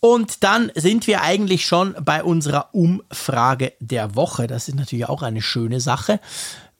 Und 0.00 0.44
dann 0.44 0.70
sind 0.74 1.06
wir 1.06 1.22
eigentlich 1.22 1.66
schon 1.66 1.94
bei 2.02 2.22
unserer 2.22 2.68
Umfrage 2.72 3.72
der 3.80 4.14
Woche. 4.14 4.46
Das 4.46 4.68
ist 4.68 4.76
natürlich 4.76 5.08
auch 5.08 5.22
eine 5.22 5.42
schöne 5.42 5.80
Sache. 5.80 6.20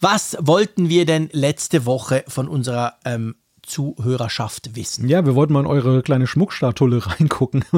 Was 0.01 0.37
wollten 0.41 0.89
wir 0.89 1.07
denn 1.07 1.29
letzte 1.33 1.85
Woche 1.85 2.25
von 2.29 2.49
unserer 2.49 2.95
ähm, 3.05 3.35
Zuhörerschaft 3.63 4.77
wissen? 4.77 5.09
Ja, 5.09 5.27
wir 5.27 5.35
wollten 5.35 5.53
mal 5.53 5.61
in 5.61 5.67
eure 5.67 6.03
kleine 6.03 6.29
Schmuckstatulle 6.29 7.05
reingucken. 7.19 7.65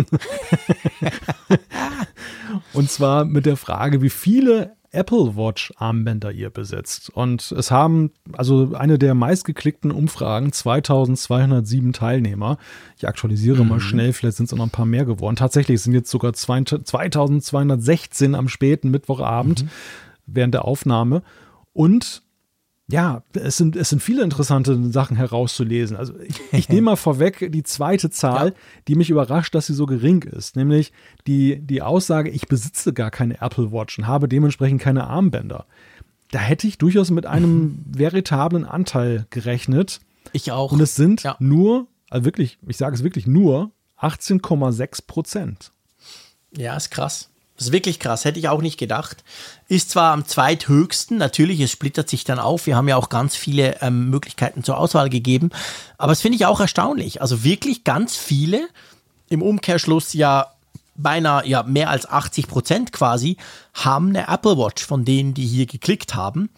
Und 2.75 2.91
zwar 2.91 3.25
mit 3.25 3.47
der 3.47 3.57
Frage, 3.57 4.03
wie 4.03 4.11
viele 4.11 4.77
Apple 4.93 5.37
Watch 5.37 5.73
Armbänder 5.77 6.33
ihr 6.33 6.51
besitzt. 6.51 7.11
Und 7.11 7.53
es 7.53 7.71
haben 7.71 8.11
also 8.33 8.75
eine 8.75 8.99
der 8.99 9.15
meistgeklickten 9.15 9.93
Umfragen 9.93 10.53
2207 10.53 11.93
Teilnehmer. 11.93 12.59
Ich 12.97 13.07
aktualisiere 13.07 13.65
mal 13.65 13.81
schnell, 13.81 14.12
vielleicht 14.12 14.39
sind 14.39 14.47
es 14.47 14.53
noch 14.53 14.65
ein 14.65 14.71
paar 14.71 14.87
mehr 14.87 15.05
geworden. 15.05 15.37
Tatsächlich 15.37 15.81
sind 15.81 15.93
jetzt 15.93 16.11
sogar 16.11 16.33
2216 16.33 18.35
am 18.35 18.49
späten 18.49 18.91
Mittwochabend 18.91 19.67
während 20.27 20.55
der 20.55 20.65
Aufnahme. 20.65 21.23
Und 21.73 22.23
ja, 22.91 23.23
es 23.35 23.57
sind, 23.57 23.77
es 23.77 23.89
sind 23.91 24.03
viele 24.03 24.23
interessante 24.23 24.91
Sachen 24.93 25.17
herauszulesen. 25.17 25.97
Also 25.97 26.19
ich, 26.21 26.41
ich 26.53 26.69
nehme 26.69 26.83
mal 26.83 26.97
vorweg 26.97 27.51
die 27.53 27.62
zweite 27.62 28.11
Zahl, 28.11 28.49
Ja. 28.49 28.55
die 28.89 28.95
mich 28.95 29.11
überrascht, 29.11 29.55
dass 29.55 29.67
sie 29.67 29.75
so 29.75 29.87
gering 29.87 30.23
ist. 30.23 30.57
Nämlich 30.57 30.93
die, 31.27 31.59
die 31.61 31.83
Aussage, 31.83 32.31
ich 32.31 32.47
besitze 32.49 32.93
gar 32.93 33.11
keine 33.11 33.41
Apple 33.41 33.73
Watch 33.73 33.99
und 33.99 34.07
habe 34.07 34.29
dementsprechend 34.29 34.81
keine 34.81 35.07
Armbänder. 35.07 35.67
Da 36.31 36.39
hätte 36.39 36.67
ich 36.67 36.79
durchaus 36.79 37.11
mit 37.11 37.27
einem 37.27 37.85
veritablen 37.93 38.65
Anteil 38.65 39.27
gerechnet. 39.31 40.01
Ich 40.33 40.53
auch. 40.53 40.73
Und 40.73 40.81
es 40.81 40.95
sind 40.95 41.23
Ja. 41.23 41.37
nur, 41.41 41.87
also 42.09 42.25
wirklich, 42.25 42.59
ich 42.69 42.77
sage 42.77 42.95
es 42.95 43.03
wirklich 43.03 43.27
nur, 43.27 43.71
18,6 44.01 45.07
Prozent. 45.07 45.71
Ja, 46.57 46.77
ist 46.77 46.91
krass. 46.91 47.30
Das 47.61 47.66
ist 47.66 47.74
wirklich 47.74 47.99
krass, 47.99 48.24
hätte 48.24 48.39
ich 48.39 48.49
auch 48.49 48.62
nicht 48.62 48.78
gedacht. 48.78 49.23
Ist 49.69 49.91
zwar 49.91 50.15
am 50.15 50.24
zweithöchsten, 50.24 51.19
natürlich, 51.19 51.61
es 51.61 51.70
splittert 51.70 52.09
sich 52.09 52.24
dann 52.24 52.39
auf. 52.39 52.65
Wir 52.65 52.74
haben 52.74 52.89
ja 52.89 52.97
auch 52.97 53.11
ganz 53.11 53.37
viele 53.37 53.82
ähm, 53.82 54.09
Möglichkeiten 54.09 54.65
zur 54.65 54.78
Auswahl 54.78 55.11
gegeben. 55.11 55.51
Aber 55.99 56.12
das 56.12 56.23
finde 56.23 56.37
ich 56.37 56.47
auch 56.47 56.59
erstaunlich. 56.59 57.20
Also 57.20 57.45
wirklich 57.45 57.85
ganz 57.85 58.16
viele, 58.16 58.66
im 59.28 59.43
Umkehrschluss 59.43 60.15
ja 60.15 60.47
beinahe 60.97 61.47
ja, 61.47 61.62
mehr 61.62 61.91
als 61.91 62.09
80 62.09 62.47
Prozent 62.47 62.93
quasi, 62.95 63.37
haben 63.74 64.09
eine 64.09 64.28
Apple 64.28 64.57
Watch 64.57 64.82
von 64.82 65.05
denen, 65.05 65.35
die 65.35 65.47
hier 65.47 65.66
geklickt 65.66 66.15
haben. 66.15 66.49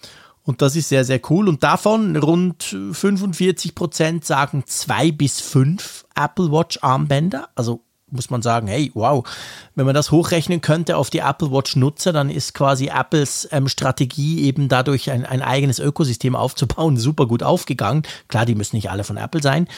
Und 0.44 0.62
das 0.62 0.76
ist 0.76 0.88
sehr, 0.88 1.04
sehr 1.04 1.20
cool. 1.30 1.48
Und 1.48 1.64
davon 1.64 2.14
rund 2.14 2.62
45 2.92 3.74
Prozent 3.74 4.24
sagen 4.24 4.62
zwei 4.68 5.10
bis 5.10 5.40
fünf 5.40 6.04
Apple 6.14 6.52
Watch 6.52 6.78
Armbänder. 6.80 7.48
Also 7.56 7.80
muss 8.12 8.30
man 8.30 8.42
sagen, 8.42 8.68
hey, 8.68 8.90
wow, 8.94 9.26
wenn 9.74 9.86
man 9.86 9.94
das 9.94 10.10
hochrechnen 10.10 10.60
könnte 10.60 10.96
auf 10.96 11.10
die 11.10 11.18
Apple 11.18 11.50
Watch 11.50 11.76
Nutzer, 11.76 12.12
dann 12.12 12.30
ist 12.30 12.54
quasi 12.54 12.88
Apples 12.88 13.48
ähm, 13.50 13.68
Strategie 13.68 14.42
eben 14.42 14.68
dadurch 14.68 15.10
ein, 15.10 15.26
ein 15.26 15.42
eigenes 15.42 15.78
Ökosystem 15.78 16.36
aufzubauen 16.36 16.96
super 16.96 17.26
gut 17.26 17.42
aufgegangen. 17.42 18.02
Klar, 18.28 18.46
die 18.46 18.54
müssen 18.54 18.76
nicht 18.76 18.90
alle 18.90 19.04
von 19.04 19.16
Apple 19.16 19.42
sein, 19.42 19.68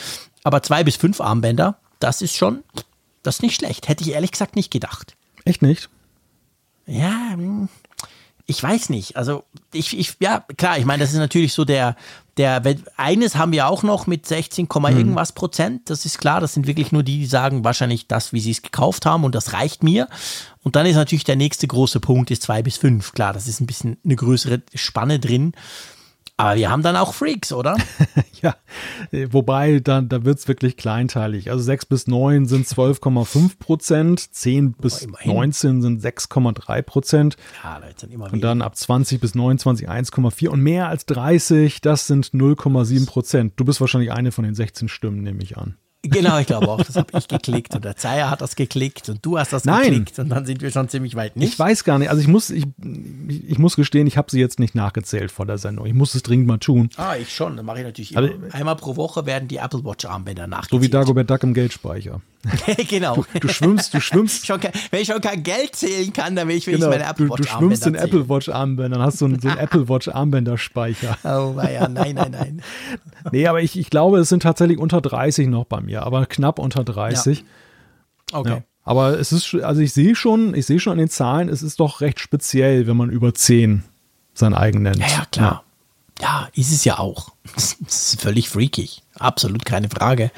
aber 0.43 0.63
zwei 0.63 0.85
bis 0.85 0.97
fünf 0.97 1.21
Armbänder, 1.21 1.79
das 2.01 2.21
ist 2.23 2.37
schon, 2.37 2.63
das 3.23 3.37
ist 3.37 3.43
nicht 3.43 3.57
schlecht. 3.57 3.89
Hätte 3.89 4.05
ich 4.05 4.11
ehrlich 4.11 4.33
gesagt 4.33 4.57
nicht 4.57 4.71
gedacht. 4.71 5.17
Echt 5.45 5.63
nicht? 5.63 5.89
Ja, 6.87 7.33
hm, 7.33 7.69
ich 8.47 8.63
weiß 8.63 8.91
nicht. 8.91 9.17
Also 9.17 9.45
ich, 9.73 9.99
ich 9.99 10.17
ja 10.21 10.45
klar, 10.57 10.79
ich 10.79 10.85
meine, 10.85 11.03
das 11.03 11.13
ist 11.13 11.19
natürlich 11.19 11.55
so 11.55 11.65
der, 11.65 11.97
der, 12.37 12.63
eines 12.97 13.37
haben 13.37 13.53
wir 13.53 13.69
auch 13.69 13.83
noch 13.83 14.07
mit 14.07 14.27
16, 14.27 14.69
mhm. 14.71 14.85
irgendwas 14.85 15.33
Prozent. 15.33 15.89
Das 15.89 16.05
ist 16.05 16.19
klar. 16.19 16.41
Das 16.41 16.53
sind 16.53 16.67
wirklich 16.67 16.93
nur 16.93 17.03
die, 17.03 17.21
die 17.21 17.27
sagen 17.27 17.65
wahrscheinlich 17.65 18.07
das, 18.07 18.33
wie 18.33 18.41
sie 18.41 18.51
es 18.51 18.63
gekauft 18.63 19.07
haben 19.07 19.25
und 19.25 19.35
das 19.35 19.55
reicht 19.55 19.83
mir. 19.83 20.09
Und 20.63 20.77
dann 20.77 20.87
ist 20.87 20.97
natürlich 20.97 21.25
der 21.25 21.37
nächste 21.37 21.67
große 21.67 22.01
Punkt 22.01 22.31
ist 22.31 22.43
zwei 22.43 22.63
bis 22.63 22.77
fünf. 22.77 23.13
Klar, 23.13 23.33
das 23.33 23.49
ist 23.49 23.61
ein 23.61 23.67
bisschen 23.67 23.97
eine 24.05 24.17
größere 24.17 24.63
Spanne 24.75 25.19
drin. 25.19 25.53
Aber 26.37 26.57
wir 26.57 26.69
haben 26.69 26.83
dann 26.83 26.97
auch 26.97 27.15
Freaks, 27.15 27.53
oder? 27.53 27.77
ja, 28.43 28.57
wobei 29.31 29.79
da, 29.79 30.01
da 30.01 30.25
wird 30.25 30.39
es 30.39 30.49
wirklich 30.49 30.77
kleinteilig. 30.77 31.51
Also 31.51 31.63
6 31.63 31.87
bis 31.87 32.07
9 32.09 32.47
sind 32.47 32.67
12,5 32.67 33.59
Prozent, 33.61 34.35
10 34.35 34.73
bis 34.73 35.03
immerhin. 35.03 35.33
19 35.33 35.83
sind 35.83 36.03
6,3 36.03 36.83
Prozent. 36.83 37.37
Ja, 37.63 37.79
da 37.79 37.87
sind 37.97 38.13
immer 38.13 38.33
Und 38.33 38.43
dann 38.43 38.63
ab 38.63 38.77
20 38.77 39.21
bis 39.21 39.37
29 39.37 39.89
1,4 39.89 40.49
und 40.49 40.61
mehr 40.61 40.89
als 40.89 41.07
30, 41.07 41.81
das 41.81 42.09
sind 42.09 42.31
0,7 42.31 43.07
Prozent. 43.07 43.53
Du 43.55 43.65
bist 43.65 43.81
wahrscheinlich 43.81 44.11
eine 44.11 44.33
von 44.33 44.45
den 44.45 44.57
16 44.57 44.89
Stimmen, 44.89 45.23
nehme 45.23 45.43
ich 45.43 45.57
an. 45.57 45.77
Genau, 46.05 46.39
ich 46.39 46.47
glaube 46.47 46.69
auch. 46.69 46.83
Das 46.83 46.97
habe 46.97 47.09
ich 47.19 47.29
geklickt 47.29 47.75
und 47.75 47.85
der 47.85 47.97
Zeier 47.97 48.31
hat 48.31 48.41
das 48.41 48.57
geklickt 48.57 49.09
und 49.09 49.25
du 49.25 49.39
hast 49.39 49.53
das 49.53 49.65
Nein. 49.65 49.85
geklickt 49.85 50.19
und 50.19 50.29
dann 50.29 50.45
sind 50.45 50.61
wir 50.61 50.71
schon 50.71 50.89
ziemlich 50.89 51.15
weit 51.15 51.37
nicht. 51.37 51.53
Ich 51.55 51.59
weiß 51.59 51.85
gar 51.85 51.99
nicht. 51.99 52.11
Also 52.11 52.21
ich 52.21 52.29
muss, 52.29 52.51
ich, 52.51 52.67
ich 53.47 53.59
muss 53.59 53.77
gestehen, 53.77 54.07
ich 54.07 54.17
habe 54.17 54.31
sie 54.31 54.39
jetzt 54.41 54.59
nicht 54.59 54.75
nachgezählt 54.75 55.33
vor 55.33 55.47
der 55.47 55.59
Sendung. 55.59 55.87
Ich 55.87 55.95
muss 55.95 56.15
es 56.15 56.23
dringend 56.23 56.47
mal 56.47 56.59
tun. 56.59 56.91
Ah, 56.97 57.17
ich 57.17 57.35
schon. 57.35 57.57
Das 57.57 57.65
mache 57.65 57.79
ich 57.79 57.85
natürlich 57.85 58.13
immer. 58.13 58.23
Also, 58.23 58.35
Einmal 58.53 58.77
pro 58.77 58.97
Woche 58.97 59.27
werden 59.27 59.49
die 59.49 59.57
Apple 59.57 59.85
Watch 59.85 60.05
Armbänder 60.05 60.47
nachgezählt. 60.47 60.83
So 60.83 60.87
wie 60.87 60.91
Dagobert 60.91 61.31
Duck 61.31 61.43
im 61.43 61.55
Geldspeicher. 61.55 62.21
genau. 62.89 63.25
Du, 63.33 63.41
du, 63.41 63.49
schwimmst, 63.49 63.95
du 63.95 64.01
schwimmst. 64.01 64.47
Kein, 64.47 64.73
wenn 64.91 65.01
ich 65.01 65.09
schon 65.09 65.21
kein 65.21 65.43
Geld 65.43 65.77
zählen 65.77 66.13
kann, 66.13 66.37
dann 66.37 66.49
will 66.49 66.57
ich 66.57 66.65
genau, 66.65 66.89
meine 66.89 67.05
Apple 67.05 67.29
Watch 67.29 67.37
Du, 67.37 67.43
du 67.43 67.49
schwimmst 67.49 67.87
in 67.87 67.95
Apple 67.95 68.29
Watch 68.29 68.49
Armbändern, 68.49 69.01
dann 69.01 69.03
hast 69.03 69.15
du 69.15 69.19
so 69.19 69.25
einen, 69.27 69.41
so 69.41 69.49
einen 69.49 69.59
Apple 69.61 69.89
Watch 69.89 70.09
Armbänderspeicher. 70.09 71.19
Oh, 71.25 71.55
ja, 71.61 71.89
nein, 71.89 72.15
nein, 72.15 72.31
nein. 72.31 72.63
nee, 73.33 73.47
aber 73.47 73.63
ich, 73.63 73.79
ich 73.79 73.91
glaube, 73.91 74.19
es 74.19 74.29
sind 74.29 74.43
tatsächlich 74.43 74.79
unter 74.79 75.01
30 75.01 75.49
noch 75.49 75.65
bei 75.65 75.81
mir, 75.81 76.03
aber 76.05 76.27
knapp 76.27 76.59
unter 76.59 76.85
30. 76.85 77.39
Ja. 77.39 78.39
Okay. 78.39 78.51
Ja. 78.51 78.63
Aber 78.85 79.19
es 79.19 79.33
ist, 79.33 79.55
also 79.55 79.81
ich 79.81 79.93
sehe 79.93 80.15
schon, 80.15 80.55
ich 80.55 80.67
sehe 80.67 80.79
schon 80.79 80.93
an 80.93 80.99
den 80.99 81.09
Zahlen, 81.09 81.49
es 81.49 81.63
ist 81.63 81.81
doch 81.81 82.01
recht 82.03 82.21
speziell, 82.21 82.87
wenn 82.87 82.97
man 82.97 83.11
über 83.11 83.33
10 83.33 83.83
sein 84.35 84.55
eigen 84.55 84.83
nennt. 84.83 84.99
Ja, 84.99 85.07
ja, 85.07 85.27
klar. 85.31 85.65
Ja, 86.21 86.27
ja 86.27 86.49
ist 86.55 86.73
es 86.73 86.85
ja 86.85 86.99
auch. 86.99 87.33
Das 87.55 87.77
ist 87.87 88.21
völlig 88.21 88.49
freakig. 88.49 89.03
Absolut 89.15 89.65
keine 89.65 89.89
Frage. 89.89 90.31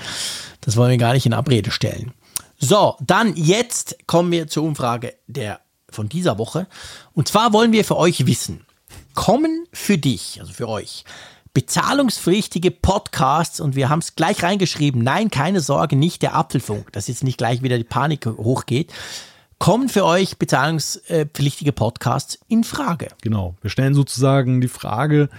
Das 0.66 0.76
wollen 0.76 0.90
wir 0.90 0.98
gar 0.98 1.14
nicht 1.14 1.24
in 1.24 1.32
Abrede 1.32 1.70
stellen. 1.70 2.12
So, 2.58 2.96
dann 3.00 3.34
jetzt 3.36 3.96
kommen 4.06 4.30
wir 4.32 4.48
zur 4.48 4.64
Umfrage 4.64 5.14
der 5.26 5.60
von 5.88 6.08
dieser 6.08 6.36
Woche. 6.38 6.66
Und 7.14 7.28
zwar 7.28 7.52
wollen 7.52 7.72
wir 7.72 7.84
für 7.84 7.96
euch 7.96 8.26
wissen, 8.26 8.66
kommen 9.14 9.66
für 9.72 9.96
dich, 9.96 10.40
also 10.40 10.52
für 10.52 10.68
euch, 10.68 11.04
bezahlungspflichtige 11.54 12.70
Podcasts 12.70 13.60
und 13.60 13.76
wir 13.76 13.88
haben 13.88 14.00
es 14.00 14.14
gleich 14.14 14.42
reingeschrieben, 14.42 15.02
nein, 15.02 15.30
keine 15.30 15.60
Sorge, 15.60 15.96
nicht 15.96 16.20
der 16.20 16.34
Apfelfunk, 16.34 16.92
dass 16.92 17.08
jetzt 17.08 17.24
nicht 17.24 17.38
gleich 17.38 17.62
wieder 17.62 17.78
die 17.78 17.84
Panik 17.84 18.26
hochgeht. 18.26 18.92
Kommen 19.58 19.88
für 19.88 20.04
euch 20.04 20.36
bezahlungspflichtige 20.36 21.72
Podcasts 21.72 22.38
in 22.48 22.62
Frage? 22.62 23.08
Genau, 23.22 23.54
wir 23.62 23.70
stellen 23.70 23.94
sozusagen 23.94 24.60
die 24.60 24.68
Frage, 24.68 25.30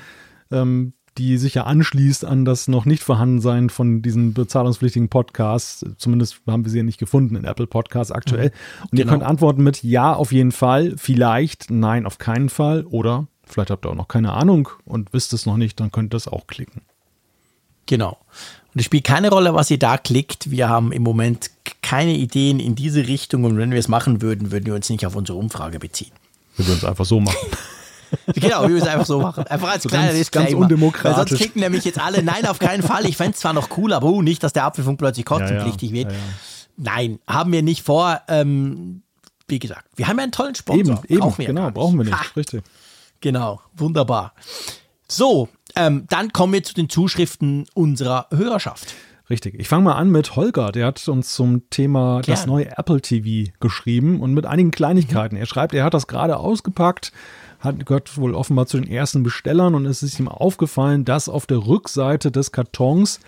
ähm, 0.52 0.94
die 1.18 1.38
sich 1.38 1.56
ja 1.56 1.64
anschließt 1.64 2.26
an 2.26 2.46
das 2.46 2.68
noch 2.68 2.86
nicht 2.86 3.04
vorhandensein 3.04 3.70
von 3.70 4.02
diesen 4.02 4.34
bezahlungspflichtigen 4.34 5.10
Podcasts. 5.10 5.86
Zumindest 5.98 6.42
haben 6.48 6.64
wir 6.64 6.72
sie 6.72 6.78
ja 6.78 6.84
nicht 6.84 7.00
gefunden 7.00 7.36
in 7.36 7.46
Apple 7.46 7.68
Podcasts 7.68 8.12
aktuell. 8.12 8.48
Mhm. 8.50 8.84
Und 8.84 8.92
genau. 8.92 9.02
ihr 9.02 9.06
könnt 9.12 9.24
antworten 9.24 9.64
mit 9.64 9.84
Ja 9.84 10.14
auf 10.14 10.32
jeden 10.32 10.52
Fall, 10.52 10.94
vielleicht, 10.98 11.72
Nein 11.72 12.06
auf 12.06 12.18
keinen 12.18 12.50
Fall 12.50 12.84
oder 12.84 13.28
vielleicht 13.46 13.72
habt 13.72 13.86
ihr 13.86 13.90
auch 13.90 13.96
noch 13.96 14.08
keine 14.08 14.34
Ahnung 14.34 14.70
und 14.86 15.14
wisst 15.14 15.34
es 15.34 15.46
noch 15.46 15.58
nicht, 15.58 15.80
dann 15.80 15.92
könnt 15.92 16.14
ihr 16.14 16.18
das 16.18 16.28
auch 16.28 16.48
klicken. 16.48 16.82
Genau. 17.86 18.18
Und 18.74 18.82
es 18.82 18.86
spielt 18.86 19.06
keine 19.06 19.30
Rolle, 19.30 19.54
was 19.54 19.72
ihr 19.72 19.80
da 19.80 19.98
klickt. 19.98 20.52
Wir 20.52 20.70
haben 20.70 20.92
im 20.92 21.02
Moment 21.02 21.50
keine 21.82 22.14
Ideen 22.14 22.60
in 22.60 22.76
diese 22.76 23.08
Richtung 23.08 23.46
und 23.46 23.58
wenn 23.58 23.72
wir 23.72 23.80
es 23.80 23.88
machen 23.88 24.22
würden, 24.22 24.52
würden 24.52 24.66
wir 24.66 24.76
uns 24.76 24.90
nicht 24.90 25.06
auf 25.06 25.16
unsere 25.16 25.38
Umfrage 25.38 25.80
beziehen. 25.80 26.12
Wir 26.58 26.68
würden 26.68 26.80
es 26.80 26.86
einfach 26.86 27.06
so 27.06 27.20
machen. 27.20 27.38
Genau, 28.34 28.62
wir 28.64 28.70
müssen 28.70 28.88
es 28.88 28.94
einfach 28.94 29.06
so 29.06 29.20
machen. 29.20 29.46
Einfach 29.48 29.70
als 29.70 29.84
so 29.84 29.90
kleiner 29.90 30.08
ganz, 30.08 30.18
Disclaimer. 30.18 30.50
Ganz 30.50 30.60
undemokratisch. 30.62 31.18
Weil 31.18 31.28
sonst 31.28 31.38
klicken 31.38 31.62
nämlich 31.62 31.86
jetzt 31.86 32.00
alle 32.00 32.24
Nein 32.24 32.46
auf 32.46 32.60
keinen 32.60 32.84
Fall. 32.84 33.06
Ich 33.06 33.18
fände 33.18 33.34
es 33.34 33.40
zwar 33.40 33.54
noch 33.54 33.78
cool, 33.78 33.94
aber 33.94 34.08
uh, 34.08 34.22
nicht, 34.22 34.44
dass 34.44 34.54
der 34.54 34.66
Apfelfunk 34.66 34.98
plötzlich 34.98 35.26
kostenpflichtig 35.26 35.92
ja, 35.92 35.98
ja. 35.98 36.04
wird. 36.04 36.12
Ja, 36.14 36.20
Nein, 36.78 37.20
haben 37.28 37.52
wir 37.52 37.64
nicht 37.64 37.84
vor. 37.84 38.22
Ähm, 38.28 39.02
wie 39.48 39.60
gesagt, 39.60 39.86
wir 39.96 40.08
haben 40.08 40.18
ja 40.18 40.24
einen 40.24 40.32
tollen 40.32 40.56
Sponsor. 40.56 40.98
Eben, 41.04 41.14
eben 41.14 41.20
brauchen 41.22 41.38
wir 41.40 41.46
genau, 41.48 41.72
brauchen 41.72 41.98
wir 41.98 42.06
nicht. 42.06 42.18
Ha. 42.18 42.26
Richtig. 42.36 42.64
Genau, 43.22 43.62
wunderbar. 43.76 44.34
So, 45.08 45.50
ähm, 45.76 46.06
dann 46.10 46.34
kommen 46.34 46.54
wir 46.54 46.64
zu 46.64 46.74
den 46.74 46.90
Zuschriften 46.90 47.66
unserer 47.74 48.28
Hörerschaft. 48.32 48.94
Richtig. 49.30 49.56
Ich 49.60 49.68
fange 49.68 49.84
mal 49.84 49.94
an 49.94 50.10
mit 50.10 50.36
Holger. 50.36 50.72
Der 50.72 50.86
hat 50.86 51.06
uns 51.08 51.34
zum 51.34 51.70
Thema 51.70 52.22
Gern. 52.22 52.36
das 52.36 52.46
neue 52.46 52.78
Apple 52.78 53.02
TV 53.02 53.52
geschrieben 53.60 54.22
und 54.22 54.34
mit 54.34 54.46
einigen 54.46 54.72
Kleinigkeiten. 54.72 55.36
Er 55.36 55.46
schreibt, 55.46 55.74
er 55.74 55.84
hat 55.84 55.94
das 55.94 56.08
gerade 56.08 56.38
ausgepackt, 56.38 57.12
hat, 57.60 57.86
gehört 57.86 58.18
wohl 58.18 58.34
offenbar 58.34 58.68
zu 58.68 58.80
den 58.80 58.90
ersten 58.90 59.24
Bestellern 59.24 59.76
und 59.76 59.86
es 59.86 60.04
ist 60.04 60.20
ihm 60.20 60.28
aufgefallen, 60.28 61.06
dass 61.06 61.30
auf 61.30 61.46
der 61.46 61.66
Rückseite 61.66 62.32
des 62.32 62.52
Kartons 62.52 63.20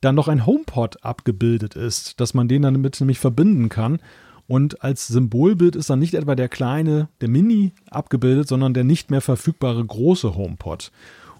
dann 0.00 0.14
noch 0.14 0.28
ein 0.28 0.46
HomePod 0.46 1.04
abgebildet 1.04 1.74
ist, 1.74 2.20
dass 2.20 2.34
man 2.34 2.48
den 2.48 2.62
dann 2.62 2.74
damit 2.74 3.00
nämlich 3.00 3.18
verbinden 3.18 3.68
kann. 3.68 3.98
Und 4.46 4.82
als 4.82 5.08
Symbolbild 5.08 5.76
ist 5.76 5.90
dann 5.90 5.98
nicht 5.98 6.14
etwa 6.14 6.34
der 6.34 6.48
kleine, 6.48 7.08
der 7.20 7.28
Mini 7.28 7.72
abgebildet, 7.90 8.48
sondern 8.48 8.72
der 8.72 8.84
nicht 8.84 9.10
mehr 9.10 9.20
verfügbare 9.20 9.84
große 9.84 10.34
HomePod. 10.34 10.90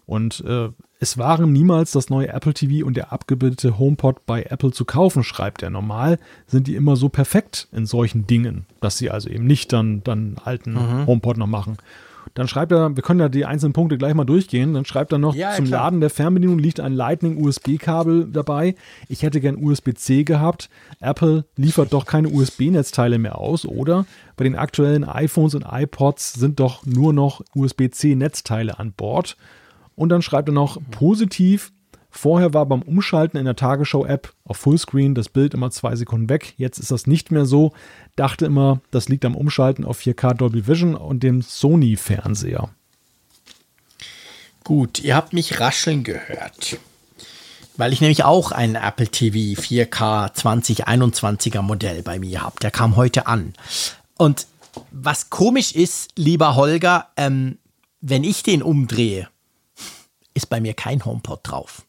Und 0.05 0.45
äh, 0.47 0.70
es 1.01 1.16
waren 1.16 1.53
niemals 1.53 1.93
das 1.93 2.11
neue 2.11 2.29
Apple 2.29 2.55
TV 2.55 2.85
und 2.87 2.97
der 2.97 3.12
abgebildete 3.12 3.79
HomePod 3.79 4.27
bei 4.27 4.43
Apple 4.43 4.73
zu 4.73 4.85
kaufen, 4.85 5.23
schreibt 5.23 5.62
er. 5.62 5.70
Normal 5.70 6.19
sind 6.47 6.66
die 6.66 6.75
immer 6.75 6.97
so 6.97 7.09
perfekt 7.09 7.69
in 7.73 7.87
solchen 7.87 8.27
Dingen, 8.27 8.66
dass 8.81 8.99
sie 8.99 9.11
also 9.11 9.29
eben 9.29 9.47
nicht 9.47 9.73
dann, 9.73 10.03
dann 10.05 10.37
alten 10.43 10.73
mhm. 10.73 11.07
HomePod 11.07 11.37
noch 11.37 11.47
machen. 11.47 11.77
Dann 12.39 12.47
schreibt 12.47 12.70
er, 12.70 12.94
wir 12.94 13.02
können 13.02 13.19
ja 13.19 13.28
die 13.28 13.44
einzelnen 13.47 13.73
Punkte 13.73 13.98
gleich 13.98 14.15
mal 14.15 14.24
durchgehen. 14.24 14.73
Dann 14.73 14.85
schreibt 14.85 15.10
er 15.10 15.19
noch, 15.19 15.35
ja, 15.35 15.55
zum 15.56 15.65
klar. 15.65 15.86
Laden 15.86 16.01
der 16.01 16.09
Fernbedienung 16.09 16.60
liegt 16.60 16.78
ein 16.78 16.93
Lightning-USB-Kabel 16.93 18.28
dabei. 18.31 18.77
Ich 19.09 19.24
hätte 19.24 19.40
gern 19.40 19.56
USB-C 19.56 20.23
gehabt. 20.23 20.70
Apple 21.01 21.47
liefert 21.56 21.93
doch 21.93 22.06
keine 22.06 22.28
USB-Netzteile 22.28 23.19
mehr 23.19 23.39
aus, 23.39 23.66
oder? 23.66 24.06
Bei 24.36 24.44
den 24.44 24.55
aktuellen 24.55 25.02
iPhones 25.02 25.56
und 25.56 25.66
iPods 25.69 26.35
sind 26.35 26.60
doch 26.60 26.86
nur 26.86 27.12
noch 27.12 27.43
USB-C-Netzteile 27.56 28.78
an 28.78 28.93
Bord. 28.93 29.36
Und 29.97 30.10
dann 30.10 30.23
schreibt 30.23 30.48
er 30.48 30.55
noch, 30.55 30.78
positiv, 30.93 31.73
Vorher 32.20 32.53
war 32.53 32.66
beim 32.66 32.82
Umschalten 32.82 33.39
in 33.39 33.45
der 33.45 33.55
Tagesschau-App 33.55 34.35
auf 34.43 34.57
Fullscreen 34.57 35.15
das 35.15 35.28
Bild 35.28 35.55
immer 35.55 35.70
zwei 35.70 35.95
Sekunden 35.95 36.28
weg. 36.28 36.53
Jetzt 36.57 36.81
ist 36.81 36.90
das 36.90 37.07
nicht 37.07 37.31
mehr 37.31 37.47
so. 37.47 37.74
Dachte 38.16 38.45
immer, 38.45 38.81
das 38.90 39.09
liegt 39.09 39.24
am 39.24 39.36
Umschalten 39.36 39.85
auf 39.85 40.01
4K 40.01 40.35
Dolby 40.35 40.66
Vision 40.66 40.97
und 40.97 41.23
dem 41.23 41.43
Sony-Fernseher. 41.43 42.70
Gut, 44.65 44.99
ihr 44.99 45.15
habt 45.15 45.32
mich 45.32 45.61
rascheln 45.61 46.03
gehört. 46.03 46.78
Weil 47.77 47.93
ich 47.93 48.01
nämlich 48.01 48.24
auch 48.24 48.51
ein 48.51 48.74
Apple 48.74 49.07
TV 49.07 49.61
4K 49.61 50.35
2021er 50.35 51.62
Modell 51.62 52.03
bei 52.03 52.19
mir 52.19 52.43
habe. 52.43 52.59
Der 52.61 52.73
kam 52.73 52.97
heute 52.97 53.28
an. 53.28 53.55
Und 54.16 54.49
was 54.90 55.31
komisch 55.31 55.70
ist, 55.70 56.11
lieber 56.16 56.57
Holger, 56.57 57.11
ähm, 57.16 57.59
wenn 58.01 58.24
ich 58.24 58.43
den 58.43 58.65
umdrehe, 58.65 59.28
ist 60.35 60.47
bei 60.47 60.61
mir 60.61 60.74
kein 60.74 61.05
HomePod 61.05 61.40
drauf. 61.45 61.85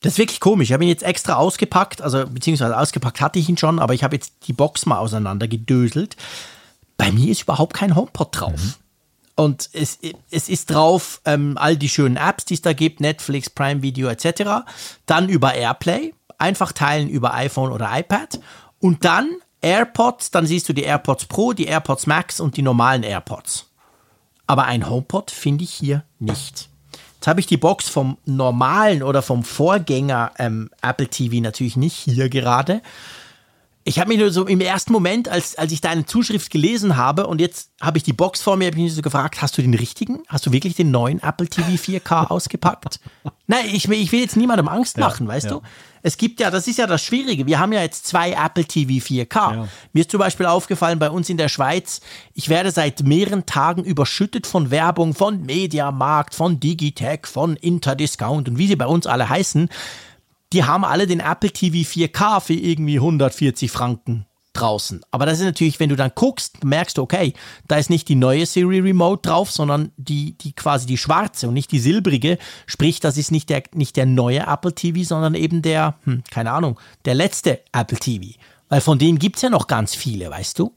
Das 0.00 0.12
ist 0.12 0.18
wirklich 0.18 0.40
komisch. 0.40 0.68
Ich 0.68 0.72
habe 0.72 0.84
ihn 0.84 0.90
jetzt 0.90 1.02
extra 1.02 1.34
ausgepackt, 1.34 2.02
also 2.02 2.26
beziehungsweise 2.26 2.78
ausgepackt 2.78 3.20
hatte 3.20 3.38
ich 3.38 3.48
ihn 3.48 3.56
schon, 3.56 3.78
aber 3.78 3.94
ich 3.94 4.04
habe 4.04 4.14
jetzt 4.14 4.32
die 4.46 4.52
Box 4.52 4.86
mal 4.86 4.98
auseinander 4.98 5.48
gedöselt. 5.48 6.16
Bei 6.96 7.10
mir 7.10 7.30
ist 7.30 7.42
überhaupt 7.42 7.74
kein 7.74 7.96
HomePod 7.96 8.28
drauf. 8.32 8.62
Mhm. 8.62 8.74
Und 9.34 9.70
es, 9.72 9.98
es 10.30 10.48
ist 10.48 10.70
drauf 10.70 11.20
ähm, 11.24 11.56
all 11.58 11.76
die 11.76 11.88
schönen 11.88 12.16
Apps, 12.16 12.44
die 12.44 12.54
es 12.54 12.62
da 12.62 12.72
gibt, 12.72 13.00
Netflix, 13.00 13.48
Prime 13.48 13.82
Video 13.82 14.08
etc. 14.08 14.64
Dann 15.06 15.28
über 15.28 15.54
AirPlay, 15.54 16.12
einfach 16.38 16.72
teilen 16.72 17.08
über 17.08 17.34
iPhone 17.34 17.70
oder 17.70 17.88
iPad. 17.92 18.40
Und 18.80 19.04
dann 19.04 19.36
AirPods, 19.60 20.32
dann 20.32 20.46
siehst 20.46 20.68
du 20.68 20.72
die 20.72 20.82
AirPods 20.82 21.26
Pro, 21.26 21.52
die 21.52 21.66
AirPods 21.66 22.06
Max 22.06 22.40
und 22.40 22.56
die 22.56 22.62
normalen 22.62 23.04
AirPods. 23.04 23.66
Aber 24.48 24.64
ein 24.64 24.88
HomePod 24.88 25.30
finde 25.30 25.64
ich 25.64 25.72
hier 25.72 26.04
nicht. 26.18 26.68
Jetzt 27.18 27.26
habe 27.26 27.40
ich 27.40 27.46
die 27.46 27.56
Box 27.56 27.88
vom 27.88 28.16
normalen 28.26 29.02
oder 29.02 29.22
vom 29.22 29.42
Vorgänger 29.42 30.30
ähm, 30.38 30.70
Apple 30.82 31.08
TV 31.08 31.42
natürlich 31.42 31.76
nicht 31.76 31.96
hier 31.96 32.28
gerade. 32.28 32.80
Ich 33.88 33.98
habe 33.98 34.08
mich 34.08 34.18
nur 34.18 34.30
so 34.30 34.46
im 34.46 34.60
ersten 34.60 34.92
Moment, 34.92 35.30
als, 35.30 35.56
als 35.56 35.72
ich 35.72 35.80
deine 35.80 36.04
Zuschrift 36.04 36.50
gelesen 36.50 36.98
habe 36.98 37.26
und 37.26 37.40
jetzt 37.40 37.70
habe 37.80 37.96
ich 37.96 38.04
die 38.04 38.12
Box 38.12 38.42
vor 38.42 38.58
mir, 38.58 38.66
habe 38.66 38.76
ich 38.76 38.82
mich 38.82 38.94
so 38.94 39.00
gefragt, 39.00 39.40
hast 39.40 39.56
du 39.56 39.62
den 39.62 39.72
richtigen? 39.72 40.18
Hast 40.28 40.44
du 40.44 40.52
wirklich 40.52 40.74
den 40.74 40.90
neuen 40.90 41.22
Apple 41.22 41.48
TV 41.48 41.70
4K 41.70 42.26
ausgepackt? 42.30 43.00
Nein, 43.46 43.64
ich, 43.72 43.88
ich 43.88 44.12
will 44.12 44.20
jetzt 44.20 44.36
niemandem 44.36 44.68
Angst 44.68 44.98
machen, 44.98 45.26
ja, 45.26 45.32
weißt 45.32 45.46
ja. 45.46 45.52
du? 45.52 45.62
Es 46.02 46.18
gibt 46.18 46.38
ja, 46.38 46.50
das 46.50 46.68
ist 46.68 46.76
ja 46.76 46.86
das 46.86 47.02
Schwierige. 47.02 47.46
Wir 47.46 47.58
haben 47.58 47.72
ja 47.72 47.80
jetzt 47.80 48.06
zwei 48.06 48.32
Apple 48.32 48.66
TV 48.66 49.02
4K. 49.02 49.34
Ja. 49.34 49.68
Mir 49.94 50.00
ist 50.00 50.10
zum 50.10 50.20
Beispiel 50.20 50.44
aufgefallen, 50.44 50.98
bei 50.98 51.08
uns 51.08 51.30
in 51.30 51.38
der 51.38 51.48
Schweiz, 51.48 52.02
ich 52.34 52.50
werde 52.50 52.70
seit 52.70 53.02
mehreren 53.04 53.46
Tagen 53.46 53.84
überschüttet 53.84 54.46
von 54.46 54.70
Werbung, 54.70 55.14
von 55.14 55.46
Mediamarkt, 55.46 56.34
von 56.34 56.60
Digitech, 56.60 57.20
von 57.26 57.56
Interdiscount 57.56 58.50
und 58.50 58.58
wie 58.58 58.66
sie 58.66 58.76
bei 58.76 58.86
uns 58.86 59.06
alle 59.06 59.30
heißen 59.30 59.70
die 60.52 60.64
haben 60.64 60.84
alle 60.84 61.06
den 61.06 61.20
Apple 61.20 61.50
TV 61.50 61.88
4K 61.88 62.40
für 62.40 62.54
irgendwie 62.54 62.96
140 62.96 63.70
Franken 63.70 64.26
draußen. 64.54 65.02
Aber 65.10 65.26
das 65.26 65.38
ist 65.38 65.44
natürlich, 65.44 65.78
wenn 65.78 65.88
du 65.88 65.96
dann 65.96 66.12
guckst, 66.14 66.64
merkst 66.64 66.98
du, 66.98 67.02
okay, 67.02 67.34
da 67.68 67.76
ist 67.76 67.90
nicht 67.90 68.08
die 68.08 68.14
neue 68.14 68.44
Siri 68.46 68.80
Remote 68.80 69.28
drauf, 69.28 69.50
sondern 69.50 69.92
die, 69.96 70.36
die 70.38 70.52
quasi 70.52 70.86
die 70.86 70.98
schwarze 70.98 71.48
und 71.48 71.54
nicht 71.54 71.70
die 71.70 71.78
silbrige. 71.78 72.38
Sprich, 72.66 73.00
das 73.00 73.16
ist 73.16 73.30
nicht 73.30 73.50
der, 73.50 73.62
nicht 73.74 73.96
der 73.96 74.06
neue 74.06 74.40
Apple 74.46 74.74
TV, 74.74 75.04
sondern 75.04 75.34
eben 75.34 75.62
der, 75.62 75.94
hm, 76.04 76.22
keine 76.30 76.52
Ahnung, 76.52 76.78
der 77.04 77.14
letzte 77.14 77.60
Apple 77.72 77.98
TV. 77.98 78.38
Weil 78.68 78.80
von 78.80 78.98
denen 78.98 79.18
gibt 79.18 79.36
es 79.36 79.42
ja 79.42 79.50
noch 79.50 79.66
ganz 79.66 79.94
viele, 79.94 80.30
weißt 80.30 80.58
du? 80.58 80.74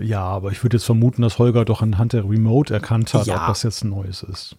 Ja, 0.00 0.22
aber 0.22 0.50
ich 0.50 0.62
würde 0.62 0.76
jetzt 0.76 0.86
vermuten, 0.86 1.22
dass 1.22 1.38
Holger 1.38 1.64
doch 1.64 1.82
anhand 1.82 2.14
der 2.14 2.24
Remote 2.24 2.72
erkannt 2.72 3.12
hat, 3.12 3.26
ja. 3.26 3.42
ob 3.42 3.48
das 3.48 3.64
jetzt 3.64 3.84
ein 3.84 3.90
neues 3.90 4.22
ist. 4.22 4.56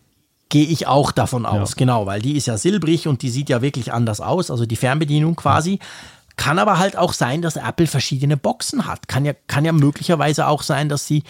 Gehe 0.49 0.65
ich 0.65 0.87
auch 0.87 1.11
davon 1.11 1.45
aus, 1.45 1.71
ja. 1.71 1.75
genau, 1.77 2.05
weil 2.05 2.21
die 2.21 2.37
ist 2.37 2.45
ja 2.45 2.57
silbrig 2.57 3.07
und 3.07 3.21
die 3.23 3.29
sieht 3.29 3.49
ja 3.49 3.61
wirklich 3.61 3.91
anders 3.91 4.21
aus, 4.21 4.51
also 4.51 4.65
die 4.65 4.75
Fernbedienung 4.75 5.35
quasi. 5.35 5.79
Kann 6.37 6.59
aber 6.59 6.77
halt 6.77 6.97
auch 6.97 7.13
sein, 7.13 7.41
dass 7.41 7.55
Apple 7.55 7.87
verschiedene 7.87 8.37
Boxen 8.37 8.85
hat. 8.85 9.07
Kann 9.07 9.25
ja, 9.25 9.33
kann 9.47 9.65
ja 9.65 9.71
möglicherweise 9.71 10.47
auch 10.47 10.63
sein, 10.63 10.89
dass 10.89 11.07
sie 11.07 11.23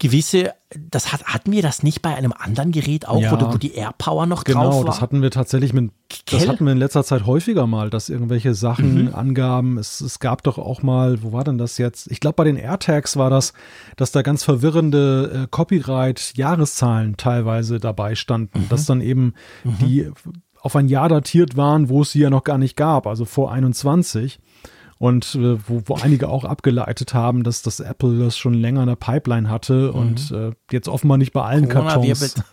gewisse, 0.00 0.52
das 0.90 1.12
hat, 1.12 1.24
hatten 1.24 1.52
wir 1.52 1.62
das 1.62 1.82
nicht 1.82 2.02
bei 2.02 2.14
einem 2.14 2.32
anderen 2.36 2.72
Gerät 2.72 3.06
auch, 3.06 3.20
ja, 3.20 3.30
wo, 3.30 3.52
wo, 3.52 3.58
die 3.58 3.74
AirPower 3.74 4.26
noch 4.26 4.44
genau, 4.44 4.62
drauf 4.62 4.72
war? 4.72 4.80
Genau, 4.80 4.90
das 4.90 5.00
hatten 5.00 5.22
wir 5.22 5.30
tatsächlich 5.30 5.72
mit, 5.72 5.92
das 6.30 6.48
hatten 6.48 6.64
wir 6.64 6.72
in 6.72 6.78
letzter 6.78 7.04
Zeit 7.04 7.26
häufiger 7.26 7.66
mal, 7.66 7.90
dass 7.90 8.08
irgendwelche 8.08 8.54
Sachen, 8.54 9.06
mhm. 9.06 9.14
Angaben, 9.14 9.78
es, 9.78 10.00
es 10.00 10.18
gab 10.18 10.42
doch 10.42 10.58
auch 10.58 10.82
mal, 10.82 11.22
wo 11.22 11.32
war 11.32 11.44
denn 11.44 11.58
das 11.58 11.78
jetzt? 11.78 12.10
Ich 12.10 12.20
glaube, 12.20 12.34
bei 12.34 12.44
den 12.44 12.56
AirTags 12.56 13.16
war 13.16 13.30
das, 13.30 13.52
dass 13.96 14.10
da 14.10 14.22
ganz 14.22 14.42
verwirrende 14.42 15.44
äh, 15.44 15.46
Copyright-Jahreszahlen 15.48 17.16
teilweise 17.16 17.78
dabei 17.78 18.16
standen, 18.16 18.62
mhm. 18.62 18.68
dass 18.68 18.86
dann 18.86 19.00
eben 19.00 19.34
mhm. 19.62 19.78
die 19.80 20.10
auf 20.60 20.74
ein 20.76 20.88
Jahr 20.88 21.08
datiert 21.08 21.56
waren, 21.56 21.88
wo 21.88 22.02
es 22.02 22.12
sie 22.12 22.20
ja 22.20 22.30
noch 22.30 22.42
gar 22.42 22.58
nicht 22.58 22.76
gab, 22.76 23.06
also 23.06 23.26
vor 23.26 23.52
21 23.52 24.40
und 24.98 25.34
äh, 25.34 25.58
wo, 25.68 25.82
wo 25.86 25.94
einige 25.94 26.28
auch 26.28 26.44
abgeleitet 26.44 27.14
haben, 27.14 27.42
dass 27.42 27.62
das 27.62 27.80
Apple 27.80 28.18
das 28.18 28.36
schon 28.36 28.54
länger 28.54 28.82
in 28.82 28.88
der 28.88 28.96
Pipeline 28.96 29.48
hatte 29.50 29.92
mhm. 29.92 29.98
und 29.98 30.30
äh, 30.30 30.52
jetzt 30.70 30.88
offenbar 30.88 31.18
nicht 31.18 31.32
bei 31.32 31.42
allen 31.42 31.68
Corona 31.68 31.94
Kartons. 31.94 32.20
Wirbelt 32.20 32.44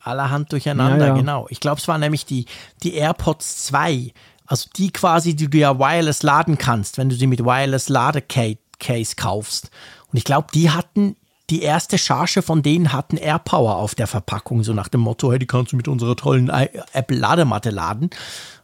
allerhand 0.00 0.52
durcheinander, 0.52 0.98
ja, 0.98 1.06
ja. 1.08 1.14
genau. 1.14 1.46
Ich 1.50 1.60
glaube, 1.60 1.80
es 1.80 1.88
war 1.88 1.98
nämlich 1.98 2.24
die, 2.24 2.46
die 2.82 2.94
AirPods 2.94 3.66
2, 3.66 4.12
also 4.46 4.68
die 4.76 4.90
quasi, 4.92 5.36
die 5.36 5.48
du 5.48 5.58
ja 5.58 5.78
wireless 5.78 6.22
laden 6.22 6.58
kannst, 6.58 6.98
wenn 6.98 7.08
du 7.08 7.14
sie 7.14 7.26
mit 7.26 7.44
wireless 7.44 7.88
Ladecase 7.88 9.14
kaufst. 9.16 9.70
Und 10.10 10.16
ich 10.16 10.24
glaube, 10.24 10.48
die 10.54 10.70
hatten 10.70 11.16
die 11.50 11.62
erste 11.62 11.98
Charge 11.98 12.42
von 12.42 12.62
denen 12.62 12.92
hatten 12.92 13.16
AirPower 13.16 13.76
auf 13.76 13.96
der 13.96 14.06
Verpackung, 14.06 14.62
so 14.62 14.72
nach 14.72 14.88
dem 14.88 15.00
Motto, 15.00 15.32
hey, 15.32 15.38
die 15.38 15.46
kannst 15.46 15.72
du 15.72 15.76
mit 15.76 15.88
unserer 15.88 16.14
tollen 16.14 16.48
Apple 16.48 17.18
Ladematte 17.18 17.70
laden. 17.70 18.10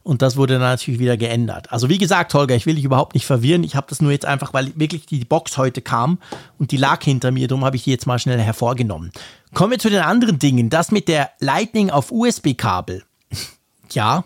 Und 0.06 0.22
das 0.22 0.36
wurde 0.36 0.54
dann 0.54 0.62
natürlich 0.62 1.00
wieder 1.00 1.16
geändert. 1.16 1.72
Also 1.72 1.88
wie 1.88 1.98
gesagt, 1.98 2.32
Holger, 2.32 2.54
ich 2.54 2.64
will 2.64 2.76
dich 2.76 2.84
überhaupt 2.84 3.14
nicht 3.14 3.26
verwirren. 3.26 3.64
Ich 3.64 3.74
habe 3.74 3.88
das 3.90 4.00
nur 4.00 4.12
jetzt 4.12 4.24
einfach, 4.24 4.54
weil 4.54 4.70
wirklich 4.76 5.04
die 5.04 5.24
Box 5.24 5.58
heute 5.58 5.82
kam 5.82 6.20
und 6.60 6.70
die 6.70 6.76
lag 6.76 7.02
hinter 7.02 7.32
mir, 7.32 7.48
darum 7.48 7.64
habe 7.64 7.74
ich 7.74 7.82
die 7.82 7.90
jetzt 7.90 8.06
mal 8.06 8.20
schnell 8.20 8.38
hervorgenommen. 8.38 9.10
Kommen 9.52 9.72
wir 9.72 9.80
zu 9.80 9.90
den 9.90 10.02
anderen 10.02 10.38
Dingen. 10.38 10.70
Das 10.70 10.92
mit 10.92 11.08
der 11.08 11.30
Lightning 11.40 11.90
auf 11.90 12.12
USB-Kabel. 12.12 13.02
ja, 13.90 14.22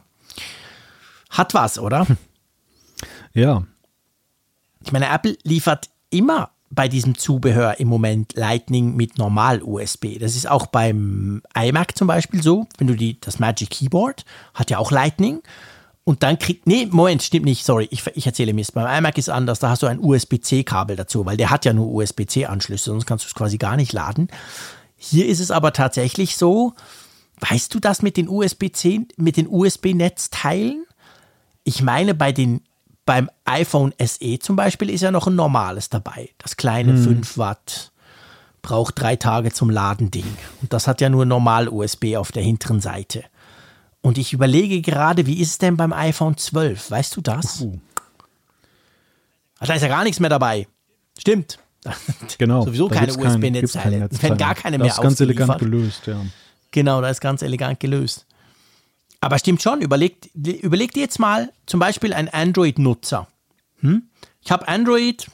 hat 1.31 1.55
was, 1.55 1.78
oder? 1.78 2.07
Ja. 3.32 3.62
Ich 4.85 4.93
meine, 4.93 5.09
Apple 5.09 5.39
liefert 5.44 5.89
immer 6.11 6.51
bei 6.71 6.89
diesem 6.89 7.19
Zubehör 7.19 7.81
im 7.81 7.89
Moment 7.89 8.35
Lightning 8.37 8.95
mit 8.95 9.19
Normal-USB. 9.19 10.19
Das 10.21 10.37
ist 10.37 10.49
auch 10.49 10.67
beim 10.67 11.43
iMac 11.55 11.99
zum 11.99 12.07
Beispiel 12.07 12.43
so. 12.43 12.67
Wenn 12.79 12.87
du 12.87 12.95
die, 12.95 13.21
das 13.21 13.41
Magic 13.41 13.71
Keyboard 13.71 14.25
hat 14.55 14.71
ja 14.71 14.79
auch 14.79 14.93
Lightning. 14.93 15.43
Und 16.05 16.23
dann 16.23 16.39
kriegt, 16.39 16.67
nee, 16.67 16.87
Moment, 16.87 17.23
stimmt 17.23 17.45
nicht, 17.45 17.65
sorry, 17.65 17.89
ich, 17.91 18.07
ich 18.15 18.27
erzähle 18.27 18.53
Mist. 18.53 18.75
Beim 18.75 18.87
iMac 18.99 19.19
ist 19.19 19.29
anders, 19.29 19.59
da 19.59 19.71
hast 19.71 19.83
du 19.83 19.87
ein 19.87 20.01
USB-C-Kabel 20.01 20.97
dazu, 20.97 21.27
weil 21.27 21.37
der 21.37 21.51
hat 21.51 21.65
ja 21.65 21.73
nur 21.73 21.93
USB-C-Anschlüsse, 21.93 22.85
sonst 22.85 23.07
kannst 23.07 23.25
du 23.25 23.29
es 23.29 23.35
quasi 23.35 23.59
gar 23.59 23.77
nicht 23.77 23.93
laden. 23.93 24.29
Hier 24.97 25.27
ist 25.27 25.41
es 25.41 25.51
aber 25.51 25.73
tatsächlich 25.73 26.37
so, 26.37 26.75
weißt 27.41 27.75
du 27.75 27.81
das 27.81 28.03
mit 28.03 28.17
den 28.17 28.29
USB-C, 28.29 29.07
mit 29.17 29.37
den 29.37 29.49
USB-Netzteilen? 29.49 30.85
Ich 31.65 31.83
meine, 31.83 32.15
bei 32.15 32.33
den 32.33 32.63
beim 33.11 33.28
iPhone 33.45 33.93
SE 33.99 34.39
zum 34.39 34.55
Beispiel 34.55 34.89
ist 34.89 35.01
ja 35.01 35.11
noch 35.11 35.27
ein 35.27 35.35
normales 35.35 35.91
dabei. 35.91 36.31
Das 36.39 36.57
kleine 36.57 36.93
hm. 36.93 37.03
5 37.03 37.39
Watt 37.39 37.91
braucht 38.62 39.01
drei 39.01 39.16
Tage 39.16 39.51
zum 39.51 39.69
Laden-Ding. 39.69 40.37
Und 40.62 40.73
das 40.73 40.87
hat 40.87 41.01
ja 41.01 41.09
nur 41.09 41.27
normal 41.27 41.69
USB 41.69 42.15
auf 42.15 42.31
der 42.31 42.45
hinteren 42.45 42.81
Seite. 42.81 43.24
Und 44.01 44.16
ich 44.16 44.32
überlege 44.32 44.81
gerade, 44.81 45.27
wie 45.27 45.41
ist 45.41 45.51
es 45.51 45.59
denn 45.59 45.77
beim 45.77 45.93
iPhone 45.93 46.37
12? 46.37 46.89
Weißt 46.89 47.16
du 47.16 47.20
das? 47.20 47.61
Uh. 47.62 47.81
Da 49.59 49.74
ist 49.74 49.82
ja 49.82 49.89
gar 49.89 50.05
nichts 50.05 50.20
mehr 50.20 50.31
dabei. 50.31 50.69
Stimmt. 51.19 51.59
Genau. 52.39 52.65
Sowieso 52.65 52.87
keine 52.87 53.12
USB-Netzteile. 53.12 54.09
Wenn 54.20 54.37
gar 54.37 54.55
keine 54.55 54.78
mehr 54.78 54.87
Das 54.87 54.99
ist 54.99 55.03
ganz 55.03 55.19
elegant 55.19 55.59
gelöst, 55.59 56.07
ja. 56.07 56.24
Genau, 56.70 57.01
das 57.01 57.16
ist 57.16 57.20
ganz 57.20 57.43
elegant 57.43 57.81
gelöst. 57.81 58.24
Aber 59.21 59.39
stimmt 59.39 59.63
schon, 59.63 59.83
überlegt, 59.83 60.31
überlegt 60.35 60.97
jetzt 60.97 61.19
mal 61.19 61.53
zum 61.67 61.81
Beispiel 61.81 62.15
ein 62.15 62.29
Android-Nutzer. 62.29 63.29
Hm? 63.81 64.09
Ich 64.43 64.51
habe 64.51 64.67
Android, 64.67 65.27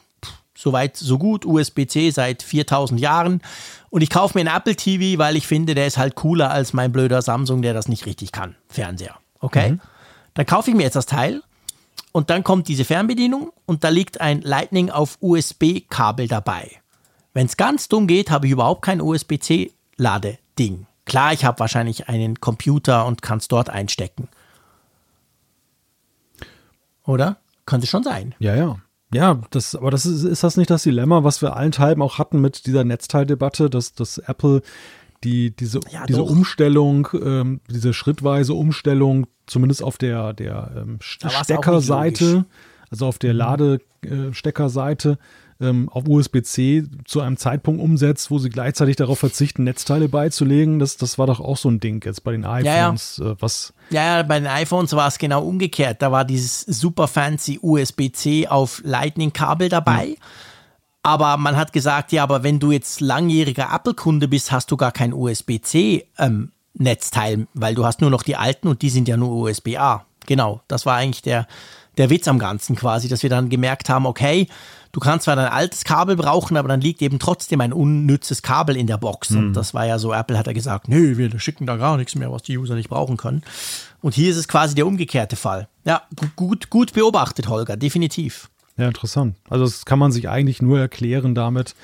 soweit 0.56 0.96
so 0.96 1.18
gut, 1.18 1.46
USB-C 1.46 2.10
seit 2.10 2.42
4000 2.42 3.00
Jahren 3.00 3.42
und 3.90 4.02
ich 4.02 4.10
kaufe 4.10 4.36
mir 4.36 4.48
einen 4.48 4.56
Apple 4.56 4.74
TV, 4.74 5.18
weil 5.18 5.36
ich 5.36 5.46
finde, 5.46 5.74
der 5.74 5.86
ist 5.86 5.98
halt 5.98 6.16
cooler 6.16 6.50
als 6.50 6.72
mein 6.72 6.90
blöder 6.90 7.22
Samsung, 7.22 7.62
der 7.62 7.74
das 7.74 7.88
nicht 7.88 8.06
richtig 8.06 8.32
kann, 8.32 8.56
Fernseher. 8.68 9.16
Okay? 9.38 9.72
Mhm. 9.72 9.80
Dann 10.34 10.46
kaufe 10.46 10.70
ich 10.70 10.76
mir 10.76 10.82
jetzt 10.82 10.96
das 10.96 11.06
Teil 11.06 11.42
und 12.12 12.30
dann 12.30 12.42
kommt 12.42 12.68
diese 12.68 12.84
Fernbedienung 12.84 13.52
und 13.66 13.84
da 13.84 13.88
liegt 13.88 14.20
ein 14.20 14.42
Lightning 14.42 14.90
auf 14.90 15.18
USB-Kabel 15.20 16.28
dabei. 16.28 16.70
Wenn 17.34 17.46
es 17.46 17.56
ganz 17.56 17.88
dumm 17.88 18.06
geht, 18.06 18.30
habe 18.30 18.46
ich 18.46 18.52
überhaupt 18.52 18.82
kein 18.82 19.00
USB-C-Ladeding. 19.00 20.86
Klar, 21.06 21.32
ich 21.32 21.44
habe 21.44 21.60
wahrscheinlich 21.60 22.08
einen 22.08 22.40
Computer 22.40 23.06
und 23.06 23.22
kann 23.22 23.38
es 23.38 23.48
dort 23.48 23.70
einstecken. 23.70 24.28
Oder? 27.04 27.38
Könnte 27.64 27.86
schon 27.86 28.02
sein. 28.02 28.34
Ja, 28.38 28.54
ja. 28.54 28.76
Ja, 29.14 29.40
das, 29.50 29.76
aber 29.76 29.92
das 29.92 30.04
ist, 30.04 30.24
ist 30.24 30.42
das 30.42 30.56
nicht 30.56 30.68
das 30.68 30.82
Dilemma, 30.82 31.22
was 31.22 31.40
wir 31.40 31.56
allenthalben 31.56 32.02
auch 32.02 32.18
hatten 32.18 32.40
mit 32.40 32.66
dieser 32.66 32.82
Netzteildebatte, 32.82 33.70
dass, 33.70 33.94
dass 33.94 34.18
Apple 34.18 34.62
die, 35.22 35.54
diese, 35.54 35.80
ja, 35.90 36.04
diese 36.06 36.24
Umstellung, 36.24 37.08
ähm, 37.14 37.60
diese 37.70 37.94
schrittweise 37.94 38.54
Umstellung, 38.54 39.28
zumindest 39.46 39.82
auf 39.82 39.96
der, 39.96 40.32
der 40.32 40.72
ähm, 40.76 40.98
Steckerseite, 41.00 42.46
also 42.90 43.06
auf 43.06 43.18
der 43.18 43.32
mhm. 43.32 43.38
Ladesteckerseite, 43.38 45.18
ähm, 45.60 45.88
auf 45.88 46.04
USB-C 46.06 46.84
zu 47.04 47.20
einem 47.20 47.36
Zeitpunkt 47.36 47.80
umsetzt, 47.80 48.30
wo 48.30 48.38
sie 48.38 48.50
gleichzeitig 48.50 48.96
darauf 48.96 49.18
verzichten, 49.18 49.64
Netzteile 49.64 50.08
beizulegen. 50.08 50.78
Das, 50.78 50.96
das 50.96 51.18
war 51.18 51.26
doch 51.26 51.40
auch 51.40 51.56
so 51.56 51.70
ein 51.70 51.80
Ding 51.80 52.04
jetzt 52.04 52.24
bei 52.24 52.32
den 52.32 52.44
iPhones. 52.44 53.16
Ja, 53.18 53.24
ja. 53.24 53.32
Äh, 53.32 53.36
was 53.40 53.72
ja, 53.90 54.16
ja, 54.16 54.22
bei 54.22 54.38
den 54.38 54.48
iPhones 54.48 54.94
war 54.94 55.08
es 55.08 55.18
genau 55.18 55.44
umgekehrt. 55.44 56.02
Da 56.02 56.12
war 56.12 56.24
dieses 56.24 56.60
super 56.60 57.08
fancy 57.08 57.58
USB-C 57.62 58.48
auf 58.48 58.82
Lightning-Kabel 58.84 59.68
dabei. 59.68 60.08
Mhm. 60.08 60.16
Aber 61.02 61.36
man 61.36 61.56
hat 61.56 61.72
gesagt, 61.72 62.10
ja, 62.10 62.24
aber 62.24 62.42
wenn 62.42 62.58
du 62.58 62.72
jetzt 62.72 63.00
langjähriger 63.00 63.68
Apple-Kunde 63.72 64.26
bist, 64.26 64.50
hast 64.50 64.72
du 64.72 64.76
gar 64.76 64.90
kein 64.90 65.12
USB-C 65.12 66.04
ähm, 66.18 66.50
weil 67.54 67.74
du 67.74 67.84
hast 67.84 68.00
nur 68.00 68.10
noch 68.10 68.22
die 68.22 68.36
alten 68.36 68.68
und 68.68 68.82
die 68.82 68.90
sind 68.90 69.08
ja 69.08 69.16
nur 69.16 69.30
USB-A. 69.30 70.04
Genau, 70.26 70.60
das 70.68 70.84
war 70.84 70.96
eigentlich 70.96 71.22
der, 71.22 71.46
der 71.96 72.10
Witz 72.10 72.28
am 72.28 72.38
Ganzen 72.38 72.76
quasi, 72.76 73.08
dass 73.08 73.22
wir 73.22 73.30
dann 73.30 73.48
gemerkt 73.48 73.88
haben, 73.88 74.04
okay, 74.04 74.48
Du 74.96 75.00
kannst 75.00 75.24
zwar 75.24 75.36
dein 75.36 75.48
altes 75.48 75.84
Kabel 75.84 76.16
brauchen, 76.16 76.56
aber 76.56 76.68
dann 76.68 76.80
liegt 76.80 77.02
eben 77.02 77.18
trotzdem 77.18 77.60
ein 77.60 77.74
unnützes 77.74 78.40
Kabel 78.40 78.78
in 78.78 78.86
der 78.86 78.96
Box. 78.96 79.28
Mhm. 79.28 79.38
Und 79.38 79.52
das 79.52 79.74
war 79.74 79.84
ja 79.84 79.98
so, 79.98 80.10
Apple 80.14 80.38
hat 80.38 80.46
ja 80.46 80.54
gesagt, 80.54 80.88
nee, 80.88 81.18
wir 81.18 81.38
schicken 81.38 81.66
da 81.66 81.76
gar 81.76 81.98
nichts 81.98 82.14
mehr, 82.14 82.32
was 82.32 82.44
die 82.44 82.56
User 82.56 82.74
nicht 82.74 82.88
brauchen 82.88 83.18
können. 83.18 83.42
Und 84.00 84.14
hier 84.14 84.30
ist 84.30 84.38
es 84.38 84.48
quasi 84.48 84.74
der 84.74 84.86
umgekehrte 84.86 85.36
Fall. 85.36 85.68
Ja, 85.84 86.00
gut, 86.34 86.70
gut 86.70 86.94
beobachtet, 86.94 87.46
Holger, 87.46 87.76
definitiv. 87.76 88.48
Ja, 88.78 88.86
interessant. 88.86 89.36
Also 89.50 89.66
das 89.66 89.84
kann 89.84 89.98
man 89.98 90.12
sich 90.12 90.30
eigentlich 90.30 90.62
nur 90.62 90.80
erklären 90.80 91.34
damit, 91.34 91.74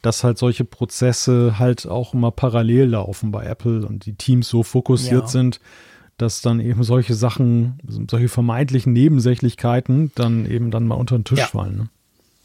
dass 0.00 0.24
halt 0.24 0.38
solche 0.38 0.64
Prozesse 0.64 1.58
halt 1.58 1.86
auch 1.86 2.14
immer 2.14 2.30
parallel 2.30 2.86
laufen 2.86 3.30
bei 3.30 3.44
Apple 3.44 3.84
und 3.86 4.06
die 4.06 4.14
Teams 4.14 4.48
so 4.48 4.62
fokussiert 4.62 5.24
ja. 5.24 5.28
sind, 5.28 5.60
dass 6.16 6.40
dann 6.40 6.60
eben 6.60 6.82
solche 6.82 7.12
Sachen, 7.12 7.78
solche 8.10 8.30
vermeintlichen 8.30 8.94
Nebensächlichkeiten 8.94 10.12
dann 10.14 10.46
eben 10.46 10.70
dann 10.70 10.86
mal 10.86 10.94
unter 10.94 11.18
den 11.18 11.24
Tisch 11.24 11.40
ja. 11.40 11.46
fallen. 11.46 11.76
Ne? 11.76 11.88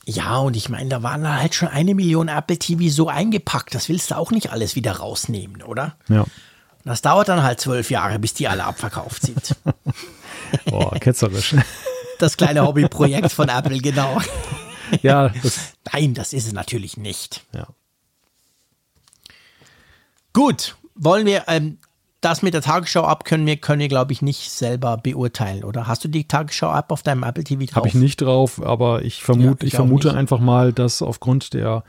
Ja, 0.09 0.37
und 0.37 0.55
ich 0.57 0.69
meine, 0.69 0.89
da 0.89 1.03
waren 1.03 1.27
halt 1.39 1.53
schon 1.53 1.67
eine 1.67 1.93
Million 1.93 2.29
Apple 2.29 2.57
TV 2.57 2.89
so 2.91 3.09
eingepackt. 3.09 3.75
Das 3.75 3.89
willst 3.89 4.09
du 4.09 4.17
auch 4.17 4.31
nicht 4.31 4.51
alles 4.51 4.75
wieder 4.75 4.93
rausnehmen, 4.93 5.61
oder? 5.61 5.97
Ja. 6.07 6.25
Das 6.83 7.03
dauert 7.03 7.29
dann 7.29 7.43
halt 7.43 7.61
zwölf 7.61 7.91
Jahre, 7.91 8.17
bis 8.17 8.33
die 8.33 8.47
alle 8.47 8.63
abverkauft 8.63 9.21
sind. 9.21 9.55
Boah, 10.65 10.97
ketzerisch. 10.99 11.55
Das 12.17 12.37
kleine 12.37 12.65
Hobbyprojekt 12.65 13.31
von 13.31 13.49
Apple, 13.49 13.77
genau. 13.77 14.19
ja, 15.03 15.29
das, 15.43 15.73
Nein, 15.93 16.15
das 16.15 16.33
ist 16.33 16.47
es 16.47 16.53
natürlich 16.53 16.97
nicht. 16.97 17.43
ja. 17.53 17.67
Gut, 20.33 20.75
wollen 20.95 21.27
wir 21.27 21.43
ähm, 21.47 21.77
das 22.21 22.41
mit 22.41 22.53
der 22.53 22.61
Tagesschau-App 22.61 23.23
können 23.23 23.45
wir, 23.45 23.57
können 23.57 23.79
wir 23.79 23.87
glaube 23.87 24.11
ich, 24.11 24.21
nicht 24.21 24.51
selber 24.51 24.97
beurteilen, 24.97 25.63
oder? 25.63 25.87
Hast 25.87 26.03
du 26.03 26.07
die 26.09 26.27
Tagesschau-App 26.27 26.91
auf 26.91 27.01
deinem 27.03 27.23
Apple 27.23 27.43
TV 27.43 27.61
drauf? 27.65 27.75
Habe 27.75 27.87
ich 27.87 27.93
nicht 27.93 28.21
drauf, 28.21 28.61
aber 28.61 29.03
ich, 29.03 29.23
vermute, 29.23 29.47
Ja, 29.47 29.55
ich 29.61 29.63
ich 29.69 29.75
vermute 29.75 30.09
nicht. 30.09 30.17
einfach 30.17 30.39
mal, 30.39 30.73
dass 30.73 31.01
aufgrund 31.01 31.53
der 31.53 31.83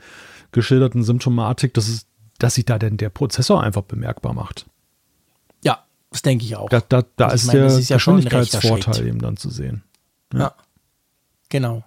geschilderten 0.51 1.03
Symptomatik, 1.03 1.73
dass, 1.73 1.87
es, 1.87 2.05
dass 2.39 2.55
sich 2.55 2.65
da 2.65 2.79
denn 2.79 2.97
der 2.97 3.09
Prozessor 3.09 3.61
einfach 3.61 3.83
bemerkbar 3.83 4.33
macht. 4.33 4.65
Ja, 5.63 5.83
das 6.11 6.21
denke 6.21 6.45
ich 6.45 6.55
auch. 6.55 6.69
Da, 6.69 6.81
da, 6.87 7.03
da 7.17 7.25
Also 7.27 7.35
ist 7.35 7.47
meine, 7.47 7.59
der 7.67 7.77
ist 7.79 7.89
ja 7.89 7.95
Geschwindigkeitsvorteil 7.97 9.07
eben 9.07 9.19
dann 9.19 9.37
zu 9.37 9.49
sehen. 9.49 9.83
Ja. 10.33 10.53
Genau. 11.49 11.83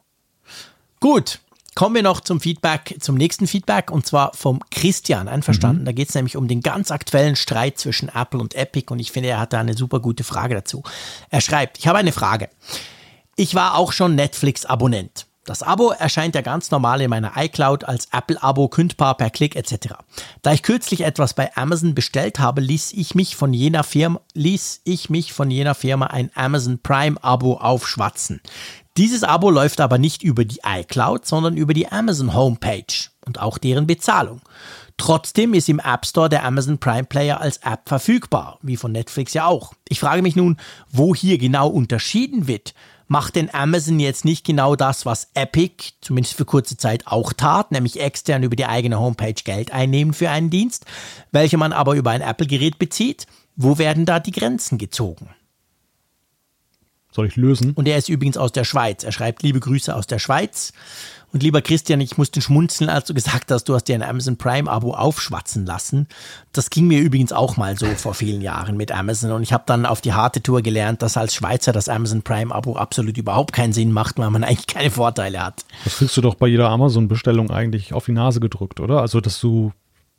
Gut. 1.00 1.40
Kommen 1.74 1.96
wir 1.96 2.02
noch 2.05 2.20
zum 2.20 2.40
Feedback, 2.40 2.96
zum 3.01 3.16
nächsten 3.16 3.48
Feedback 3.48 3.90
und 3.90 4.06
zwar 4.06 4.32
vom 4.34 4.60
Christian. 4.70 5.26
Einverstanden? 5.26 5.84
Da 5.84 5.90
geht 5.90 6.09
es 6.09 6.14
nämlich 6.14 6.36
um 6.36 6.46
den 6.46 6.60
ganz 6.60 6.92
aktuellen 6.92 7.34
Streit 7.34 7.78
zwischen 7.78 8.09
Apple 8.09 8.38
und 8.38 8.55
Epic 8.55 8.92
und 8.92 9.01
ich 9.01 9.10
finde, 9.10 9.30
er 9.30 9.40
hat 9.40 9.52
da 9.52 9.59
eine 9.59 9.74
super 9.74 9.98
gute 9.98 10.22
Frage 10.22 10.55
dazu. 10.55 10.84
Er 11.30 11.40
schreibt, 11.40 11.78
ich 11.78 11.88
habe 11.88 11.98
eine 11.98 12.12
Frage. 12.12 12.48
Ich 13.34 13.56
war 13.56 13.76
auch 13.76 13.90
schon 13.90 14.14
Netflix-Abonnent. 14.14 15.26
Das 15.44 15.62
Abo 15.62 15.90
erscheint 15.90 16.34
ja 16.34 16.40
ganz 16.40 16.70
normal 16.70 17.02
in 17.02 17.10
meiner 17.10 17.32
iCloud 17.36 17.84
als 17.84 18.09
Apple-Abo 18.12 18.68
kündbar 18.68 19.16
per 19.16 19.28
Klick 19.28 19.56
etc. 19.56 19.94
Da 20.40 20.52
ich 20.52 20.62
kürzlich 20.62 21.02
etwas 21.02 21.34
bei 21.34 21.55
Amazon 21.55 21.94
bestellt 21.94 22.38
habe, 22.38 22.62
ließ 22.62 22.92
ich 22.92 23.14
mich 23.14 23.36
von 23.36 23.52
jener 23.52 23.84
Firma, 23.84 24.20
ließ 24.32 24.82
ich 24.84 25.10
mich 25.10 25.34
von 25.34 25.51
jener 25.51 25.74
Firma 25.74 26.06
ein 26.06 26.30
Amazon 26.34 26.78
Prime-Abo 26.78 27.59
aufschwatzen. 27.59 28.40
Dieses 28.96 29.24
Abo 29.24 29.50
läuft 29.50 29.80
aber 29.80 29.98
nicht 29.98 30.22
über 30.22 30.44
die 30.44 30.60
iCloud, 30.64 31.26
sondern 31.26 31.56
über 31.56 31.74
die 31.74 31.90
Amazon 31.90 32.32
Homepage 32.32 32.84
und 33.26 33.40
auch 33.40 33.58
deren 33.58 33.88
Bezahlung. 33.88 34.40
Trotzdem 34.96 35.52
ist 35.54 35.68
im 35.68 35.80
App 35.80 36.06
Store 36.06 36.28
der 36.28 36.44
Amazon 36.44 36.78
Prime 36.78 37.02
Player 37.02 37.40
als 37.40 37.56
App 37.56 37.88
verfügbar, 37.88 38.60
wie 38.62 38.76
von 38.76 38.92
Netflix 38.92 39.34
ja 39.34 39.46
auch. 39.46 39.74
Ich 39.88 39.98
frage 39.98 40.22
mich 40.22 40.36
nun, 40.36 40.58
wo 40.90 41.12
hier 41.12 41.38
genau 41.38 41.68
unterschieden 41.68 42.46
wird. 42.46 42.72
Macht 43.08 43.34
denn 43.34 43.52
Amazon 43.52 43.98
jetzt 43.98 44.24
nicht 44.24 44.46
genau 44.46 44.76
das, 44.76 45.04
was 45.04 45.28
Epic 45.34 45.94
zumindest 46.00 46.36
für 46.36 46.44
kurze 46.44 46.76
Zeit 46.76 47.08
auch 47.08 47.32
tat, 47.32 47.72
nämlich 47.72 48.00
extern 48.00 48.44
über 48.44 48.54
die 48.54 48.66
eigene 48.66 49.00
Homepage 49.00 49.34
Geld 49.34 49.72
einnehmen 49.72 50.14
für 50.14 50.30
einen 50.30 50.50
Dienst, 50.50 50.86
welcher 51.32 51.58
man 51.58 51.72
aber 51.72 51.96
über 51.96 52.12
ein 52.12 52.22
Apple-Gerät 52.22 52.78
bezieht? 52.78 53.26
Wo 53.56 53.78
werden 53.78 54.06
da 54.06 54.20
die 54.20 54.30
Grenzen 54.30 54.78
gezogen? 54.78 55.30
Soll 57.15 57.27
ich 57.27 57.36
lösen? 57.36 57.73
Und 57.74 57.86
er 57.86 57.97
ist 57.97 58.09
übrigens 58.09 58.36
aus 58.36 58.51
der 58.51 58.65
Schweiz. 58.65 59.05
Er 59.05 59.12
schreibt 59.12 59.45
liebe 59.45 59.61
Grüße 59.61 59.95
aus 59.95 60.09
der 60.09 60.19
Schweiz. 60.19 60.73
Und 61.32 61.43
lieber 61.43 61.62
Christian, 61.62 62.01
ich 62.01 62.19
musste 62.19 62.41
schmunzeln, 62.41 62.91
als 62.91 63.07
du 63.07 63.15
gesagt 63.15 63.51
hast, 63.53 63.65
du 63.65 63.74
hast 63.74 63.85
dir 63.85 63.95
ein 63.95 64.03
Amazon 64.03 64.36
Prime-Abo 64.36 64.95
aufschwatzen 64.95 65.65
lassen. 65.65 66.09
Das 66.53 66.70
ging 66.70 66.86
mir 66.86 67.01
übrigens 67.01 67.32
auch 67.32 67.57
mal 67.57 67.77
so 67.77 67.86
vor 67.86 68.15
vielen 68.15 68.41
Jahren 68.41 68.77
mit 68.77 68.91
Amazon. 68.91 69.31
Und 69.31 69.43
ich 69.45 69.53
habe 69.53 69.62
dann 69.66 69.86
auf 69.86 70.01
die 70.01 70.12
harte 70.12 70.43
Tour 70.43 70.62
gelernt, 70.62 71.03
dass 71.03 71.16
als 71.16 71.35
Schweizer 71.35 71.73
das 71.73 71.89
Amazon 71.89 72.23
Prime-Abo 72.23 72.77
absolut 72.77 73.16
überhaupt 73.16 73.53
keinen 73.53 73.73
Sinn 73.73 73.93
macht, 73.93 74.19
weil 74.19 74.31
man 74.31 74.43
eigentlich 74.45 74.66
keine 74.66 74.91
Vorteile 74.91 75.45
hat. 75.45 75.65
Das 75.85 75.99
kriegst 75.99 76.16
du 76.16 76.20
doch 76.20 76.35
bei 76.35 76.49
jeder 76.49 76.69
Amazon-Bestellung 76.69 77.51
eigentlich 77.51 77.93
auf 77.93 78.07
die 78.07 78.12
Nase 78.12 78.41
gedrückt, 78.41 78.81
oder? 78.81 79.01
Also, 79.01 79.20
dass 79.20 79.41
du 79.41 79.73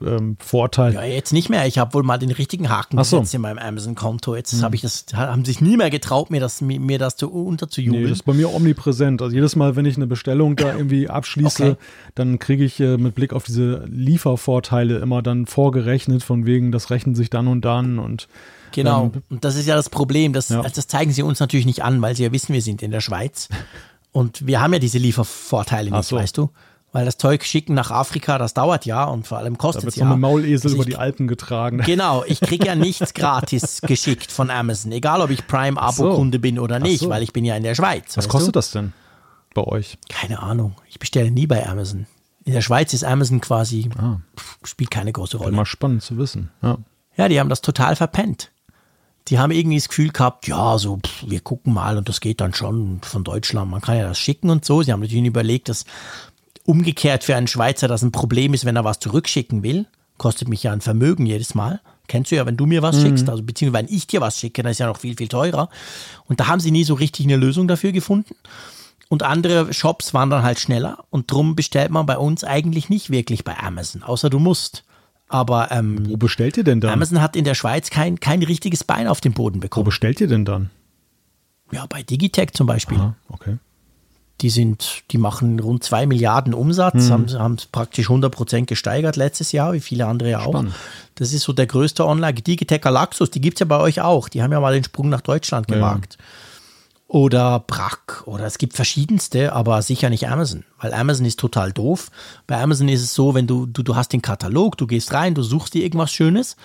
ähm, 0.05 0.35
Vorteil. 0.39 0.93
Ja, 0.93 1.03
jetzt 1.03 1.31
nicht 1.31 1.49
mehr. 1.49 1.65
Ich 1.67 1.77
habe 1.77 1.93
wohl 1.93 2.03
mal 2.03 2.17
den 2.17 2.31
richtigen 2.31 2.69
Haken 2.69 3.01
so. 3.03 3.19
Gesetzt 3.19 3.33
in 3.35 3.41
meinem 3.41 3.59
Amazon-Konto. 3.59 4.35
Jetzt 4.35 4.61
habe 4.61 4.75
ich 4.75 4.81
das, 4.81 5.05
haben 5.13 5.45
sich 5.45 5.61
nie 5.61 5.77
mehr 5.77 5.89
getraut, 5.89 6.29
mir 6.31 6.39
das, 6.41 6.61
mir 6.61 6.99
das 6.99 7.15
zu, 7.15 7.31
unterzujubeln. 7.31 8.03
Nee, 8.03 8.09
das 8.09 8.19
ist 8.19 8.23
bei 8.25 8.33
mir 8.33 8.53
omnipräsent. 8.53 9.21
Also 9.21 9.33
jedes 9.33 9.55
Mal, 9.55 9.75
wenn 9.75 9.85
ich 9.85 9.95
eine 9.95 10.07
Bestellung 10.07 10.55
da 10.55 10.75
irgendwie 10.75 11.09
abschließe, 11.09 11.63
Okay. 11.63 11.75
dann 12.15 12.39
kriege 12.39 12.63
ich 12.65 12.79
äh, 12.79 12.97
mit 12.97 13.15
Blick 13.15 13.31
auf 13.33 13.43
diese 13.45 13.85
Liefervorteile 13.85 14.97
immer 14.97 15.21
dann 15.21 15.45
vorgerechnet, 15.45 16.23
von 16.23 16.45
wegen, 16.45 16.71
das 16.71 16.89
rechnet 16.89 17.15
sich 17.15 17.29
dann 17.29 17.47
und 17.47 17.63
dann 17.63 17.99
und 17.99 18.27
Genau. 18.71 19.05
Ähm, 19.05 19.23
und 19.29 19.45
das 19.45 19.55
ist 19.55 19.67
ja 19.67 19.75
das 19.75 19.89
Problem. 19.89 20.33
Das, 20.33 20.49
Ja. 20.49 20.61
das 20.61 20.87
zeigen 20.87 21.11
sie 21.13 21.23
uns 21.23 21.39
natürlich 21.39 21.65
nicht 21.65 21.83
an, 21.83 22.01
weil 22.01 22.15
sie 22.15 22.23
ja 22.23 22.31
wissen, 22.33 22.53
wir 22.53 22.61
sind 22.61 22.81
in 22.83 22.91
der 22.91 22.99
Schweiz. 22.99 23.47
Und 24.11 24.45
wir 24.45 24.59
haben 24.61 24.73
ja 24.73 24.79
diese 24.79 24.97
Liefervorteile 24.97 25.91
nicht, 25.91 26.03
so. 26.09 26.17
weißt 26.17 26.37
du? 26.37 26.49
Weil 26.95 27.03
das 27.03 27.17
Zeug 27.17 27.43
schicken 27.43 27.73
nach 27.73 27.91
Afrika, 27.91 28.37
das 28.37 28.53
dauert 28.53 28.85
ja 28.85 29.03
und 29.03 29.27
vor 29.27 29.37
allem 29.37 29.55
da 29.55 29.57
kostet 29.57 29.83
wird 29.83 29.95
es 29.95 29.99
so 29.99 30.05
ja. 30.05 30.13
ein 30.13 30.17
Maulesel 30.21 30.67
Also 30.71 30.77
über 30.77 30.85
die 30.85 30.95
Alpen 30.95 31.27
getragen. 31.27 31.79
Genau, 31.85 32.23
ich 32.25 32.39
kriege 32.39 32.67
ja 32.67 32.75
nichts 32.75 33.13
gratis 33.13 33.81
geschickt 33.81 34.31
von 34.31 34.49
Amazon, 34.49 34.93
egal 34.93 35.19
ob 35.19 35.29
ich 35.29 35.45
Prime-Abo-Kunde 35.45 36.39
bin 36.39 36.57
oder 36.57 36.79
nicht, 36.79 37.01
so. 37.01 37.09
weil 37.09 37.21
ich 37.21 37.33
bin 37.33 37.43
ja 37.43 37.57
in 37.57 37.63
der 37.63 37.75
Schweiz. 37.75 38.15
Was 38.15 38.29
kostet 38.29 38.55
du? 38.55 38.59
das 38.59 38.71
denn 38.71 38.93
bei 39.53 39.63
euch? 39.65 39.97
Keine 40.07 40.41
Ahnung. 40.41 40.75
Ich 40.87 40.97
bestelle 40.97 41.31
nie 41.31 41.47
bei 41.47 41.67
Amazon. 41.67 42.05
In 42.45 42.53
der 42.53 42.61
Schweiz 42.61 42.93
ist 42.93 43.03
Amazon 43.03 43.41
quasi, 43.41 43.89
Ah. 43.97 44.19
spielt 44.63 44.89
keine 44.89 45.11
große 45.11 45.35
Rolle. 45.35 45.51
mal 45.51 45.65
spannend 45.65 46.01
zu 46.01 46.17
wissen. 46.17 46.49
Ja. 46.61 46.77
Ja, 47.17 47.27
die 47.27 47.41
haben 47.41 47.49
das 47.49 47.59
total 47.59 47.97
verpennt. 47.97 48.51
Die 49.27 49.37
haben 49.39 49.51
irgendwie 49.51 49.77
das 49.77 49.89
Gefühl 49.89 50.11
gehabt, 50.11 50.47
ja, 50.47 50.77
so, 50.77 50.97
pff, 51.05 51.25
wir 51.27 51.41
gucken 51.41 51.73
mal 51.73 51.97
und 51.97 52.07
das 52.07 52.21
geht 52.21 52.39
dann 52.39 52.53
schon 52.53 52.99
von 53.01 53.25
Deutschland. 53.25 53.69
Man 53.69 53.81
kann 53.81 53.97
ja 53.97 54.07
das 54.07 54.17
schicken 54.19 54.49
und 54.49 54.63
so. 54.63 54.81
Sie 54.81 54.93
haben 54.93 54.99
natürlich 55.01 55.25
überlegt, 55.25 55.67
dass 55.67 55.83
umgekehrt 56.65 57.23
für 57.23 57.35
einen 57.35 57.47
Schweizer 57.47 57.87
das 57.87 58.01
ein 58.01 58.11
Problem 58.11 58.53
ist, 58.53 58.65
wenn 58.65 58.75
er 58.75 58.83
was 58.83 58.99
zurückschicken 58.99 59.63
will. 59.63 59.85
Kostet 60.17 60.47
mich 60.47 60.63
ja 60.63 60.71
ein 60.71 60.81
Vermögen 60.81 61.25
jedes 61.25 61.55
Mal. 61.55 61.81
Kennst 62.07 62.31
du 62.31 62.35
ja, 62.35 62.45
wenn 62.45 62.57
du 62.57 62.65
mir 62.65 62.81
was 62.81 63.01
schickst, 63.01 63.29
also 63.29 63.41
beziehungsweise 63.41 63.87
wenn 63.87 63.93
ich 63.95 64.05
dir 64.07 64.21
was 64.21 64.37
schicke, 64.39 64.61
dann 64.61 64.71
ist 64.71 64.79
ja 64.79 64.87
noch 64.87 64.99
viel, 64.99 65.15
viel 65.17 65.27
teurer. 65.27 65.69
Und 66.25 66.39
da 66.39 66.47
haben 66.47 66.59
sie 66.59 66.71
nie 66.71 66.83
so 66.83 66.93
richtig 66.93 67.25
eine 67.25 67.35
Lösung 67.35 67.67
dafür 67.67 67.91
gefunden. 67.91 68.35
Und 69.09 69.23
andere 69.23 69.73
Shops 69.73 70.13
waren 70.13 70.29
dann 70.29 70.43
halt 70.43 70.59
schneller 70.59 71.03
und 71.09 71.31
drum 71.31 71.55
bestellt 71.55 71.91
man 71.91 72.05
bei 72.05 72.17
uns 72.17 72.43
eigentlich 72.43 72.89
nicht 72.89 73.09
wirklich 73.09 73.43
bei 73.43 73.57
Amazon, 73.57 74.03
außer 74.03 74.29
du 74.29 74.39
musst. 74.39 74.83
Aber 75.27 75.71
ähm, 75.71 76.09
Wo 76.09 76.17
bestellt 76.17 76.57
ihr 76.57 76.63
denn 76.63 76.81
dann? 76.81 76.91
Amazon 76.91 77.21
hat 77.21 77.35
in 77.35 77.45
der 77.45 77.55
Schweiz 77.55 77.89
kein, 77.89 78.19
kein 78.19 78.41
richtiges 78.43 78.83
Bein 78.83 79.07
auf 79.07 79.21
den 79.21 79.33
Boden 79.33 79.57
Wo 79.57 79.61
bekommen. 79.61 79.85
bestellt 79.85 80.21
ihr 80.21 80.27
denn 80.27 80.45
dann? 80.45 80.69
Ja, 81.71 81.85
bei 81.87 82.03
Digitech 82.03 82.53
zum 82.53 82.67
Beispiel. 82.67 82.97
Ah, 82.99 83.15
okay. 83.29 83.57
Die 84.41 84.49
sind, 84.49 85.03
die 85.11 85.17
machen 85.17 85.59
rund 85.61 85.83
zwei 85.83 86.05
Milliarden 86.05 86.53
Umsatz, 86.53 87.09
haben, 87.09 87.31
haben 87.39 87.57
praktisch 87.71 88.09
100 88.09 88.33
Prozent 88.33 88.67
gesteigert 88.67 89.15
letztes 89.15 89.53
Jahr, 89.53 89.71
wie 89.71 89.79
viele 89.79 90.05
andere 90.07 90.31
ja 90.31 90.39
auch. 90.39 90.49
Spannend. 90.49 90.73
Das 91.15 91.31
ist 91.31 91.43
so 91.43 91.53
der 91.53 91.67
größte 91.67 92.05
Online. 92.05 92.33
Digitech 92.33 92.81
Galaxus, 92.81 93.31
die 93.31 93.39
gibt's 93.39 93.61
ja 93.61 93.65
bei 93.65 93.79
euch 93.79 94.01
auch. 94.01 94.27
Die 94.27 94.43
haben 94.43 94.51
ja 94.51 94.59
mal 94.59 94.73
den 94.73 94.83
Sprung 94.83 95.07
nach 95.07 95.21
Deutschland 95.21 95.69
Ja. 95.69 95.77
gewagt. 95.77 96.17
Oder 97.07 97.59
Brack 97.59 98.23
oder 98.25 98.45
es 98.45 98.57
gibt 98.57 98.73
verschiedenste, 98.73 99.53
aber 99.53 99.81
sicher 99.83 100.09
nicht 100.09 100.27
Amazon, 100.27 100.65
weil 100.81 100.91
Amazon 100.91 101.25
ist 101.25 101.39
total 101.39 101.71
doof. 101.71 102.09
Bei 102.47 102.59
Amazon 102.61 102.89
ist 102.89 103.03
es 103.03 103.13
so, 103.13 103.35
wenn 103.35 103.45
du, 103.45 103.67
du, 103.67 103.83
du 103.83 103.95
hast 103.95 104.11
den 104.11 104.23
Katalog, 104.23 104.75
du 104.77 104.87
gehst 104.87 105.13
rein, 105.13 105.35
du 105.35 105.43
suchst 105.43 105.75
dir 105.75 105.83
irgendwas 105.83 106.11
Schönes 106.11 106.55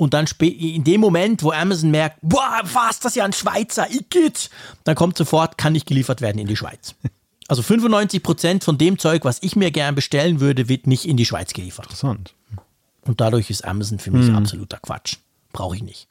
und 0.00 0.14
dann 0.14 0.26
in 0.40 0.82
dem 0.82 1.00
Moment, 1.00 1.42
wo 1.42 1.52
Amazon 1.52 1.90
merkt, 1.90 2.18
boah, 2.22 2.60
was, 2.72 3.00
das 3.00 3.12
ist 3.12 3.16
ja 3.16 3.24
ein 3.24 3.32
Schweizer, 3.34 3.86
Igitt, 3.90 4.48
dann 4.84 4.94
kommt 4.94 5.16
sofort, 5.18 5.58
kann 5.58 5.74
nicht 5.74 5.86
geliefert 5.86 6.20
werden 6.20 6.38
in 6.38 6.46
die 6.46 6.56
Schweiz. 6.56 6.94
Also 7.48 7.62
95 7.62 8.22
Prozent 8.22 8.62
von 8.62 8.78
dem 8.78 8.96
Zeug, 8.96 9.24
was 9.24 9.38
ich 9.42 9.56
mir 9.56 9.72
gern 9.72 9.96
bestellen 9.96 10.38
würde, 10.38 10.68
wird 10.68 10.86
nicht 10.86 11.04
in 11.04 11.16
die 11.16 11.26
Schweiz 11.26 11.52
geliefert. 11.52 11.86
Interessant. 11.86 12.32
Und 13.04 13.20
dadurch 13.20 13.50
ist 13.50 13.64
Amazon 13.64 13.98
für 13.98 14.12
mich 14.12 14.32
absoluter 14.32 14.78
Quatsch. 14.80 15.16
Brauche 15.52 15.74
ich 15.74 15.82
nicht. 15.82 16.06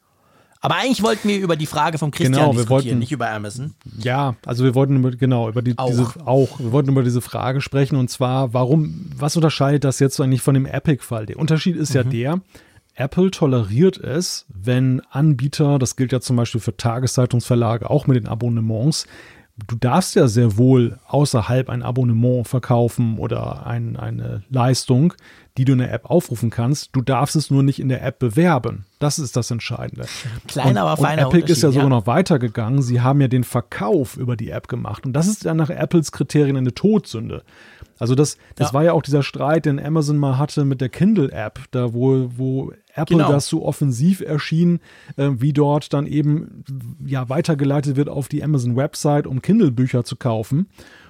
Aber 0.60 0.76
eigentlich 0.76 1.02
wollten 1.02 1.30
wir 1.30 1.38
über 1.40 1.56
die 1.56 1.66
Frage 1.66 1.98
von 1.98 2.12
Christian 2.12 2.34
Genau, 2.34 2.48
wir 2.48 2.58
diskutieren, 2.64 2.70
wollten- 2.88 3.00
nicht 3.00 3.14
über 3.14 3.30
Amazon. 3.30 3.74
Ja, 4.00 4.36
also 4.46 4.66
wir 4.66 4.76
wollten 4.76 4.98
über, 4.98 5.12
genau 5.12 5.48
über 5.48 5.62
die 5.62 5.78
Auch. 5.78 5.88
diese 5.88 6.08
auch, 6.26 6.60
wir 6.60 6.74
wollten 6.74 6.90
über 6.90 7.04
diese 7.04 7.22
Frage 7.22 7.62
sprechen 7.62 7.96
und 7.96 8.10
zwar, 8.10 8.54
warum, 8.54 9.10
was 9.16 9.38
unterscheidet 9.38 9.86
das 9.86 10.00
jetzt 10.00 10.20
eigentlich 10.20 10.42
von 10.42 10.56
dem 10.56 10.66
Epic-Fall? 10.66 11.26
Der 11.26 11.40
Unterschied 11.40 11.78
ist 11.78 11.94
ja 11.94 12.04
der, 12.04 12.42
Apple 13.00 13.32
toleriert 13.32 13.98
es, 13.98 14.46
wenn 14.50 15.02
Anbieter, 15.10 15.80
das 15.80 15.96
gilt 15.96 16.12
ja 16.12 16.20
zum 16.20 16.36
Beispiel 16.36 16.62
für 16.62 16.76
Tageszeitungsverlage, 16.76 17.90
auch 17.90 18.08
mit 18.08 18.18
den 18.18 18.28
Abonnements, 18.28 19.08
du 19.68 19.76
darfst 19.76 20.16
ja 20.16 20.28
sehr 20.28 20.58
wohl 20.58 21.00
außerhalb 21.08 21.70
ein 21.70 21.84
Abonnement 21.84 22.48
verkaufen 22.48 23.18
oder 23.18 23.66
ein, 23.66 23.98
eine 23.98 24.44
Leistung, 24.50 25.14
die 25.58 25.66
du 25.66 25.74
in 25.74 25.80
der 25.80 25.92
App 25.92 26.10
aufrufen 26.10 26.50
kannst. 26.50 26.96
Du 26.96 27.02
darfst 27.02 27.36
es 27.36 27.52
nur 27.52 27.64
nicht 27.64 27.80
in 27.80 27.90
der 27.90 28.04
App 28.04 28.20
bewerben. 28.20 28.86
Das 29.00 29.20
ist 29.20 29.36
das 29.36 29.52
Entscheidende. 29.52 30.06
Kleiner, 30.48 30.84
aber 30.84 30.92
und 31.00 31.06
feiner 31.06 31.24
Epic 31.24 31.52
ist 31.52 31.62
ja 31.62 31.68
Unterschied, 31.68 31.74
sogar 31.74 31.84
ja. 31.84 31.90
noch 31.90 32.08
weitergegangen. 32.08 32.82
Sie 32.82 33.02
haben 33.02 33.20
ja 33.20 33.28
den 33.28 33.44
Verkauf 33.44 34.16
über 34.16 34.38
die 34.38 34.50
App 34.52 34.68
gemacht. 34.70 35.06
Und 35.06 35.14
das 35.14 35.28
ist 35.28 35.46
dann 35.46 35.58
nach 35.58 35.70
Apples 35.70 36.12
Kriterien 36.14 36.56
eine 36.56 36.74
Todsünde. 36.74 37.44
Also 37.98 38.16
das, 38.16 38.38
das 38.56 38.70
Ja. 38.70 38.74
war 38.74 38.84
ja 38.86 38.94
auch 38.94 39.02
dieser 39.02 39.24
Streit, 39.24 39.66
den 39.66 39.84
Amazon 39.84 40.18
mal 40.18 40.38
hatte 40.38 40.64
mit 40.64 40.80
der 40.80 40.88
Kindle-App, 40.88 41.60
da 41.72 41.94
wo, 41.94 42.30
wo 42.38 42.72
Apple 43.00 43.18
Genau. 43.18 43.32
das 43.32 43.48
so 43.48 43.66
offensiv 43.66 44.22
erschien, 44.22 44.80
äh, 45.18 45.30
wie 45.34 45.54
dort 45.54 45.94
dann 45.94 46.06
eben 46.08 46.64
ja 47.06 47.30
weitergeleitet 47.30 47.96
wird 47.96 48.10
auf 48.10 48.28
die 48.28 48.44
Amazon-Website, 48.44 49.28
um 49.28 49.42
Kindle-Bücher 49.42 50.04
zu 50.04 50.16
kaufen. 50.16 50.68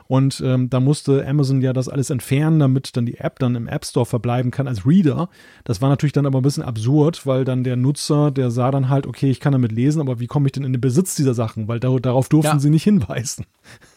Und 0.07 0.41
ähm, 0.43 0.71
da 0.71 0.79
musste 0.79 1.23
Amazon 1.27 1.61
ja 1.61 1.71
das 1.71 1.87
alles 1.87 2.09
entfernen, 2.09 2.57
damit 2.57 2.97
dann 2.97 3.05
die 3.05 3.19
App 3.19 3.37
dann 3.37 3.53
im 3.53 3.67
App 3.67 3.85
Store 3.85 4.07
verbleiben 4.07 4.49
kann 4.49 4.67
als 4.67 4.83
Reader. 4.83 5.29
Das 5.65 5.83
war 5.83 5.89
natürlich 5.89 6.13
dann 6.13 6.25
aber 6.25 6.39
ein 6.39 6.41
bisschen 6.41 6.63
absurd, 6.63 7.27
weil 7.27 7.45
dann 7.45 7.63
der 7.63 7.75
Nutzer, 7.75 8.31
der 8.31 8.49
sah 8.49 8.71
dann 8.71 8.89
halt, 8.89 9.05
okay, 9.05 9.29
ich 9.29 9.39
kann 9.39 9.51
damit 9.51 9.71
lesen, 9.71 10.01
aber 10.01 10.19
wie 10.19 10.25
komme 10.25 10.47
ich 10.47 10.51
denn 10.53 10.63
in 10.63 10.73
den 10.73 10.81
Besitz 10.81 11.13
dieser 11.13 11.35
Sachen? 11.35 11.67
Weil 11.67 11.79
da, 11.79 11.95
darauf 11.99 12.27
durften 12.27 12.55
Ja. 12.55 12.59
sie 12.59 12.71
nicht 12.71 12.83
hinweisen. 12.83 13.45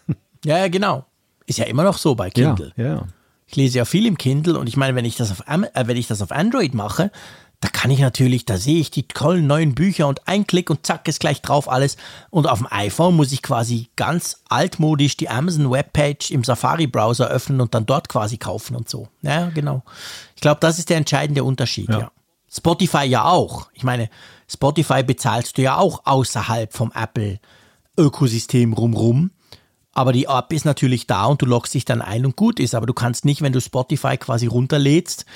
Ja, 0.45 0.59
ja, 0.59 0.67
genau. 0.69 1.07
Ist 1.47 1.59
ja 1.61 1.67
immer 1.67 1.85
noch 1.85 1.97
so 1.99 2.15
bei 2.17 2.29
Kindle. 2.29 2.73
Ja, 2.77 2.85
ja. 2.85 3.07
Ich 3.47 3.55
lese 3.57 3.79
ja 3.79 3.85
viel 3.85 4.07
im 4.07 4.19
Kindle 4.19 4.59
und 4.59 4.69
ich 4.69 4.77
meine, 4.77 4.97
wenn 4.97 5.05
ich 5.05 5.17
das 5.17 5.31
auf, 5.31 5.45
äh, 5.47 5.87
wenn 5.87 5.97
ich 5.97 6.09
das 6.09 6.21
auf 6.21 6.33
Android 6.33 6.75
mache, 6.75 7.11
da 7.63 7.69
kann 7.69 7.93
ich 7.93 8.01
natürlich, 8.01 8.45
da 8.45 8.59
sehe 8.59 8.81
ich 8.81 8.91
die 8.91 9.07
tollen 9.07 9.47
neuen 9.47 9.77
Bücher 9.77 10.09
und 10.09 10.27
ein 10.27 10.49
Klick 10.49 10.69
und 10.69 10.85
zack 10.85 11.07
ist 11.07 11.21
gleich 11.21 11.43
drauf 11.43 11.71
alles. 11.71 11.97
Und 12.29 12.49
auf 12.49 12.59
dem 12.59 12.67
iPhone 12.69 13.15
muss 13.15 13.31
ich 13.31 13.41
quasi 13.41 13.89
ganz 13.95 14.43
altmodisch 14.49 15.17
die 15.17 15.29
Amazon 15.29 15.71
Webpage 15.71 16.33
im 16.33 16.43
Safari-Browser 16.43 17.29
öffnen 17.29 17.61
und 17.61 17.73
dann 17.73 17.87
dort 17.87 18.09
quasi 18.09 18.37
kaufen 18.37 18.75
und 18.75 18.89
so. 18.89 19.07
Ja, 19.23 19.49
genau. 19.51 19.85
Ich 20.35 20.41
glaube, 20.41 20.59
das 20.61 20.81
ist 20.81 20.91
der 20.91 20.97
entscheidende 20.97 21.45
Unterschied, 21.45 21.89
ja. 21.89 22.01
Ja. 22.01 22.13
Spotify 22.53 23.05
ja 23.05 23.27
auch. 23.27 23.69
Ich 23.75 23.85
meine, 23.85 24.11
Spotify 24.49 25.05
bezahlst 25.05 25.57
du 25.57 25.63
ja 25.63 25.77
auch 25.77 26.05
außerhalb 26.05 26.73
vom 26.73 26.91
Apple-Ökosystem 26.93 28.73
rumrum. 28.73 29.31
Aber 29.93 30.13
die 30.13 30.25
App 30.25 30.53
ist 30.53 30.65
natürlich 30.65 31.07
da 31.07 31.27
und 31.27 31.41
du 31.41 31.47
loggst 31.47 31.75
dich 31.75 31.85
dann 31.85 32.03
ein 32.03 32.27
und 32.27 32.35
gut 32.35 32.59
ist. 32.59 32.75
Aber 32.75 32.87
du 32.87 32.93
kannst 32.93 33.25
nicht, 33.25 33.41
wenn 33.41 33.53
du 33.53 33.61
Spotify 33.61 34.17
quasi 34.17 34.49
runterlädst, 34.49 35.27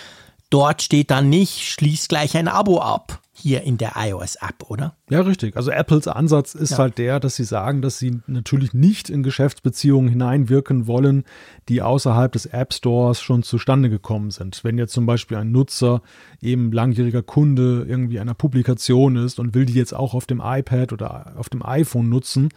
dort 0.51 0.82
steht 0.82 1.10
dann 1.10 1.28
nicht, 1.28 1.62
schließ 1.62 2.09
gleich 2.09 2.36
ein 2.36 2.48
Abo 2.48 2.81
ab. 2.81 3.20
Hier 3.39 3.64
in 3.64 3.77
der 3.77 3.93
iOS-App, 3.97 4.70
oder? 4.70 4.97
Ja, 5.10 5.20
richtig. 5.20 5.59
Also 5.59 5.70
Apples 5.70 6.09
Ansatz 6.09 6.55
ist 6.55 6.70
Ja. 6.70 6.78
halt 6.78 6.97
der, 6.97 7.20
dass 7.20 7.36
sie 7.36 7.44
sagen, 7.44 7.82
dass 7.82 7.98
sie 7.98 8.20
natürlich 8.27 8.73
nicht 8.73 9.10
in 9.10 9.23
Geschäftsbeziehungen 9.23 10.09
hineinwirken 10.09 10.86
wollen, 10.86 11.24
die 11.68 11.82
außerhalb 11.82 12.32
des 12.32 12.47
App 12.47 12.73
Stores 12.73 13.20
schon 13.20 13.43
zustande 13.43 13.90
gekommen 13.90 14.31
sind. 14.31 14.64
Wenn 14.64 14.78
jetzt 14.78 14.94
zum 14.94 15.05
Beispiel 15.05 15.36
ein 15.36 15.52
Nutzer 15.52 16.01
eben 16.40 16.73
langjähriger 16.73 17.23
Kunde 17.23 17.85
irgendwie 17.86 18.20
einer 18.20 18.32
Publikation 18.35 19.16
ist 19.16 19.39
und 19.39 19.55
will 19.55 19.66
die 19.66 19.74
jetzt 19.74 19.93
auch 19.93 20.14
auf 20.14 20.24
dem 20.24 20.40
iPad 20.43 20.94
oder 20.94 21.35
auf 21.36 21.51
dem 21.51 21.62
iPhone 21.62 22.09
nutzen, 22.09 22.48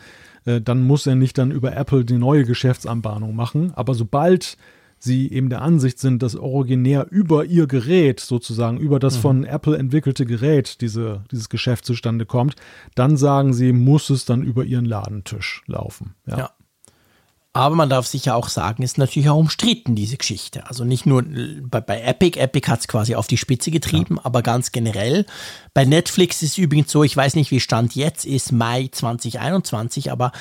äh, 0.45 0.61
dann 0.61 0.87
muss 0.87 1.05
er 1.05 1.15
nicht 1.15 1.37
dann 1.37 1.51
über 1.51 1.75
Apple 1.75 2.05
die 2.05 2.17
neue 2.17 2.45
Geschäftsanbahnung 2.45 3.35
machen. 3.35 3.73
Aber 3.75 3.95
sobald 3.95 4.55
sie 4.99 5.31
eben 5.31 5.49
der 5.49 5.61
Ansicht 5.61 5.99
sind, 5.99 6.21
dass 6.21 6.35
originär 6.35 7.07
über 7.09 7.45
ihr 7.45 7.67
Gerät, 7.67 8.19
sozusagen 8.19 8.77
über 8.77 8.99
das 8.99 9.17
von 9.17 9.43
Apple 9.43 9.77
entwickelte 9.77 10.25
Gerät, 10.25 10.81
diese, 10.81 11.23
dieses 11.31 11.49
Geschäft 11.49 11.85
zustande 11.85 12.25
kommt, 12.25 12.55
dann 12.95 13.17
sagen 13.17 13.53
sie, 13.53 13.73
muss 13.73 14.09
es 14.09 14.25
dann 14.25 14.43
über 14.43 14.63
ihren 14.63 14.85
Ladentisch 14.85 15.63
laufen. 15.67 16.15
Ja. 16.27 16.37
Ja. 16.37 16.49
Aber 17.51 17.75
man 17.75 17.89
darf 17.89 18.05
sicher 18.05 18.35
auch 18.35 18.47
sagen, 18.47 18.83
ist 18.83 18.99
natürlich 18.99 19.29
auch 19.29 19.37
umstritten, 19.37 19.95
diese 19.95 20.17
Geschichte. 20.17 20.67
Also 20.67 20.83
nicht 20.83 21.05
nur 21.05 21.23
äh, 21.23 21.61
bei, 21.61 21.81
bei 21.81 22.01
Epic, 22.01 22.39
Epic 22.39 22.69
hat 22.69 22.81
es 22.81 22.87
quasi 22.87 23.15
auf 23.15 23.27
die 23.27 23.37
Spitze 23.37 23.71
getrieben, 23.71 24.19
aber 24.19 24.43
ganz 24.43 24.71
generell. 24.71 25.25
Bei 25.73 25.83
Netflix 25.83 26.43
ist 26.43 26.51
es 26.51 26.57
übrigens 26.59 26.91
so, 26.91 27.03
ich 27.03 27.17
weiß 27.17 27.35
nicht, 27.35 27.49
wie 27.49 27.59
Stand 27.59 27.95
jetzt 27.95 28.25
ist, 28.25 28.51
Mai 28.51 28.89
2021, 28.91 30.11
aber 30.11 30.31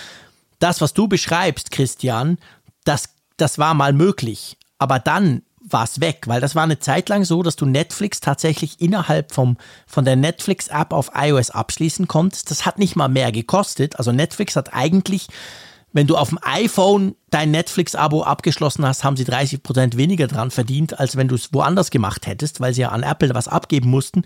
das, 0.58 0.80
was 0.80 0.92
du 0.92 1.08
beschreibst, 1.08 1.70
Christian, 1.70 2.38
das, 2.84 3.08
das 3.38 3.58
war 3.58 3.74
mal 3.74 3.92
möglich. 3.92 4.58
Aber 4.78 4.98
dann 4.98 5.42
war 5.60 5.84
es 5.84 6.00
weg, 6.00 6.24
weil 6.26 6.40
das 6.40 6.54
war 6.54 6.62
eine 6.62 6.78
Zeit 6.78 7.08
lang 7.08 7.24
so, 7.24 7.42
dass 7.42 7.56
du 7.56 7.66
Netflix 7.66 8.20
tatsächlich 8.20 8.80
innerhalb 8.80 9.32
vom, 9.32 9.56
von 9.86 10.04
der 10.04 10.16
Netflix-App 10.16 10.92
auf 10.92 11.10
iOS 11.14 11.50
abschließen 11.50 12.08
konntest. 12.08 12.50
Das 12.50 12.64
hat 12.64 12.78
nicht 12.78 12.96
mal 12.96 13.08
mehr 13.08 13.32
gekostet. 13.32 13.98
Also 13.98 14.12
Netflix 14.12 14.56
hat 14.56 14.72
eigentlich, 14.72 15.28
wenn 15.92 16.06
du 16.06 16.16
auf 16.16 16.30
dem 16.30 16.38
iPhone 16.42 17.16
dein 17.30 17.50
Netflix-Abo 17.50 18.22
abgeschlossen 18.22 18.86
hast, 18.86 19.04
haben 19.04 19.16
sie 19.16 19.24
30% 19.24 19.96
weniger 19.96 20.26
dran 20.26 20.50
verdient, 20.50 20.98
als 20.98 21.16
wenn 21.16 21.28
du 21.28 21.34
es 21.34 21.52
woanders 21.52 21.90
gemacht 21.90 22.26
hättest, 22.26 22.60
weil 22.60 22.72
sie 22.72 22.82
ja 22.82 22.90
an 22.90 23.02
Apple 23.02 23.34
was 23.34 23.48
abgeben 23.48 23.90
mussten. 23.90 24.22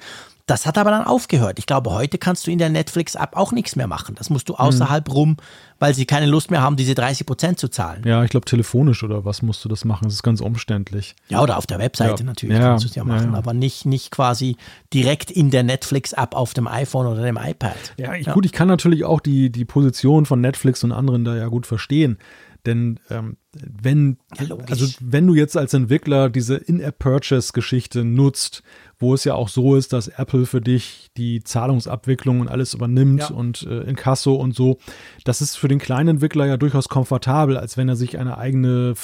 Das 0.47 0.67
hat 0.67 0.77
aber 0.77 0.91
dann 0.91 1.05
aufgehört. 1.05 1.59
Ich 1.59 1.67
glaube, 1.67 1.91
heute 1.93 2.19
kannst 2.19 2.47
du 2.47 2.51
in 2.51 2.59
der 2.59 2.69
Netflix-App 2.69 3.37
auch 3.37 3.53
nichts 3.53 3.77
mehr 3.77 3.87
machen. 3.87 4.15
Das 4.17 4.29
musst 4.29 4.49
du 4.49 4.55
außerhalb 4.57 5.09
rum, 5.13 5.37
weil 5.79 5.95
sie 5.95 6.05
keine 6.05 6.27
Lust 6.27 6.51
mehr 6.51 6.63
haben, 6.63 6.77
diese 6.77 6.93
30% 6.93 7.57
zu 7.57 7.69
zahlen. 7.69 8.03
Ja, 8.05 8.25
ich 8.25 8.31
glaube, 8.31 8.45
telefonisch 8.47 9.03
oder 9.05 9.25
was 9.25 9.43
musst 9.43 9.65
du 9.65 9.69
das 9.69 9.85
machen? 9.85 10.05
Das 10.05 10.15
ist 10.15 10.23
ganz 10.23 10.41
umständlich. 10.41 11.15
Ja, 11.29 11.43
oder 11.43 11.59
auf 11.59 11.67
der 11.67 11.79
Webseite 11.79 12.23
Ja. 12.23 12.27
natürlich 12.27 12.57
Ja, 12.57 12.63
kannst 12.71 12.85
du 12.85 12.89
es 12.89 12.95
ja 12.97 13.05
machen, 13.05 13.33
ja. 13.33 13.39
aber 13.39 13.53
nicht, 13.55 13.87
nicht 13.87 14.11
quasi 14.11 14.57
direkt 14.93 15.31
in 15.31 15.51
der 15.51 15.63
Netflix-App 15.63 16.35
auf 16.35 16.55
dem 16.55 16.67
iPhone 16.67 17.07
oder 17.07 17.23
dem 17.23 17.37
iPad. 17.37 17.77
Ja, 17.97 18.15
ich, 18.15 18.27
gut, 18.27 18.45
ich 18.45 18.53
kann 18.53 18.69
natürlich 18.69 19.05
auch 19.05 19.21
die, 19.21 19.51
die 19.51 19.65
Position 19.65 20.27
von 20.27 20.41
Netflix 20.41 20.83
und 20.83 20.93
anderen 20.93 21.25
da 21.25 21.37
ja 21.37 21.47
gut 21.47 21.67
verstehen. 21.67 22.19
Denn 22.65 23.01
ähm, 23.11 23.37
wenn, 23.55 24.19
Ja, 24.39 24.57
also 24.71 24.87
wenn 25.01 25.27
du 25.27 25.35
jetzt 25.35 25.57
als 25.57 25.75
Entwickler 25.75 26.31
diese 26.31 26.55
In-App-Purchase-Geschichte 26.57 28.05
nutzt, 28.05 28.63
wo 29.03 29.13
es 29.13 29.25
ja 29.25 29.35
auch 29.35 29.49
so 29.49 29.77
ist, 29.77 29.93
dass 29.93 30.09
Apple 30.09 30.47
für 30.47 30.61
dich 30.63 31.11
die 31.19 31.43
Zahlungsabwicklung 31.45 32.41
und 32.41 32.49
alles 32.49 32.73
übernimmt 32.73 33.21
Ja. 33.29 33.37
und 33.37 33.67
äh, 33.69 33.81
Inkasso 33.83 34.35
und 34.35 34.55
so, 34.55 34.79
das 35.25 35.43
ist 35.43 35.57
für 35.57 35.69
den 35.69 35.79
kleinen 35.79 36.09
Entwickler 36.09 36.47
ja 36.47 36.57
durchaus 36.57 36.89
komfortabel, 36.89 37.57
als 37.59 37.77
wenn 37.77 37.89
er 37.89 37.97
sich 37.97 38.19
eine 38.19 38.39
eigene 38.39 38.95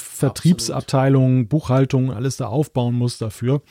Vertriebsabteilung, 0.53 1.47
Buchhaltung, 1.47 2.11
alles 2.11 2.37
da 2.37 2.47
aufbauen 2.47 2.95
muss 2.95 3.17
dafür. 3.17 3.61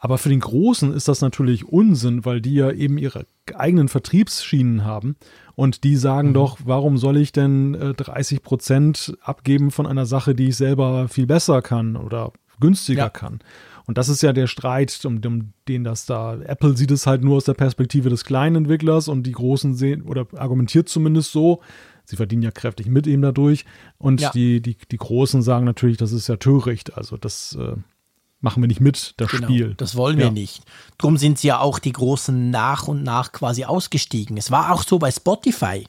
Aber 0.00 0.18
für 0.18 0.28
den 0.28 0.40
Großen 0.40 0.92
ist 0.94 1.08
das 1.08 1.22
natürlich 1.22 1.64
Unsinn, 1.66 2.24
weil 2.24 2.40
die 2.40 2.54
ja 2.54 2.70
eben 2.70 2.98
ihre 2.98 3.26
eigenen 3.54 3.88
Vertriebsschienen 3.88 4.84
haben. 4.84 5.16
Und 5.56 5.82
die 5.82 5.96
sagen 5.96 6.34
doch, 6.34 6.58
warum 6.64 6.98
soll 6.98 7.16
ich 7.16 7.32
denn 7.32 7.74
äh, 7.74 7.94
30 7.94 8.42
Prozent 8.42 9.16
abgeben 9.22 9.72
von 9.72 9.86
einer 9.88 10.06
Sache, 10.06 10.36
die 10.36 10.48
ich 10.48 10.56
selber 10.56 11.08
viel 11.08 11.26
besser 11.26 11.62
kann 11.62 11.96
oder 11.96 12.32
günstiger 12.60 13.04
Ja. 13.04 13.08
kann? 13.10 13.40
Und 13.88 13.96
das 13.98 14.08
ist 14.10 14.22
ja 14.22 14.32
der 14.34 14.46
Streit, 14.46 15.00
um, 15.06 15.20
um 15.24 15.52
den 15.66 15.82
das 15.82 16.04
da. 16.04 16.34
Apple 16.42 16.76
sieht 16.76 16.90
es 16.90 17.06
halt 17.06 17.24
nur 17.24 17.38
aus 17.38 17.44
der 17.46 17.54
Perspektive 17.54 18.10
des 18.10 18.24
kleinen 18.24 18.54
Entwicklers 18.56 19.08
und 19.08 19.22
die 19.22 19.32
Großen 19.32 19.74
sehen 19.74 20.02
oder 20.02 20.26
argumentiert 20.36 20.90
zumindest 20.90 21.32
so. 21.32 21.60
Sie 22.04 22.16
verdienen 22.16 22.42
ja 22.42 22.50
kräftig 22.50 22.86
mit 22.86 23.06
ihm 23.06 23.22
dadurch. 23.22 23.64
Und 23.96 24.20
Ja. 24.20 24.30
die, 24.30 24.60
die, 24.60 24.76
die 24.90 24.96
Großen 24.98 25.40
sagen 25.42 25.64
natürlich, 25.64 25.96
das 25.96 26.12
ist 26.12 26.28
ja 26.28 26.36
töricht. 26.36 26.98
Also 26.98 27.16
das 27.16 27.56
äh, 27.58 27.76
machen 28.40 28.62
wir 28.62 28.68
nicht 28.68 28.80
mit, 28.82 29.14
das 29.16 29.30
Genau, 29.30 29.46
Spiel. 29.48 29.74
das 29.78 29.96
wollen 29.96 30.18
wir 30.18 30.26
Ja. 30.26 30.30
nicht. 30.32 30.64
Drum 30.98 31.16
sind 31.16 31.38
sie 31.38 31.48
ja 31.48 31.58
auch 31.60 31.78
die 31.78 31.92
Großen 31.92 32.50
nach 32.50 32.88
und 32.88 33.02
nach 33.02 33.32
quasi 33.32 33.64
ausgestiegen. 33.64 34.36
Es 34.36 34.50
war 34.50 34.70
auch 34.72 34.82
so 34.82 34.98
bei 34.98 35.10
Spotify. 35.10 35.86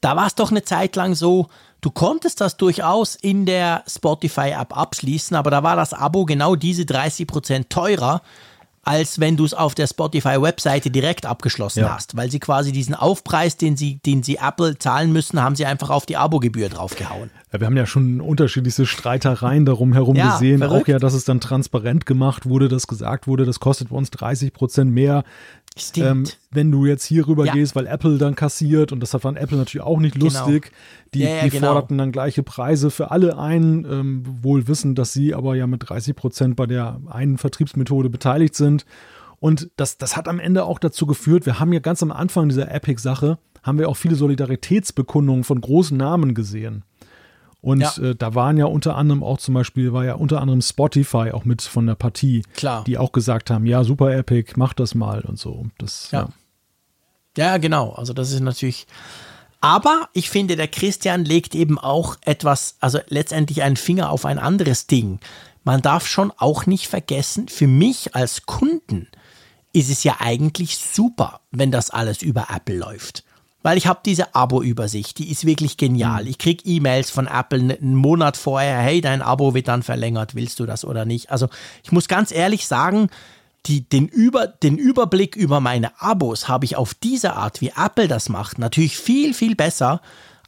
Da 0.00 0.16
war 0.16 0.26
es 0.26 0.34
doch 0.34 0.50
eine 0.50 0.62
Zeit 0.62 0.94
lang 0.96 1.14
so, 1.14 1.48
du 1.80 1.90
konntest 1.90 2.40
das 2.40 2.56
durchaus 2.56 3.14
in 3.16 3.46
der 3.46 3.82
Spotify-App 3.88 4.76
abschließen, 4.76 5.36
aber 5.36 5.50
da 5.50 5.62
war 5.62 5.76
das 5.76 5.92
Abo 5.92 6.24
genau 6.24 6.54
diese 6.56 6.82
30% 6.82 7.68
teurer, 7.68 8.22
als 8.84 9.20
wenn 9.20 9.36
du 9.36 9.44
es 9.44 9.52
auf 9.52 9.74
der 9.74 9.86
Spotify-Webseite 9.86 10.90
direkt 10.90 11.26
abgeschlossen 11.26 11.80
Ja. 11.80 11.94
hast. 11.96 12.16
Weil 12.16 12.30
sie 12.30 12.38
quasi 12.38 12.72
diesen 12.72 12.94
Aufpreis, 12.94 13.56
den 13.58 13.76
sie, 13.76 13.96
den 13.98 14.22
sie 14.22 14.36
Apple 14.36 14.78
zahlen 14.78 15.12
müssen, 15.12 15.42
haben 15.42 15.56
sie 15.56 15.66
einfach 15.66 15.90
auf 15.90 16.06
die 16.06 16.16
Abogebühr 16.16 16.68
draufgehauen. 16.70 17.30
Ja, 17.52 17.60
wir 17.60 17.66
haben 17.66 17.76
ja 17.76 17.84
schon 17.86 18.20
unterschiedlichste 18.22 18.86
Streitereien 18.86 19.66
darum 19.66 19.92
herum 19.92 20.16
Ja, 20.16 20.32
gesehen. 20.32 20.58
verrückt. 20.58 20.84
Auch 20.84 20.88
ja, 20.88 20.98
dass 20.98 21.12
es 21.12 21.24
dann 21.24 21.40
transparent 21.40 22.06
gemacht 22.06 22.46
wurde, 22.46 22.68
dass 22.68 22.86
gesagt 22.86 23.26
wurde, 23.26 23.44
das 23.44 23.60
kostet 23.60 23.90
uns 23.90 24.10
30 24.10 24.54
Prozent 24.54 24.90
mehr. 24.92 25.22
Ähm, 25.96 26.24
Stimmt. 26.26 26.38
wenn 26.50 26.70
du 26.70 26.86
jetzt 26.86 27.04
hier 27.04 27.26
rüber 27.26 27.46
Ja. 27.46 27.52
gehst, 27.54 27.74
weil 27.76 27.86
Apple 27.86 28.18
dann 28.18 28.34
kassiert 28.34 28.92
und 28.92 29.00
das 29.00 29.10
fand 29.12 29.38
Apple 29.38 29.56
natürlich 29.58 29.84
auch 29.86 29.98
nicht 30.00 30.14
Genau. 30.14 30.24
lustig. 30.26 30.72
Die, 31.14 31.20
Ja, 31.20 31.28
ja, 31.36 31.42
die 31.44 31.50
genau. 31.50 31.68
forderten 31.68 31.98
dann 31.98 32.12
gleiche 32.12 32.42
Preise 32.42 32.90
für 32.90 33.10
alle 33.10 33.38
ein, 33.38 33.86
ähm, 33.90 34.22
wohl 34.42 34.68
wissend, 34.68 34.98
dass 34.98 35.12
sie 35.12 35.34
aber 35.34 35.54
ja 35.56 35.66
mit 35.66 35.88
30 35.88 36.14
Prozent 36.16 36.56
bei 36.56 36.66
der 36.66 37.00
einen 37.08 37.38
Vertriebsmethode 37.38 38.10
beteiligt 38.10 38.54
sind. 38.54 38.84
Und 39.40 39.70
das, 39.76 39.98
das 39.98 40.16
hat 40.16 40.26
am 40.28 40.40
Ende 40.40 40.64
auch 40.64 40.78
dazu 40.80 41.06
geführt, 41.06 41.46
wir 41.46 41.60
haben 41.60 41.72
ja 41.72 41.78
ganz 41.80 42.02
am 42.02 42.10
Anfang 42.10 42.48
dieser 42.48 42.70
Epic-Sache, 42.74 43.38
haben 43.62 43.78
wir 43.78 43.88
auch 43.88 43.96
viele 43.96 44.16
Solidaritätsbekundungen 44.16 45.44
von 45.44 45.60
großen 45.60 45.96
Namen 45.96 46.34
gesehen. 46.34 46.84
Und 47.60 47.80
Ja. 47.80 47.92
äh, 47.98 48.14
da 48.14 48.34
waren 48.34 48.56
ja 48.56 48.66
unter 48.66 48.96
anderem 48.96 49.22
auch 49.24 49.38
zum 49.38 49.54
Beispiel, 49.54 49.92
war 49.92 50.04
ja 50.04 50.14
unter 50.14 50.40
anderem 50.40 50.62
Spotify 50.62 51.32
auch 51.32 51.44
mit 51.44 51.60
von 51.62 51.86
der 51.86 51.96
Partie, 51.96 52.44
Klar. 52.54 52.84
die 52.84 52.98
auch 52.98 53.10
gesagt 53.12 53.50
haben, 53.50 53.66
ja, 53.66 53.82
super 53.84 54.14
Epic, 54.16 54.52
mach 54.56 54.74
das 54.74 54.94
mal 54.94 55.22
und 55.22 55.38
so. 55.38 55.66
Das, 55.78 56.10
Ja. 56.12 56.28
Ja, 57.36 57.56
genau. 57.58 57.92
Also 57.92 58.12
das 58.12 58.32
ist 58.32 58.40
natürlich. 58.40 58.86
Aber 59.60 60.08
ich 60.12 60.30
finde, 60.30 60.56
der 60.56 60.68
Christian 60.68 61.24
legt 61.24 61.54
eben 61.54 61.78
auch 61.78 62.16
etwas, 62.24 62.76
also 62.80 62.98
letztendlich 63.08 63.62
einen 63.62 63.76
Finger 63.76 64.10
auf 64.10 64.24
ein 64.24 64.38
anderes 64.38 64.86
Ding. 64.86 65.18
Man 65.64 65.82
darf 65.82 66.06
schon 66.06 66.32
auch 66.36 66.66
nicht 66.66 66.86
vergessen, 66.88 67.48
für 67.48 67.66
mich 67.66 68.14
als 68.14 68.46
Kunden 68.46 69.08
ist 69.72 69.90
es 69.90 70.02
ja 70.04 70.16
eigentlich 70.20 70.78
super, 70.78 71.40
wenn 71.50 71.70
das 71.70 71.90
alles 71.90 72.22
über 72.22 72.46
Apple 72.54 72.78
läuft. 72.78 73.24
Weil 73.68 73.76
ich 73.76 73.86
habe 73.86 74.00
diese 74.02 74.34
Abo-Übersicht, 74.34 75.18
die 75.18 75.30
ist 75.30 75.44
wirklich 75.44 75.76
genial. 75.76 76.26
Ich 76.26 76.38
kriege 76.38 76.64
E-Mails 76.64 77.10
von 77.10 77.26
Apple 77.26 77.62
ne- 77.62 77.76
einen 77.78 77.96
Monat 77.96 78.38
vorher, 78.38 78.78
hey, 78.78 79.02
dein 79.02 79.20
Abo 79.20 79.52
wird 79.52 79.68
dann 79.68 79.82
verlängert, 79.82 80.34
willst 80.34 80.58
du 80.58 80.64
das 80.64 80.86
oder 80.86 81.04
nicht? 81.04 81.30
Also 81.30 81.50
ich 81.84 81.92
muss 81.92 82.08
ganz 82.08 82.32
ehrlich 82.32 82.66
sagen, 82.66 83.10
die, 83.66 83.86
den, 83.86 84.08
Über, 84.08 84.46
den 84.46 84.78
Überblick 84.78 85.36
über 85.36 85.60
meine 85.60 86.00
Abos 86.00 86.48
habe 86.48 86.64
ich 86.64 86.76
auf 86.76 86.94
diese 86.94 87.34
Art, 87.34 87.60
wie 87.60 87.72
Apple 87.76 88.08
das 88.08 88.30
macht, 88.30 88.58
natürlich 88.58 88.96
viel, 88.96 89.34
viel 89.34 89.54
besser 89.54 90.00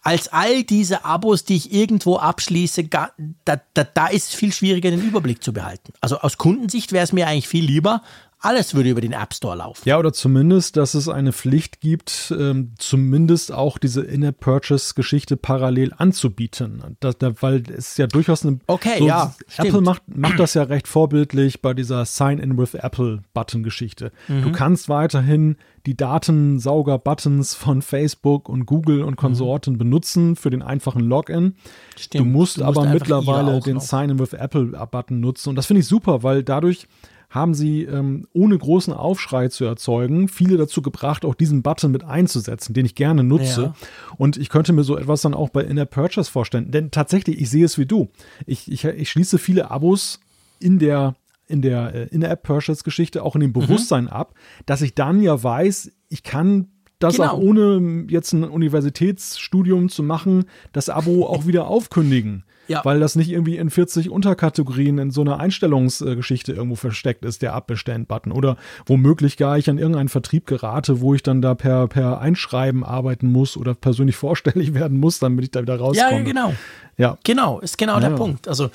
als 0.02 0.28
all 0.28 0.62
diese 0.62 1.04
Abos, 1.04 1.44
die 1.44 1.56
ich 1.56 1.74
irgendwo 1.74 2.16
abschließe, 2.16 2.84
da, 2.84 3.10
da, 3.44 3.60
da 3.84 4.06
ist 4.06 4.30
es 4.30 4.34
viel 4.34 4.50
schwieriger, 4.50 4.90
den 4.90 5.02
Überblick 5.02 5.44
zu 5.44 5.52
behalten. 5.52 5.92
Also 6.00 6.20
aus 6.20 6.38
Kundensicht 6.38 6.92
wäre 6.92 7.04
es 7.04 7.12
mir 7.12 7.26
eigentlich 7.26 7.48
viel 7.48 7.66
lieber, 7.66 8.00
alles 8.42 8.74
würde 8.74 8.88
über 8.88 9.02
den 9.02 9.12
App 9.12 9.34
Store 9.34 9.56
laufen. 9.56 9.86
Ja, 9.86 9.98
oder 9.98 10.12
zumindest, 10.14 10.78
dass 10.78 10.94
es 10.94 11.08
eine 11.08 11.32
Pflicht 11.32 11.80
gibt, 11.80 12.34
ähm, 12.38 12.72
zumindest 12.78 13.52
auch 13.52 13.76
diese 13.76 14.00
In-App-Purchase-Geschichte 14.00 15.36
parallel 15.36 15.92
anzubieten. 15.96 16.96
Das, 17.00 17.18
da, 17.18 17.32
weil 17.42 17.62
es 17.70 17.98
ja 17.98 18.06
durchaus 18.06 18.46
eine. 18.46 18.58
Okay, 18.66 18.98
so, 18.98 19.06
ja. 19.06 19.34
Apple 19.56 19.70
stimmt. 19.70 19.86
macht, 19.86 20.02
macht 20.08 20.38
das 20.38 20.54
ja 20.54 20.62
recht 20.62 20.88
vorbildlich 20.88 21.60
bei 21.60 21.74
dieser 21.74 22.06
Sign-in 22.06 22.56
with 22.56 22.74
Apple-Button-Geschichte. 22.74 24.10
Mhm. 24.28 24.42
Du 24.42 24.52
kannst 24.52 24.88
weiterhin 24.88 25.56
die 25.84 25.96
Datensauger-Buttons 25.96 27.54
von 27.54 27.82
Facebook 27.82 28.48
und 28.48 28.64
Google 28.64 29.02
und 29.02 29.16
Konsorten 29.16 29.76
benutzen 29.76 30.36
für 30.36 30.50
den 30.50 30.62
einfachen 30.62 31.00
Login. 31.00 31.42
Mhm. 31.42 31.54
Stimmt. 31.96 32.20
Du 32.20 32.28
musst, 32.28 32.56
Du 32.56 32.64
musst 32.64 32.78
aber 32.78 32.86
mittlerweile 32.86 33.60
den. 33.60 33.80
Sign-in 33.80 34.18
with 34.18 34.32
Apple-Button 34.32 35.20
nutzen. 35.20 35.50
Und 35.50 35.56
das 35.56 35.66
finde 35.66 35.80
ich 35.80 35.86
super, 35.86 36.22
weil 36.22 36.42
dadurch 36.42 36.86
haben 37.30 37.54
sie, 37.54 37.84
ähm, 37.84 38.26
ohne 38.32 38.58
großen 38.58 38.92
Aufschrei 38.92 39.48
zu 39.48 39.64
erzeugen, 39.64 40.28
viele 40.28 40.56
dazu 40.56 40.82
gebracht, 40.82 41.24
auch 41.24 41.36
diesen 41.36 41.62
Button 41.62 41.92
mit 41.92 42.04
einzusetzen, 42.04 42.74
den 42.74 42.84
ich 42.84 42.96
gerne 42.96 43.22
nutze. 43.22 43.62
Ja. 43.62 43.74
Und 44.18 44.36
ich 44.36 44.48
könnte 44.48 44.72
mir 44.72 44.82
so 44.82 44.98
etwas 44.98 45.22
dann 45.22 45.32
auch 45.32 45.48
bei 45.48 45.62
In-App 45.62 45.90
Purchase 45.90 46.30
vorstellen. 46.30 46.72
Denn 46.72 46.90
tatsächlich, 46.90 47.40
ich 47.40 47.48
sehe 47.48 47.64
es 47.64 47.78
wie 47.78 47.86
du. 47.86 48.10
Ich, 48.46 48.70
ich, 48.70 48.84
ich 48.84 49.10
schließe 49.10 49.38
viele 49.38 49.70
Abos 49.70 50.20
in 50.58 50.78
der 50.78 51.14
in 51.46 51.62
der 51.62 51.92
äh, 51.92 52.04
In-App-Purchase-Geschichte 52.14 53.24
auch 53.24 53.34
in 53.34 53.40
dem 53.40 53.52
Bewusstsein 53.52 54.06
ab, 54.06 54.34
dass 54.66 54.82
ich 54.82 54.94
dann 54.94 55.20
ja 55.20 55.42
weiß, 55.42 55.90
ich 56.08 56.22
kann 56.22 56.68
das 57.00 57.16
Genau. 57.16 57.32
auch 57.32 57.38
ohne 57.38 58.04
jetzt 58.08 58.32
ein 58.32 58.44
Universitätsstudium 58.44 59.88
zu 59.88 60.02
machen, 60.02 60.44
das 60.72 60.88
Abo 60.88 61.26
auch 61.26 61.46
wieder 61.46 61.66
aufkündigen. 61.66 62.44
Ja. 62.68 62.84
Weil 62.84 63.00
das 63.00 63.16
nicht 63.16 63.30
irgendwie 63.30 63.56
in 63.56 63.68
40 63.68 64.10
Unterkategorien 64.10 64.98
in 64.98 65.10
so 65.10 65.22
einer 65.22 65.40
Einstellungsgeschichte 65.40 66.52
irgendwo 66.52 66.76
versteckt 66.76 67.24
ist, 67.24 67.42
der 67.42 67.54
Abbestellen-Button. 67.54 68.30
Oder 68.30 68.56
womöglich 68.86 69.36
gar 69.36 69.58
ich 69.58 69.68
an 69.68 69.78
irgendeinen 69.78 70.08
Vertrieb 70.08 70.46
gerate, 70.46 71.00
wo 71.00 71.12
ich 71.14 71.24
dann 71.24 71.42
da 71.42 71.56
per, 71.56 71.88
per 71.88 72.20
Einschreiben 72.20 72.84
arbeiten 72.84 73.32
muss 73.32 73.56
oder 73.56 73.74
persönlich 73.74 74.14
vorstellig 74.16 74.72
werden 74.72 75.00
muss, 75.00 75.18
damit 75.18 75.44
ich 75.46 75.50
da 75.50 75.62
wieder 75.62 75.78
rauskomme. 75.80 76.18
Ja, 76.18 76.22
genau. 76.22 76.54
Ja, 76.96 77.18
Genau, 77.24 77.58
ist 77.58 77.76
genau 77.76 77.98
der 77.98 78.10
Ja. 78.10 78.16
Punkt. 78.16 78.46
Also 78.46 78.70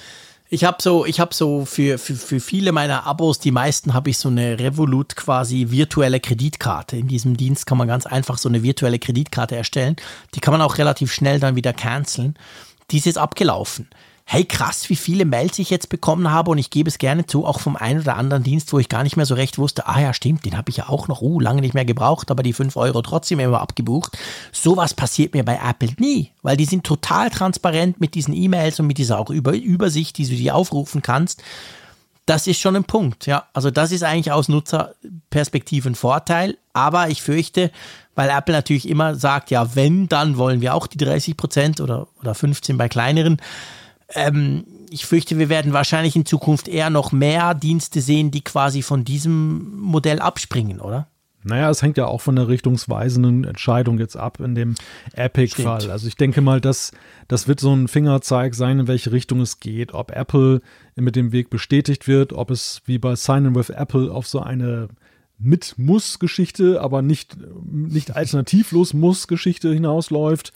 ich 0.56 0.64
habe 0.64 0.78
so, 0.82 1.06
ich 1.06 1.20
habe 1.20 1.36
so 1.36 1.66
für, 1.66 1.98
für, 1.98 2.16
für 2.16 2.40
viele 2.40 2.72
meiner 2.72 3.06
Abos, 3.06 3.40
die 3.40 3.52
meisten 3.52 3.94
habe 3.94 4.10
ich 4.10 4.18
so 4.18 4.30
eine 4.30 4.58
Revolut 4.58 5.18
quasi 5.18 5.68
virtuelle 5.70 6.22
Kreditkarte. 6.22 6.96
In 6.96 7.10
diesem 7.10 7.36
Dienst 7.36 7.66
kann 7.66 7.78
man 7.78 7.90
ganz 7.90 8.06
einfach 8.06 8.38
so 8.38 8.48
eine 8.48 8.64
virtuelle 8.64 8.98
Kreditkarte 8.98 9.58
erstellen. 9.58 9.98
Die 10.34 10.40
kann 10.40 10.54
man 10.54 10.62
auch 10.62 10.78
relativ 10.78 11.12
schnell 11.12 11.42
dann 11.42 11.58
wieder 11.58 11.74
canceln. 11.74 12.36
Die 12.90 12.98
ist 12.98 13.06
jetzt 13.06 13.18
abgelaufen. 13.18 13.90
Hey, 14.28 14.44
krass, 14.44 14.90
wie 14.90 14.96
viele 14.96 15.24
Mails 15.24 15.60
ich 15.60 15.70
jetzt 15.70 15.88
bekommen 15.88 16.32
habe 16.32 16.50
und 16.50 16.58
ich 16.58 16.72
gebe 16.72 16.90
es 16.90 16.98
gerne 16.98 17.28
zu, 17.28 17.46
auch 17.46 17.60
vom 17.60 17.76
einen 17.76 18.02
oder 18.02 18.18
anderen 18.18 18.42
Dienst, 18.42 18.74
wo 18.74 18.80
ich 18.80 18.90
gar 18.90 19.04
nicht 19.04 19.18
mehr 19.18 19.28
so 19.28 19.36
recht 19.36 19.60
wusste, 19.60 19.86
ah 19.86 20.02
ja, 20.02 20.14
stimmt, 20.16 20.46
den 20.46 20.58
habe 20.58 20.72
ich 20.72 20.78
ja 20.78 20.90
auch 20.90 21.08
noch, 21.08 21.22
uh, 21.22 21.40
lange 21.40 21.62
nicht 21.62 21.76
mehr 21.76 21.86
gebraucht, 21.86 22.32
aber 22.32 22.42
die 22.42 22.52
5 22.52 22.76
Euro 22.76 23.04
trotzdem 23.04 23.40
immer 23.40 23.62
abgebucht. 23.62 24.18
Sowas 24.52 24.96
passiert 24.96 25.36
mir 25.36 25.46
bei 25.46 25.60
Apple 25.64 25.94
nie, 26.00 26.32
weil 26.42 26.58
die 26.58 26.66
sind 26.66 26.84
total 26.84 27.30
transparent 27.30 28.02
mit 28.02 28.16
diesen 28.16 28.34
E-Mails 28.34 28.80
und 28.80 28.88
mit 28.88 28.98
dieser 28.98 29.20
auch 29.20 29.30
Über 29.30 29.54
Übersicht, 29.54 30.18
die 30.18 30.26
du 30.26 30.36
dir 30.36 30.56
aufrufen 30.56 31.04
kannst. 31.04 31.44
Das 32.26 32.48
ist 32.48 32.60
schon 32.60 32.76
ein 32.76 32.84
Punkt, 32.84 33.28
ja. 33.28 33.46
Also 33.54 33.70
das 33.70 33.92
ist 33.92 34.02
eigentlich 34.02 34.32
aus 34.32 34.50
Nutzerperspektive 34.50 35.88
ein 35.88 35.96
Vorteil, 35.96 36.58
aber 36.74 37.10
ich 37.10 37.22
fürchte, 37.22 37.70
weil 38.16 38.32
Apple 38.32 38.56
natürlich 38.56 38.90
immer 38.90 39.14
sagt, 39.14 39.52
ja, 39.52 39.76
wenn, 39.76 40.10
dann 40.10 40.38
wollen 40.38 40.62
wir 40.62 40.74
auch 40.74 40.88
die 40.88 40.98
30 40.98 41.38
Prozent 41.38 41.80
oder, 41.80 42.08
oder 42.20 42.34
15 42.34 42.76
bei 42.76 42.90
kleineren. 42.90 43.40
Ähm, 44.14 44.66
ich 44.90 45.06
fürchte, 45.06 45.40
wir 45.40 45.50
werden 45.50 45.74
wahrscheinlich 45.74 46.16
in 46.16 46.26
Zukunft 46.26 46.68
eher 46.68 46.90
noch 46.90 47.12
mehr 47.12 47.54
Dienste 47.54 48.02
sehen, 48.02 48.32
die 48.32 48.44
quasi 48.44 48.82
von 48.82 49.04
diesem 49.04 49.80
Modell 49.80 50.20
abspringen, 50.20 50.80
oder? 50.80 51.08
Naja, 51.48 51.70
es 51.70 51.84
hängt 51.84 51.98
ja 51.98 52.08
auch 52.08 52.22
von 52.22 52.36
der 52.36 52.48
richtungsweisenden 52.48 53.44
Entscheidung 53.44 54.00
jetzt 54.00 54.18
ab 54.18 54.40
in 54.40 54.56
dem 54.56 54.74
Epic-Fall. 55.14 55.92
Also 55.92 56.08
ich 56.08 56.16
denke 56.16 56.42
mal, 56.42 56.60
das, 56.60 56.92
das 57.28 57.48
wird 57.48 57.60
so 57.60 57.72
ein 57.72 57.88
Fingerzeig 57.88 58.56
sein, 58.56 58.80
in 58.80 58.88
welche 58.88 59.12
Richtung 59.12 59.42
es 59.42 59.60
geht. 59.60 59.94
Ob 59.94 60.12
Apple 60.12 60.62
mit 60.96 61.16
dem 61.16 61.32
Weg 61.32 61.52
bestätigt 61.52 62.08
wird, 62.08 62.34
ob 62.34 62.50
es 62.50 62.82
wie 62.86 62.98
bei 62.98 63.16
Sign-in 63.16 63.54
with 63.54 63.70
Apple 63.70 64.12
auf 64.12 64.28
so 64.28 64.40
eine 64.40 64.90
mit 65.38 65.76
Muss-Geschichte, 65.78 66.82
aber 66.82 67.04
nicht, 67.04 67.38
nicht 67.64 68.16
alternativlos 68.16 68.94
Muss-Geschichte 68.94 69.72
hinausläuft. 69.72 70.52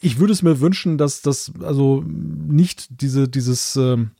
Ich 0.00 0.18
würde 0.18 0.32
es 0.32 0.42
mir 0.42 0.60
wünschen, 0.60 0.98
dass 0.98 1.22
das 1.22 1.52
also 1.62 2.02
nicht 2.06 3.00
diese, 3.02 3.28
dieses, 3.28 3.76
ähm, 3.76 4.10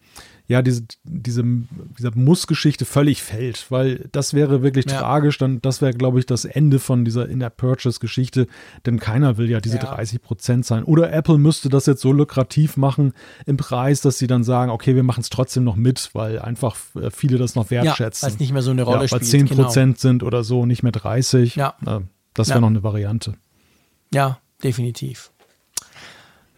ja, 0.49 0.63
diese, 0.63 0.85
diese, 1.03 1.43
diese 1.45 2.11
Muss-Geschichte 2.15 2.85
völlig 2.85 3.21
fällt, 3.23 3.67
weil 3.71 4.09
das 4.13 4.33
wäre 4.33 4.63
wirklich 4.63 4.85
Ja. 4.87 5.01
tragisch. 5.01 5.39
Dann, 5.39 5.61
das 5.61 5.83
wäre, 5.83 5.93
glaube 5.93 6.21
ich, 6.21 6.27
das 6.27 6.45
Ende 6.45 6.79
von 6.79 7.05
dieser 7.05 7.29
In-App-Purchase-Geschichte, 7.29 8.47
denn 8.87 9.01
keiner 9.01 9.39
will 9.39 9.51
ja 9.51 9.61
diese 9.61 9.77
Ja. 9.79 9.85
30 9.85 10.23
Prozent 10.23 10.65
sein. 10.65 10.85
Oder 10.85 11.13
Apple 11.13 11.39
müsste 11.39 11.69
das 11.69 11.87
jetzt 11.87 12.01
so 12.01 12.13
lukrativ 12.13 12.77
machen 12.77 13.13
im 13.45 13.57
Preis, 13.57 14.01
dass 14.03 14.19
sie 14.19 14.29
dann 14.29 14.45
sagen, 14.45 14.71
okay, 14.71 14.95
wir 14.95 15.03
machen 15.03 15.21
es 15.21 15.31
trotzdem 15.31 15.65
noch 15.65 15.75
mit, 15.77 16.11
weil 16.13 16.39
einfach 16.39 16.77
äh, 16.95 17.11
viele 17.11 17.39
das 17.39 17.57
noch 17.57 17.69
Ja, 17.71 17.83
wertschätzen. 17.83 18.27
weil 18.27 18.33
es 18.35 18.39
nicht 18.39 18.53
mehr 18.53 18.63
so 18.63 18.71
eine 18.71 18.83
Rolle 18.85 19.03
ja, 19.03 19.09
spielt. 19.09 19.23
Weil 19.23 19.29
10 19.29 19.47
genau. 19.47 19.63
Prozent 19.65 19.99
sind 19.99 20.23
oder 20.23 20.45
so, 20.45 20.65
nicht 20.65 20.83
mehr 20.85 20.93
30. 20.93 21.57
Ja. 21.57 21.75
Äh, 21.85 22.01
Das 22.35 22.49
wäre 22.49 22.59
Ja. 22.59 22.61
noch 22.61 22.69
eine 22.69 22.83
Variante. 22.85 23.35
Ja, 24.15 24.39
definitiv. 24.63 25.33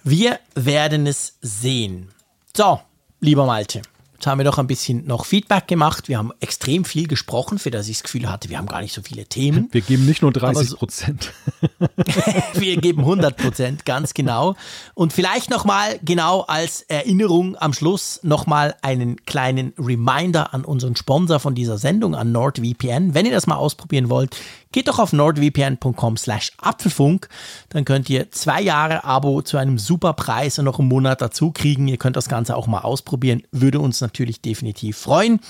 Wir 0.04 0.38
werden 0.54 1.06
es 1.06 1.36
sehen. 1.42 2.10
So, 2.56 2.80
lieber 3.20 3.46
Malte, 3.46 3.82
jetzt 4.18 4.26
haben 4.26 4.38
wir 4.38 4.44
doch 4.44 4.58
ein 4.58 4.66
bisschen 4.66 5.06
noch 5.06 5.24
Feedback 5.24 5.68
gemacht. 5.68 6.08
Wir 6.08 6.18
haben 6.18 6.32
extrem 6.40 6.84
viel 6.84 7.06
gesprochen, 7.06 7.60
für 7.60 7.70
das 7.70 7.86
ich 7.88 7.98
das 7.98 8.02
Gefühl 8.02 8.28
hatte, 8.28 8.48
wir 8.48 8.58
haben 8.58 8.66
gar 8.66 8.80
nicht 8.80 8.92
so 8.92 9.00
viele 9.00 9.26
Themen. 9.26 9.68
Wir 9.70 9.80
geben 9.80 10.06
nicht 10.06 10.22
nur 10.22 10.32
30 10.32 10.70
so- 10.70 10.76
Prozent. 10.76 11.32
Wir 12.54 12.76
geben 12.76 13.00
100 13.00 13.36
Prozent, 13.36 13.84
ganz 13.84 14.14
genau. 14.14 14.56
Und 14.94 15.12
vielleicht 15.12 15.50
nochmal 15.50 15.98
genau 16.04 16.42
als 16.42 16.82
Erinnerung 16.82 17.56
am 17.56 17.72
Schluss 17.72 18.20
nochmal 18.22 18.74
einen 18.82 19.24
kleinen 19.24 19.72
Reminder 19.78 20.54
an 20.54 20.64
unseren 20.64 20.96
Sponsor 20.96 21.38
von 21.40 21.54
dieser 21.54 21.78
Sendung, 21.78 22.14
an 22.14 22.32
NordVPN. 22.32 23.14
Wenn 23.14 23.26
ihr 23.26 23.32
das 23.32 23.46
mal 23.46 23.56
ausprobieren 23.56 24.08
wollt, 24.10 24.36
geht 24.72 24.88
doch 24.88 24.98
auf 24.98 25.12
nordvpn.com 25.12 26.16
slash 26.16 26.52
Apfelfunk. 26.58 27.28
Dann 27.70 27.84
könnt 27.84 28.10
ihr 28.10 28.30
zwei 28.30 28.60
Jahre 28.60 29.04
Abo 29.04 29.42
zu 29.42 29.56
einem 29.56 29.78
super 29.78 30.12
Preis 30.12 30.58
und 30.58 30.64
noch 30.64 30.78
einen 30.78 30.88
Monat 30.88 31.20
dazu 31.22 31.52
kriegen. 31.52 31.88
Ihr 31.88 31.96
könnt 31.98 32.16
das 32.16 32.28
Ganze 32.28 32.56
auch 32.56 32.66
mal 32.66 32.80
ausprobieren. 32.80 33.42
Würde 33.52 33.80
uns 33.80 34.00
natürlich 34.00 34.07
definitiv 34.12 34.96
freuen. 34.98 35.40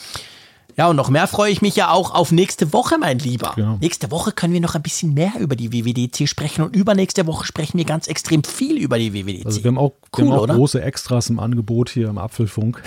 Ja, 0.78 0.86
und 0.86 0.94
noch 0.94 1.10
mehr 1.10 1.26
freue 1.26 1.50
ich 1.50 1.60
mich 1.60 1.74
ja 1.74 1.90
auch 1.90 2.14
auf 2.14 2.30
nächste 2.30 2.72
Woche, 2.72 2.98
mein 2.98 3.18
Lieber. 3.18 3.52
Genau. 3.56 3.78
Nächste 3.80 4.12
Woche 4.12 4.30
können 4.30 4.52
wir 4.52 4.60
noch 4.60 4.76
ein 4.76 4.82
bisschen 4.82 5.12
mehr 5.12 5.32
über 5.40 5.56
die 5.56 5.72
WWDC 5.72 6.28
sprechen 6.28 6.62
und 6.62 6.76
übernächste 6.76 7.26
Woche 7.26 7.44
sprechen 7.46 7.78
wir 7.78 7.84
ganz 7.84 8.06
extrem 8.06 8.44
viel 8.44 8.78
über 8.78 8.96
die 8.96 9.12
WWDC. 9.12 9.44
Also 9.44 9.64
wir 9.64 9.68
haben 9.70 9.78
auch, 9.78 9.94
wir 10.14 10.24
Cool, 10.24 10.30
haben 10.30 10.38
auch 10.38 10.42
oder? 10.42 10.54
große 10.54 10.80
Extras 10.80 11.30
im 11.30 11.40
Angebot 11.40 11.90
hier 11.90 12.08
im 12.08 12.16
Apfelfunk. 12.16 12.80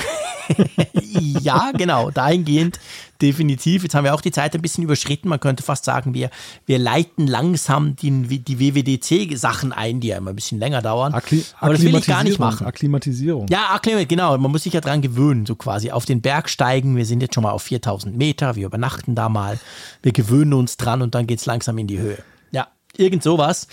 ja, 1.41 1.71
genau, 1.77 2.11
dahingehend 2.11 2.79
definitiv. 3.21 3.83
Jetzt 3.83 3.95
haben 3.95 4.03
wir 4.03 4.13
auch 4.13 4.21
die 4.21 4.31
Zeit 4.31 4.55
ein 4.55 4.61
bisschen 4.61 4.83
überschritten. 4.83 5.29
Man 5.29 5.39
könnte 5.39 5.63
fast 5.63 5.85
sagen, 5.85 6.13
wir, 6.13 6.29
wir 6.65 6.79
leiten 6.79 7.27
langsam 7.27 7.95
die, 7.95 8.39
die 8.39 8.59
WWDC-Sachen 8.59 9.73
ein, 9.73 9.99
die 9.99 10.09
ja 10.09 10.17
immer 10.17 10.31
ein 10.31 10.35
bisschen 10.35 10.59
länger 10.59 10.81
dauern. 10.81 11.13
Akkli 11.13 11.45
Aber 11.59 11.73
das 11.73 11.81
will 11.83 11.95
ich 11.95 12.05
gar 12.05 12.23
nicht 12.23 12.33
Akklimatisierung, 12.33 12.39
machen. 12.39 12.67
Akklimatisierung. 12.67 13.47
Ja, 13.49 13.71
Akklimat, 13.71 14.09
genau. 14.09 14.37
Man 14.37 14.51
muss 14.51 14.63
sich 14.63 14.73
ja 14.73 14.81
dran 14.81 15.01
gewöhnen, 15.01 15.45
so 15.45 15.55
quasi 15.55 15.91
auf 15.91 16.05
den 16.05 16.21
Berg 16.21 16.49
steigen. 16.49 16.95
Wir 16.95 17.05
sind 17.05 17.21
jetzt 17.21 17.35
schon 17.35 17.43
mal 17.43 17.51
auf 17.51 17.63
4000 17.63 18.17
Meter. 18.17 18.55
Wir 18.55 18.65
übernachten 18.65 19.15
da 19.15 19.29
mal. 19.29 19.59
Wir 20.01 20.11
gewöhnen 20.11 20.53
uns 20.53 20.77
dran 20.77 21.01
und 21.01 21.15
dann 21.15 21.27
geht's 21.27 21.45
langsam 21.45 21.77
in 21.77 21.87
die 21.87 21.99
Höhe. 21.99 22.17
Ja, 22.51 22.67
irgend 22.97 23.23
sowas. 23.23 23.67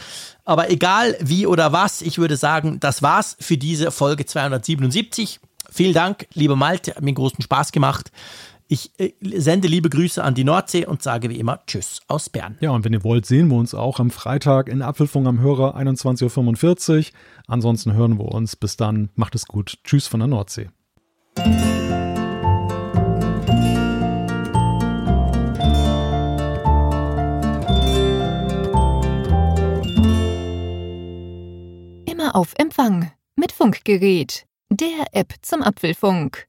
Aber 0.44 0.70
egal 0.70 1.16
wie 1.20 1.46
oder 1.46 1.72
was, 1.72 2.02
ich 2.02 2.18
würde 2.18 2.36
sagen, 2.36 2.80
das 2.80 3.02
war's 3.02 3.36
für 3.40 3.56
diese 3.56 3.90
Folge 3.90 4.26
277. 4.26 5.40
Vielen 5.70 5.92
Dank, 5.92 6.26
lieber 6.32 6.56
Malte. 6.56 6.94
Hat 6.94 7.02
mir 7.02 7.12
großen 7.12 7.42
Spaß 7.42 7.72
gemacht. 7.72 8.10
Ich 8.70 8.92
äh, 9.00 9.14
sende 9.22 9.66
liebe 9.66 9.88
Grüße 9.88 10.22
an 10.22 10.34
die 10.34 10.44
Nordsee 10.44 10.84
und 10.84 11.02
sage 11.02 11.30
wie 11.30 11.38
immer 11.38 11.64
Tschüss 11.66 12.02
aus 12.06 12.28
Bern. 12.28 12.58
Ja, 12.60 12.70
und 12.72 12.84
wenn 12.84 12.92
ihr 12.92 13.02
wollt, 13.02 13.24
sehen 13.24 13.48
wir 13.48 13.56
uns 13.56 13.72
auch 13.72 13.98
am 13.98 14.10
Freitag 14.10 14.68
in 14.68 14.82
Apfelfunk 14.82 15.26
am 15.26 15.40
Hörer 15.40 15.74
21.45 15.74 16.98
Uhr. 16.98 17.04
Ansonsten 17.46 17.94
hören 17.94 18.18
wir 18.18 18.26
uns. 18.26 18.56
Bis 18.56 18.76
dann. 18.76 19.08
Macht 19.14 19.34
es 19.34 19.46
gut. 19.46 19.78
Tschüss 19.84 20.06
von 20.06 20.20
der 20.20 20.26
Nordsee. 20.26 20.68
Immer 32.04 32.36
auf 32.36 32.52
Empfang 32.58 33.12
mit 33.34 33.52
Funkgerät, 33.52 34.44
der 34.68 35.06
App 35.12 35.32
zum 35.40 35.62
Apfelfunk. 35.62 36.48